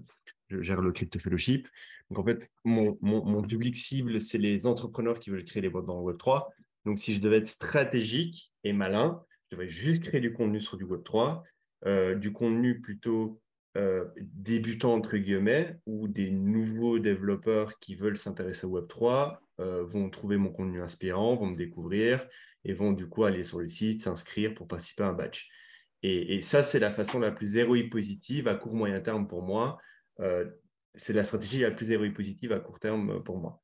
gère 0.48 0.80
le 0.80 0.92
Crypto 0.92 1.18
Fellowship. 1.18 1.66
Donc, 2.10 2.20
en 2.20 2.24
fait, 2.24 2.48
mon, 2.64 2.96
mon 3.02 3.42
public 3.42 3.76
cible, 3.76 4.20
c'est 4.20 4.38
les 4.38 4.64
entrepreneurs 4.68 5.18
qui 5.18 5.30
veulent 5.30 5.44
créer 5.44 5.60
des 5.60 5.70
boîtes 5.70 5.86
dans 5.86 6.00
le 6.00 6.12
Web3. 6.12 6.46
Donc, 6.84 7.00
si 7.00 7.14
je 7.14 7.18
devais 7.18 7.38
être 7.38 7.48
stratégique 7.48 8.52
et 8.62 8.72
malin, 8.72 9.20
je 9.50 9.56
devrais 9.56 9.68
juste 9.68 10.04
créer 10.04 10.20
du 10.20 10.32
contenu 10.32 10.60
sur 10.60 10.76
du 10.76 10.84
Web3, 10.84 11.42
euh, 11.86 12.14
du 12.14 12.32
contenu 12.32 12.80
plutôt 12.80 13.42
euh, 13.76 14.04
débutant, 14.16 14.94
entre 14.94 15.16
guillemets, 15.16 15.76
où 15.86 16.06
des 16.06 16.30
nouveaux 16.30 17.00
développeurs 17.00 17.78
qui 17.80 17.96
veulent 17.96 18.16
s'intéresser 18.16 18.66
au 18.66 18.80
Web3 18.80 19.38
euh, 19.58 19.84
vont 19.84 20.08
trouver 20.08 20.36
mon 20.36 20.50
contenu 20.50 20.80
inspirant, 20.80 21.34
vont 21.34 21.46
me 21.46 21.56
découvrir 21.56 22.26
et 22.64 22.74
vont 22.74 22.92
du 22.92 23.08
coup 23.08 23.24
aller 23.24 23.42
sur 23.42 23.58
le 23.58 23.68
site, 23.68 24.02
s'inscrire 24.02 24.54
pour 24.54 24.68
participer 24.68 25.02
à 25.02 25.08
un 25.08 25.14
batch. 25.14 25.48
Et, 26.02 26.40
ça, 26.40 26.62
c'est 26.62 26.78
la 26.78 26.92
façon 26.92 27.18
la 27.18 27.30
plus 27.30 27.56
héroïque 27.56 27.90
positive 27.90 28.48
à 28.48 28.54
court 28.54 28.74
moyen 28.74 29.00
terme 29.00 29.28
pour 29.28 29.42
moi. 29.42 29.78
c'est 30.94 31.12
la 31.12 31.24
stratégie 31.24 31.60
la 31.60 31.70
plus 31.70 31.90
héroïque 31.90 32.14
positive 32.14 32.52
à 32.52 32.60
court 32.60 32.80
terme 32.80 33.22
pour 33.22 33.38
moi. 33.38 33.60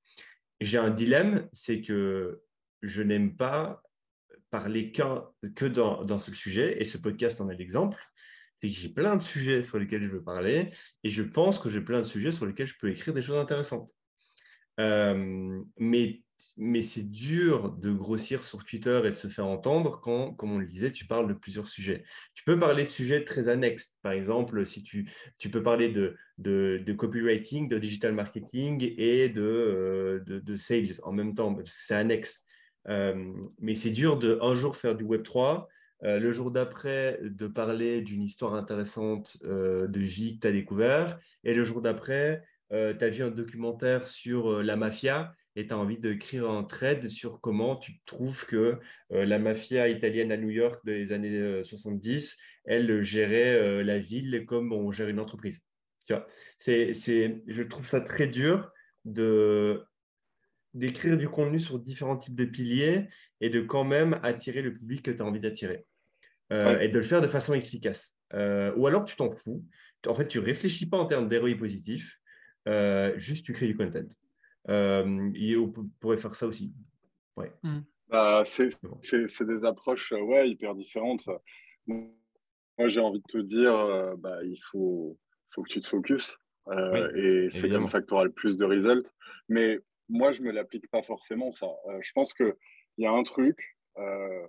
J'ai 0.61 0.77
un 0.77 0.91
dilemme, 0.91 1.49
c'est 1.55 1.81
que 1.81 2.43
je 2.83 3.03
n'aime 3.03 3.37
pas 3.37 3.83
parler 4.57 4.91
que 4.91 5.67
dans, 5.67 6.19
ce 6.19 6.33
sujet, 6.33 6.81
et 6.81 6.85
ce 6.85 6.97
podcast 6.97 7.43
en 7.43 7.51
est 7.51 7.57
l'exemple, 7.57 8.03
c'est 8.57 8.69
que 8.69 8.75
j'ai 8.75 8.89
plein 8.89 9.17
de 9.17 9.23
sujets 9.23 9.63
sur 9.63 9.79
lesquels 9.79 10.03
je 10.03 10.09
veux 10.09 10.23
parler, 10.23 10.73
et 11.05 11.11
je 11.11 11.23
pense 11.23 11.59
que 11.59 11.69
j'ai 11.69 11.83
plein 11.83 12.01
de 12.01 12.07
sujets 12.07 12.33
sur 12.33 12.47
lesquels 12.47 12.67
je 12.67 12.79
peux 12.81 12.89
écrire 12.89 13.13
des 13.13 13.21
choses 13.21 13.37
intéressantes. 13.37 13.91
Euh, 14.81 15.63
mais 15.79 16.23
mais 16.57 16.83
c'est 16.83 17.11
dur 17.11 17.71
de 17.71 17.93
grossir 17.93 18.45
sur 18.45 18.65
Twitter 18.65 19.01
et 19.05 19.11
de 19.11 19.17
se 19.17 19.29
faire 19.29 19.47
entendre 19.47 20.01
quand, 20.03 20.33
comme 20.33 20.53
on 20.53 20.59
le 20.59 20.67
disait, 20.67 20.93
tu 20.93 21.07
parles 21.07 21.29
de 21.29 21.33
plusieurs 21.33 21.67
sujets. 21.67 22.05
Tu 22.35 22.45
peux 22.45 22.59
parler 22.59 22.85
de 22.85 22.89
sujets 22.89 23.25
très 23.25 23.49
annexes. 23.49 23.95
Par 24.03 24.13
exemple, 24.13 24.67
si 24.67 24.83
tu, 24.83 25.11
tu 25.39 25.49
peux 25.51 25.63
parler 25.63 25.89
de, 25.89 26.15
de, 26.37 26.93
copywriting, 26.93 27.71
de 27.71 27.79
digital 27.79 28.13
marketing 28.13 28.93
et 28.99 29.31
de, 29.31 29.41
euh, 29.41 30.21
de, 30.27 30.39
de, 30.41 30.57
sales 30.57 31.01
en 31.05 31.13
même 31.13 31.35
temps, 31.35 31.55
parce 31.55 31.71
que 31.71 31.81
c'est 31.81 31.95
annexe. 31.95 32.43
Mais 32.87 33.75
c'est 33.75 33.91
dur 33.91 34.19
de 34.19 34.39
un 34.43 34.55
jour 34.55 34.77
faire 34.77 34.97
du 34.97 35.05
Web 35.05 35.23
3, 35.23 35.69
le 36.03 36.33
jour 36.33 36.51
d'après 36.51 37.19
de 37.23 37.47
parler 37.47 38.03
d'une 38.03 38.23
histoire 38.23 38.55
intéressante 38.55 39.39
de 39.43 40.01
vie 40.01 40.37
que 40.37 40.43
tu 40.43 40.47
as 40.49 40.53
découvert, 40.53 41.19
et 41.45 41.55
le 41.55 41.65
jour 41.65 41.83
d'après, 41.83 42.43
tu 42.71 42.77
as 42.77 43.09
vu 43.09 43.23
un 43.23 43.31
documentaire 43.31 44.07
sur 44.09 44.63
la 44.63 44.77
mafia 44.77 45.35
et 45.57 45.67
tu 45.67 45.73
as 45.73 45.79
envie 45.79 45.99
d'écrire 45.99 46.51
un 46.51 46.65
thread 46.65 47.09
sur 47.09 47.41
comment 47.41 47.77
tu 47.77 47.99
trouves 48.05 48.45
que 48.47 48.79
la 49.11 49.39
mafia 49.39 49.89
italienne 49.89 50.31
à 50.31 50.37
New 50.37 50.51
York 50.51 50.85
des 50.85 51.13
années 51.13 51.65
70, 51.65 52.37
elle 52.67 53.03
gérait 53.03 53.83
la 53.83 53.99
ville 53.99 54.45
comme 54.47 54.73
on 54.73 54.91
gère 54.91 55.09
une 55.09 55.21
entreprise. 55.21 55.61
Tu 56.07 56.13
vois, 56.13 56.27
c'est, 56.59 56.93
je 57.47 57.63
trouve 57.63 57.87
ça 57.87 58.01
très 58.01 58.29
dur 58.29 58.71
de 59.05 59.83
d'écrire 60.77 61.17
du 61.17 61.29
contenu 61.29 61.59
sur 61.59 61.79
différents 61.79 62.17
types 62.17 62.35
de 62.35 62.45
piliers 62.45 63.09
et 63.41 63.51
de 63.51 63.61
quand 63.61 63.85
même 63.85 64.21
attirer 64.23 64.63
le 64.63 64.75
public 64.75 65.03
que 65.03 65.11
tu 65.11 65.23
as 65.23 65.25
envie 65.25 65.41
d'attirer. 65.41 65.85
Euh, 66.53 66.79
et 66.79 66.89
de 66.89 66.99
le 66.99 67.03
faire 67.03 67.21
de 67.21 67.27
façon 67.27 67.55
efficace. 67.55 68.15
Euh, 68.35 68.73
ou 68.77 68.87
alors 68.87 69.05
tu 69.05 69.17
t'en 69.17 69.33
fous. 69.33 69.65
En 70.07 70.15
fait, 70.15 70.29
tu 70.29 70.39
réfléchis 70.39 70.89
pas 70.89 70.99
en 70.99 71.07
termes 71.07 71.29
d'héroïs 71.29 71.57
positif, 71.57 72.21
euh, 72.69 73.13
juste 73.19 73.45
tu 73.45 73.53
crées 73.53 73.67
du 73.67 73.77
content. 73.77 74.07
et 74.69 75.57
on 75.57 75.73
pourrait 75.99 76.17
faire 76.17 76.35
ça 76.35 76.47
aussi. 76.47 76.73
Ouais. 77.37 77.53
Bah, 78.09 78.45
c'est 78.45 79.47
des 79.47 79.65
approches 79.65 80.13
ouais, 80.13 80.49
hyper 80.49 80.77
différentes. 80.77 81.27
Moi, 81.87 82.87
j'ai 82.87 83.01
envie 83.01 83.21
de 83.21 83.27
te 83.27 83.39
dire, 83.39 84.17
bah, 84.19 84.45
il 84.45 84.61
faut, 84.71 85.19
faut 85.51 85.63
que 85.63 85.73
tu 85.73 85.81
te 85.81 85.89
focuses. 85.89 86.37
et 87.17 87.49
c'est 87.51 87.69
comme 87.69 87.89
ça 87.89 88.01
que 88.01 88.07
tu 88.07 88.15
auras 88.15 88.25
le 88.25 88.33
plus 88.33 88.57
de 88.57 88.65
results. 88.65 89.11
Mais 89.49 89.81
moi, 90.09 90.33
je 90.33 90.43
ne 90.43 90.47
me 90.47 90.53
l'applique 90.53 90.89
pas 90.91 91.03
forcément, 91.03 91.51
ça. 91.51 91.67
Euh, 91.89 91.99
je 92.01 92.13
pense 92.13 92.33
qu'il 92.33 92.55
y 92.99 93.07
a 93.07 93.13
un 93.13 93.23
truc, 93.23 93.77
euh, 93.99 94.47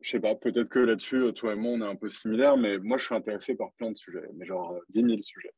je 0.00 0.10
sais 0.10 0.20
pas, 0.20 0.34
peut-être 0.34 0.68
que 0.68 0.80
là-dessus, 0.80 1.16
euh, 1.16 1.32
toi 1.32 1.52
et 1.52 1.56
moi, 1.56 1.72
on 1.72 1.80
est 1.80 1.90
un 1.90 1.96
peu 1.96 2.08
similaires, 2.08 2.56
mais 2.56 2.78
moi, 2.78 2.98
je 2.98 3.06
suis 3.06 3.14
intéressé 3.14 3.54
par 3.54 3.72
plein 3.74 3.90
de 3.90 3.96
sujets, 3.96 4.28
mais 4.34 4.46
genre 4.46 4.78
10 4.90 5.02
000 5.02 5.22
sujets. 5.22 5.52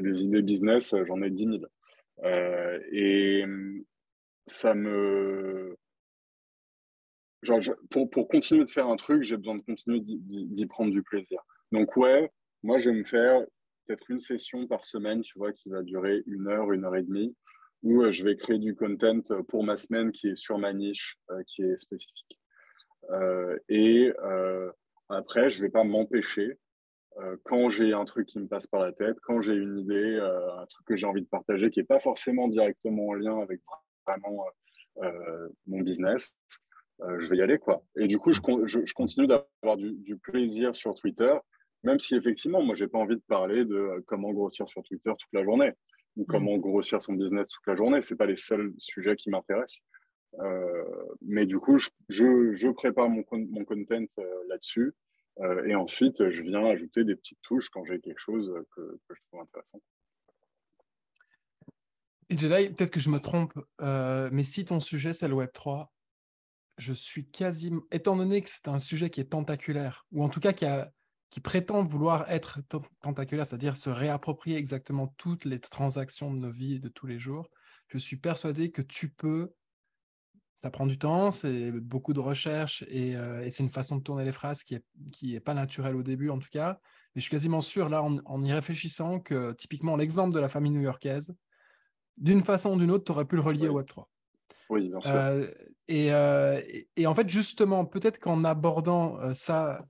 des 0.00 0.24
idées 0.24 0.42
business, 0.42 0.94
j'en 1.06 1.22
ai 1.22 1.30
10 1.30 1.44
000. 1.44 1.64
et 2.92 3.44
ça 4.46 4.74
me. 4.74 5.76
Genre, 7.42 7.60
pour, 7.90 8.08
pour 8.08 8.28
continuer 8.28 8.64
de 8.64 8.70
faire 8.70 8.88
un 8.88 8.96
truc, 8.96 9.22
j'ai 9.22 9.36
besoin 9.36 9.56
de 9.56 9.62
continuer 9.62 10.00
d'y 10.02 10.66
prendre 10.66 10.90
du 10.90 11.02
plaisir. 11.02 11.42
Donc, 11.72 11.94
ouais, 11.96 12.30
moi, 12.62 12.78
je 12.78 12.88
vais 12.88 12.96
me 12.96 13.04
faire 13.04 13.44
peut-être 13.86 14.10
une 14.10 14.20
session 14.20 14.66
par 14.66 14.84
semaine, 14.84 15.20
tu 15.20 15.38
vois, 15.38 15.52
qui 15.52 15.68
va 15.68 15.82
durer 15.82 16.22
une 16.26 16.48
heure, 16.48 16.72
une 16.72 16.84
heure 16.84 16.96
et 16.96 17.02
demie, 17.02 17.34
où 17.84 18.02
euh, 18.02 18.12
je 18.12 18.24
vais 18.24 18.36
créer 18.36 18.58
du 18.58 18.74
content 18.74 19.20
euh, 19.30 19.42
pour 19.42 19.62
ma 19.62 19.76
semaine 19.76 20.10
qui 20.10 20.28
est 20.28 20.36
sur 20.36 20.58
ma 20.58 20.72
niche, 20.72 21.18
euh, 21.30 21.42
qui 21.46 21.62
est 21.62 21.76
spécifique. 21.76 22.40
et 23.68 24.12
après, 25.10 25.50
je 25.50 25.58
ne 25.58 25.62
vais 25.66 25.70
pas 25.70 25.84
m'empêcher 25.84 26.58
quand 27.44 27.68
j'ai 27.68 27.92
un 27.92 28.06
truc 28.06 28.26
qui 28.26 28.40
me 28.40 28.48
passe 28.48 28.66
par 28.66 28.80
la 28.80 28.92
tête, 28.92 29.16
quand 29.22 29.42
j'ai 29.42 29.52
une 29.52 29.78
idée, 29.78 30.18
un 30.18 30.66
truc 30.66 30.86
que 30.86 30.96
j'ai 30.96 31.06
envie 31.06 31.20
de 31.20 31.28
partager 31.28 31.70
qui 31.70 31.80
n'est 31.80 31.84
pas 31.84 32.00
forcément 32.00 32.48
directement 32.48 33.08
en 33.08 33.12
lien 33.12 33.38
avec 33.40 33.60
vraiment 34.06 34.46
mon 35.66 35.80
business, 35.82 36.34
je 37.18 37.28
vais 37.28 37.36
y 37.36 37.42
aller. 37.42 37.58
quoi. 37.58 37.84
Et 37.96 38.08
du 38.08 38.18
coup, 38.18 38.32
je, 38.32 38.40
je, 38.64 38.94
continue 38.94 39.26
d'avoir 39.26 39.76
du, 39.76 40.16
plaisir 40.16 40.74
sur 40.74 40.94
Twitter, 40.94 41.34
même 41.82 41.98
si 41.98 42.16
effectivement, 42.16 42.62
moi, 42.62 42.74
j'ai 42.74 42.88
pas 42.88 42.98
envie 42.98 43.16
de 43.16 43.24
parler 43.28 43.66
de 43.66 44.02
comment 44.06 44.32
grossir 44.32 44.66
sur 44.68 44.82
Twitter 44.82 45.12
toute 45.18 45.32
la 45.34 45.44
journée 45.44 45.72
ou 46.16 46.22
mm. 46.22 46.26
comment 46.26 46.56
grossir 46.58 47.02
son 47.02 47.14
business 47.14 47.48
toute 47.48 47.66
la 47.66 47.76
journée. 47.76 48.02
Ce 48.02 48.14
pas 48.14 48.26
les 48.26 48.36
seuls 48.36 48.72
sujets 48.78 49.16
qui 49.16 49.30
m'intéressent. 49.30 49.82
Euh, 50.40 50.84
mais 51.22 51.46
du 51.46 51.58
coup, 51.58 51.78
je, 51.78 51.90
je, 52.08 52.68
prépare 52.70 53.08
mon, 53.08 53.24
mon 53.30 53.64
content 53.64 54.06
euh, 54.18 54.44
là-dessus. 54.48 54.92
Euh, 55.40 55.64
et 55.66 55.74
ensuite, 55.74 56.30
je 56.30 56.42
viens 56.42 56.64
ajouter 56.66 57.04
des 57.04 57.16
petites 57.16 57.40
touches 57.42 57.68
quand 57.68 57.84
j'ai 57.84 58.00
quelque 58.00 58.20
chose 58.20 58.52
que, 58.74 59.00
que, 59.08 59.14
je 59.14 59.20
trouve 59.28 59.40
intéressant. 59.40 59.80
Et 62.30 62.38
Jedi, 62.38 62.70
peut-être 62.70 62.90
que 62.90 63.00
je 63.00 63.10
me 63.10 63.18
trompe, 63.18 63.52
mais 63.80 64.44
si 64.44 64.64
ton 64.64 64.80
sujet 64.80 65.12
c'est 65.12 65.28
le 65.28 65.34
Web3, 65.34 65.88
je 66.78 66.92
suis 66.92 67.26
quasiment, 67.26 67.82
étant 67.90 68.16
donné 68.16 68.40
que 68.40 68.48
c'est 68.48 68.68
un 68.68 68.78
sujet 68.78 69.10
qui 69.10 69.20
est 69.20 69.30
tentaculaire, 69.30 70.06
ou 70.10 70.24
en 70.24 70.28
tout 70.28 70.40
cas 70.40 70.52
qui 70.52 70.64
a, 70.64 70.90
qui 71.34 71.40
prétendent 71.40 71.88
vouloir 71.88 72.30
être 72.30 72.60
tentaculaires, 73.00 73.44
c'est-à-dire 73.44 73.76
se 73.76 73.90
réapproprier 73.90 74.56
exactement 74.56 75.08
toutes 75.16 75.44
les 75.44 75.58
transactions 75.58 76.32
de 76.32 76.38
nos 76.38 76.52
vies 76.52 76.78
de 76.78 76.86
tous 76.86 77.08
les 77.08 77.18
jours, 77.18 77.50
je 77.88 77.98
suis 77.98 78.16
persuadé 78.16 78.70
que 78.70 78.82
tu 78.82 79.08
peux, 79.08 79.52
ça 80.54 80.70
prend 80.70 80.86
du 80.86 80.96
temps, 80.96 81.32
c'est 81.32 81.72
beaucoup 81.72 82.12
de 82.12 82.20
recherche 82.20 82.84
et, 82.86 83.16
euh, 83.16 83.50
c'est 83.50 83.64
une 83.64 83.68
façon 83.68 83.96
de 83.96 84.02
tourner 84.04 84.24
les 84.24 84.30
phrases 84.30 84.62
qui 84.62 84.74
n'est 84.74 84.84
qui 85.10 85.34
est 85.34 85.40
pas 85.40 85.54
naturelle 85.54 85.96
au 85.96 86.04
début 86.04 86.30
en 86.30 86.38
tout 86.38 86.50
cas, 86.52 86.78
mais 87.16 87.20
je 87.20 87.22
suis 87.22 87.32
quasiment 87.32 87.60
sûr 87.60 87.88
là 87.88 88.00
en, 88.04 88.44
y 88.44 88.52
réfléchissant 88.52 89.18
que 89.18 89.54
typiquement 89.54 89.96
l'exemple 89.96 90.32
de 90.32 90.38
la 90.38 90.46
famille 90.46 90.70
new-yorkaise, 90.70 91.34
d'une 92.16 92.42
façon 92.42 92.76
ou 92.76 92.78
d'une 92.78 92.92
autre, 92.92 93.06
tu 93.06 93.10
aurais 93.10 93.24
pu 93.24 93.34
le 93.34 93.42
relier 93.42 93.66
au 93.66 93.82
Web3. 93.82 94.04
Oui, 94.70 94.88
bien 94.88 95.00
sûr. 95.00 95.10
Euh, 95.10 95.50
et, 95.88 96.12
euh, 96.12 96.62
et, 96.96 97.08
en 97.08 97.14
fait, 97.16 97.28
justement, 97.28 97.84
peut-être 97.84 98.20
qu'en 98.20 98.44
abordant 98.44 99.34
ça 99.34 99.84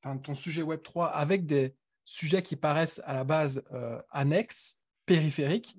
ton 0.00 0.34
sujet 0.34 0.62
Web3 0.62 1.10
avec 1.12 1.46
des 1.46 1.74
sujets 2.04 2.42
qui 2.42 2.56
paraissent 2.56 3.00
à 3.04 3.14
la 3.14 3.24
base 3.24 3.62
euh, 3.72 4.00
annexes, 4.10 4.82
périphériques, 5.06 5.76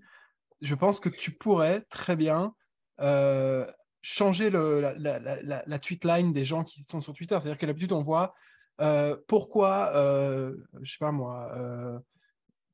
je 0.62 0.76
pense 0.76 1.00
que 1.00 1.10
tu 1.10 1.32
pourrais 1.32 1.82
très 1.90 2.16
bien 2.16 2.54
euh, 3.00 3.70
changer 4.02 4.50
la, 4.50 5.80
tweet 5.80 6.06
line 6.06 6.34
des 6.34 6.46
gens 6.46 6.64
qui 6.64 6.84
sont 6.84 7.02
sur 7.02 7.14
Twitter. 7.14 7.38
C'est-à-dire 7.40 7.58
que 7.58 7.66
d'habitude, 7.66 7.92
on 7.92 8.04
voit 8.04 8.34
euh, 8.80 9.18
pourquoi, 9.28 9.92
je 9.94 10.92
sais 10.92 10.98
pas 11.00 11.12
moi, 11.12 12.02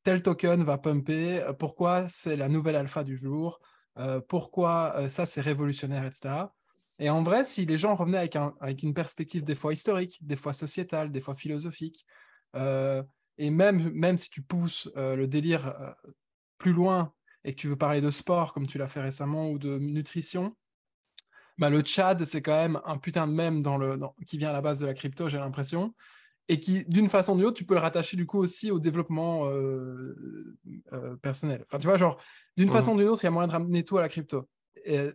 tel 0.03 0.21
token 0.21 0.63
va 0.63 0.77
pumper, 0.77 1.53
pourquoi 1.57 2.07
c'est 2.09 2.35
la 2.35 2.49
nouvelle 2.49 2.75
alpha 2.75 3.03
du 3.03 3.17
jour, 3.17 3.59
pourquoi 4.27 5.09
ça 5.09 5.25
c'est 5.25 5.41
révolutionnaire, 5.41 6.05
etc. 6.05 6.45
Et 6.99 7.09
en 7.09 7.21
vrai, 7.21 7.45
si 7.45 7.65
les 7.65 7.77
gens 7.77 7.95
revenaient 7.95 8.17
avec, 8.17 8.35
un, 8.35 8.55
avec 8.59 8.81
une 8.81 8.93
perspective 8.93 9.43
des 9.43 9.55
fois 9.55 9.73
historique, 9.73 10.17
des 10.21 10.35
fois 10.35 10.53
sociétale, 10.53 11.11
des 11.11 11.21
fois 11.21 11.35
philosophique, 11.35 12.05
euh, 12.55 13.03
et 13.37 13.51
même, 13.51 13.91
même 13.91 14.17
si 14.17 14.29
tu 14.29 14.41
pousses 14.41 14.89
euh, 14.97 15.15
le 15.15 15.27
délire 15.27 15.67
euh, 15.67 15.91
plus 16.57 16.73
loin 16.73 17.13
et 17.43 17.53
que 17.53 17.59
tu 17.59 17.67
veux 17.67 17.75
parler 17.75 18.01
de 18.01 18.09
sport, 18.09 18.51
comme 18.51 18.65
tu 18.65 18.79
l'as 18.79 18.87
fait 18.87 19.01
récemment, 19.01 19.51
ou 19.51 19.59
de 19.59 19.77
nutrition, 19.77 20.55
bah, 21.59 21.69
le 21.69 21.81
Tchad, 21.81 22.25
c'est 22.25 22.41
quand 22.41 22.59
même 22.59 22.81
un 22.83 22.97
putain 22.97 23.27
de 23.27 23.33
même 23.33 23.61
dans 23.61 23.77
le, 23.77 23.99
qui 24.25 24.37
vient 24.37 24.49
à 24.49 24.53
la 24.53 24.61
base 24.61 24.79
de 24.79 24.87
la 24.87 24.95
crypto, 24.95 25.29
j'ai 25.29 25.37
l'impression, 25.37 25.93
et 26.47 26.59
qui, 26.59 26.83
d'une 26.85 27.09
façon 27.09 27.33
ou 27.33 27.37
d'une 27.37 27.45
autre, 27.45 27.57
tu 27.57 27.65
peux 27.65 27.75
le 27.75 27.79
rattacher 27.79 28.17
du 28.17 28.25
coup 28.25 28.39
aussi 28.39 28.71
au 28.71 28.79
développement 28.79 29.49
personnel. 31.21 31.63
Enfin, 31.67 31.77
tu 31.77 31.87
vois, 31.87 31.97
genre, 31.97 32.21
d'une 32.57 32.69
mmh. 32.69 32.71
façon 32.71 32.93
ou 32.93 32.97
d'une 32.97 33.07
autre, 33.07 33.23
il 33.23 33.25
y 33.25 33.27
a 33.27 33.31
moyen 33.31 33.47
de 33.47 33.53
ramener 33.53 33.83
tout 33.83 33.97
à 33.97 34.01
la 34.01 34.09
crypto 34.09 34.47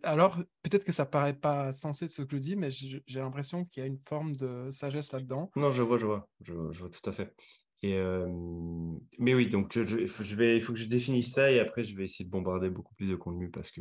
alors, 0.03 0.37
peut-être 0.63 0.85
que 0.85 0.93
ça 0.93 1.07
paraît 1.07 1.35
pas 1.35 1.73
sensé 1.73 2.07
de 2.07 2.11
ce 2.11 2.23
que 2.23 2.37
je 2.37 2.41
dis, 2.41 2.57
mais 2.57 2.69
j'ai 2.71 3.21
l'impression 3.21 3.65
qu'il 3.65 3.83
y 3.83 3.85
a 3.85 3.87
une 3.87 3.99
forme 3.99 4.37
de 4.37 4.69
sagesse 4.71 5.13
là-dedans. 5.13 5.51
Non, 5.57 5.73
je 5.73 5.83
vois, 5.83 5.99
je 5.99 6.07
vois, 6.07 6.29
je, 6.43 6.53
vois 6.53 6.91
tout 6.91 7.09
à 7.09 7.13
fait. 7.13 7.35
Mais 7.83 9.35
oui, 9.35 9.49
donc 9.49 9.75
il 9.75 10.09
faut 10.09 10.23
que 10.23 10.79
je 10.79 10.87
définisse 10.87 11.33
ça 11.33 11.51
et 11.51 11.59
après 11.59 11.83
je 11.83 11.97
vais 11.97 12.05
essayer 12.05 12.25
de 12.25 12.31
bombarder 12.31 12.71
beaucoup 12.71 12.95
plus 12.95 13.09
de 13.09 13.17
contenu 13.17 13.51
parce 13.51 13.73
que 13.73 13.81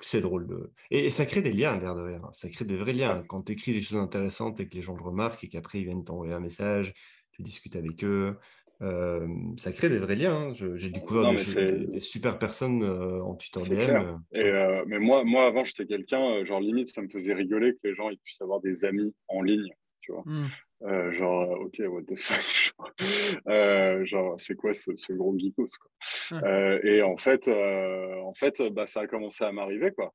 c'est 0.00 0.22
drôle 0.22 0.46
de. 0.46 0.72
Et, 0.90 1.10
ça 1.10 1.26
crée 1.26 1.42
des 1.42 1.52
liens, 1.52 1.78
l'air 1.78 1.94
de. 1.94 2.16
Ça 2.32 2.48
crée 2.48 2.64
des 2.64 2.78
vrais 2.78 2.94
liens. 2.94 3.22
Quand 3.28 3.42
tu 3.42 3.52
écris 3.52 3.74
des 3.74 3.82
choses 3.82 3.98
intéressantes 3.98 4.58
et 4.60 4.68
que 4.68 4.74
les 4.74 4.82
gens 4.82 4.94
le 4.94 5.02
remarquent 5.02 5.44
et 5.44 5.48
qu'après 5.48 5.80
ils 5.80 5.84
viennent 5.84 6.04
t'envoyer 6.04 6.32
un 6.32 6.40
message, 6.40 6.94
tu 7.32 7.42
discutes 7.42 7.76
avec 7.76 8.02
eux. 8.04 8.38
Euh, 8.82 9.26
ça 9.58 9.72
crée 9.72 9.88
des 9.88 9.98
vrais 9.98 10.16
liens. 10.16 10.50
Hein. 10.50 10.52
J'ai 10.76 10.90
découvert 10.90 11.32
des, 11.32 12.00
super 12.00 12.38
personnes 12.38 12.82
euh, 12.82 13.22
en 13.22 13.34
Twitter 13.34 13.60
DM. 13.68 14.18
Euh. 14.34 14.84
mais 14.86 14.98
moi, 14.98 15.24
moi 15.24 15.46
avant, 15.46 15.64
j'étais 15.64 15.86
quelqu'un, 15.86 16.44
genre 16.44 16.60
limite, 16.60 16.88
ça 16.88 17.02
me 17.02 17.08
faisait 17.08 17.34
rigoler 17.34 17.74
que 17.74 17.80
les 17.84 17.94
gens 17.94 18.10
ils 18.10 18.18
puissent 18.18 18.40
avoir 18.40 18.60
des 18.60 18.84
amis 18.84 19.14
en 19.28 19.42
ligne, 19.42 19.72
tu 20.00 20.12
vois. 20.12 20.24
Hmm. 20.26 21.12
genre, 21.12 21.60
ok, 21.60 21.80
what 21.88 22.02
the 22.02 22.16
fuck. 22.18 24.04
genre, 24.04 24.34
c'est 24.38 24.56
quoi 24.56 24.74
ce, 24.74 24.96
ce 24.96 25.12
gros 25.12 25.38
geekos, 25.38 25.66
quoi. 25.80 26.80
et 26.82 27.02
en 27.02 27.16
fait, 27.16 27.48
en 27.48 28.34
fait 28.34 28.60
bah, 28.72 28.86
ça 28.86 29.02
a 29.02 29.06
commencé 29.06 29.44
à 29.44 29.52
m'arriver, 29.52 29.92
quoi. 29.92 30.12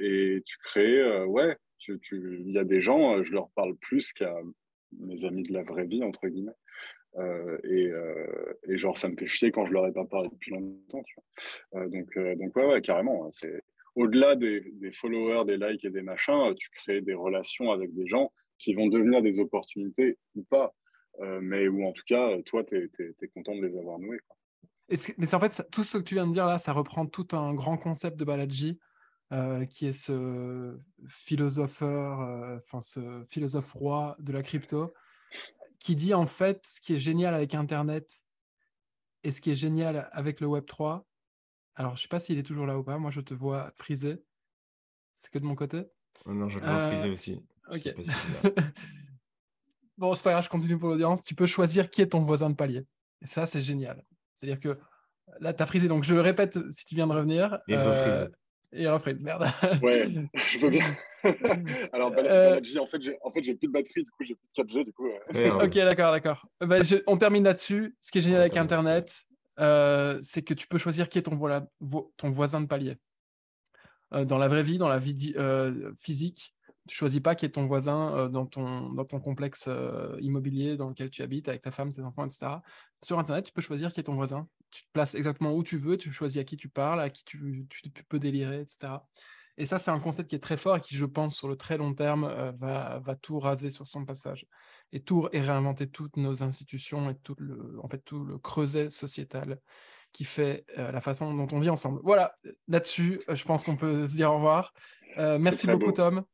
et 0.00 0.42
tu 0.44 0.58
crées, 0.64 1.24
ouais, 1.24 1.56
il 1.86 2.00
tu, 2.00 2.42
y 2.46 2.58
a 2.58 2.64
des 2.64 2.80
gens, 2.80 3.22
je 3.22 3.32
leur 3.32 3.48
parle 3.50 3.76
plus 3.76 4.12
qu'à 4.12 4.34
mes 4.98 5.24
amis 5.24 5.44
de 5.44 5.52
la 5.52 5.62
vraie 5.62 5.86
vie, 5.86 6.02
entre 6.02 6.26
guillemets. 6.26 6.52
Euh, 7.18 7.58
euh, 7.64 8.54
et, 8.68 8.78
genre, 8.78 8.98
ça 8.98 9.08
me 9.08 9.16
fait 9.16 9.26
chier 9.26 9.50
quand 9.50 9.64
je 9.64 9.72
leur 9.72 9.86
ai 9.86 9.92
pas 9.92 10.04
parlé 10.04 10.28
depuis 10.30 10.52
longtemps. 10.52 11.02
Euh, 11.74 11.88
donc, 11.88 12.18
donc, 12.38 12.56
ouais, 12.56 12.66
ouais, 12.66 12.80
carrément. 12.80 13.26
Hein, 13.26 13.30
c'est 13.32 13.62
au-delà 13.94 14.36
des, 14.36 14.62
followers, 14.92 15.44
des 15.46 15.56
likes 15.56 15.84
et 15.84 15.90
des 15.90 16.02
machins, 16.02 16.54
tu 16.58 16.68
crées 16.70 17.00
des 17.00 17.14
relations 17.14 17.72
avec 17.72 17.94
des 17.94 18.06
gens 18.06 18.30
qui 18.58 18.74
vont 18.74 18.88
devenir 18.88 19.22
des 19.22 19.40
opportunités 19.40 20.18
ou 20.34 20.42
pas. 20.44 20.74
mais 21.40 21.66
où 21.68 21.86
en 21.86 21.92
tout 21.92 22.02
cas, 22.06 22.36
toi, 22.44 22.62
tu 22.64 22.90
es, 22.98 23.28
content 23.28 23.56
de 23.56 23.66
les 23.66 23.78
avoir 23.78 23.98
nouées. 23.98 24.20
mais 25.16 25.34
en 25.34 25.40
fait, 25.40 25.66
tout 25.72 25.82
ce 25.82 25.96
que 25.96 26.02
tu 26.02 26.14
viens 26.14 26.26
de 26.26 26.32
dire 26.32 26.46
là, 26.46 26.58
ça 26.58 26.74
reprend 26.74 27.06
tout 27.06 27.28
un 27.32 27.54
grand 27.54 27.78
concept 27.78 28.18
de 28.18 28.26
Balaji 28.26 28.78
qui 29.70 29.86
est 29.86 29.92
ce 29.92 30.76
philosopheur, 31.08 32.58
enfin 32.58 32.82
ce 32.82 33.24
philosophe 33.30 33.72
roi 33.72 34.14
de 34.18 34.32
la 34.32 34.42
crypto, 34.42 34.92
qui 35.86 35.94
dit 35.94 36.14
en 36.14 36.26
fait 36.26 36.66
ce 36.66 36.80
qui 36.80 36.96
est 36.96 36.98
génial 36.98 37.32
avec 37.32 37.54
Internet 37.54 38.24
et 39.22 39.30
ce 39.30 39.40
qui 39.40 39.52
est 39.52 39.54
génial 39.54 40.08
avec 40.10 40.40
le 40.40 40.48
Web 40.48 40.66
3. 40.66 41.06
Alors, 41.76 41.94
je 41.94 42.00
ne 42.00 42.02
sais 42.02 42.08
pas 42.08 42.18
s'il 42.18 42.38
est 42.38 42.42
toujours 42.42 42.66
là 42.66 42.76
ou 42.76 42.82
pas. 42.82 42.98
Moi, 42.98 43.12
je 43.12 43.20
te 43.20 43.34
vois 43.34 43.70
frisé. 43.76 44.20
C'est 45.14 45.30
que 45.30 45.38
de 45.38 45.44
mon 45.44 45.54
côté. 45.54 45.84
Oh 46.24 46.32
non, 46.32 46.48
je 46.48 46.58
vois 46.58 46.90
frisé 46.90 47.08
aussi. 47.08 47.40
Ok. 47.70 47.94
bon, 49.96 50.12
c'est 50.16 50.24
pas 50.24 50.32
grave, 50.32 50.42
je 50.42 50.48
continue 50.48 50.76
pour 50.76 50.88
l'audience. 50.88 51.22
Tu 51.22 51.36
peux 51.36 51.46
choisir 51.46 51.88
qui 51.88 52.02
est 52.02 52.08
ton 52.08 52.24
voisin 52.24 52.50
de 52.50 52.56
palier. 52.56 52.84
Et 53.22 53.28
ça, 53.28 53.46
c'est 53.46 53.62
génial. 53.62 54.04
C'est-à-dire 54.34 54.58
que 54.58 54.80
là, 55.38 55.54
tu 55.54 55.62
as 55.62 55.66
frisé. 55.66 55.86
Donc, 55.86 56.02
je 56.02 56.16
le 56.16 56.20
répète 56.20 56.58
si 56.72 56.84
tu 56.84 56.96
viens 56.96 57.06
de 57.06 57.12
revenir. 57.12 57.60
Et 57.68 57.76
euh, 57.76 58.28
Et 58.72 58.88
refrise. 58.88 59.20
Merde. 59.20 59.46
Ouais, 59.82 60.12
je 60.34 60.58
veux 60.58 60.70
bien. 60.70 60.96
Alors, 61.92 62.12
euh... 62.16 62.56
en 62.56 62.86
fait, 62.86 63.00
j'ai 63.02 63.16
en 63.22 63.30
fait, 63.30 63.40
plus 63.40 63.68
de 63.68 63.72
batterie, 63.72 64.04
du 64.04 64.10
coup, 64.10 64.24
j'ai 64.24 64.34
plus 64.34 64.64
de 64.64 64.68
4G. 64.68 64.84
Du 64.84 64.92
coup, 64.92 65.08
ok, 65.64 65.74
d'accord, 65.74 66.12
d'accord. 66.12 66.46
Bah, 66.60 66.78
on 67.06 67.16
termine 67.16 67.44
là-dessus. 67.44 67.96
Ce 68.00 68.10
qui 68.10 68.18
est 68.18 68.22
génial 68.22 68.40
avec 68.40 68.56
Internet, 68.56 69.24
euh, 69.58 70.18
c'est 70.22 70.42
que 70.42 70.54
tu 70.54 70.66
peux 70.66 70.78
choisir 70.78 71.08
qui 71.08 71.18
est 71.18 71.22
ton, 71.22 71.38
ton 72.16 72.30
voisin 72.30 72.60
de 72.60 72.66
palier. 72.66 72.96
Euh, 74.12 74.24
dans 74.24 74.38
la 74.38 74.48
vraie 74.48 74.62
vie, 74.62 74.78
dans 74.78 74.88
la 74.88 74.98
vie 74.98 75.34
euh, 75.36 75.92
physique, 75.98 76.54
tu 76.88 76.96
choisis 76.96 77.20
pas 77.20 77.34
qui 77.34 77.44
est 77.44 77.50
ton 77.50 77.66
voisin 77.66 78.14
euh, 78.14 78.28
dans, 78.28 78.46
ton, 78.46 78.92
dans 78.92 79.04
ton 79.04 79.18
complexe 79.18 79.68
immobilier 80.20 80.76
dans 80.76 80.88
lequel 80.88 81.10
tu 81.10 81.22
habites 81.22 81.48
avec 81.48 81.62
ta 81.62 81.70
femme, 81.70 81.92
tes 81.92 82.02
enfants, 82.02 82.24
etc. 82.24 82.46
Sur 83.02 83.18
Internet, 83.18 83.46
tu 83.46 83.52
peux 83.52 83.62
choisir 83.62 83.92
qui 83.92 84.00
est 84.00 84.04
ton 84.04 84.14
voisin. 84.14 84.48
Tu 84.70 84.82
te 84.82 84.88
places 84.92 85.14
exactement 85.14 85.54
où 85.54 85.62
tu 85.62 85.76
veux, 85.76 85.96
tu 85.96 86.12
choisis 86.12 86.38
à 86.38 86.44
qui 86.44 86.56
tu 86.56 86.68
parles, 86.68 87.00
à 87.00 87.10
qui 87.10 87.24
tu, 87.24 87.66
tu 87.68 87.90
peux 88.08 88.18
délirer, 88.18 88.60
etc. 88.60 88.94
Et 89.58 89.66
ça, 89.66 89.78
c'est 89.78 89.90
un 89.90 90.00
concept 90.00 90.28
qui 90.30 90.36
est 90.36 90.40
très 90.40 90.56
fort 90.56 90.76
et 90.76 90.80
qui, 90.80 90.94
je 90.94 91.06
pense, 91.06 91.36
sur 91.36 91.48
le 91.48 91.56
très 91.56 91.78
long 91.78 91.94
terme, 91.94 92.54
va, 92.58 92.98
va, 92.98 93.16
tout 93.16 93.38
raser 93.38 93.70
sur 93.70 93.88
son 93.88 94.04
passage. 94.04 94.46
Et 94.92 95.00
tout 95.00 95.28
et 95.32 95.40
réinventer 95.40 95.88
toutes 95.88 96.16
nos 96.16 96.42
institutions 96.42 97.10
et 97.10 97.16
tout 97.16 97.34
le, 97.38 97.78
en 97.82 97.88
fait, 97.88 98.04
tout 98.04 98.24
le 98.24 98.38
creuset 98.38 98.90
sociétal 98.90 99.58
qui 100.16 100.24
fait 100.24 100.64
euh, 100.78 100.90
la 100.92 101.02
façon 101.02 101.34
dont 101.34 101.46
on 101.52 101.60
vit 101.60 101.68
ensemble. 101.68 102.00
Voilà, 102.02 102.34
là-dessus, 102.68 103.20
euh, 103.28 103.34
je 103.34 103.44
pense 103.44 103.64
qu'on 103.64 103.76
peut 103.76 104.06
se 104.06 104.16
dire 104.16 104.30
au 104.30 104.36
revoir. 104.36 104.72
Euh, 105.18 105.38
merci 105.38 105.66
beaucoup, 105.66 105.92
Tom. 105.92 106.24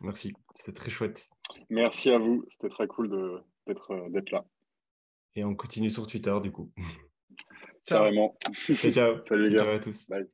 Merci, 0.00 0.34
c'était 0.54 0.72
très 0.72 0.90
chouette. 0.90 1.28
Merci 1.68 2.10
à 2.10 2.18
vous, 2.18 2.44
c'était 2.48 2.68
très 2.68 2.86
cool 2.86 3.42
d'être 3.66 4.30
là. 4.30 4.44
Et 5.34 5.42
on 5.44 5.56
continue 5.56 5.90
sur 5.90 6.06
Twitter, 6.06 6.36
du 6.40 6.52
coup. 6.52 6.70
Ciao. 7.84 8.04
Carrément. 8.04 8.38
ciao. 8.64 9.18
Salut 9.28 9.50
les 9.50 9.56
gars. 9.56 9.64
Ciao 9.64 9.74
à 9.74 9.78
tous. 9.80 10.08
Bye. 10.08 10.28